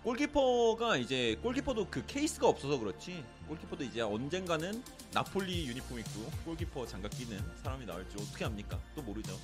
골키퍼가 0.02 0.96
이제 0.96 1.36
골키퍼도 1.42 1.86
그 1.88 2.04
케이스가 2.06 2.48
없어서 2.48 2.76
그렇지 2.78 3.22
골키퍼도 3.46 3.84
이제 3.84 4.00
언젠가는 4.00 4.82
나폴리 5.12 5.66
유니폼 5.68 6.00
입고 6.00 6.30
골키퍼 6.44 6.86
장갑 6.86 7.10
끼는 7.16 7.38
사람이 7.62 7.86
나올지 7.86 8.16
어떻게 8.18 8.44
합니까? 8.44 8.78
또 8.96 9.02
모르죠. 9.02 9.38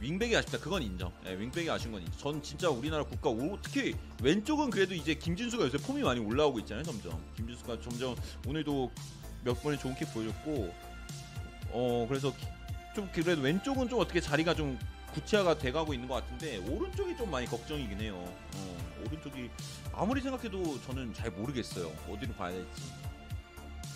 윙백이 0.00 0.34
아쉽다. 0.34 0.58
그건 0.58 0.82
인정. 0.82 1.12
예, 1.26 1.32
윙백이 1.38 1.70
아쉬운 1.70 1.92
건 1.92 2.02
인정. 2.02 2.18
전 2.18 2.42
진짜 2.42 2.68
우리나라 2.70 3.04
국가 3.04 3.28
오, 3.30 3.58
특히 3.62 3.94
왼쪽은 4.22 4.70
그래도 4.70 4.94
이제 4.94 5.14
김진수가 5.14 5.64
요새 5.64 5.78
폼이 5.78 6.02
많이 6.02 6.20
올라오고 6.20 6.58
있잖아요. 6.60 6.84
점점 6.84 7.22
김진수가 7.36 7.80
점점 7.82 8.16
오늘도 8.46 8.90
몇 9.44 9.62
번의 9.62 9.78
좋은 9.78 9.94
킥 9.94 10.12
보여줬고 10.12 10.74
어 11.72 12.06
그래서 12.08 12.34
기- 12.34 12.46
좀 12.94 13.08
그래도 13.12 13.40
왼쪽은 13.42 13.88
좀 13.88 14.00
어떻게 14.00 14.20
자리가 14.20 14.54
좀 14.54 14.78
구체화가 15.12 15.58
돼가고 15.58 15.92
있는 15.94 16.08
것 16.08 16.14
같은데 16.14 16.58
오른쪽이 16.58 17.16
좀 17.16 17.30
많이 17.30 17.46
걱정이긴 17.46 18.00
해요. 18.00 18.14
어, 18.54 18.76
오른쪽이 19.06 19.50
아무리 19.92 20.20
생각해도 20.20 20.80
저는 20.82 21.12
잘 21.14 21.30
모르겠어요. 21.30 21.88
어디로 22.08 22.32
봐야 22.34 22.52
될지. 22.52 22.82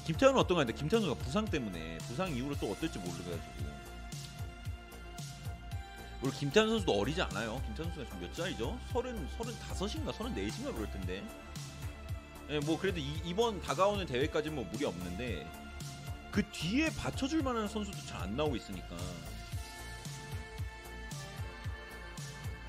김태현은 0.06 0.38
어떤 0.38 0.56
거 0.56 0.60
같은데 0.60 0.78
김태현 0.78 1.02
선수가 1.02 1.24
부상 1.24 1.44
때문에 1.46 1.98
부상 1.98 2.34
이후로 2.34 2.56
또 2.56 2.72
어떨지 2.72 2.98
모르가지고. 2.98 3.74
우리 6.22 6.30
김태현 6.32 6.68
선수도 6.68 6.98
어리지 6.98 7.22
않아요. 7.22 7.60
김태현 7.66 7.90
선수가 7.90 8.04
지금 8.06 8.20
몇 8.20 8.34
살이죠? 8.34 8.78
서른 8.92 9.28
서른 9.36 9.58
다섯인가 9.60 10.12
서른 10.12 10.34
넷인가 10.34 10.72
그럴 10.72 10.90
텐데. 10.90 11.22
예, 12.50 12.58
뭐 12.60 12.78
그래도 12.78 12.98
이, 12.98 13.20
이번 13.24 13.62
다가오는 13.62 14.04
대회까지는 14.06 14.54
뭐 14.54 14.64
무리 14.70 14.84
없는데 14.84 15.50
그 16.30 16.42
뒤에 16.50 16.90
받쳐줄 16.90 17.42
만한 17.42 17.68
선수도 17.68 17.96
잘 18.06 18.22
안 18.24 18.36
나오고 18.36 18.56
있으니까. 18.56 18.96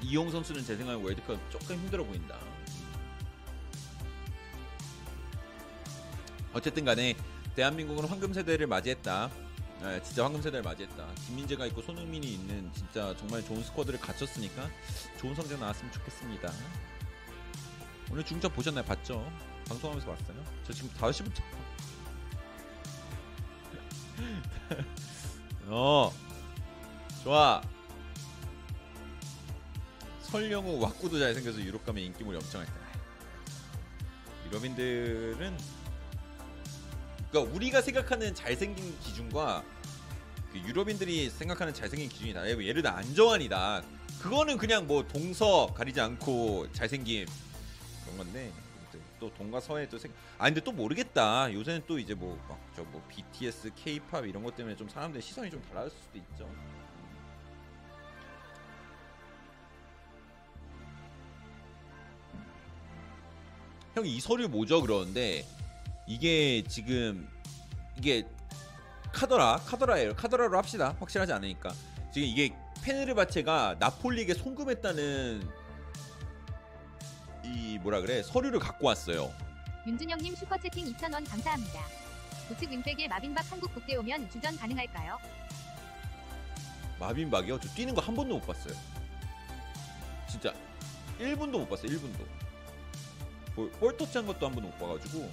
이용 0.05 0.29
선수는 0.29 0.63
제 0.63 0.75
생각에 0.77 1.01
월드컵 1.03 1.39
조금 1.49 1.77
힘들어 1.77 2.03
보인다. 2.03 2.37
어쨌든 6.53 6.85
간에 6.85 7.15
대한민국은 7.55 8.05
황금 8.05 8.31
세대를 8.33 8.67
맞이했다. 8.67 9.31
아, 9.81 9.99
진짜 10.01 10.23
황금 10.23 10.41
세대를 10.41 10.63
맞이했다. 10.63 11.07
김민재가 11.25 11.65
있고 11.67 11.81
손흥민이 11.81 12.33
있는 12.33 12.71
진짜 12.73 13.15
정말 13.17 13.43
좋은 13.43 13.63
스쿼드를 13.63 13.99
갖췄으니까 13.99 14.69
좋은 15.19 15.33
성적 15.33 15.59
나왔으면 15.59 15.91
좋겠습니다. 15.91 16.51
오늘 18.11 18.23
중점 18.23 18.51
보셨나요? 18.53 18.85
봤죠? 18.85 19.29
방송하면서 19.67 20.07
봤어요? 20.11 20.43
저 20.63 20.71
지금 20.73 20.89
5시부터 20.91 21.41
어 25.67 26.13
좋아 27.23 27.61
설령우 30.35 30.81
왁구도 30.81 31.17
잘생겨서 31.17 31.61
유럽 31.61 31.85
가면 31.85 32.03
인기몰이 32.03 32.35
엄청 32.37 32.59
할 32.59 32.67
거야 32.67 32.85
유럽인들은 34.47 35.57
그러니까 37.31 37.55
우리가 37.55 37.81
생각하는 37.81 38.35
잘생긴 38.35 38.99
기준과 38.99 39.63
그 40.51 40.59
유럽인들이 40.59 41.29
생각하는 41.29 41.73
잘생긴 41.73 42.09
기준이 42.09 42.33
달라요 42.33 42.61
예를 42.61 42.81
들어 42.81 42.93
안정환이다. 42.95 43.83
그거는 44.21 44.57
그냥 44.57 44.87
뭐 44.87 45.07
동서 45.07 45.67
가리지 45.73 46.01
않고 46.01 46.69
잘생김 46.73 47.25
그런 48.03 48.17
건데 48.17 48.51
또 49.19 49.33
동과 49.33 49.61
서에 49.61 49.87
또 49.87 49.97
생각 49.97 50.17
아 50.37 50.45
근데 50.45 50.59
또 50.59 50.73
모르겠다. 50.73 51.51
요새는 51.53 51.83
또 51.87 51.97
이제 51.97 52.13
뭐 52.13 52.37
막 52.49 52.59
저뭐 52.75 53.01
BTS, 53.07 53.71
K-팝 53.75 54.25
이런 54.25 54.43
것 54.43 54.53
때문에 54.55 54.75
좀 54.75 54.89
사람들 54.89 55.21
시선이 55.21 55.49
좀 55.49 55.61
달라질 55.69 55.97
수도 55.97 56.17
있죠. 56.17 56.49
형 63.95 64.05
이 64.05 64.19
서류 64.19 64.47
뭐죠 64.49 64.81
그러는데 64.81 65.45
이게 66.05 66.63
지금 66.67 67.27
이게 67.97 68.25
카더라 69.13 69.61
카더라예요 69.65 70.15
카더라로 70.15 70.57
합시다 70.57 70.95
확실하지 70.99 71.31
않으니까 71.33 71.73
지금 72.13 72.27
이게 72.27 72.53
페네르바체가 72.83 73.77
나폴리에게 73.79 74.33
송금했다는 74.33 75.49
이 77.45 77.79
뭐라 77.79 78.01
그래 78.01 78.21
서류를 78.23 78.59
갖고 78.59 78.87
왔어요. 78.87 79.31
윤준영님 79.87 80.35
슈퍼채팅 80.35 80.85
2,000원 80.93 81.29
감사합니다. 81.29 81.79
우측 82.51 82.71
윙백에 82.71 83.07
마빈박 83.07 83.51
한국 83.51 83.73
국대 83.73 83.95
오면 83.95 84.29
주전 84.31 84.57
가능할까요? 84.57 85.17
마빈박이요? 86.99 87.59
저 87.59 87.69
뛰는 87.69 87.93
거 87.93 88.01
한 88.01 88.15
번도 88.15 88.35
못 88.39 88.47
봤어요. 88.47 88.73
진짜 90.29 90.53
1분도 91.19 91.51
못 91.59 91.69
봤어요. 91.69 91.91
1분도. 91.91 92.25
볼, 93.55 93.71
볼 93.71 93.95
터치한 93.97 94.25
것도 94.27 94.45
한 94.45 94.53
번도 94.53 94.69
못 94.69 94.77
봐가지고 94.79 95.29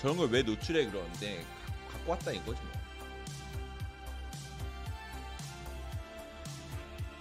저런 0.00 0.16
걸 0.16 0.28
왜 0.30 0.42
노출해 0.42 0.86
그러는데 0.86 1.42
가- 1.88 1.92
갖고 1.92 2.12
왔다 2.12 2.32
이거지 2.32 2.60
뭐. 2.62 2.72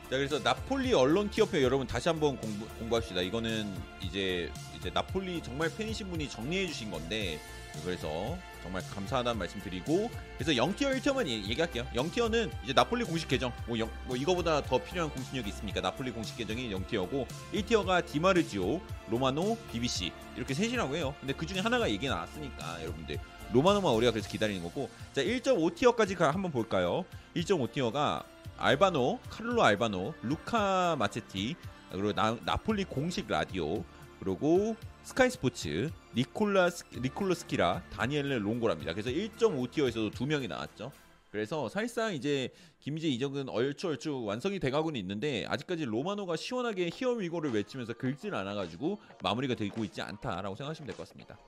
자 0.04 0.18
그래서 0.18 0.40
나폴리 0.40 0.94
언론 0.94 1.30
티어표 1.30 1.62
여러분 1.62 1.86
다시 1.86 2.10
한번 2.10 2.38
공부, 2.38 2.68
공부합시다. 2.80 3.22
이거는 3.22 3.72
이제 4.02 4.52
이제 4.78 4.90
나폴리 4.90 5.44
정말 5.44 5.70
팬이신 5.76 6.10
분이 6.10 6.30
정리해 6.30 6.66
주신 6.68 6.90
건데 6.90 7.40
그래서 7.84 8.38
정말 8.61 8.81
감사하다는 8.94 9.40
말씀 9.40 9.61
드리고 9.61 10.10
그래서 10.38 10.52
0티어 10.52 10.95
1티어만 10.98 11.27
얘기할게요. 11.27 11.86
0tier는 11.96 12.52
이제 12.64 12.73
나폴리 12.73 13.03
공식 13.06 13.27
계정 13.27 13.52
뭐, 13.68 13.77
영- 13.80 13.90
뭐 14.06 14.15
이거보다 14.15 14.61
더 14.61 14.77
필요한 14.84 15.10
공신력이 15.11 15.49
있습니까? 15.49 15.81
나폴리 15.81 16.11
공식 16.11 16.38
계정이 16.38 16.69
0tier고 16.74 17.26
1tier가 17.54 18.06
디마르지오, 18.06 18.81
로마노, 19.10 19.57
BBC 19.72 20.11
이렇게 20.36 20.53
셋이라고 20.53 20.95
해요. 20.95 21.15
근데 21.19 21.34
그 21.34 21.45
중에 21.45 21.60
하나가 21.60 21.90
얘기 21.90 22.07
나왔으니까 22.07 22.81
여러분들 22.81 23.18
로마노만 23.53 23.94
우리가 23.95 24.11
그래서 24.11 24.30
기다리는 24.30 24.61
거고 24.61 24.90
자 25.14 25.23
1.5tier까지 25.24 26.18
한번 26.18 26.52
볼까요? 26.52 27.06
1.5tier가 27.36 28.24
알바노, 28.57 29.19
카를로 29.30 29.64
알바노, 29.64 30.14
루카 30.22 30.98
마체티 30.99 31.56
그리고 31.91 32.14
나, 32.14 32.38
나폴리 32.45 32.84
공식 32.84 33.27
라디오 33.27 33.84
그리고 34.19 34.76
스카이 35.10 35.31
스포츠, 35.31 35.90
니콜라 36.15 36.69
스- 36.69 36.84
니콜로 36.95 37.34
스키라, 37.34 37.81
다니엘레 37.90 38.38
롱고랍니다. 38.38 38.94
그래서 38.94 39.10
1.5tier에서도 39.10 40.14
두 40.14 40.27
명이 40.27 40.48
나왔죠. 40.48 40.91
그래서 41.31 41.68
사실상 41.68 42.14
이제 42.14 42.49
김민재 42.80 43.08
이적은 43.07 43.49
얼추 43.49 43.88
얼추 43.88 44.23
완성이 44.26 44.60
돼가고는 44.60 44.99
있는데 44.99 45.48
아직까지 45.48 45.86
로마노가 45.86 46.36
시원하게 46.36 46.91
here 46.94 47.14
we 47.14 47.23
go를 47.23 47.52
외치면서 47.53 47.94
긁질 47.94 48.36
않아가지고 48.36 48.99
마무리가 49.23 49.56
되고 49.56 49.84
있지 49.84 49.99
않다라고 50.03 50.56
생각하시면 50.56 50.86
될 50.86 50.95
것 50.95 51.07
같습니다. 51.07 51.40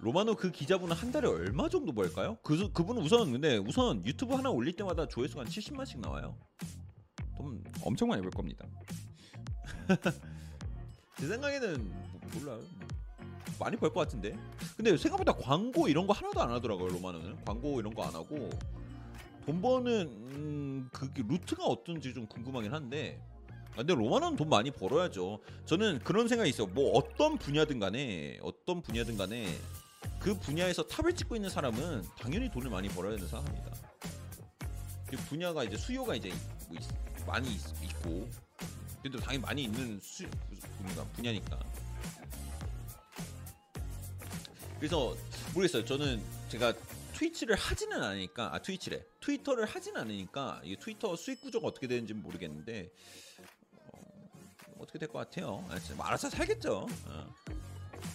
로마노 0.00 0.34
그 0.34 0.50
기자분은 0.50 0.96
한 0.96 1.12
달에 1.12 1.28
얼마 1.28 1.68
정도 1.68 1.92
벌까요? 1.92 2.38
그 2.42 2.72
그분은 2.72 3.02
우선 3.02 3.30
근데 3.30 3.56
우선 3.58 4.04
유튜브 4.04 4.34
하나 4.34 4.50
올릴 4.50 4.74
때마다 4.74 5.06
조회수가 5.06 5.42
한 5.42 5.46
70만씩 5.46 6.00
나와요. 6.00 6.36
돈 7.36 7.62
엄청 7.84 8.08
많이 8.08 8.20
벌 8.20 8.32
겁니다. 8.32 8.66
제 11.20 11.26
생각에는 11.26 11.90
뭐- 12.12 12.20
몰라요. 12.34 12.60
많이 13.58 13.76
벌 13.76 13.90
것 13.92 14.00
같은데. 14.00 14.36
근데 14.76 14.96
생각보다 14.96 15.32
광고 15.34 15.86
이런 15.88 16.06
거 16.06 16.12
하나도 16.14 16.40
안 16.40 16.50
하더라고요. 16.50 16.88
로마노는 16.88 17.44
광고 17.44 17.78
이런 17.78 17.92
거 17.94 18.02
안 18.04 18.14
하고 18.14 18.48
돈 19.44 19.60
버는 19.60 20.06
음, 20.08 20.88
그 20.92 21.10
루트가 21.16 21.64
어떤지 21.64 22.14
좀 22.14 22.26
궁금하긴 22.26 22.72
한데. 22.72 23.20
아, 23.72 23.76
근데 23.76 23.94
로마노는 23.94 24.36
돈 24.36 24.48
많이 24.48 24.70
벌어야죠. 24.70 25.40
저는 25.66 25.98
그런 26.00 26.26
생각이 26.26 26.48
있어요. 26.50 26.66
뭐 26.68 26.92
어떤 26.92 27.36
분야든 27.38 27.78
간에 27.78 28.38
어떤 28.42 28.80
분야든 28.82 29.16
간에 29.16 29.46
그 30.18 30.34
분야에서 30.38 30.82
탑을 30.84 31.14
찍고 31.14 31.36
있는 31.36 31.50
사람은 31.50 32.02
당연히 32.18 32.50
돈을 32.50 32.70
많이 32.70 32.88
벌어야 32.88 33.12
된다 33.16 33.26
생각합니다. 33.28 33.76
그 35.06 35.16
분야가 35.28 35.64
이제 35.64 35.76
수요가 35.76 36.14
이제 36.14 36.32
많이 37.26 37.54
있, 37.54 37.60
고 38.02 38.26
근데 39.02 39.18
당연히 39.18 39.42
많이 39.42 39.62
있는 39.64 39.98
수 40.00 40.26
분야, 40.78 41.04
분야니까. 41.14 41.58
그래서 44.78 45.16
모르겠어요. 45.54 45.84
저는 45.84 46.22
제가 46.48 46.72
트위치를 47.14 47.54
하지는 47.54 48.02
않으니까 48.02 48.54
아 48.54 48.58
트위치래 48.62 49.02
트위터를 49.20 49.66
하지는 49.66 50.00
않으니까 50.00 50.60
이게 50.64 50.76
트위터 50.76 51.14
수익 51.16 51.42
구조가 51.42 51.68
어떻게 51.68 51.86
되는지 51.86 52.14
는 52.14 52.22
모르겠는데 52.22 52.90
어, 53.92 54.72
어떻게 54.78 54.98
될 54.98 55.08
것 55.08 55.18
같아요. 55.18 55.64
아, 55.68 55.78
뭐 55.96 56.06
알아서 56.06 56.30
살겠죠. 56.30 56.86
어. 57.06 57.34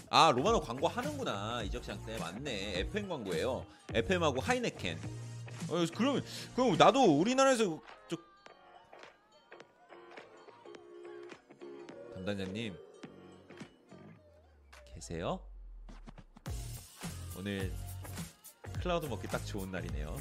아 0.09 0.31
로마노 0.31 0.61
광고 0.61 0.87
하는구나 0.87 1.61
이적시장 1.63 2.03
때 2.05 2.17
맞네 2.17 2.79
FM 2.79 3.07
광고예요 3.07 3.65
FM하고 3.93 4.41
하이네켄 4.41 4.97
어, 5.69 5.85
그럼 5.95 6.21
그럼 6.55 6.75
나도 6.77 7.19
우리나라에서 7.19 7.79
담당자님 12.25 12.75
계세요? 14.95 15.39
오늘 17.37 17.71
클라우드 18.81 19.05
먹기 19.05 19.27
딱 19.27 19.45
좋은 19.45 19.71
날이네요 19.71 20.17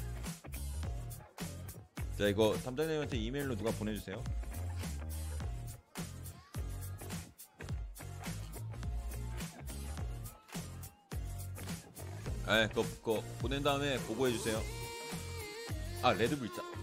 자 2.15 2.27
이거 2.27 2.55
담당자님한테 2.63 3.17
이메일로 3.17 3.55
누가 3.55 3.71
보내주세요 3.71 4.23
네, 12.45 12.67
그거, 12.67 12.83
그거 12.83 13.23
보낸 13.39 13.63
다음에 13.63 13.97
보고해 14.03 14.31
주세요. 14.31 14.61
아, 16.03 16.13
레드불 16.13 16.47
자. 16.53 16.74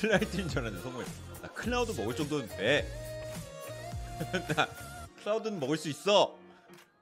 필라이트인 0.00 0.48
줄 0.48 0.60
알았는데 0.60 0.82
성공해. 0.82 1.06
나 1.42 1.48
클라우드 1.48 1.92
먹을 2.00 2.14
정도는 2.14 2.48
돼. 2.48 2.88
나 4.54 4.68
클라우드는 5.22 5.58
먹을 5.58 5.76
수 5.76 5.88
있어. 5.88 6.38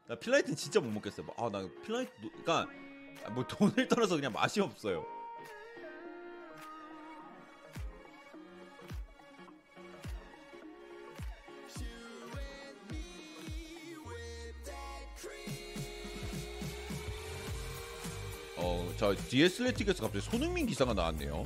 나 0.06 0.14
필라이트는 0.14 0.56
진짜 0.56 0.80
못 0.80 0.90
먹겠어. 0.90 1.22
아, 1.36 1.50
나 1.50 1.68
필라이트, 1.84 2.10
그러니까 2.42 2.66
뭐 3.32 3.46
돈을 3.46 3.88
떠나서 3.88 4.16
그냥 4.16 4.32
맛이 4.32 4.60
없어요. 4.60 5.04
어, 18.58 18.94
자 18.96 19.14
슬래틱에서 19.14 20.02
갑자기 20.02 20.20
손흥민 20.24 20.66
기사가 20.66 20.94
나왔네요. 20.94 21.44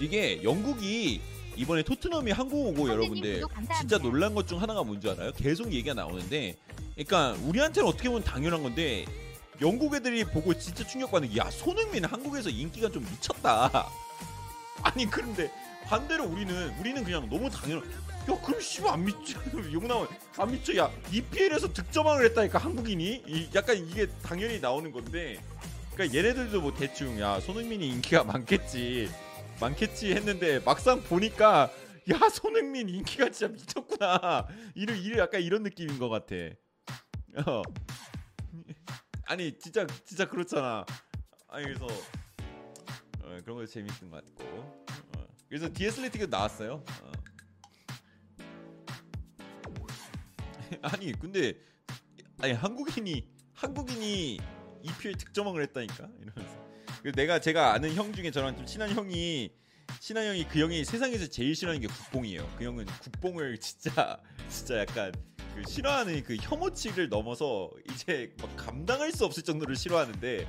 이게 0.00 0.42
영국이 0.42 1.20
이번에 1.56 1.82
토트넘이 1.82 2.32
한국 2.32 2.66
오고 2.68 2.88
여러분들. 2.88 3.42
진짜 3.78 3.98
놀란 3.98 4.34
것 4.34 4.46
중 4.46 4.60
하나가 4.60 4.82
뭔지 4.82 5.08
알아요? 5.08 5.32
계속 5.32 5.66
얘기가 5.72 5.94
나오는데, 5.94 6.56
그러니까 6.94 7.36
우리한테는 7.46 7.88
어떻게 7.88 8.08
보면 8.08 8.24
당연한 8.24 8.62
건데 8.62 9.04
영국 9.60 9.94
애들이 9.94 10.24
보고 10.24 10.52
진짜 10.58 10.84
충격받는 10.84 11.30
게 11.30 11.38
야 11.40 11.48
손흥민 11.50 12.04
한국에서 12.04 12.50
인기가 12.50 12.88
좀 12.90 13.04
미쳤다. 13.04 13.88
아니 14.82 15.06
그런데 15.08 15.50
반대로 15.84 16.24
우리는 16.24 16.74
우리는 16.78 17.04
그냥 17.04 17.28
너무 17.30 17.48
당연. 17.50 17.78
야 17.78 18.40
그럼 18.42 18.58
씨발 18.60 18.94
안 18.94 19.04
미쳐 19.04 19.38
욕 19.72 19.86
나와 19.86 20.08
안 20.38 20.50
미쳐 20.50 20.74
야 20.76 20.90
EPL에서 21.12 21.72
득점왕을 21.72 22.24
했다니까 22.24 22.58
한국인이 22.58 23.22
이, 23.26 23.48
약간 23.54 23.76
이게 23.76 24.08
당연히 24.22 24.58
나오는 24.60 24.90
건데 24.90 25.38
그러니까 25.92 26.16
얘네들도 26.18 26.60
뭐 26.62 26.72
대충 26.74 27.20
야 27.20 27.38
손흥민이 27.40 27.86
인기가 27.86 28.24
많겠지 28.24 29.10
많겠지 29.60 30.12
했는데 30.14 30.60
막상 30.60 31.02
보니까 31.02 31.70
야 32.10 32.28
손흥민 32.28 32.88
인기가 32.88 33.30
진짜 33.30 33.52
미쳤구나 33.52 34.46
이를 34.74 34.98
이를 34.98 35.18
약간 35.18 35.40
이런 35.40 35.62
느낌인 35.62 35.98
것 35.98 36.08
같아. 36.08 36.34
어. 37.46 37.62
아니 39.24 39.58
진짜 39.58 39.86
진짜 40.04 40.28
그렇잖아. 40.28 40.84
아니 41.48 41.64
그래서 41.64 41.86
어, 41.86 43.38
그런 43.42 43.56
거 43.56 43.66
재밌는 43.66 44.10
것 44.10 44.24
같고. 44.24 44.44
어. 44.44 45.26
그래서 45.48 45.72
디에슬레틱도 45.72 46.26
나왔어요. 46.26 46.84
어. 47.02 47.12
아니 50.82 51.12
근데 51.12 51.54
아니 52.40 52.52
한국인이 52.52 53.28
한국인이 53.54 54.38
EPL 54.82 55.16
득점왕을 55.16 55.62
했다니까 55.62 56.10
이러면서. 56.20 56.73
내가 57.12 57.38
제가 57.38 57.72
아는 57.72 57.94
형 57.94 58.12
중에 58.12 58.30
저랑 58.30 58.56
좀 58.56 58.66
친한 58.66 58.90
형이 58.90 59.50
친한 60.00 60.26
형이 60.26 60.48
그 60.48 60.60
형이 60.60 60.84
세상에서 60.84 61.26
제일 61.26 61.54
싫어하는 61.54 61.80
게 61.80 61.86
국뽕이에요. 61.86 62.50
그 62.56 62.64
형은 62.64 62.86
국뽕을 62.86 63.58
진짜 63.60 64.18
진짜 64.48 64.78
약간 64.78 65.12
그 65.54 65.62
싫어하는 65.68 66.22
그 66.24 66.36
혐오치를 66.36 67.08
넘어서 67.08 67.70
이제 67.92 68.32
막 68.40 68.54
감당할 68.56 69.12
수 69.12 69.24
없을 69.24 69.42
정도로 69.42 69.74
싫어하는데 69.74 70.48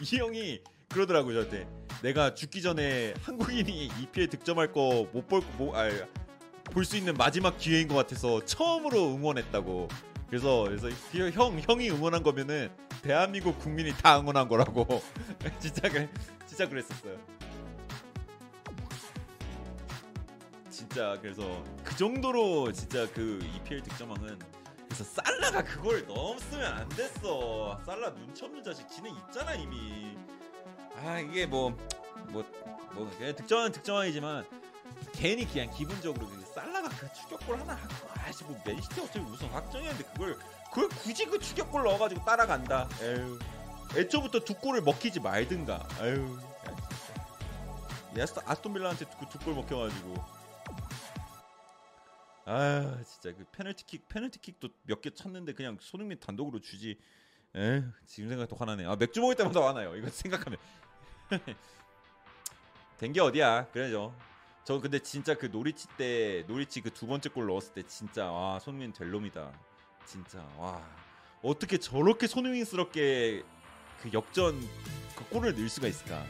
이 0.00 0.16
형이 0.16 0.60
그러더라고요 0.88 1.44
저한테 1.44 1.68
내가 2.02 2.34
죽기 2.34 2.62
전에 2.62 3.12
한국인이 3.20 3.90
EPL 4.00 4.28
득점할 4.28 4.72
거 4.72 5.08
못볼볼 5.12 6.84
수 6.84 6.96
있는 6.96 7.14
마지막 7.14 7.58
기회인 7.58 7.88
것 7.88 7.96
같아서 7.96 8.44
처음으로 8.44 9.14
응원했다고 9.14 9.88
그래서 10.28 10.64
그래서 10.64 10.88
그형 11.10 11.60
형이 11.60 11.90
응원한 11.90 12.22
거면은 12.22 12.70
대한민국 13.06 13.58
국민이 13.58 13.92
다 13.92 14.18
응원한 14.18 14.48
거라고 14.48 14.86
진짜 15.60 15.88
그 15.88 16.08
진짜 16.46 16.68
그랬었어요. 16.68 17.16
진짜 20.70 21.16
그래서 21.20 21.62
그 21.84 21.96
정도로 21.96 22.72
진짜 22.72 23.06
그 23.12 23.38
EPL 23.56 23.82
득점왕은 23.82 24.38
그래서 24.86 25.04
살라가 25.04 25.62
그걸 25.62 26.06
넘으면 26.06 26.64
안 26.64 26.88
됐어. 26.90 27.80
살라 27.84 28.14
눈치 28.14 28.44
없는 28.44 28.62
자식 28.62 28.88
지는 28.88 29.10
있잖아 29.28 29.54
이미. 29.54 30.16
아 30.96 31.20
이게 31.20 31.46
뭐 31.46 31.76
뭐 32.32 32.44
뭐 32.96 33.10
득점은 33.18 33.72
득점왕이지만 33.72 34.46
괜히 35.12 35.46
그냥 35.46 35.70
기분적으로 35.70 36.26
그 36.26 36.40
살라가 36.54 36.88
그 36.88 37.12
추격골 37.12 37.60
하나 37.60 37.74
하고 37.74 38.08
아씨 38.14 38.42
뭐 38.44 38.58
맨시티 38.64 39.00
어차피 39.00 39.18
우승 39.20 39.52
확정이었는데 39.54 40.04
그걸 40.12 40.38
그걸 40.76 40.90
굳이 40.90 41.24
그 41.24 41.38
추격골 41.38 41.84
넣어가지고 41.84 42.22
따라간다. 42.26 42.86
에휴. 43.00 43.38
애초부터 43.96 44.40
두 44.40 44.52
골을 44.52 44.82
먹히지 44.82 45.20
말든가. 45.20 45.88
에휴. 46.02 46.38
야, 48.18 48.26
진짜. 48.26 48.42
아스톤 48.44 48.74
빌라한테 48.74 49.06
그 49.06 49.24
두 49.24 49.36
골 49.36 49.54
먹혀가지고. 49.54 50.14
아 52.44 52.98
진짜 53.08 53.34
그 53.36 53.44
페널티킥 53.52 54.06
페널티킥도 54.06 54.68
몇 54.82 55.00
개 55.00 55.08
쳤는데 55.14 55.54
그냥 55.54 55.78
손흥민 55.80 56.20
단독으로 56.20 56.60
주지. 56.60 56.98
에 57.56 57.82
지금 58.04 58.28
생각도 58.28 58.54
화나네. 58.54 58.84
아 58.84 58.96
맥주 58.96 59.22
먹을 59.22 59.34
때마다 59.34 59.66
화나요. 59.66 59.96
이거 59.96 60.08
생각하면. 60.12 60.58
된 62.98 63.12
게 63.14 63.20
어디야? 63.22 63.68
그쵸. 63.72 64.14
저 64.64 64.78
근데 64.78 64.98
진짜 64.98 65.34
그 65.34 65.46
노리치 65.46 65.88
때 65.96 66.44
노리치 66.46 66.82
그 66.82 66.90
두 66.90 67.06
번째 67.06 67.30
골 67.30 67.46
넣었을 67.46 67.72
때 67.72 67.82
진짜 67.86 68.30
와 68.30 68.58
손흥민 68.58 68.92
될 68.92 69.10
놈이다. 69.10 69.52
진짜 70.06 70.38
와 70.58 70.80
어떻게 71.42 71.78
저렇게 71.78 72.26
손흥민스럽게 72.26 73.42
그 74.02 74.10
역전 74.12 74.60
그 75.14 75.24
골을 75.30 75.54
넣을 75.54 75.68
수가 75.68 75.88
있을까? 75.88 76.24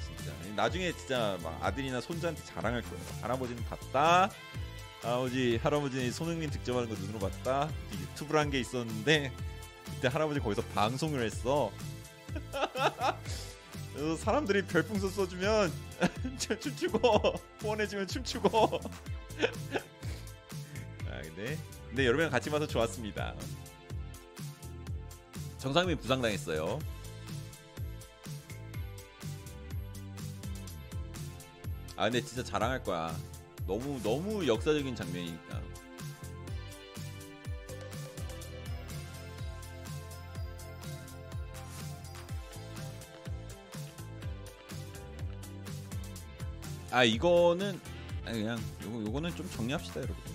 진짜 0.00 0.32
나중에 0.54 0.92
진짜 0.92 1.38
막 1.42 1.58
아들이나 1.62 2.00
손자한테 2.00 2.42
자랑할 2.44 2.82
거예요. 2.82 3.04
할아버지는 3.22 3.64
봤다. 3.64 4.30
아버지 5.04 5.56
할아버지 5.62 6.12
손흥민 6.12 6.50
득점하는 6.50 6.88
거 6.88 6.94
눈으로 6.94 7.18
봤다. 7.18 7.68
유튜브를 7.92 8.40
한 8.40 8.50
게 8.50 8.60
있었는데 8.60 9.32
그때 9.86 10.08
할아버지 10.08 10.40
거기서 10.40 10.62
방송을 10.74 11.22
했어. 11.22 11.72
사람들이 14.18 14.62
별풍선 14.66 15.10
써주면 15.10 15.72
춤추고 16.60 16.98
후원해주면 17.60 18.06
춤추고. 18.06 18.80
아 21.32 21.34
근데 21.34 21.58
근데 21.88 22.06
여러 22.06 22.18
명 22.18 22.30
같이 22.30 22.50
봐서 22.50 22.66
좋았습니다. 22.66 23.34
정상민 25.58 25.96
부상당했어요. 25.98 26.78
아 31.96 32.04
근데 32.04 32.20
진짜 32.20 32.42
자랑할 32.42 32.82
거야. 32.82 33.16
너무 33.66 34.00
너무 34.02 34.46
역사적인 34.46 34.94
장면이니까. 34.94 35.62
아 46.90 47.04
이거는 47.04 47.80
아니, 48.26 48.42
그냥 48.42 48.58
요거 48.84 49.00
요거는 49.02 49.36
좀 49.36 49.48
정리합시다 49.50 50.00
여러분. 50.00 50.31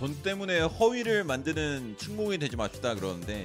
돈 0.00 0.14
때문에 0.22 0.60
허위를 0.60 1.24
만드는 1.24 1.98
충목이 1.98 2.38
되지 2.38 2.56
맙시다 2.56 2.94
그러는데 2.94 3.44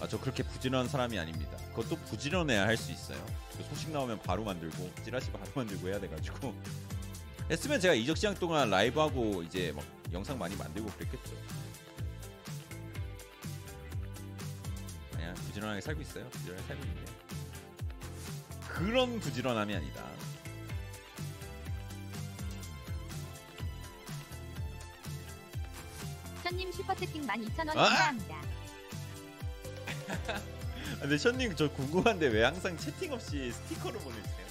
아, 0.00 0.08
저 0.08 0.18
그렇게 0.18 0.42
부지런한 0.42 0.88
사람이 0.88 1.16
아닙니다. 1.16 1.56
그것도 1.72 1.94
부지런해야 2.06 2.66
할 2.66 2.76
수 2.76 2.90
있어요. 2.90 3.24
그 3.56 3.62
소식 3.62 3.90
나오면 3.92 4.18
바로 4.22 4.42
만들고 4.42 4.90
찌라시 5.04 5.30
바로 5.30 5.44
만들고 5.54 5.86
해야 5.88 6.00
돼가지고 6.00 6.52
했으면 7.48 7.78
제가 7.78 7.94
이적 7.94 8.16
시장 8.16 8.34
동안 8.34 8.70
라이브하고 8.70 9.44
이제 9.44 9.72
막 9.76 9.84
영상 10.12 10.36
많이 10.36 10.56
만들고 10.56 10.90
그랬겠죠. 10.90 11.30
그냥 15.12 15.32
부지런하게 15.46 15.80
살고 15.80 16.00
있어요. 16.02 16.28
부지런하게 16.28 16.66
살고 16.66 16.82
있는데 16.82 17.12
그런 18.68 19.20
부지런함이 19.20 19.76
아니다. 19.76 20.04
션님 26.44 26.70
슈퍼채팅 26.72 27.26
12,000원 27.26 27.70
아! 27.70 27.74
감사합니다. 27.74 28.42
근데 31.00 31.16
션님 31.16 31.56
저 31.56 31.70
궁금한데 31.70 32.26
왜 32.26 32.44
항상 32.44 32.76
채팅 32.76 33.14
없이 33.14 33.50
스티커로 33.50 33.98
보내세요? 34.00 34.46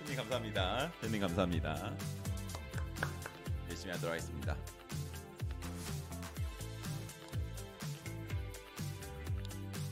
션님 0.00 0.16
감사합니다. 0.16 0.92
션님 1.00 1.20
감사합니다. 1.20 1.92
열심히 3.70 3.92
하도록 3.92 4.10
하겠습니다. 4.12 4.56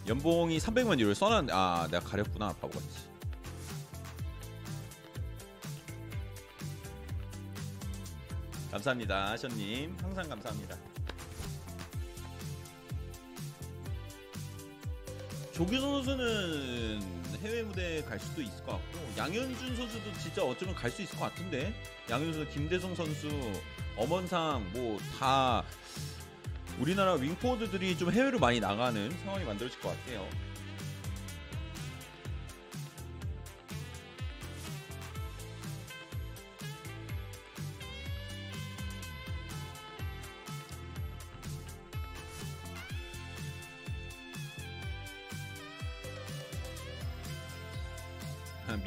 연봉이 0.09 0.59
300만 0.59 0.99
유로 0.99 1.15
써놨 1.15 1.47
아 1.53 1.87
내가 1.89 2.05
가렸구나 2.05 2.49
바보같이 2.49 3.10
감사합니다 8.71 9.37
션님. 9.37 9.97
항상 10.01 10.29
감사합니다. 10.29 10.77
조규성 15.53 16.03
선수는 16.05 17.01
해외 17.43 17.63
무대 17.63 18.03
갈 18.05 18.19
수도 18.19 18.41
있을 18.41 18.65
것 18.65 18.73
같고 18.73 18.99
양현준 19.19 19.77
선수도 19.77 20.13
진짜 20.23 20.43
어쩌면 20.45 20.75
갈 20.75 20.91
수 20.91 21.03
있을 21.03 21.19
것 21.19 21.25
같은데? 21.27 21.75
양현준 22.09 22.45
선수, 22.45 22.51
김대성 22.53 22.95
선수, 22.95 23.29
엄원상 23.97 24.71
뭐 24.73 24.99
다 25.19 25.65
우리나라 26.79 27.15
윙포워드들이 27.15 27.99
좀 27.99 28.11
해외로 28.11 28.39
많이 28.39 28.59
나가는 28.61 29.11
상황이 29.25 29.45
만들어질 29.45 29.79
것 29.81 29.89
같아요. 29.91 30.27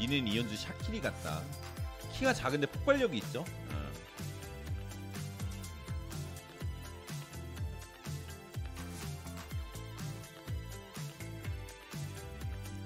아, 0.03 0.05
미는 0.05 0.27
이현주 0.27 0.57
샤키리 0.57 0.99
같다. 0.99 1.41
키가 2.13 2.33
작은데 2.33 2.67
폭발력이 2.67 3.17
있죠. 3.19 3.45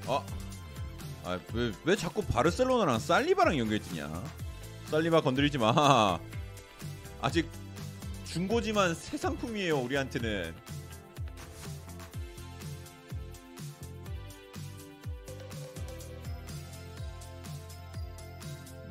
어. 0.06 0.26
아, 1.24 1.30
아, 1.30 1.40
왜, 1.54 1.72
왜 1.84 1.96
자꾸 1.96 2.24
바르셀로나랑 2.24 3.00
살리바랑 3.00 3.58
연결되냐? 3.58 4.24
살리바 4.86 5.22
건드리지 5.22 5.58
마. 5.58 6.20
아직 7.20 7.50
중고지만 8.26 8.94
새 8.94 9.18
상품이에요, 9.18 9.80
우리한테는. 9.80 10.54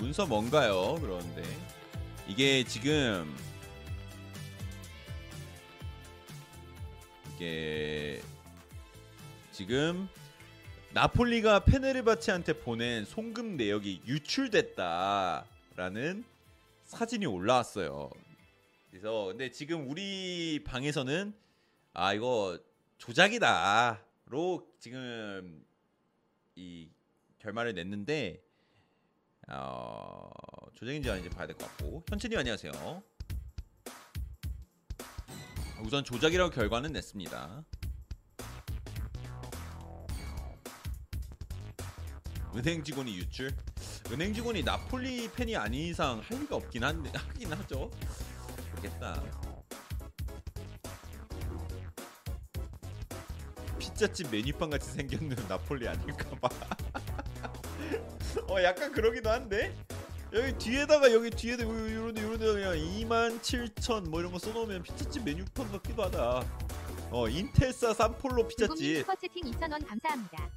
문서 0.07 0.25
뭔가요? 0.25 0.95
그러는데 1.01 1.43
이게 2.29 2.63
지금 2.63 3.37
이게 7.35 8.23
지금 9.51 10.09
나폴리가 10.93 11.65
페네르바체한테 11.65 12.61
보낸 12.61 13.05
송금 13.05 13.57
내역이 13.57 14.03
유출됐다라는 14.07 15.45
사진이 16.85 17.27
올라왔어요. 17.27 18.09
그래서 18.91 19.25
근데 19.25 19.51
지금 19.51 19.91
우리 19.91 20.63
방에서는 20.63 21.35
아 21.95 22.15
이거 22.15 22.61
조작이다로 22.99 24.69
지금 24.79 25.65
이 26.55 26.89
결말을 27.41 27.75
냈는데 27.75 28.46
어, 29.49 30.31
조작인지 30.75 31.11
아닌지 31.11 31.31
봐야 31.31 31.47
될 31.47 31.57
것 31.57 31.67
같고 31.69 32.03
현진님 32.09 32.39
안녕하세요. 32.39 33.03
우선 35.85 36.05
조작이라고 36.05 36.51
결과는 36.51 36.93
냈습니다. 36.93 37.65
은행 42.57 42.83
직원이 42.83 43.17
유출? 43.17 43.55
은행 44.11 44.33
직원이 44.33 44.63
나폴리 44.63 45.31
팬이 45.33 45.57
아닌 45.57 45.91
이상 45.91 46.21
할 46.21 46.41
리가 46.41 46.57
없긴 46.57 46.85
한데 46.85 47.11
하긴 47.15 47.53
하죠. 47.53 47.91
모르겠다. 48.71 49.23
피자집 53.79 54.31
메뉴판 54.31 54.71
같이 54.71 54.91
생겼는 54.91 55.37
나폴리 55.49 55.87
아닐까봐. 55.89 56.49
어 58.49 58.63
약간 58.63 58.93
그러기도 58.93 59.31
한데 59.31 59.75
여기 60.33 60.53
뒤에다가 60.59 61.13
여기 61.13 61.31
뒤에다 61.31 61.65
이런 61.65 62.15
데 62.15 62.21
이런 62.21 62.39
데 62.39 62.47
그냥 62.53 62.75
2만 62.75 63.41
7천 63.41 64.09
뭐 64.09 64.21
이런 64.21 64.33
거 64.33 64.39
써놓으면 64.39 64.83
피자집 64.83 65.25
메뉴판 65.25 65.71
같기도 65.73 66.05
하다. 66.05 66.45
어 67.11 67.29
인텔사 67.29 67.95
삼폴로 67.95 68.49
피자집 68.49 68.99
슈퍼 68.99 69.15
채팅 69.15 69.45
2,000원 69.53 69.87
감사합니다. 69.87 70.51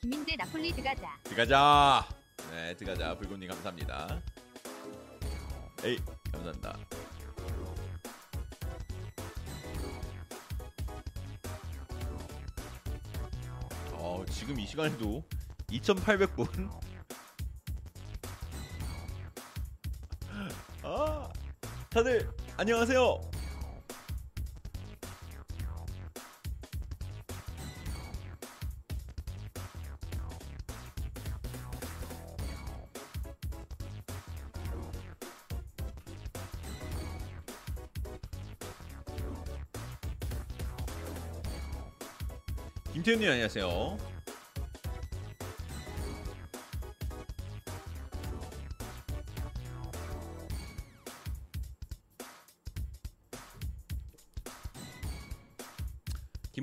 김민재 0.00 0.36
나폴리 0.36 0.72
드가자. 0.72 1.18
들어가자. 1.24 2.06
네 2.50 2.76
들어가자 2.76 3.16
불곰님 3.16 3.48
감사합니다. 3.48 4.22
에이 5.84 5.98
감사합니다. 6.32 6.78
어 13.92 14.24
지금 14.30 14.60
이 14.60 14.66
시간에도 14.66 15.24
2,800분. 15.68 16.85
다들 21.96 22.28
안녕하세요. 22.58 23.22
김태훈님 42.92 43.30
안녕하세요. 43.30 44.05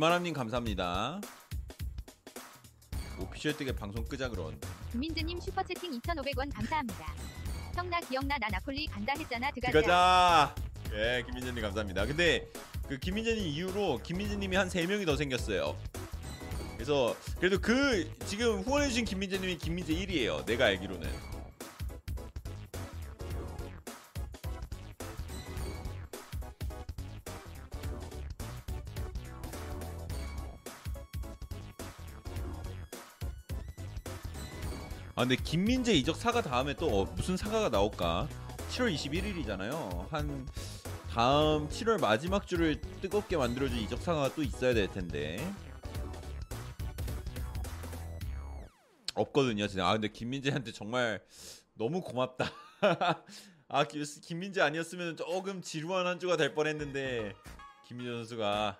김아람님 0.03 0.33
감사합니다. 0.33 1.21
오피셜 3.17 3.55
뜨게 3.55 3.73
방송 3.73 4.03
끄자 4.03 4.27
그러는데 4.27 4.67
김민재님 4.91 5.39
슈퍼채팅 5.39 5.97
2,500원 6.01 6.53
감사합니다. 6.53 7.15
형나 7.73 8.01
기억나 8.01 8.37
나 8.37 8.49
나폴리 8.49 8.85
간다 8.87 9.13
했잖아 9.17 9.49
드가자. 9.51 10.53
예, 10.93 11.23
김민재님 11.25 11.61
감사합니다. 11.61 12.05
근데 12.05 12.51
그 12.89 12.97
김민재님 12.99 13.45
이후로 13.47 14.01
김민재님이 14.03 14.57
한 14.57 14.67
세 14.69 14.85
명이 14.85 15.05
더 15.05 15.15
생겼어요. 15.15 15.77
그래서 16.73 17.15
그래도 17.39 17.57
그 17.61 18.11
지금 18.25 18.59
후원해주신 18.59 19.05
김민재님이 19.05 19.57
김민재 19.57 19.93
1위에요. 19.93 20.45
내가 20.45 20.65
알기로는. 20.65 21.09
아 35.23 35.25
근데 35.25 35.41
김민재 35.41 35.93
이적 35.93 36.17
사과 36.17 36.41
다음에 36.41 36.73
또 36.73 36.87
어, 36.87 37.05
무슨 37.15 37.37
사과가 37.37 37.69
나올까? 37.69 38.27
7월 38.71 38.93
21일이잖아요. 38.93 40.09
한 40.09 40.45
다음 41.09 41.69
7월 41.69 42.01
마지막 42.01 42.45
주를 42.45 42.81
뜨겁게 43.01 43.37
만들어줄 43.37 43.77
이적 43.77 44.01
사과가 44.01 44.35
또 44.35 44.43
있어야 44.43 44.73
될 44.73 44.91
텐데 44.91 45.39
없거든요. 49.13 49.65
진짜. 49.67 49.87
아 49.87 49.93
근데 49.93 50.09
김민재한테 50.09 50.73
정말 50.73 51.23
너무 51.75 52.01
고맙다. 52.01 52.51
아 53.69 53.85
김- 53.85 54.03
김민재 54.03 54.59
아니었으면 54.59 55.15
조금 55.15 55.61
지루한 55.61 56.05
한 56.05 56.19
주가 56.19 56.35
될 56.35 56.53
뻔했는데 56.53 57.33
김민재 57.87 58.11
선수가 58.11 58.77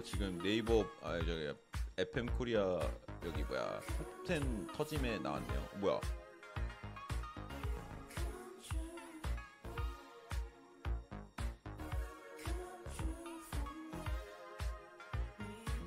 어 0.00 0.02
지금 0.02 0.38
네이버 0.38 0.86
아 1.02 1.18
저기 1.18 1.52
FM 1.98 2.26
코리아 2.38 2.80
여기 3.22 3.42
뭐야 3.42 3.80
톱10 4.24 4.72
터짐에 4.72 5.18
나왔네요. 5.18 5.68
뭐야? 5.76 6.00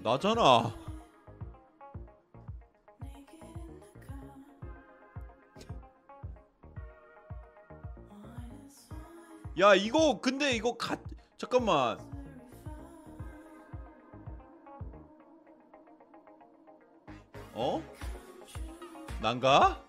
나잖아. 0.04 0.76
야 9.60 9.74
이거 9.74 10.20
근데 10.22 10.56
이거 10.56 10.78
가 10.78 10.98
잠깐만 11.38 12.23
어? 17.54 17.84
난가? 19.22 19.84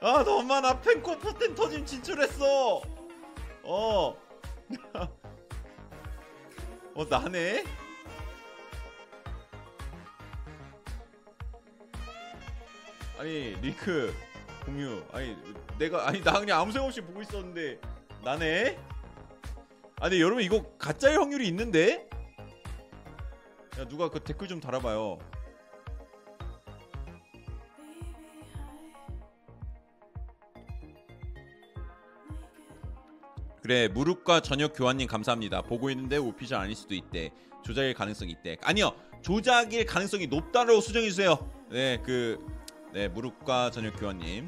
아 0.00 0.22
너만 0.22 0.62
나 0.62 0.78
펜코 0.80 1.18
포텐 1.18 1.54
터짐 1.54 1.86
진출했어 1.86 2.82
어. 3.62 4.16
어 6.94 7.04
나네? 7.08 7.64
아니 13.18 13.56
링크 13.62 14.14
공유 14.66 15.02
아니 15.12 15.34
내가 15.78 16.06
아니 16.06 16.22
나 16.22 16.38
그냥 16.38 16.60
아무 16.60 16.70
생각 16.70 16.86
없이 16.86 17.00
보고 17.00 17.22
있었는데 17.22 17.80
나네? 18.22 18.78
아니 20.00 20.20
여러분 20.20 20.42
이거 20.42 20.66
가짜일 20.76 21.18
확률이 21.18 21.48
있는데? 21.48 22.06
야 23.78 23.84
누가 23.88 24.08
그 24.08 24.20
댓글 24.20 24.46
좀 24.48 24.60
달아봐요. 24.60 25.18
그래 33.62 33.88
무릎과 33.88 34.40
저녁 34.40 34.74
교환님 34.76 35.08
감사합니다. 35.08 35.62
보고 35.62 35.88
있는데 35.90 36.18
오피셜 36.18 36.58
아닐 36.58 36.76
수도 36.76 36.94
있대. 36.94 37.30
조작일 37.64 37.94
가능성이 37.94 38.32
있대. 38.32 38.58
아니요 38.62 38.92
조작일 39.22 39.86
가능성이 39.86 40.26
높다고 40.26 40.80
수정해주세요. 40.80 41.66
네그 41.70 42.46
네 42.92 43.08
무릎과 43.08 43.70
저녁 43.70 43.98
교환님 43.98 44.46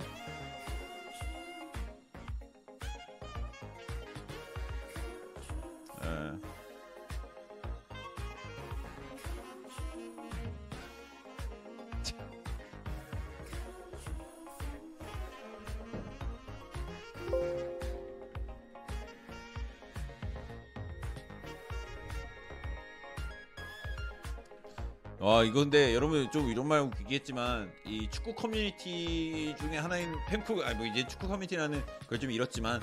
와 25.36 25.44
이거 25.44 25.60
근데 25.60 25.94
여러분 25.94 26.30
좀 26.30 26.48
이런 26.48 26.66
말 26.66 26.90
얘기했지만 27.00 27.70
이 27.84 28.08
축구 28.10 28.34
커뮤니티 28.34 29.54
중에 29.60 29.76
하나인 29.76 30.14
펨코 30.28 30.64
아니 30.64 30.78
뭐 30.78 30.86
이제 30.86 31.06
축구 31.06 31.28
커뮤니티라는 31.28 31.84
걸 32.08 32.18
좀 32.18 32.30
잃었지만 32.30 32.80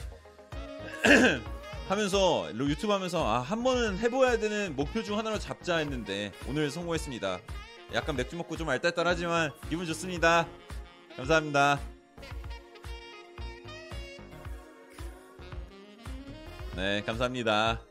하면서 1.89 2.51
유튜브 2.53 2.93
하면서 2.93 3.25
아 3.27 3.41
한 3.41 3.63
번은 3.63 3.97
해봐야 3.97 4.37
되는 4.37 4.75
목표 4.75 5.01
중 5.01 5.17
하나로 5.17 5.39
잡자 5.39 5.77
했는데 5.77 6.31
오늘 6.47 6.69
성공했습니다. 6.69 7.39
약간 7.95 8.15
맥주 8.15 8.35
먹고 8.35 8.55
좀 8.55 8.69
알딸딸하지만 8.69 9.51
기분 9.67 9.87
좋습니다. 9.87 10.47
감사합니다. 11.17 11.79
네 16.75 17.01
감사합니다. 17.01 17.81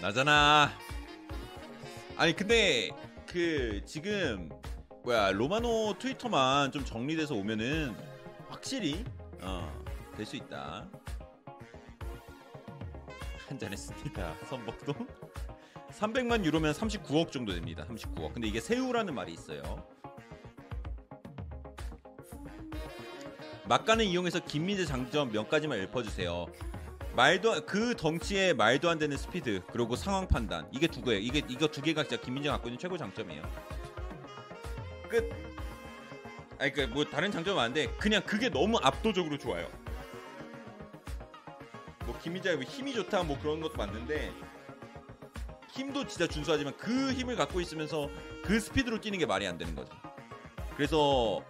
나잖아. 0.00 0.70
아니 2.16 2.34
근데 2.34 2.90
그 3.26 3.80
지금 3.84 4.48
뭐야 5.04 5.32
로마노 5.32 5.94
트위터만 5.98 6.72
좀 6.72 6.84
정리돼서 6.84 7.34
오면은 7.34 7.94
확실히 8.48 9.04
어 9.42 9.68
될 10.16 10.26
수 10.26 10.34
있다. 10.34 10.84
한잔 13.46 13.72
했습니다. 13.72 14.34
선복도 14.50 14.92
300만 15.92 16.44
유로면 16.44 16.72
39억 16.72 17.30
정도 17.30 17.54
됩니다. 17.54 17.86
39억. 17.88 18.34
근데 18.34 18.48
이게 18.48 18.60
세우라는 18.60 19.14
말이 19.14 19.32
있어요. 19.32 19.86
막간을 23.68 24.06
이용해서 24.06 24.40
김민재 24.40 24.86
장점 24.86 25.30
몇 25.30 25.48
가지만 25.48 25.78
읊어주세요. 25.82 26.46
말도 27.18 27.52
안- 27.52 27.66
그 27.66 27.96
덩치에 27.96 28.52
말도 28.52 28.88
안 28.88 28.96
되는 28.96 29.16
스피드 29.16 29.62
그리고 29.72 29.96
상황 29.96 30.28
판단 30.28 30.68
이게 30.70 30.86
두 30.86 31.02
개예요. 31.02 31.18
이게 31.18 31.42
이거 31.48 31.66
두 31.66 31.82
개가 31.82 32.04
진짜 32.04 32.22
김민재가 32.22 32.54
갖고 32.54 32.68
있는 32.68 32.78
최고 32.78 32.96
장점이에요. 32.96 33.42
끝. 35.08 35.28
아니 36.60 36.72
그뭐 36.72 37.04
다른 37.06 37.32
장점은 37.32 37.60
아닌데 37.60 37.88
그냥 37.98 38.22
그게 38.24 38.48
너무 38.48 38.78
압도적으로 38.80 39.36
좋아요. 39.36 39.68
뭐 42.06 42.16
김민재가 42.20 42.54
뭐 42.54 42.64
힘이 42.64 42.94
좋다 42.94 43.24
뭐 43.24 43.36
그런 43.40 43.60
것도 43.60 43.76
맞는데 43.76 44.32
힘도 45.72 46.06
진짜 46.06 46.28
준수하지만 46.28 46.76
그 46.76 47.12
힘을 47.14 47.34
갖고 47.34 47.60
있으면서 47.60 48.08
그 48.44 48.60
스피드로 48.60 49.00
뛰는 49.00 49.18
게 49.18 49.26
말이 49.26 49.44
안 49.44 49.58
되는 49.58 49.74
거죠. 49.74 49.92
그래서 50.76 51.42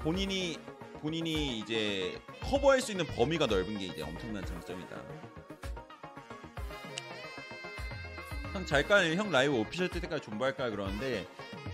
본인이 0.00 0.58
본인이 1.00 1.58
이제 1.58 2.18
커버할 2.42 2.80
수 2.80 2.92
있는 2.92 3.06
범위가 3.06 3.46
넓은 3.46 3.78
게 3.78 3.86
이제 3.86 4.02
엄청난 4.02 4.44
장점이다. 4.44 4.96
형 8.52 8.66
잘까? 8.66 9.14
형 9.14 9.30
라이브 9.30 9.54
오피셜 9.54 9.88
뜰 9.88 10.00
때까지 10.00 10.22
존버할까 10.24 10.70
그러는데 10.70 11.26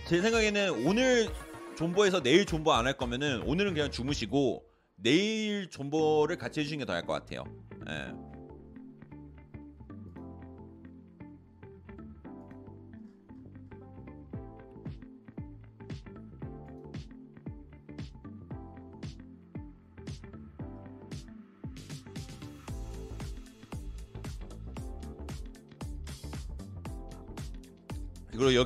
제 0.07 0.21
생각에는 0.21 0.85
오늘 0.85 1.27
존버해서 1.75 2.21
내일 2.21 2.45
존버 2.45 2.71
안 2.73 2.85
할 2.85 2.93
거면은 2.93 3.41
오늘은 3.43 3.73
그냥 3.73 3.91
주무시고 3.91 4.63
내일 4.95 5.69
존버를 5.69 6.37
같이 6.37 6.59
해주시는 6.61 6.85
게 6.85 6.85
더 6.85 6.93
할 6.93 7.05
것 7.05 7.13
같아요. 7.13 7.43
예. 7.89 8.36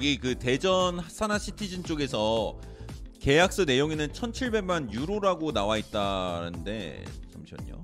여기 0.02 0.18
그 0.18 0.34
대전 0.34 0.98
하사나 0.98 1.38
시티즌 1.38 1.84
쪽에서 1.84 2.60
계약서 3.20 3.66
내용에는 3.66 4.08
1,700만 4.08 4.92
유로라고 4.92 5.52
나와 5.52 5.78
있다는데 5.78 7.06
잠시만요. 7.32 7.84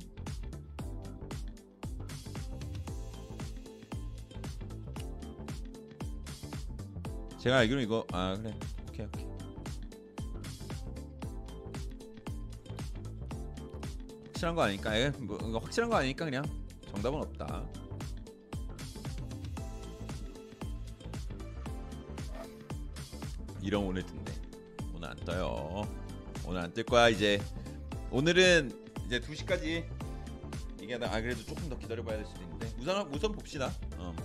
제가 7.38 7.58
알기로 7.58 7.82
이거 7.82 8.04
아 8.12 8.36
그래 8.36 8.58
오케이 8.90 9.06
오케이 9.06 9.26
확실한 14.26 14.56
거 14.56 14.64
아니까 14.64 15.00
예, 15.00 15.12
뭐 15.20 15.38
확실한 15.60 15.92
거 15.92 15.98
아니니까 15.98 16.26
그냥 16.26 16.44
정답은 16.90 17.20
없다. 17.20 17.77
이런 23.68 23.84
오늘 23.84 24.02
뜬대. 24.06 24.32
오늘 24.96 25.10
안 25.10 25.18
떠요. 25.18 25.86
오늘 26.46 26.62
안 26.62 26.74
뜰 26.74 26.86
거야 26.86 27.10
이제. 27.10 27.38
오늘은 28.12 28.72
이제 29.06 29.20
2 29.20 29.36
시까지 29.36 29.86
얘기하다 30.82 31.14
아 31.14 31.20
그래도 31.20 31.44
조금 31.44 31.68
더 31.68 31.78
기다려봐야 31.78 32.16
될 32.16 32.26
수도 32.26 32.42
있는데 32.44 32.68
우선 32.80 33.14
우선 33.14 33.32
봅시다. 33.34 33.70
어. 33.98 34.16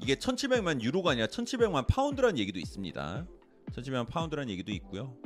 이게 0.00 0.16
1,700만 0.16 0.82
유로가 0.82 1.12
아니라 1.12 1.28
1,700만 1.28 1.86
파운드라는 1.86 2.36
얘기도 2.38 2.58
있습니다. 2.58 3.24
1,700만 3.70 4.08
파운드라는 4.08 4.50
얘기도 4.50 4.72
있고요. 4.72 5.16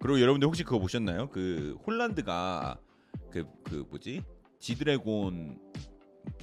그리고 0.00 0.20
여러분들 0.20 0.48
혹시 0.48 0.64
그거 0.64 0.80
보셨나요? 0.80 1.30
그 1.30 1.78
홀란드가 1.86 2.80
그 3.30 3.44
그 3.62 3.86
뭐지? 3.90 4.24
지드래곤 4.58 5.71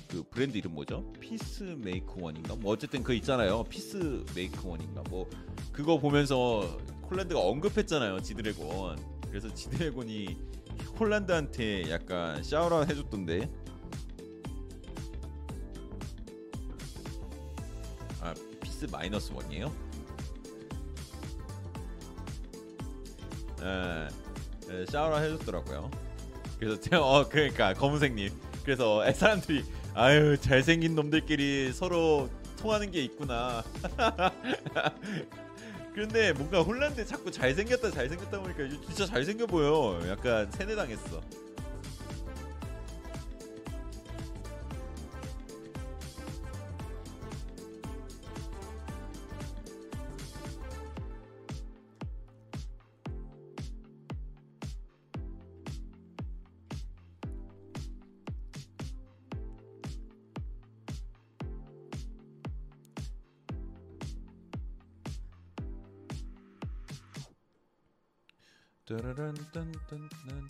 그 0.10 0.24
브랜드 0.24 0.58
이름 0.58 0.74
뭐죠? 0.74 1.12
Peace 1.20 1.64
Make 1.64 2.16
One인가? 2.18 2.56
뭐 2.56 2.74
어쨌든 2.74 3.04
그 3.04 3.14
있잖아요. 3.14 3.64
Peace 3.66 4.26
Make 4.36 4.68
One인가? 4.68 5.04
뭐 5.10 5.30
그거 5.72 6.00
보면서 6.00 6.62
홀란드가 7.10 7.40
언급했잖아요. 7.40 8.20
지드래곤. 8.22 8.98
그래서 9.30 9.54
지드래곤이 9.54 10.36
홀란드한테 11.00 11.92
약간 11.92 12.44
샤워라웃 12.44 12.90
해줬던데. 12.90 13.50
아 18.22 18.34
Peaceminusone이에요? 18.62 19.72
예, 23.62 24.08
예 24.72 24.86
샤워라웃 24.88 25.24
해줬더라고요. 25.24 25.92
그래서 26.60 26.80
제가 26.80 27.06
어 27.06 27.30
그러니까 27.30 27.74
검은색님. 27.76 28.49
그래서 28.70 29.04
애 29.04 29.12
사람들이 29.14 29.66
아유 29.96 30.38
잘생긴 30.40 30.94
놈들끼리 30.94 31.74
서로 31.74 32.30
통하는 32.60 32.92
게 32.92 33.02
있구나. 33.02 33.64
그런데 35.92 36.34
뭔가 36.34 36.62
홀란드 36.62 37.04
자꾸 37.04 37.32
잘생겼다 37.32 37.90
잘생겼다 37.90 38.40
보니까 38.40 38.70
진짜 38.86 39.08
잘생겨 39.08 39.48
보여. 39.48 40.00
약간 40.08 40.52
세뇌당했어. 40.52 41.20
따라란 69.02 69.34
딴딴딴딴. 69.54 70.50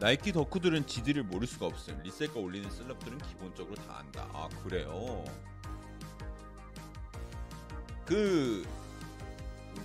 나이키 0.00 0.32
덕후들은 0.32 0.86
지들을 0.86 1.22
모를 1.24 1.46
수가 1.46 1.66
없음. 1.66 2.00
리셀가 2.02 2.40
올리는 2.40 2.70
셀럽들은 2.70 3.18
기본적으로 3.18 3.74
다 3.74 3.98
안다. 3.98 4.26
아 4.32 4.48
그래요? 4.62 5.24
그 8.06 8.66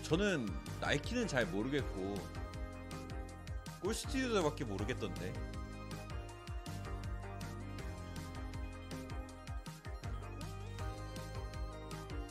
저는 0.04 0.50
나이키는 0.82 1.28
잘 1.28 1.46
모르겠고 1.46 2.16
골 3.82 3.94
스튜디오밖에 3.94 4.66
모르겠던데. 4.66 5.34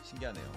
신기하네요. 0.03 0.53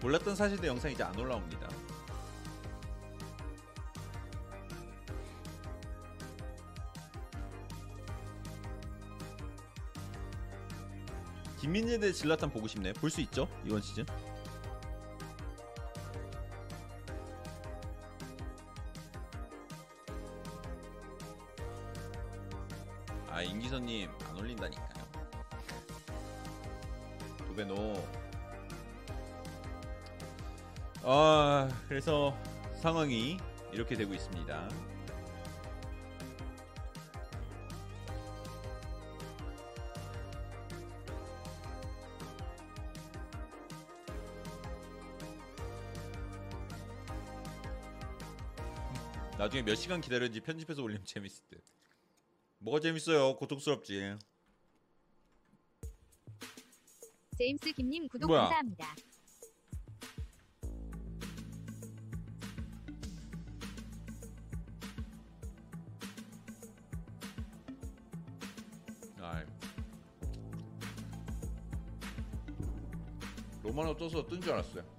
몰랐던 0.00 0.36
사실들 0.36 0.68
영상 0.68 0.90
이제 0.90 1.02
안 1.02 1.18
올라옵니다. 1.18 1.67
김민재 11.68 11.98
대 11.98 12.10
질라탄 12.12 12.48
보고 12.50 12.66
싶네. 12.66 12.94
볼 12.94 13.10
수 13.10 13.20
있죠? 13.20 13.46
이번 13.62 13.82
시즌. 13.82 14.06
아 23.30 23.42
임기선님 23.42 24.10
안 24.28 24.36
올린다니까요. 24.38 25.06
도배노. 27.48 28.04
아 31.04 31.68
그래서 31.88 32.36
상황이 32.80 33.38
이렇게 33.72 33.94
되고 33.94 34.14
있습니다. 34.14 34.68
나중에 49.58 49.62
몇 49.62 49.74
시간 49.74 50.00
기다렸는지 50.00 50.40
편집해서 50.40 50.82
올리면 50.82 51.04
재밌을 51.06 51.44
듯. 51.48 51.62
뭐가 52.58 52.80
재밌어요? 52.80 53.36
고통스럽지. 53.36 54.16
제임스 57.36 57.72
김님 57.72 58.08
구독 58.08 58.28
뭐야? 58.28 58.42
감사합니다. 58.42 58.94
아. 69.20 69.44
로마노 73.62 73.96
떠서 73.96 74.26
뜬 74.26 74.40
줄 74.40 74.52
알았어요. 74.52 74.97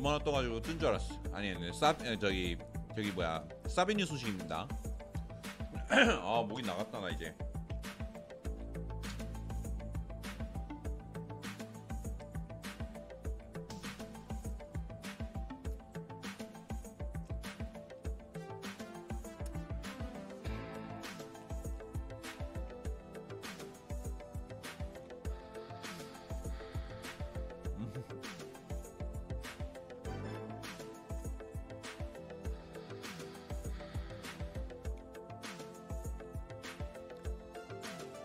로마노 0.00 0.18
떠가지고 0.20 0.62
뜬 0.62 0.78
줄 0.78 0.88
알았어. 0.88 1.14
아니, 1.32 1.50
아니, 1.54 1.72
사 1.74 1.94
에, 2.02 2.18
저기 2.18 2.56
저기 2.96 3.10
뭐야 3.12 3.44
사비뉴 3.68 4.06
소식입니다. 4.06 4.66
아 6.22 6.44
목이 6.48 6.62
나갔다 6.62 7.00
나 7.00 7.10
이제. 7.10 7.34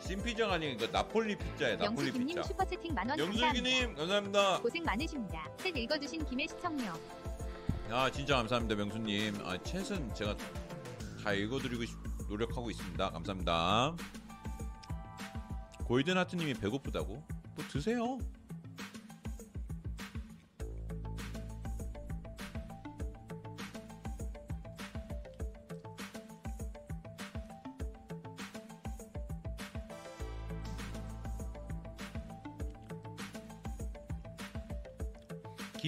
신피자가 0.06 0.54
아닌 0.54 0.78
그 0.78 0.86
나폴리 0.86 1.36
피자에 1.36 1.76
나폴리 1.78 2.08
영수 2.08 2.12
김님 2.14 2.28
피자. 2.28 2.44
슈퍼 2.44 2.64
채팅 2.66 2.94
만원 2.94 3.18
감사합니다. 3.18 3.48
영슬기님 3.48 3.96
감사합니다. 3.96 4.62
고생 4.62 4.84
많으십니다. 4.84 5.50
책 5.58 5.76
읽어주신 5.78 6.26
김해 6.26 6.46
시청료. 6.48 6.94
아 7.90 8.10
진짜 8.12 8.36
감사합니다 8.38 8.76
명수님. 8.76 9.36
아 9.44 9.58
챗은 9.58 10.14
제가 10.16 10.36
다 11.24 11.34
읽어드리고 11.34 11.86
싶, 11.86 11.96
노력하고 12.30 12.70
있습니다. 12.70 13.10
감사합니다. 13.10 13.96
골든 15.86 16.18
하트님이 16.18 16.54
배고프다고? 16.56 17.14
뭐 17.56 17.66
드세요. 17.70 18.20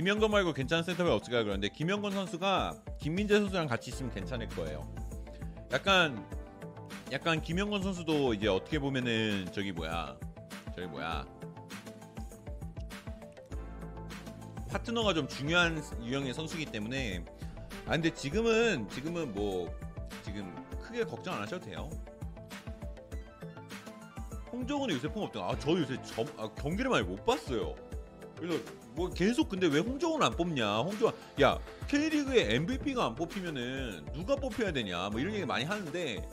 김영건 0.08 0.32
말고 0.32 0.54
괜찮은 0.54 0.84
센터백 0.84 1.12
없을까 1.12 1.44
그러는데 1.44 1.68
김영건 1.68 2.14
선수가 2.14 2.76
김민재 2.98 3.42
선수랑 3.42 3.68
같이 3.68 3.92
있으면 3.92 4.10
괜찮을 4.14 4.48
거예요. 4.48 4.90
약간 5.74 6.26
약간 7.12 7.42
김영건 7.42 7.84
선수도 7.84 8.34
이제 8.34 8.48
어떻게 8.48 8.80
보면은 8.80 9.48
저기 9.52 9.74
뭐야 9.74 10.18
저기 10.74 10.88
뭐야 10.88 11.26
파트너가 14.70 15.14
좀 15.14 15.28
중요한 15.28 15.84
유형의 16.02 16.34
선수이기 16.34 16.72
때문에 16.72 17.26
아 17.86 17.92
근데 17.92 18.10
지금은 18.14 18.88
지금은 18.88 19.34
뭐 19.34 19.70
지금 20.24 20.56
크게 20.82 21.04
걱정 21.04 21.34
안 21.34 21.42
하셔도 21.42 21.66
돼요. 21.66 21.90
홍정은이 24.54 24.94
요새 24.94 25.10
폼 25.10 25.24
없던 25.24 25.44
아저 25.44 25.72
요새 25.72 26.02
점, 26.04 26.26
아, 26.38 26.48
경기를 26.54 26.90
많이 26.90 27.06
못 27.06 27.26
봤어요. 27.26 27.76
그래서 28.40 28.60
뭐 28.96 29.10
계속 29.10 29.50
근데 29.50 29.68
왜 29.68 29.80
홍정은 29.80 30.22
안 30.22 30.32
뽑냐? 30.36 30.80
홍정은 30.80 31.14
야 31.42 31.60
K리그의 31.88 32.56
MVP가 32.56 33.06
안 33.06 33.16
뽑히면은 33.16 34.06
누가 34.14 34.36
뽑혀야 34.36 34.72
되냐? 34.74 35.10
뭐 35.10 35.20
이런 35.20 35.34
얘기 35.34 35.46
많이 35.46 35.66
하는데 35.66 36.28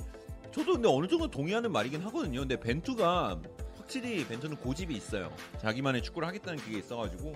저도 0.53 0.75
근데 0.75 0.89
어느 0.89 1.07
정도 1.09 1.29
동의하는 1.31 1.73
말이긴 1.73 2.01
하거든요. 2.03 2.41
근데 2.41 2.59
벤투가 2.59 3.41
확실히 3.77 4.27
벤투는 4.27 4.57
고집이 4.59 4.95
있어요. 4.95 5.33
자기만의 5.61 6.03
축구를 6.03 6.29
하겠다는 6.29 6.59
그게 6.61 6.79
있어가지고 6.79 7.33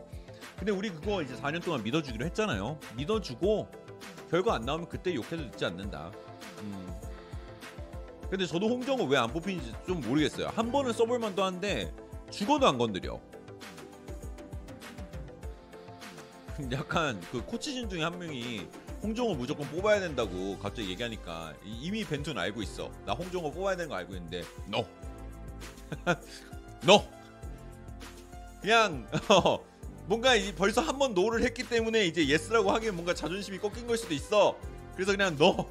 근데 0.56 0.72
우리 0.72 0.90
그거 0.90 1.22
이제 1.22 1.34
4년 1.34 1.62
동안 1.62 1.82
믿어주기로 1.82 2.24
했잖아요. 2.26 2.78
믿어주고 2.96 3.68
결과 4.30 4.54
안 4.54 4.62
나오면 4.62 4.88
그때 4.88 5.14
욕해도 5.14 5.36
늦지 5.36 5.64
않는다. 5.64 6.12
음. 6.62 6.94
근데 8.30 8.46
저도 8.46 8.68
홍정은 8.68 9.08
왜 9.08 9.16
안 9.16 9.32
뽑히는지 9.32 9.72
좀 9.86 10.00
모르겠어요. 10.00 10.48
한 10.48 10.70
번은 10.70 10.92
써볼 10.92 11.18
만도 11.18 11.42
한데 11.42 11.92
죽어도 12.30 12.66
안 12.68 12.76
건드려. 12.78 13.20
약간 16.72 17.20
그 17.30 17.42
코치진 17.44 17.88
중에 17.88 18.02
한 18.02 18.18
명이 18.18 18.66
홍정호 19.02 19.34
무조건 19.34 19.68
뽑아야 19.70 20.00
된다고 20.00 20.58
갑자기 20.58 20.90
얘기하니까 20.90 21.54
이- 21.64 21.78
이미 21.86 22.04
벤투는 22.04 22.40
알고 22.40 22.62
있어. 22.62 22.90
나 23.06 23.12
홍정호 23.12 23.52
뽑아야 23.52 23.76
되는 23.76 23.88
거 23.88 23.94
알고 23.96 24.14
있는데 24.14 24.42
no, 24.72 24.84
no. 26.84 27.04
그냥 28.60 29.06
어, 29.30 29.64
뭔가 30.06 30.34
이- 30.34 30.52
벌써 30.54 30.80
한 30.80 30.98
번 30.98 31.14
no를 31.14 31.42
했기 31.44 31.62
때문에 31.62 32.06
이제 32.06 32.26
yes라고 32.26 32.72
하기엔 32.72 32.94
뭔가 32.94 33.14
자존심이 33.14 33.58
꺾인 33.58 33.86
걸 33.86 33.96
수도 33.96 34.14
있어. 34.14 34.58
그래서 34.94 35.12
그냥 35.12 35.34
no. 35.38 35.68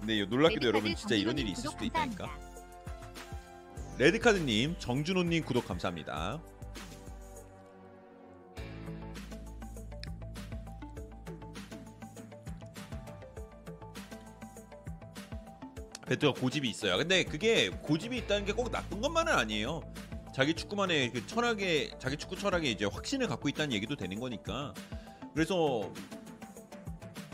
근데 0.00 0.24
놀랍게도 0.26 0.66
여러분 0.66 0.94
진짜 0.96 1.14
이런 1.14 1.38
일이 1.38 1.52
있을 1.52 1.70
수도 1.70 1.84
있다니까. 1.84 2.28
레드카드님, 3.98 4.76
정준호님 4.78 5.44
구독 5.44 5.66
감사합니다. 5.68 6.40
베트가 16.12 16.34
고집이 16.34 16.68
있어요. 16.68 16.98
근데 16.98 17.24
그게 17.24 17.70
고집이 17.70 18.16
있다는 18.18 18.44
게 18.44 18.52
꼭 18.52 18.70
나쁜 18.70 19.00
것만은 19.00 19.32
아니에요. 19.32 19.80
자기 20.34 20.52
축구만의 20.54 21.12
그 21.12 21.26
철학에 21.26 21.90
자기 21.98 22.18
축구 22.18 22.36
철학에 22.36 22.70
이제 22.70 22.84
확신을 22.84 23.28
갖고 23.28 23.48
있다는 23.48 23.72
얘기도 23.72 23.96
되는 23.96 24.20
거니까. 24.20 24.74
그래서 25.34 25.90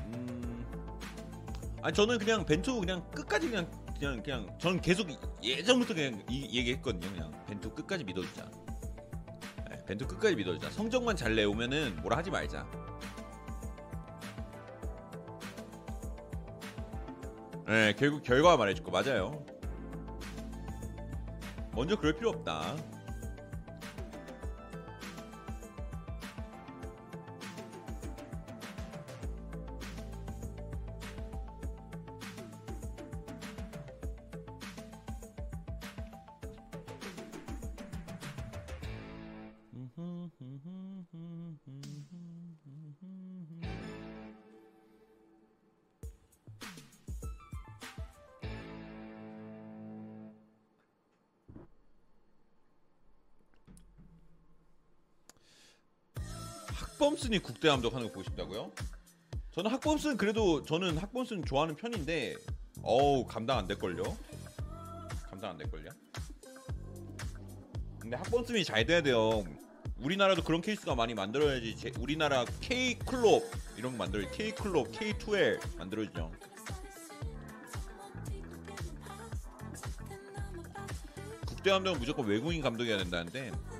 음 0.06 0.64
아니 1.82 1.92
저는 1.92 2.18
그냥 2.18 2.46
벤투 2.46 2.78
그냥 2.78 3.04
끝까지 3.10 3.50
그냥 3.50 3.68
그냥 3.98 4.22
그냥 4.22 4.58
저는 4.60 4.80
계속 4.80 5.08
예전부터 5.42 5.94
그냥 5.94 6.22
이 6.30 6.42
얘기했거든요. 6.56 7.08
그냥 7.12 7.44
벤투 7.46 7.74
끝까지 7.74 8.04
믿어주자. 8.04 8.48
네, 9.70 9.84
벤투 9.86 10.06
끝까지 10.06 10.36
믿어주자. 10.36 10.70
성적만 10.70 11.16
잘 11.16 11.34
내오면은 11.34 11.96
뭐라 12.02 12.18
하지 12.18 12.30
말자. 12.30 12.64
네, 17.68 17.92
결국 17.98 18.22
결과 18.22 18.56
말해줄 18.56 18.82
거 18.82 18.90
맞아요. 18.90 19.44
먼저 21.74 21.96
그럴 21.96 22.16
필요 22.16 22.30
없다. 22.30 22.74
학범슨이 57.18 57.40
국대 57.40 57.68
감독하는 57.68 58.06
거 58.06 58.12
보고 58.12 58.22
싶다고요? 58.22 58.70
저는 59.50 59.72
학범슨 59.72 60.16
그래도 60.16 60.62
저는 60.62 60.98
학범슨 60.98 61.44
좋아하는 61.44 61.74
편인데 61.74 62.36
어우 62.82 63.26
감당 63.26 63.58
안 63.58 63.66
될걸요? 63.66 64.16
감당 65.28 65.50
안 65.50 65.58
될걸요? 65.58 65.90
근데 67.98 68.16
학범슨이 68.16 68.64
잘 68.64 68.86
돼야 68.86 69.02
돼요 69.02 69.44
우리나라도 69.98 70.44
그런 70.44 70.60
케이스가 70.60 70.94
많이 70.94 71.14
만들어야지 71.14 71.74
제, 71.76 71.92
우리나라 71.98 72.44
K 72.60 72.96
클럽 73.00 73.42
이런 73.76 73.92
거 73.92 73.98
만들어요 73.98 74.30
K 74.30 74.52
클럽 74.52 74.92
K2L 74.92 75.76
만들어지죠 75.76 76.30
국대 81.46 81.70
감독은 81.70 81.98
무조건 81.98 82.26
외국인 82.26 82.62
감독이어야 82.62 82.98
된다는데 82.98 83.48
야, 83.48 83.77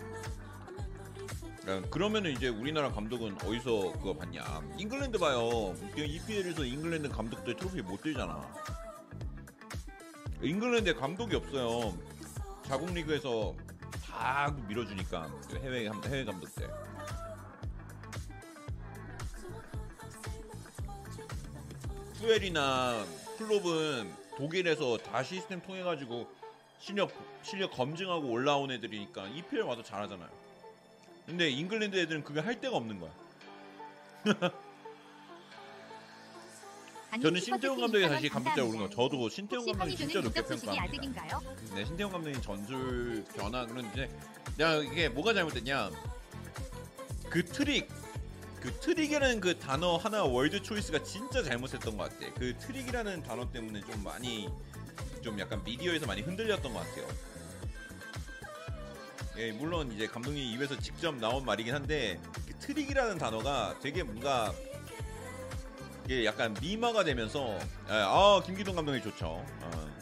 그러면은 1.90 2.30
이제 2.32 2.48
우리나라 2.48 2.90
감독은 2.90 3.34
어디서 3.44 3.92
그거 3.98 4.14
봤냐? 4.14 4.42
잉글랜드 4.78 5.18
봐요. 5.18 5.74
EPL에서 5.96 6.64
잉글랜드 6.64 7.10
감독들 7.10 7.56
트로피 7.56 7.82
못 7.82 8.00
들잖아. 8.00 8.40
잉글랜드에 10.40 10.94
감독이 10.94 11.36
없어요. 11.36 11.94
자국 12.64 12.92
리그에서 12.94 13.54
다 14.02 14.50
밀어주니까 14.66 15.30
해외 15.62 15.84
감- 15.88 16.02
해외 16.04 16.24
감독들. 16.24 16.68
푸엘이나 22.14 23.04
클롭은 23.36 24.12
독일에서 24.38 24.96
다 24.98 25.22
시스템 25.22 25.60
통해 25.60 25.82
가지고 25.82 26.26
실력 26.78 27.10
실력 27.42 27.72
검증하고 27.72 28.28
올라온 28.30 28.70
애들이니까 28.70 29.28
EPL 29.28 29.62
와서 29.62 29.82
잘하잖아요. 29.82 30.37
근데 31.28 31.50
잉글랜드 31.50 31.94
애들은 31.94 32.24
그게 32.24 32.40
할 32.40 32.58
데가 32.58 32.78
없는 32.78 32.98
거야. 33.00 33.12
저는 37.22 37.40
신태용 37.40 37.78
감독이 37.80 38.08
다시 38.08 38.28
감독자 38.30 38.64
오른 38.64 38.78
거. 38.78 38.88
저도 38.88 39.28
신태용 39.28 39.62
혹시 39.62 39.78
감독이 39.78 39.96
진짜 39.96 40.20
높게 40.22 40.42
평가합니다. 40.42 41.42
네, 41.74 41.84
신태용 41.84 42.10
감독님 42.10 42.40
전술 42.40 43.24
변화 43.36 43.66
그런데 43.66 44.08
야 44.58 44.74
이게 44.76 45.10
뭐가 45.10 45.34
잘못됐냐? 45.34 45.90
그 47.28 47.44
트릭 47.44 47.90
그 48.60 48.72
트릭이라는 48.80 49.40
그 49.40 49.58
단어 49.58 49.98
하나 49.98 50.24
word 50.24 50.62
choice가 50.62 51.02
진짜 51.02 51.42
잘못했던 51.42 51.98
것 51.98 52.04
같아. 52.10 52.32
그 52.38 52.56
트릭이라는 52.56 53.22
단어 53.22 53.50
때문에 53.50 53.82
좀 53.82 54.02
많이 54.02 54.48
좀 55.20 55.38
약간 55.38 55.62
미디어에서 55.62 56.06
많이 56.06 56.22
흔들렸던 56.22 56.72
것 56.72 56.78
같아요. 56.80 57.06
예, 59.38 59.52
물론 59.52 59.92
이제 59.92 60.08
감독님 60.08 60.42
입에서 60.54 60.76
직접 60.80 61.14
나온 61.14 61.44
말이긴 61.44 61.72
한데 61.72 62.20
그 62.44 62.58
트릭이라는 62.58 63.18
단어가 63.18 63.78
되게 63.80 64.02
뭔가 64.02 64.52
이게 66.04 66.24
약간 66.24 66.56
밈화가 66.60 67.04
되면서 67.04 67.56
예, 67.88 67.92
아 67.92 68.42
김기동 68.44 68.74
감독이 68.74 69.00
좋죠. 69.00 69.26
어. 69.26 69.98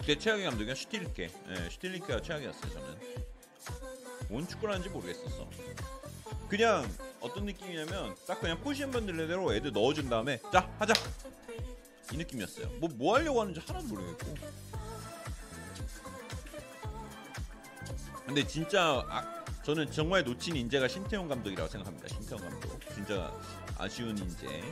그때 0.00 0.18
최악의 0.18 0.44
감독이 0.46 0.74
슈틸리케. 0.74 1.30
예, 1.50 1.70
슈틸리케가 1.70 2.22
최악이었어요 2.22 2.72
저는. 2.72 2.98
뭔 4.28 4.48
축구를 4.48 4.74
하는지 4.74 4.90
모르겠었어. 4.90 5.48
그냥 6.48 6.92
어떤 7.20 7.44
느낌이냐면 7.44 8.16
딱 8.26 8.40
그냥 8.40 8.60
포지션 8.60 8.90
번들대로 8.90 9.54
애들 9.54 9.72
넣어준 9.72 10.08
다음에 10.08 10.40
자 10.52 10.68
하자 10.80 10.92
이 12.12 12.16
느낌이었어요. 12.16 12.68
뭐 12.80 12.88
뭐 12.96 13.16
하려고 13.16 13.40
하는지 13.42 13.60
하나도 13.66 13.86
모르겠고. 13.86 14.34
근데 18.26 18.46
진짜 18.46 19.04
아, 19.08 19.44
저는 19.62 19.90
정말 19.92 20.24
놓친 20.24 20.56
인재가 20.56 20.88
신태용 20.88 21.28
감독이라고 21.28 21.68
생각합니다. 21.68 22.08
신태용 22.08 22.40
감독 22.40 22.80
진짜 22.94 23.32
아쉬운 23.78 24.16
인재. 24.18 24.62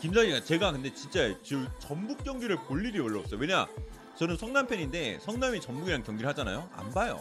김다희가 0.00 0.44
제가 0.44 0.72
근데 0.72 0.92
진짜 0.92 1.34
저 1.42 1.56
전북 1.78 2.22
경기를 2.24 2.56
볼 2.56 2.84
일이 2.84 3.00
별로 3.00 3.20
없어요. 3.20 3.40
왜냐? 3.40 3.66
저는 4.16 4.36
성남 4.36 4.66
팬인데 4.66 5.18
성남이 5.20 5.60
전북이랑 5.60 6.02
경기를 6.02 6.28
하잖아요. 6.30 6.68
안 6.74 6.90
봐요. 6.90 7.20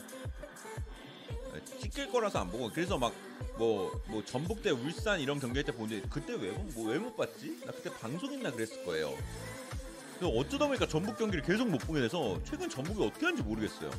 찍힐 1.93 2.11
거라서 2.11 2.39
안 2.39 2.49
보고 2.49 2.69
그래서 2.69 2.97
막 2.97 3.13
뭐 3.57 3.91
뭐 4.07 4.23
전북 4.25 4.63
대 4.63 4.72
울산 4.72 5.19
이런 5.19 5.39
경기할 5.39 5.63
때 5.63 5.72
보는데 5.72 6.01
그때 6.09 6.33
왜뭐왜 6.33 6.97
못 6.97 7.15
봤지? 7.15 7.59
나 7.65 7.72
그때 7.72 7.91
방송했나 7.99 8.51
그랬을 8.51 8.83
거예요. 8.83 9.15
그래서 10.17 10.35
어쩌다 10.35 10.65
보니까 10.65 10.88
전북 10.88 11.17
경기를 11.17 11.43
계속 11.43 11.69
못 11.69 11.77
보게 11.80 11.99
돼서 12.01 12.39
최근 12.45 12.67
전북이 12.67 13.05
어떻게 13.05 13.25
하는지 13.27 13.43
모르겠어요. 13.43 13.91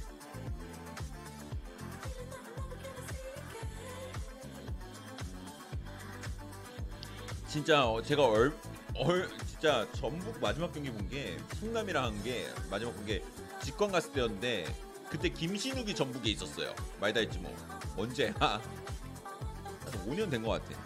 진짜 7.49 7.87
어, 7.87 8.03
제가 8.03 8.25
얼, 8.27 8.53
얼 8.97 9.29
진짜 9.47 9.87
전북 9.93 10.39
마지막 10.41 10.73
경기 10.73 10.91
본게 10.91 11.39
성남이랑 11.61 12.05
한 12.05 12.23
게 12.23 12.47
마지막 12.71 12.93
본 12.95 13.05
게 13.07 13.23
직관 13.63 13.93
갔을 13.93 14.13
때였는데 14.13 14.67
그때 15.11 15.29
김신욱이 15.29 15.95
전북에 15.95 16.31
있었어요. 16.31 16.75
말다 17.01 17.21
했지 17.21 17.39
뭐 17.39 17.55
언제? 17.97 18.33
아, 18.41 18.55
한 18.59 20.07
5년 20.07 20.31
된 20.31 20.43
것 20.43 20.51
같아. 20.63 20.81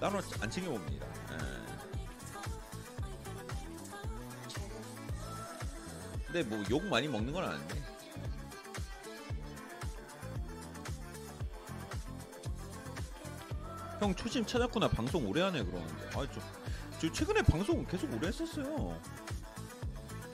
따로 0.00 0.20
안 0.40 0.50
챙겨 0.50 0.70
봅니다. 0.70 1.06
예. 1.32 1.36
근데 6.26 6.42
뭐 6.44 6.62
욕 6.68 6.84
많이 6.86 7.08
먹는 7.08 7.32
건 7.32 7.44
아닌데. 7.44 7.82
형 14.00 14.14
초심 14.14 14.44
찾았구나 14.44 14.88
방송 14.88 15.26
오래 15.28 15.42
하네 15.42 15.62
그러는데 15.64 16.08
아저 16.08 16.40
저 17.00 17.12
최근에 17.12 17.42
방송 17.42 17.84
계속 17.86 18.12
오래 18.14 18.28
했었어요 18.28 19.00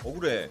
억울해 0.04 0.48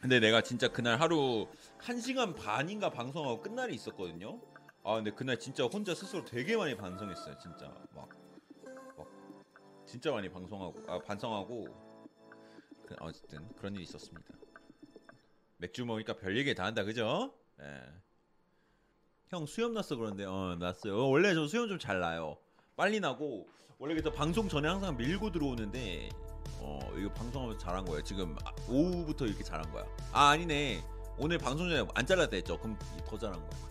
근데 0.00 0.20
내가 0.20 0.42
진짜 0.42 0.68
그날 0.68 1.00
하루 1.00 1.48
1시간 1.80 2.36
반인가 2.36 2.90
방송하고 2.90 3.40
끝 3.42 3.52
날이 3.52 3.74
있었거든요 3.74 4.40
아 4.84 4.94
근데 4.94 5.10
그날 5.10 5.38
진짜 5.38 5.64
혼자 5.64 5.94
스스로 5.94 6.24
되게 6.24 6.56
많이 6.56 6.76
반성했어요 6.76 7.36
진짜 7.38 7.66
막, 7.94 8.08
막 8.96 9.08
진짜 9.86 10.12
많이 10.12 10.30
방송하고 10.30 10.84
아 10.86 10.98
반성하고 11.00 11.66
그, 12.86 12.94
어쨌든 13.00 13.48
그런 13.56 13.74
일이 13.74 13.82
있었습니다 13.84 14.34
맥주 15.58 15.84
먹으니까 15.84 16.14
별 16.16 16.36
얘기 16.36 16.54
다 16.54 16.64
한다 16.64 16.84
그죠? 16.84 17.34
예. 17.60 17.64
형 19.28 19.44
수염 19.44 19.74
났어 19.74 19.96
그런데 19.96 20.24
어 20.24 20.56
났어요. 20.58 20.96
어, 20.96 21.06
원래 21.08 21.34
저 21.34 21.46
수염 21.48 21.68
좀 21.68 21.78
잘 21.78 22.00
나요. 22.00 22.38
빨리 22.76 23.00
나고 23.00 23.46
원래 23.78 23.92
그래서 23.94 24.10
방송 24.10 24.48
전에 24.48 24.68
항상 24.68 24.96
밀고 24.96 25.32
들어오는데 25.32 26.08
어 26.60 26.78
이거 26.96 27.12
방송하면서 27.14 27.58
잘한 27.64 27.84
거예요. 27.84 28.02
지금 28.02 28.36
아, 28.44 28.52
오후부터 28.68 29.26
이렇게 29.26 29.42
잘한 29.42 29.70
거야. 29.72 29.84
아 30.12 30.30
아니네. 30.30 30.84
오늘 31.18 31.38
방송 31.38 31.68
전에 31.68 31.86
안 31.94 32.06
잘랐다 32.06 32.36
했죠. 32.36 32.58
그럼 32.58 32.78
더 33.06 33.18
잘한 33.18 33.38
거야. 33.40 33.68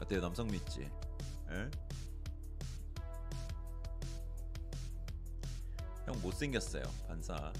어때요 0.00 0.20
남성 0.20 0.46
믿지? 0.48 0.82
에? 0.82 1.70
형 6.06 6.20
못생겼어요 6.20 6.82
반사. 7.08 7.52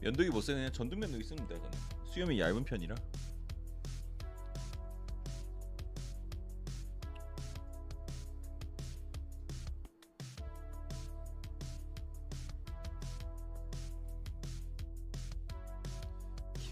면도기 0.00 0.30
못 0.30 0.40
쓰는 0.40 0.72
전등 0.72 1.00
면도기 1.00 1.24
씁니다 1.24 1.54
저는 1.56 1.70
수염이 2.12 2.38
얇은 2.38 2.64
편이라 2.64 2.94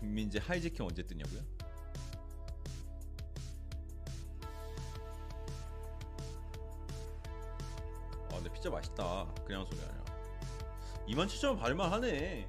김민재 0.04 0.38
하이제킹 0.38 0.84
언제 0.84 1.02
뜨냐고요? 1.02 1.40
아 8.30 8.36
근데 8.36 8.52
피자 8.52 8.68
맛있다. 8.68 9.26
그냥 9.46 9.64
소리 9.64 9.80
아니야. 9.80 10.04
27,000원 11.08 11.58
받을만 11.58 11.90
하네. 11.90 12.46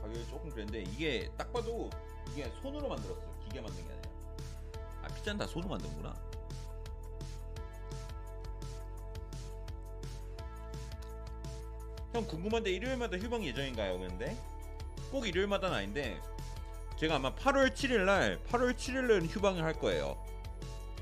가격이 0.00 0.26
조금 0.28 0.48
그랬는데 0.48 0.82
이게 0.90 1.30
딱 1.36 1.52
봐도 1.52 1.90
이게 2.32 2.50
손으로 2.62 2.88
만들었어 2.88 3.20
기계 3.44 3.60
만든 3.60 3.86
게 3.86 3.92
아니라. 3.92 4.10
아 5.02 5.08
피자는 5.08 5.38
다 5.38 5.46
손으로 5.46 5.68
만드는구나. 5.68 6.14
형 12.14 12.26
궁금한데 12.26 12.70
일요일마다 12.70 13.18
휴방 13.18 13.44
예정인가요? 13.44 13.98
근데 13.98 14.34
꼭 15.14 15.28
일요일마다는 15.28 15.76
아닌데 15.76 16.20
제가 16.96 17.14
아마 17.14 17.32
8월 17.36 17.72
7일 17.72 18.00
날 18.00 18.36
8월 18.48 18.74
7일 18.74 19.02
날 19.02 19.22
휴방을 19.22 19.62
할 19.62 19.72
거예요. 19.74 20.20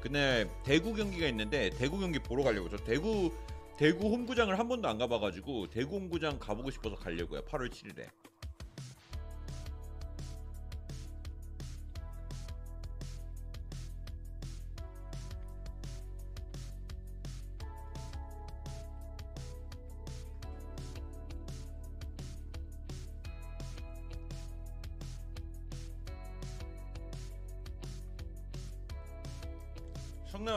그날 0.02 0.50
대구 0.65 0.92
경기가 0.92 1.26
있는데 1.28 1.70
대구 1.70 1.99
경기 1.99 2.18
보러 2.18 2.44
가려고 2.44 2.68
저 2.68 2.76
대구 2.76 3.32
대구 3.78 4.08
홈구장을 4.08 4.58
한 4.58 4.68
번도 4.68 4.86
안 4.86 4.99
가봐가지고 4.99 5.70
대구 5.70 5.97
홈구장 5.97 6.39
가보고 6.39 6.70
싶어서 6.70 6.94
가려고요. 6.97 7.41
8월 7.47 7.70
7일에. 7.70 8.07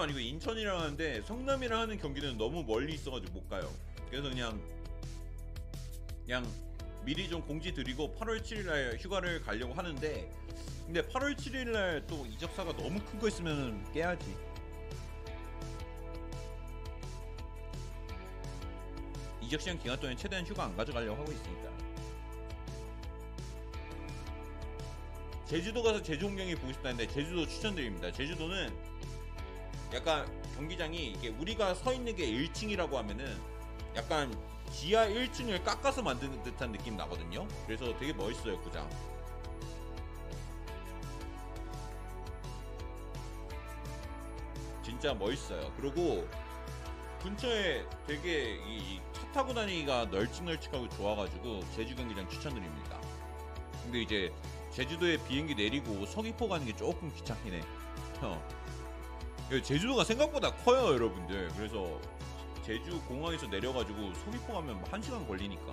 아니고 0.05 0.19
인천이랑 0.19 0.79
하는데 0.79 1.21
성남이랑 1.23 1.79
하는 1.81 1.97
경기는 1.97 2.37
너무 2.37 2.63
멀리 2.63 2.93
있어가지고 2.93 3.33
못 3.33 3.49
가요. 3.49 3.71
그래서 4.09 4.29
그냥 4.29 4.61
그냥 6.23 6.47
미리 7.03 7.27
좀 7.27 7.41
공지 7.41 7.73
드리고 7.73 8.15
8월 8.19 8.41
7일날 8.41 8.99
휴가를 8.99 9.41
가려고 9.41 9.73
하는데 9.73 10.31
근데 10.85 11.01
8월 11.01 11.35
7일날 11.35 12.05
또 12.07 12.25
이적사가 12.27 12.73
너무 12.77 12.99
큰 13.01 13.19
거 13.19 13.27
있으면 13.27 13.83
깨야지. 13.93 14.35
이적 19.41 19.61
시간 19.61 19.79
기간 19.79 19.99
동안 19.99 20.15
최대한 20.17 20.45
휴가 20.45 20.65
안 20.65 20.75
가져가려고 20.75 21.19
하고 21.21 21.31
있으니까. 21.31 21.65
제주도 25.47 25.81
가서 25.83 26.01
제주 26.01 26.25
홍경이 26.25 26.55
보고 26.55 26.73
싶다는데 26.73 27.07
제주도 27.07 27.47
추천드립니다. 27.47 28.11
제주도는 28.11 28.94
약간 29.95 30.27
경기장이 30.55 31.11
이게 31.11 31.29
우리가 31.29 31.73
서 31.73 31.93
있는 31.93 32.15
게 32.15 32.25
1층이라고 32.27 32.91
하면은 32.93 33.39
약간 33.95 34.33
지하 34.71 35.07
1층을 35.07 35.63
깎아서 35.63 36.01
만드는 36.01 36.43
듯한 36.43 36.71
느낌 36.71 36.97
나거든요. 36.97 37.47
그래서 37.65 37.97
되게 37.97 38.11
멋있어요, 38.13 38.59
구장. 38.61 38.89
진짜 44.83 45.13
멋있어요. 45.13 45.71
그리고 45.77 46.27
근처에 47.23 47.85
되게 48.05 48.55
이 48.67 48.99
차 49.15 49.41
타고 49.41 49.53
다니기가 49.53 50.05
널찍널찍하고 50.05 50.87
좋아가지고 50.89 51.59
제주 51.75 51.93
경기장 51.93 52.29
추천드립니다. 52.29 53.01
근데 53.83 54.01
이제 54.01 54.33
제주도에 54.71 55.17
비행기 55.27 55.55
내리고 55.55 56.05
서귀포 56.05 56.47
가는 56.47 56.65
게 56.65 56.73
조금 56.73 57.13
귀찮긴 57.13 57.55
해. 57.55 57.61
형. 58.21 58.41
여기 59.51 59.61
제주도가 59.61 60.03
생각보다 60.03 60.51
커요, 60.55 60.93
여러분들. 60.93 61.49
그래서 61.55 61.99
제주 62.63 62.99
공항에서 63.03 63.45
내려가지고 63.47 64.13
서귀포 64.13 64.53
가면 64.53 64.83
한 64.89 65.01
시간 65.01 65.27
걸리니까. 65.27 65.71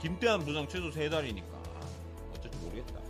김대한 0.00 0.44
부상 0.44 0.66
최소 0.66 0.90
세 0.90 1.08
달이니까 1.08 1.46
아, 1.52 2.34
어쩔지 2.34 2.56
모르겠다. 2.58 3.09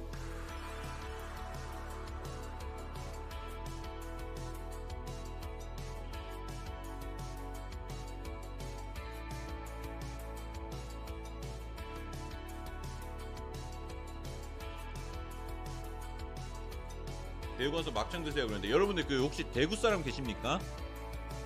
대구 17.61 17.77
가서 17.77 17.91
막창 17.91 18.25
드세요 18.25 18.47
그러는데 18.47 18.71
여러분들 18.71 19.07
그 19.07 19.23
혹시 19.23 19.45
대구 19.53 19.77
사람 19.77 20.03
계십니까? 20.03 20.59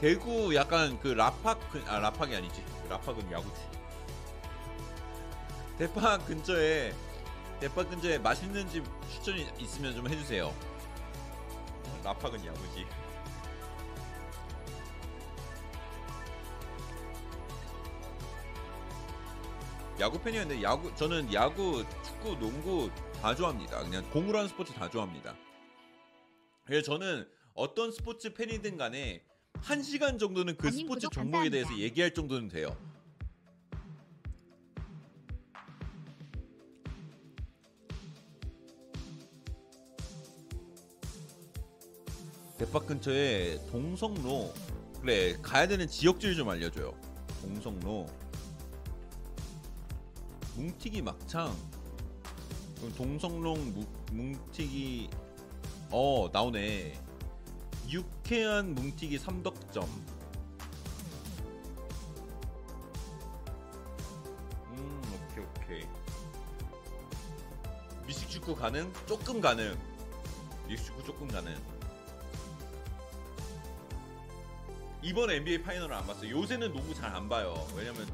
대구 0.00 0.54
약간 0.54 0.96
그 1.00 1.08
라팍 1.08 1.72
근- 1.72 1.88
아 1.88 1.98
라팍이 1.98 2.36
아니지. 2.36 2.64
라팍은 2.88 3.32
야구지. 3.32 3.60
대팍 5.76 6.24
근처에 6.24 6.94
대팍 7.58 7.90
근처에 7.90 8.18
맛있는 8.18 8.68
집 8.68 8.84
추천이 9.10 9.48
있으면 9.58 9.92
좀 9.96 10.08
해주세요. 10.08 10.54
라팍은 12.04 12.46
야구지. 12.46 12.86
야구 19.98 20.20
팬이었는데 20.20 20.62
야구 20.62 20.94
저는 20.94 21.34
야구 21.34 21.84
축구 22.04 22.38
농구 22.38 22.88
다 23.20 23.34
좋아합니다. 23.34 23.80
그냥 23.82 24.08
공으로 24.10 24.38
하는 24.38 24.48
스포츠 24.48 24.72
다 24.72 24.88
좋아합니다 24.88 25.34
그래서 26.64 26.82
저는 26.84 27.28
어떤 27.54 27.92
스포츠 27.92 28.32
팬이든 28.32 28.76
간에 28.76 29.22
한 29.60 29.82
시간 29.82 30.18
정도는 30.18 30.56
그 30.56 30.68
아님, 30.68 30.80
스포츠 30.80 31.08
종목에 31.08 31.48
대해서 31.50 31.68
감사합니다. 31.68 31.84
얘기할 31.84 32.14
정도는 32.14 32.48
돼요. 32.48 32.76
대박 42.58 42.86
근처에 42.86 43.58
동성로 43.70 44.52
그래 45.00 45.36
가야 45.42 45.66
되는 45.68 45.86
지역지를 45.86 46.34
좀 46.36 46.48
알려줘요. 46.48 46.94
동성로 47.42 48.06
뭉티기 50.56 51.02
막창 51.02 51.54
동성롱 52.96 53.72
무- 53.74 53.86
뭉티기 54.12 55.08
어 55.96 56.28
나오네. 56.32 56.92
유쾌한 57.88 58.74
뭉티기 58.74 59.16
삼덕점. 59.16 59.84
음 64.72 65.02
오케이 65.14 65.44
오케이. 65.44 65.86
미식축구 68.08 68.56
가능? 68.56 68.92
조금 69.06 69.40
가능. 69.40 69.78
미식축구 70.66 71.04
조금 71.04 71.28
가능. 71.28 71.54
이번 75.00 75.30
NBA 75.30 75.62
파이널을 75.62 75.94
안 75.94 76.04
봤어요. 76.08 76.36
요새는 76.36 76.72
농구 76.72 76.92
잘 76.92 77.14
안 77.14 77.28
봐요. 77.28 77.54
왜냐면 77.76 78.04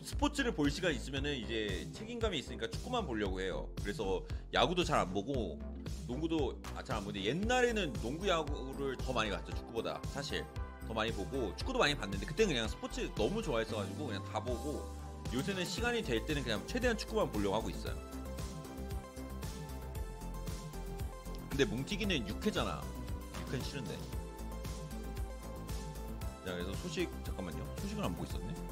스포츠를 0.00 0.54
볼 0.54 0.70
시간 0.70 0.92
있으면은 0.94 1.34
이제 1.34 1.88
책임감이 1.92 2.38
있으니까 2.38 2.70
축구만 2.70 3.04
보려고 3.04 3.40
해요. 3.40 3.68
그래서 3.82 4.22
야구도 4.52 4.84
잘 4.84 5.00
안 5.00 5.12
보고 5.12 5.58
농구도 6.06 6.58
아, 6.74 6.82
잘안 6.82 7.04
보는데 7.04 7.26
옛날에는 7.26 7.92
농구 7.94 8.28
야구를 8.28 8.96
더 8.96 9.12
많이 9.12 9.30
봤죠 9.30 9.52
축구보다 9.54 10.00
사실 10.12 10.44
더 10.86 10.92
많이 10.92 11.10
보고 11.12 11.54
축구도 11.56 11.78
많이 11.78 11.94
봤는데 11.94 12.26
그때 12.26 12.44
그냥 12.46 12.68
스포츠 12.68 13.10
너무 13.14 13.42
좋아했어가지고 13.42 14.06
그냥 14.06 14.22
다 14.24 14.40
보고 14.40 14.84
요새는 15.32 15.64
시간이 15.64 16.02
될 16.02 16.24
때는 16.26 16.42
그냥 16.42 16.62
최대한 16.66 16.96
축구만 16.96 17.30
보려고 17.32 17.56
하고 17.56 17.70
있어요. 17.70 17.96
근데 21.48 21.64
뭉티기는 21.64 22.26
6회잖아. 22.26 22.82
6회는 23.46 23.62
싫은데. 23.62 23.96
자 26.44 26.52
그래서 26.52 26.74
소식 26.74 27.08
잠깐만요. 27.24 27.74
소식을 27.80 28.04
안 28.04 28.14
보고 28.14 28.26
있었네. 28.26 28.63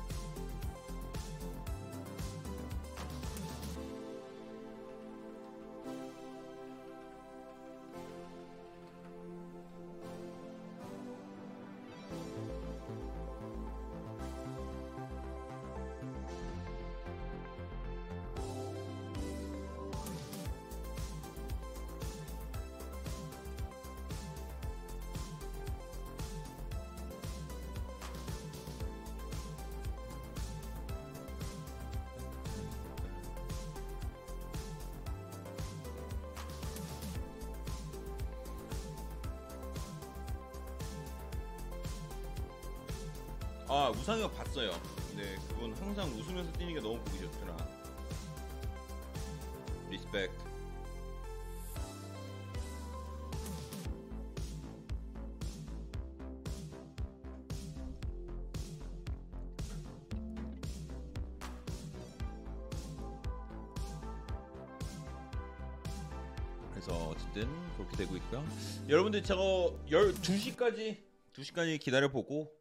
그래서 66.84 67.10
어쨌든 67.10 67.48
그렇게 67.76 67.96
되고 67.96 68.16
있고요. 68.16 68.44
여러분들 68.88 69.22
저거 69.22 69.78
12시까지 69.88 70.98
2시까지 71.32 71.78
기다려 71.78 72.08
보고 72.08 72.52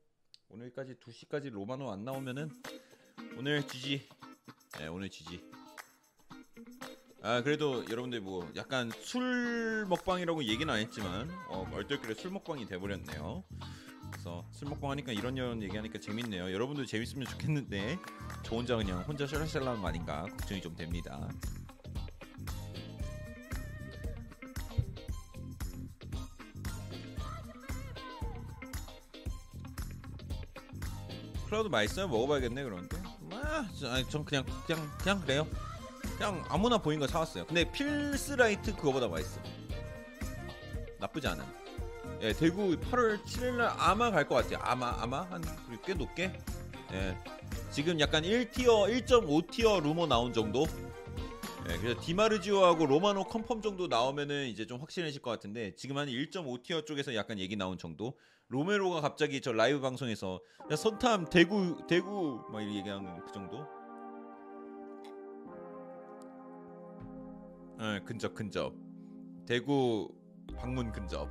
오늘까지 0.50 0.98
2시까지 1.03 1.50
로마노 1.50 1.91
안 1.91 2.06
나오면은 2.06 2.51
오늘 3.35 3.66
지지. 3.66 4.08
네, 4.77 4.85
오늘 4.85 5.09
지지. 5.09 5.43
아 7.24 7.41
그래도 7.41 7.83
여러분들 7.90 8.22
뭐 8.22 8.48
약간 8.56 8.91
술 9.01 9.88
먹방이라고 9.90 10.43
얘기는 10.43 10.72
안 10.72 10.80
했지만 10.80 11.32
어, 11.48 11.67
얼떨결에 11.74 12.14
술 12.14 12.30
먹방이 12.30 12.67
돼버렸네요. 12.67 13.43
그래서 14.11 14.45
술 14.51 14.69
먹방 14.69 14.91
하니까 14.91 15.14
이런 15.14 15.35
이런 15.35 15.64
얘기하니까 15.64 16.00
재밌네요. 16.00 16.53
여러분들 16.53 16.85
재밌으면 16.85 17.25
좋겠는데 17.25 17.98
저 18.43 18.56
혼자 18.56 18.75
그냥 18.75 19.01
혼자 19.01 19.25
셜랄셜랄한 19.25 19.82
거 19.82 19.88
아닌가 19.88 20.27
걱정이 20.27 20.61
좀 20.61 20.75
됩니다. 20.75 21.27
클라우드 31.51 31.67
맛있어요? 31.67 32.07
먹어봐야겠네 32.07 32.63
그런데. 32.63 32.97
아, 33.33 33.65
저- 33.77 33.91
아니, 33.91 34.09
전 34.09 34.23
그냥 34.23 34.45
그냥 34.65 34.89
그냥 34.99 35.21
그래요. 35.21 35.47
그냥 36.17 36.41
아무나 36.47 36.77
보인 36.77 36.97
거 36.97 37.05
사왔어요. 37.07 37.45
근데 37.45 37.69
필스라이트 37.69 38.73
그거보다 38.77 39.09
맛있어. 39.09 39.41
나쁘지 40.97 41.27
않아. 41.27 41.45
예, 42.21 42.31
대구 42.33 42.77
8월 42.77 43.21
7일날 43.25 43.73
아마 43.77 44.09
갈 44.11 44.25
것 44.30 44.35
같아요. 44.35 44.59
아마 44.61 44.95
아마 45.01 45.23
한꽤 45.23 45.93
높게. 45.93 46.39
예, 46.93 47.17
지금 47.69 47.99
약간 47.99 48.23
1티어 48.23 48.88
1.5티어 49.05 49.81
루머 49.83 50.07
나온 50.07 50.31
정도. 50.31 50.65
예, 51.69 51.77
그래서 51.77 52.01
디마르지오하고 52.01 52.85
로마노 52.88 53.25
confirm 53.25 53.61
정도 53.61 53.88
나오면은 53.88 54.48
이제 54.48 54.65
좀 54.65 54.80
확실해질 54.80 55.22
것 55.22 55.30
같은데 55.30 55.75
지금 55.75 55.98
한 55.98 56.07
1.5tier 56.07 56.85
쪽에서 56.85 57.14
약간 57.15 57.38
얘기 57.40 57.56
나온 57.56 57.77
정도. 57.77 58.17
로메로가 58.48 58.99
갑자기 58.99 59.40
저 59.41 59.53
라이브 59.53 59.80
방송에서 59.80 60.41
야 60.72 60.75
선탐 60.75 61.30
대구 61.30 61.77
대구 61.88 62.43
막 62.51 62.61
이렇게 62.61 62.80
얘기하는 62.80 63.25
그 63.25 63.31
정도. 63.31 63.65
예, 67.80 67.99
근접 68.06 68.33
근접. 68.33 68.73
대구 69.45 70.14
방문 70.57 70.91
근접. 70.91 71.30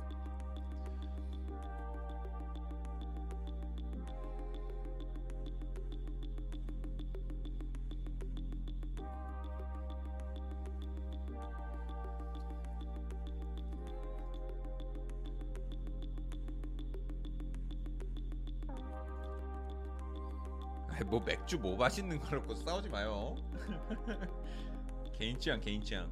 뭐 21.11 21.19
맥주 21.19 21.59
뭐 21.59 21.75
맛있는 21.75 22.19
거라고 22.21 22.55
싸우지 22.55 22.87
마요. 22.87 23.35
개인 25.13 25.37
취향 25.37 25.59
개인 25.59 25.83
취향. 25.83 26.09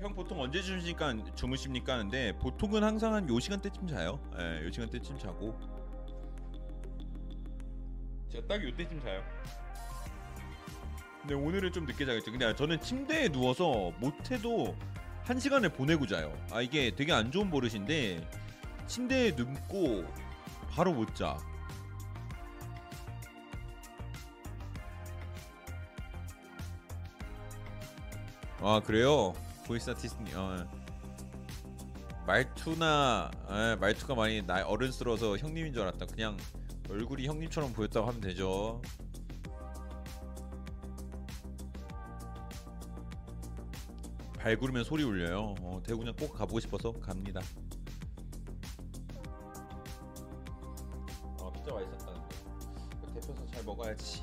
형 0.00 0.14
보통 0.14 0.40
언제 0.40 0.62
주무십니까 0.62 1.14
주무십니까 1.34 1.92
하는데 1.92 2.38
보통은 2.38 2.82
항상 2.82 3.12
한 3.12 3.28
요 3.28 3.38
시간대쯤 3.38 3.86
자요. 3.86 4.18
예, 4.38 4.64
요 4.64 4.72
시간대쯤 4.72 5.18
자고. 5.18 5.54
제가 8.30 8.46
딱 8.46 8.64
요때쯤 8.64 8.98
자요. 9.02 9.22
근데 11.20 11.34
오늘은 11.34 11.72
좀 11.72 11.84
늦게 11.84 12.06
자겠죠. 12.06 12.30
근데 12.30 12.54
저는 12.54 12.80
침대에 12.80 13.28
누워서 13.28 13.92
못해도 13.98 14.74
한 15.24 15.38
시간을 15.38 15.68
보내고 15.74 16.06
자요. 16.06 16.32
아 16.50 16.62
이게 16.62 16.90
되게 16.96 17.12
안 17.12 17.30
좋은 17.30 17.50
버릇인데 17.50 18.26
침대에 18.86 19.32
눕고 19.32 20.06
바로 20.70 20.94
못 20.94 21.14
자. 21.14 21.36
아 28.62 28.80
그래요? 28.84 29.32
보이스 29.66 29.90
아티스트님 29.90 30.36
어. 30.36 30.66
말투나 32.26 33.30
에, 33.48 33.76
말투가 33.76 34.14
많이 34.14 34.42
나 34.42 34.64
어른스러워서 34.66 35.38
형님인 35.38 35.72
줄 35.72 35.82
알았다. 35.82 36.06
그냥 36.06 36.36
얼굴이 36.88 37.26
형님처럼 37.26 37.72
보였다고 37.72 38.06
하면 38.08 38.20
되죠. 38.20 38.82
발구르면 44.38 44.84
소리 44.84 45.02
울려요. 45.04 45.54
어, 45.60 45.82
대구는 45.84 46.14
꼭 46.16 46.32
가보고 46.34 46.60
싶어서 46.60 46.92
갑니다. 46.92 47.40
아 51.38 51.50
피자 51.52 51.72
맛있었다는데. 51.74 52.28
대표서 53.14 53.46
잘 53.52 53.64
먹어야지 53.64 54.22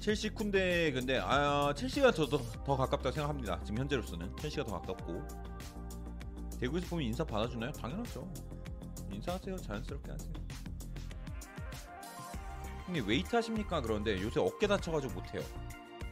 첼시 0.00 0.30
쿤데 0.30 0.92
근데 0.94 1.18
아 1.22 1.72
첼시가 1.76 2.10
더, 2.12 2.26
더, 2.26 2.38
더 2.38 2.76
가깝다 2.76 3.12
생각합니다. 3.12 3.62
지금 3.64 3.80
현재로서는 3.80 4.34
첼시가 4.38 4.64
더 4.64 4.80
가깝고 4.80 5.22
대구에서 6.58 6.86
보면 6.88 7.04
인사 7.06 7.22
받아주나요? 7.24 7.70
당연하죠. 7.72 8.26
인사하세요. 9.12 9.56
자연스럽게 9.58 10.10
하세요. 10.10 10.32
형님 12.86 13.06
웨이트 13.06 13.36
하십니까? 13.36 13.80
그런데 13.82 14.20
요새 14.22 14.40
어깨 14.40 14.66
다쳐가지고 14.66 15.14
못해요. 15.14 15.42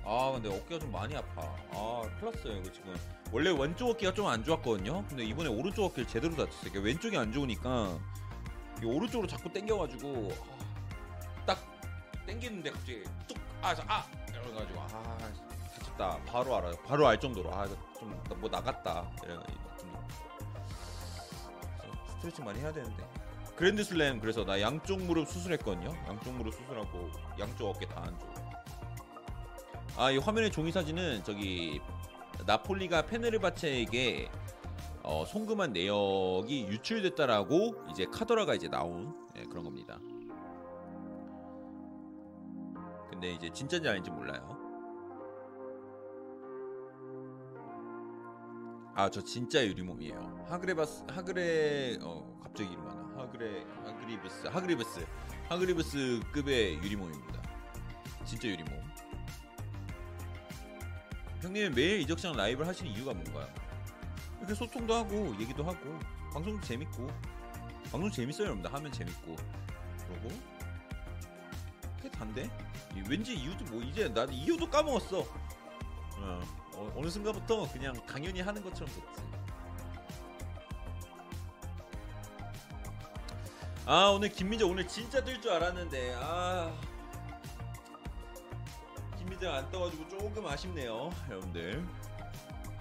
아 0.04 0.32
근데 0.32 0.48
어깨가 0.54 0.80
좀 0.80 0.92
많이 0.92 1.16
아파. 1.16 1.42
아 1.72 2.02
클났어요 2.20 2.58
이거 2.58 2.70
지금. 2.72 2.94
원래 3.32 3.50
왼쪽 3.50 3.90
어깨가 3.90 4.12
좀 4.12 4.26
안 4.26 4.44
좋았거든요. 4.44 5.04
근데 5.08 5.24
이번에 5.24 5.48
오른쪽 5.48 5.84
어깨를 5.86 6.06
제대로 6.06 6.34
다쳤어요. 6.36 6.70
그러니까 6.72 6.80
왼쪽이 6.82 7.16
안 7.16 7.32
좋으니까 7.32 7.98
이 8.82 8.86
오른쪽으로 8.86 9.26
자꾸 9.26 9.50
당겨가지고 9.52 10.28
아, 10.32 11.44
딱 11.46 11.58
당기는데 12.26 12.70
갑자기 12.70 13.02
뚝 13.26 13.37
아, 13.62 13.74
저, 13.74 13.82
아! 13.86 14.04
이래가지고 14.30 14.80
아 14.80 14.88
다쳤다. 15.78 16.18
바로 16.26 16.56
알아요. 16.56 16.72
바로 16.86 17.06
알 17.06 17.18
정도로. 17.18 17.52
아 17.52 17.66
좀 17.66 17.78
뭐 18.40 18.48
나갔다. 18.48 19.10
그래서 19.20 19.42
스트레칭 22.14 22.44
많이 22.44 22.60
해야 22.60 22.72
되는데. 22.72 23.04
그랜드 23.56 23.82
슬램 23.82 24.20
그래서 24.20 24.44
나 24.44 24.60
양쪽 24.60 25.00
무릎 25.02 25.26
수술했거든요. 25.28 25.92
양쪽 26.06 26.32
무릎 26.34 26.54
수술하고 26.54 27.10
양쪽 27.40 27.70
어깨 27.70 27.86
다안 27.86 28.16
좋아 28.20 28.28
아이 30.06 30.16
화면의 30.18 30.52
종이 30.52 30.70
사진은 30.70 31.24
저기 31.24 31.80
나폴리가 32.46 33.02
페네르바체에게 33.06 34.30
어, 35.02 35.24
송금한 35.26 35.72
내역이 35.72 36.66
유출됐다라고 36.68 37.86
이제 37.90 38.04
카더라가 38.12 38.54
이제 38.54 38.68
나온 38.68 39.12
예, 39.36 39.42
그런 39.44 39.64
겁니다. 39.64 39.98
근데 43.18 43.32
이제 43.32 43.50
진짜인지 43.50 43.88
아닌지 43.88 44.10
몰라요. 44.12 44.56
아 48.94 49.10
저 49.10 49.20
진짜 49.22 49.64
유리몸이에요. 49.66 50.46
하그레바스 50.48 51.04
하그레 51.08 51.98
어 52.02 52.38
갑자기 52.40 52.70
이름 52.70 52.88
하나 52.88 53.02
하그레 53.22 53.64
하그리브스 53.84 54.46
하그리브스 54.46 55.06
하그리브스 55.48 56.20
급의 56.32 56.76
유리몸입니다. 56.76 57.42
진짜 58.24 58.46
유리몸. 58.48 58.72
형님은 61.42 61.74
매일 61.74 62.00
이적장 62.02 62.36
라이브를 62.36 62.68
하시는 62.68 62.88
이유가 62.92 63.12
뭔가요? 63.14 63.48
이렇게 64.38 64.54
소통도 64.54 64.94
하고 64.94 65.34
얘기도 65.40 65.64
하고 65.64 65.98
방송도 66.32 66.60
재밌고 66.64 67.08
방송 67.90 68.08
재밌어요 68.10 68.46
여러분들 68.46 68.72
하면 68.72 68.92
재밌고 68.92 69.34
그러고 70.06 70.28
그게 71.98 72.10
단데? 72.10 72.50
이 72.96 73.02
왠지 73.08 73.34
이유도 73.34 73.64
뭐 73.66 73.82
이제 73.82 74.08
나 74.12 74.24
이유도 74.24 74.68
까먹었어. 74.70 75.20
어, 75.20 76.40
어, 76.74 76.92
어 76.96 77.00
느 77.00 77.10
순간부터 77.10 77.70
그냥 77.72 77.94
당연히 78.06 78.40
하는 78.40 78.62
것처럼 78.62 78.88
됐지. 78.94 79.28
아 83.86 84.08
오늘 84.10 84.28
김민재 84.28 84.64
오늘 84.64 84.86
진짜 84.86 85.22
뜰 85.24 85.40
줄 85.40 85.50
알았는데 85.52 86.14
아. 86.20 86.72
김민재가 89.16 89.56
안 89.58 89.70
떠가지고 89.70 90.08
조금 90.08 90.46
아쉽네요 90.46 91.10
여러분들. 91.28 91.86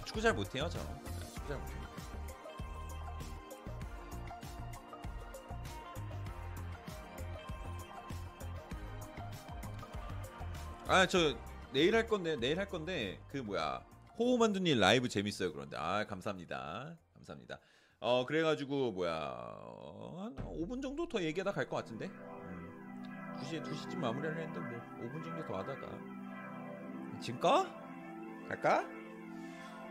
축구 0.06 0.22
잘 0.22 0.34
못해요 0.34 0.68
저. 0.70 0.80
네, 0.80 1.26
축구 1.34 1.48
잘 1.48 1.58
못해요 1.58 1.77
아 10.88 11.06
저 11.08 11.36
내일 11.74 11.96
할 11.96 12.08
건데 12.08 12.36
내일 12.38 12.60
할 12.60 12.68
건데 12.68 13.20
그 13.30 13.38
뭐야 13.38 13.84
호호만두님 14.18 14.80
라이브 14.80 15.08
재밌어요 15.10 15.54
그런데. 15.54 15.78
아 15.78 16.06
감사합니다. 16.06 16.96
감사합니다. 17.14 17.60
어 18.00 18.26
그래가지고 18.26 18.92
뭐야 18.94 19.12
어, 19.14 20.16
한 20.24 20.36
5분 20.46 20.82
정도 20.82 21.08
더 21.08 21.22
얘기하다 21.22 21.52
갈 21.52 21.68
것 21.68 21.76
같은데? 21.78 22.06
음, 22.08 23.36
2시에 23.42 23.64
2시쯤 23.64 23.98
마무리를 23.98 24.38
했는데 24.38 24.60
뭐 24.60 24.80
5분 25.10 25.24
정도 25.24 25.46
더 25.46 25.58
하다가. 25.60 25.88
지금 27.22 27.40
까? 27.40 27.66
갈까? 28.48 28.86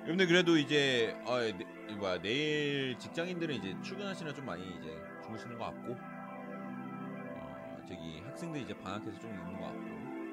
여러분들 0.03 0.27
그래도 0.29 0.57
이제 0.57 1.17
어, 1.27 1.39
네, 1.41 1.59
이 1.91 1.95
뭐야 1.95 2.21
내일 2.23 2.97
직장인들은 2.99 3.55
이제 3.57 3.77
출근하시느라 3.83 4.33
좀 4.35 4.47
많이 4.47 4.63
이제 4.79 4.97
주무시는 5.25 5.59
것 5.59 5.65
같고 5.67 5.93
어, 5.93 7.77
저기 7.89 8.21
학생들 8.25 8.61
이제 8.63 8.73
방학해서 8.79 9.19
좀 9.21 9.31
있는 9.31 9.53
것 9.61 9.67
같고 9.67 9.86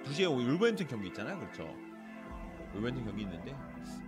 2시에 0.06 0.30
울버햄튼 0.30 0.88
경기 0.88 1.08
있잖아요 1.08 1.40
그렇죠 1.40 1.74
울버햄튼 2.76 3.06
경기 3.06 3.24
있는데 3.24 3.56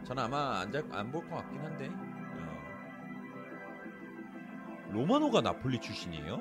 저는 0.03 0.23
아마 0.23 0.61
안볼 0.91 1.29
것 1.29 1.35
같긴 1.37 1.59
한데 1.61 1.89
어. 1.89 2.55
로마노가 4.91 5.41
나폴리 5.41 5.79
출신이에요? 5.79 6.35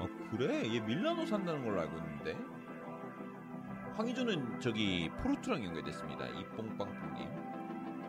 아 0.00 0.08
그래? 0.30 0.74
얘 0.74 0.80
밀라노 0.80 1.26
산다는 1.26 1.64
걸로 1.64 1.80
알고 1.80 1.96
있는데 1.98 2.36
황희조는 3.96 4.60
저기 4.60 5.10
포르투랑 5.22 5.64
연결됐습니다 5.64 6.26
이뽕빵뽕님 6.26 7.28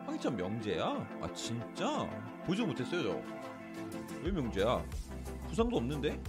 황희찬 0.06 0.36
명재야? 0.36 0.86
아 1.22 1.34
진짜? 1.34 2.10
보지 2.46 2.66
못했어요 2.66 3.04
저. 3.04 3.22
왜 4.24 4.32
명재야? 4.32 4.84
부상도 5.48 5.78
없는데? 5.78 6.22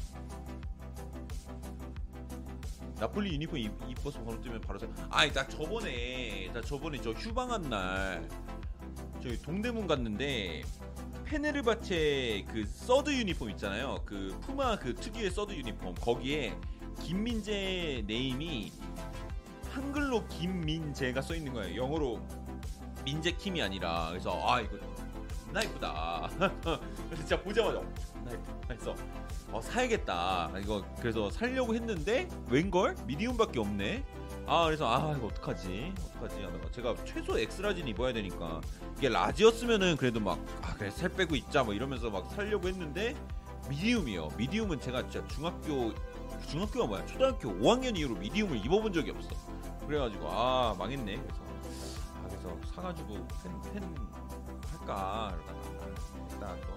나폴리 3.02 3.32
유니폼 3.34 3.58
입, 3.58 3.72
입어서 3.88 4.22
바로 4.22 4.40
뜨면 4.40 4.60
바로 4.60 4.78
생 4.78 4.94
아니 5.10 5.32
나 5.32 5.44
저번에 5.48 6.48
나 6.54 6.60
저번에 6.60 7.00
저 7.00 7.10
휴방한 7.10 7.62
날 7.62 8.28
저기 9.20 9.42
동대문 9.42 9.88
갔는데 9.88 10.62
페네르바체 11.24 12.44
그 12.48 12.64
서드 12.64 13.10
유니폼 13.10 13.50
있잖아요. 13.50 13.96
그 14.04 14.38
푸마 14.42 14.78
그 14.78 14.94
특유의 14.94 15.32
서드 15.32 15.52
유니폼. 15.52 15.96
거기에 15.96 16.56
김민재 17.02 18.04
name이 18.06 18.70
한글로 19.72 20.28
김민재가 20.28 21.22
써 21.22 21.34
있는 21.34 21.54
거예요. 21.54 21.82
영어로 21.82 22.24
민재 23.04 23.32
킴이 23.32 23.60
아니라. 23.60 24.10
그래서 24.10 24.40
아 24.48 24.60
이거 24.60 24.78
나 25.52 25.60
이쁘다. 25.60 26.30
진짜 27.16 27.42
보자마자 27.42 27.82
이쁘다 28.34 28.74
해서 28.74 28.94
어 29.50 29.60
사야겠다. 29.60 30.50
이거 30.62 30.84
그래서 31.00 31.30
살려고 31.30 31.74
했는데 31.74 32.28
웬걸? 32.48 32.96
medium밖에 33.06 33.60
없네. 33.60 34.04
아 34.46 34.64
그래서 34.64 34.88
아 34.88 35.14
이거 35.16 35.26
어떡하지? 35.26 35.92
어떡하지? 36.16 36.42
하다가 36.42 36.70
제가 36.70 36.94
최소 37.04 37.38
X 37.38 37.43
large는 37.43 37.88
입어야 37.88 38.12
되니까. 38.12 38.60
이게 38.98 39.08
large였으면은 39.08 39.96
그래도 39.96 40.20
막아 40.20 40.74
그래 40.78 40.90
살 40.90 41.10
빼고 41.10 41.36
입자 41.36 41.62
뭐 41.64 41.74
이러면서 41.74 42.10
막 42.10 42.30
살려고 42.30 42.68
했는데 42.68 43.14
medium이요. 43.68 44.30
medium은 44.36 44.80
제가 44.80 45.02
진짜 45.08 45.26
중학교 45.28 45.92
중학교가 46.48 46.86
뭐야? 46.86 47.06
초등학교 47.06 47.50
5학년 47.50 47.96
이후로 47.96 48.16
medium을 48.16 48.64
입어본 48.64 48.92
적이 48.92 49.10
없어. 49.12 49.30
그래가지고 49.86 50.28
아 50.30 50.74
망했네. 50.78 51.16
그래서 51.16 51.42
아 52.16 52.28
그래서 52.28 52.72
사가지고 52.74 53.26
팬, 53.42 53.72
팬 53.72 53.94
할까? 54.70 55.32
이러다가 55.34 55.86
일단 55.86 56.00
또 56.00 56.38
그래서 56.38 56.66
막 56.68 56.71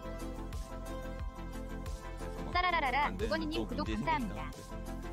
따라라라라 2.56 3.06
안 3.08 3.17
되는 3.17 3.27
우건이님 3.30 3.61
또 3.61 3.67
구독 3.67 3.88
문제 3.90 4.06
감사합니다. 4.06 4.51
생기니까. 4.51 5.06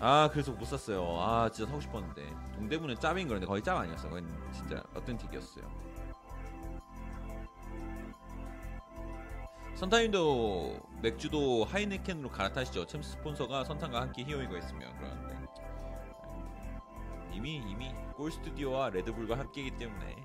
아 0.00 0.28
그래서 0.32 0.50
못 0.50 0.64
샀어요. 0.64 1.16
아 1.20 1.48
진짜 1.52 1.70
사고 1.70 1.80
싶었는데 1.80 2.28
동대문은 2.56 2.98
짭인 2.98 3.28
그런데 3.28 3.46
거의 3.46 3.62
짭 3.62 3.78
아니었어. 3.78 4.08
그건 4.08 4.28
진짜 4.52 4.82
어텐틱이었어요. 4.94 5.92
선타임도 9.76 10.80
맥주도 11.02 11.64
하이네켄으로 11.64 12.30
갈아타시죠. 12.30 12.86
챔스 12.86 13.12
스폰서가 13.12 13.64
선탄과 13.64 14.00
함께 14.00 14.24
히어이가 14.24 14.58
있으면 14.58 14.96
그러는데 14.98 15.38
이미 17.32 17.56
이미 17.56 17.94
골 18.14 18.32
스튜디오와 18.32 18.90
레드불과 18.90 19.38
함께이기 19.38 19.78
때문에 19.78 20.16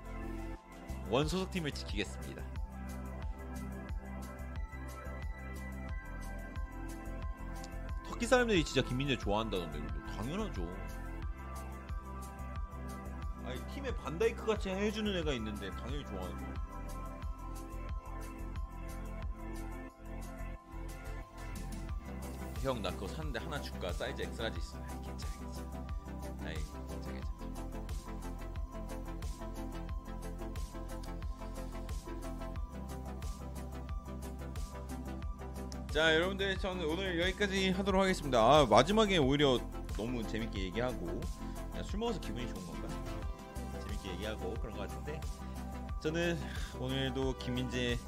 원 1.08 1.28
소속팀을 1.28 1.70
지키겠습니다. 1.70 2.42
터키 8.18 8.26
사람들이 8.26 8.64
진짜 8.64 8.82
김민재 8.82 9.16
좋아한다던데 9.16 9.78
당연하죠. 10.16 10.66
아니 13.44 13.64
팀에 13.72 13.94
반다이크 13.94 14.44
같이 14.44 14.70
해주는 14.70 15.16
애가 15.20 15.32
있는데 15.34 15.70
당연히 15.76 16.04
좋아하죠. 16.04 16.36
형 22.60 22.82
나 22.82 22.90
그거 22.90 23.06
샀는데 23.06 23.38
하나 23.38 23.60
줄까 23.60 23.92
사이즈 23.92 24.20
X 24.22 24.28
large 24.28 24.58
있어. 24.58 24.78
아이, 24.78 25.02
괜찮아 25.04 25.38
괜찮아. 25.38 25.86
아이 26.44 26.54
괜찮아 26.88 27.12
괜찮아. 27.12 27.37
자 35.98 36.14
여러분들 36.14 36.56
저는 36.58 36.84
오늘 36.84 37.20
여기까지 37.20 37.70
하도록 37.70 38.00
하겠습니다. 38.00 38.38
아, 38.38 38.64
마지막에 38.66 39.18
오히려 39.18 39.58
너무 39.96 40.24
재밌게 40.24 40.66
얘기하고 40.66 41.20
그냥 41.70 41.82
술 41.82 41.98
먹어서 41.98 42.20
기분이 42.20 42.46
좋은 42.46 42.66
건가? 42.68 42.88
재밌게 43.80 44.10
얘기하고 44.12 44.54
그런 44.60 44.76
것 44.76 44.88
같은데 44.88 45.20
저는 46.00 46.38
오늘도 46.78 47.38
김민재 47.38 47.98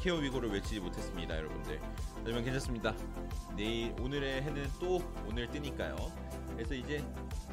케어 0.00 0.16
위고를 0.16 0.50
외치지 0.50 0.80
못했습니다, 0.80 1.34
여러분들. 1.34 1.80
하지만 2.18 2.44
괜찮습니다. 2.44 2.94
내일 3.56 3.94
오늘의 3.98 4.42
해는 4.42 4.70
또 4.78 5.00
오늘 5.26 5.48
뜨니까요. 5.48 5.96
그래서 6.52 6.74
이제 6.74 7.02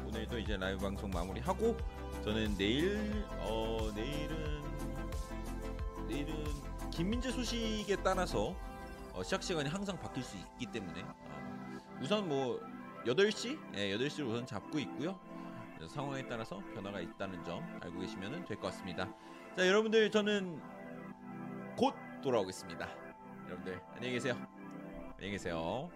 오늘도 0.06 0.38
이제 0.38 0.58
라이브 0.58 0.82
방송 0.82 1.08
마무리하고 1.08 1.74
저는 2.24 2.58
내일 2.58 3.24
어 3.38 3.90
내일은 3.94 4.62
내일은 6.06 6.44
김민재 6.90 7.30
소식에 7.30 7.96
따라서 8.04 8.54
어, 9.18 9.22
시작 9.24 9.42
시간이 9.42 9.68
항상 9.68 9.98
바뀔 9.98 10.22
수 10.22 10.36
있기 10.36 10.66
때문에 10.66 11.02
어, 11.02 11.78
우선 12.00 12.28
뭐 12.28 12.60
8시? 13.04 13.58
예, 13.74 13.96
8시를 13.96 14.28
우선 14.28 14.46
잡고 14.46 14.78
있고요. 14.78 15.18
상황에 15.88 16.26
따라서 16.28 16.60
변화가 16.72 17.00
있다는 17.00 17.42
점 17.44 17.64
알고 17.82 17.98
계시면 17.98 18.44
될 18.44 18.56
것 18.58 18.68
같습니다. 18.68 19.08
자, 19.56 19.66
여러분들 19.66 20.10
저는 20.12 20.60
곧 21.76 21.94
돌아오겠습니다. 22.22 22.88
여러분들 23.46 23.80
안녕히 23.96 24.12
계세요. 24.14 24.36
안녕히 25.16 25.32
계세요. 25.32 25.90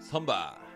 선바 0.00 0.67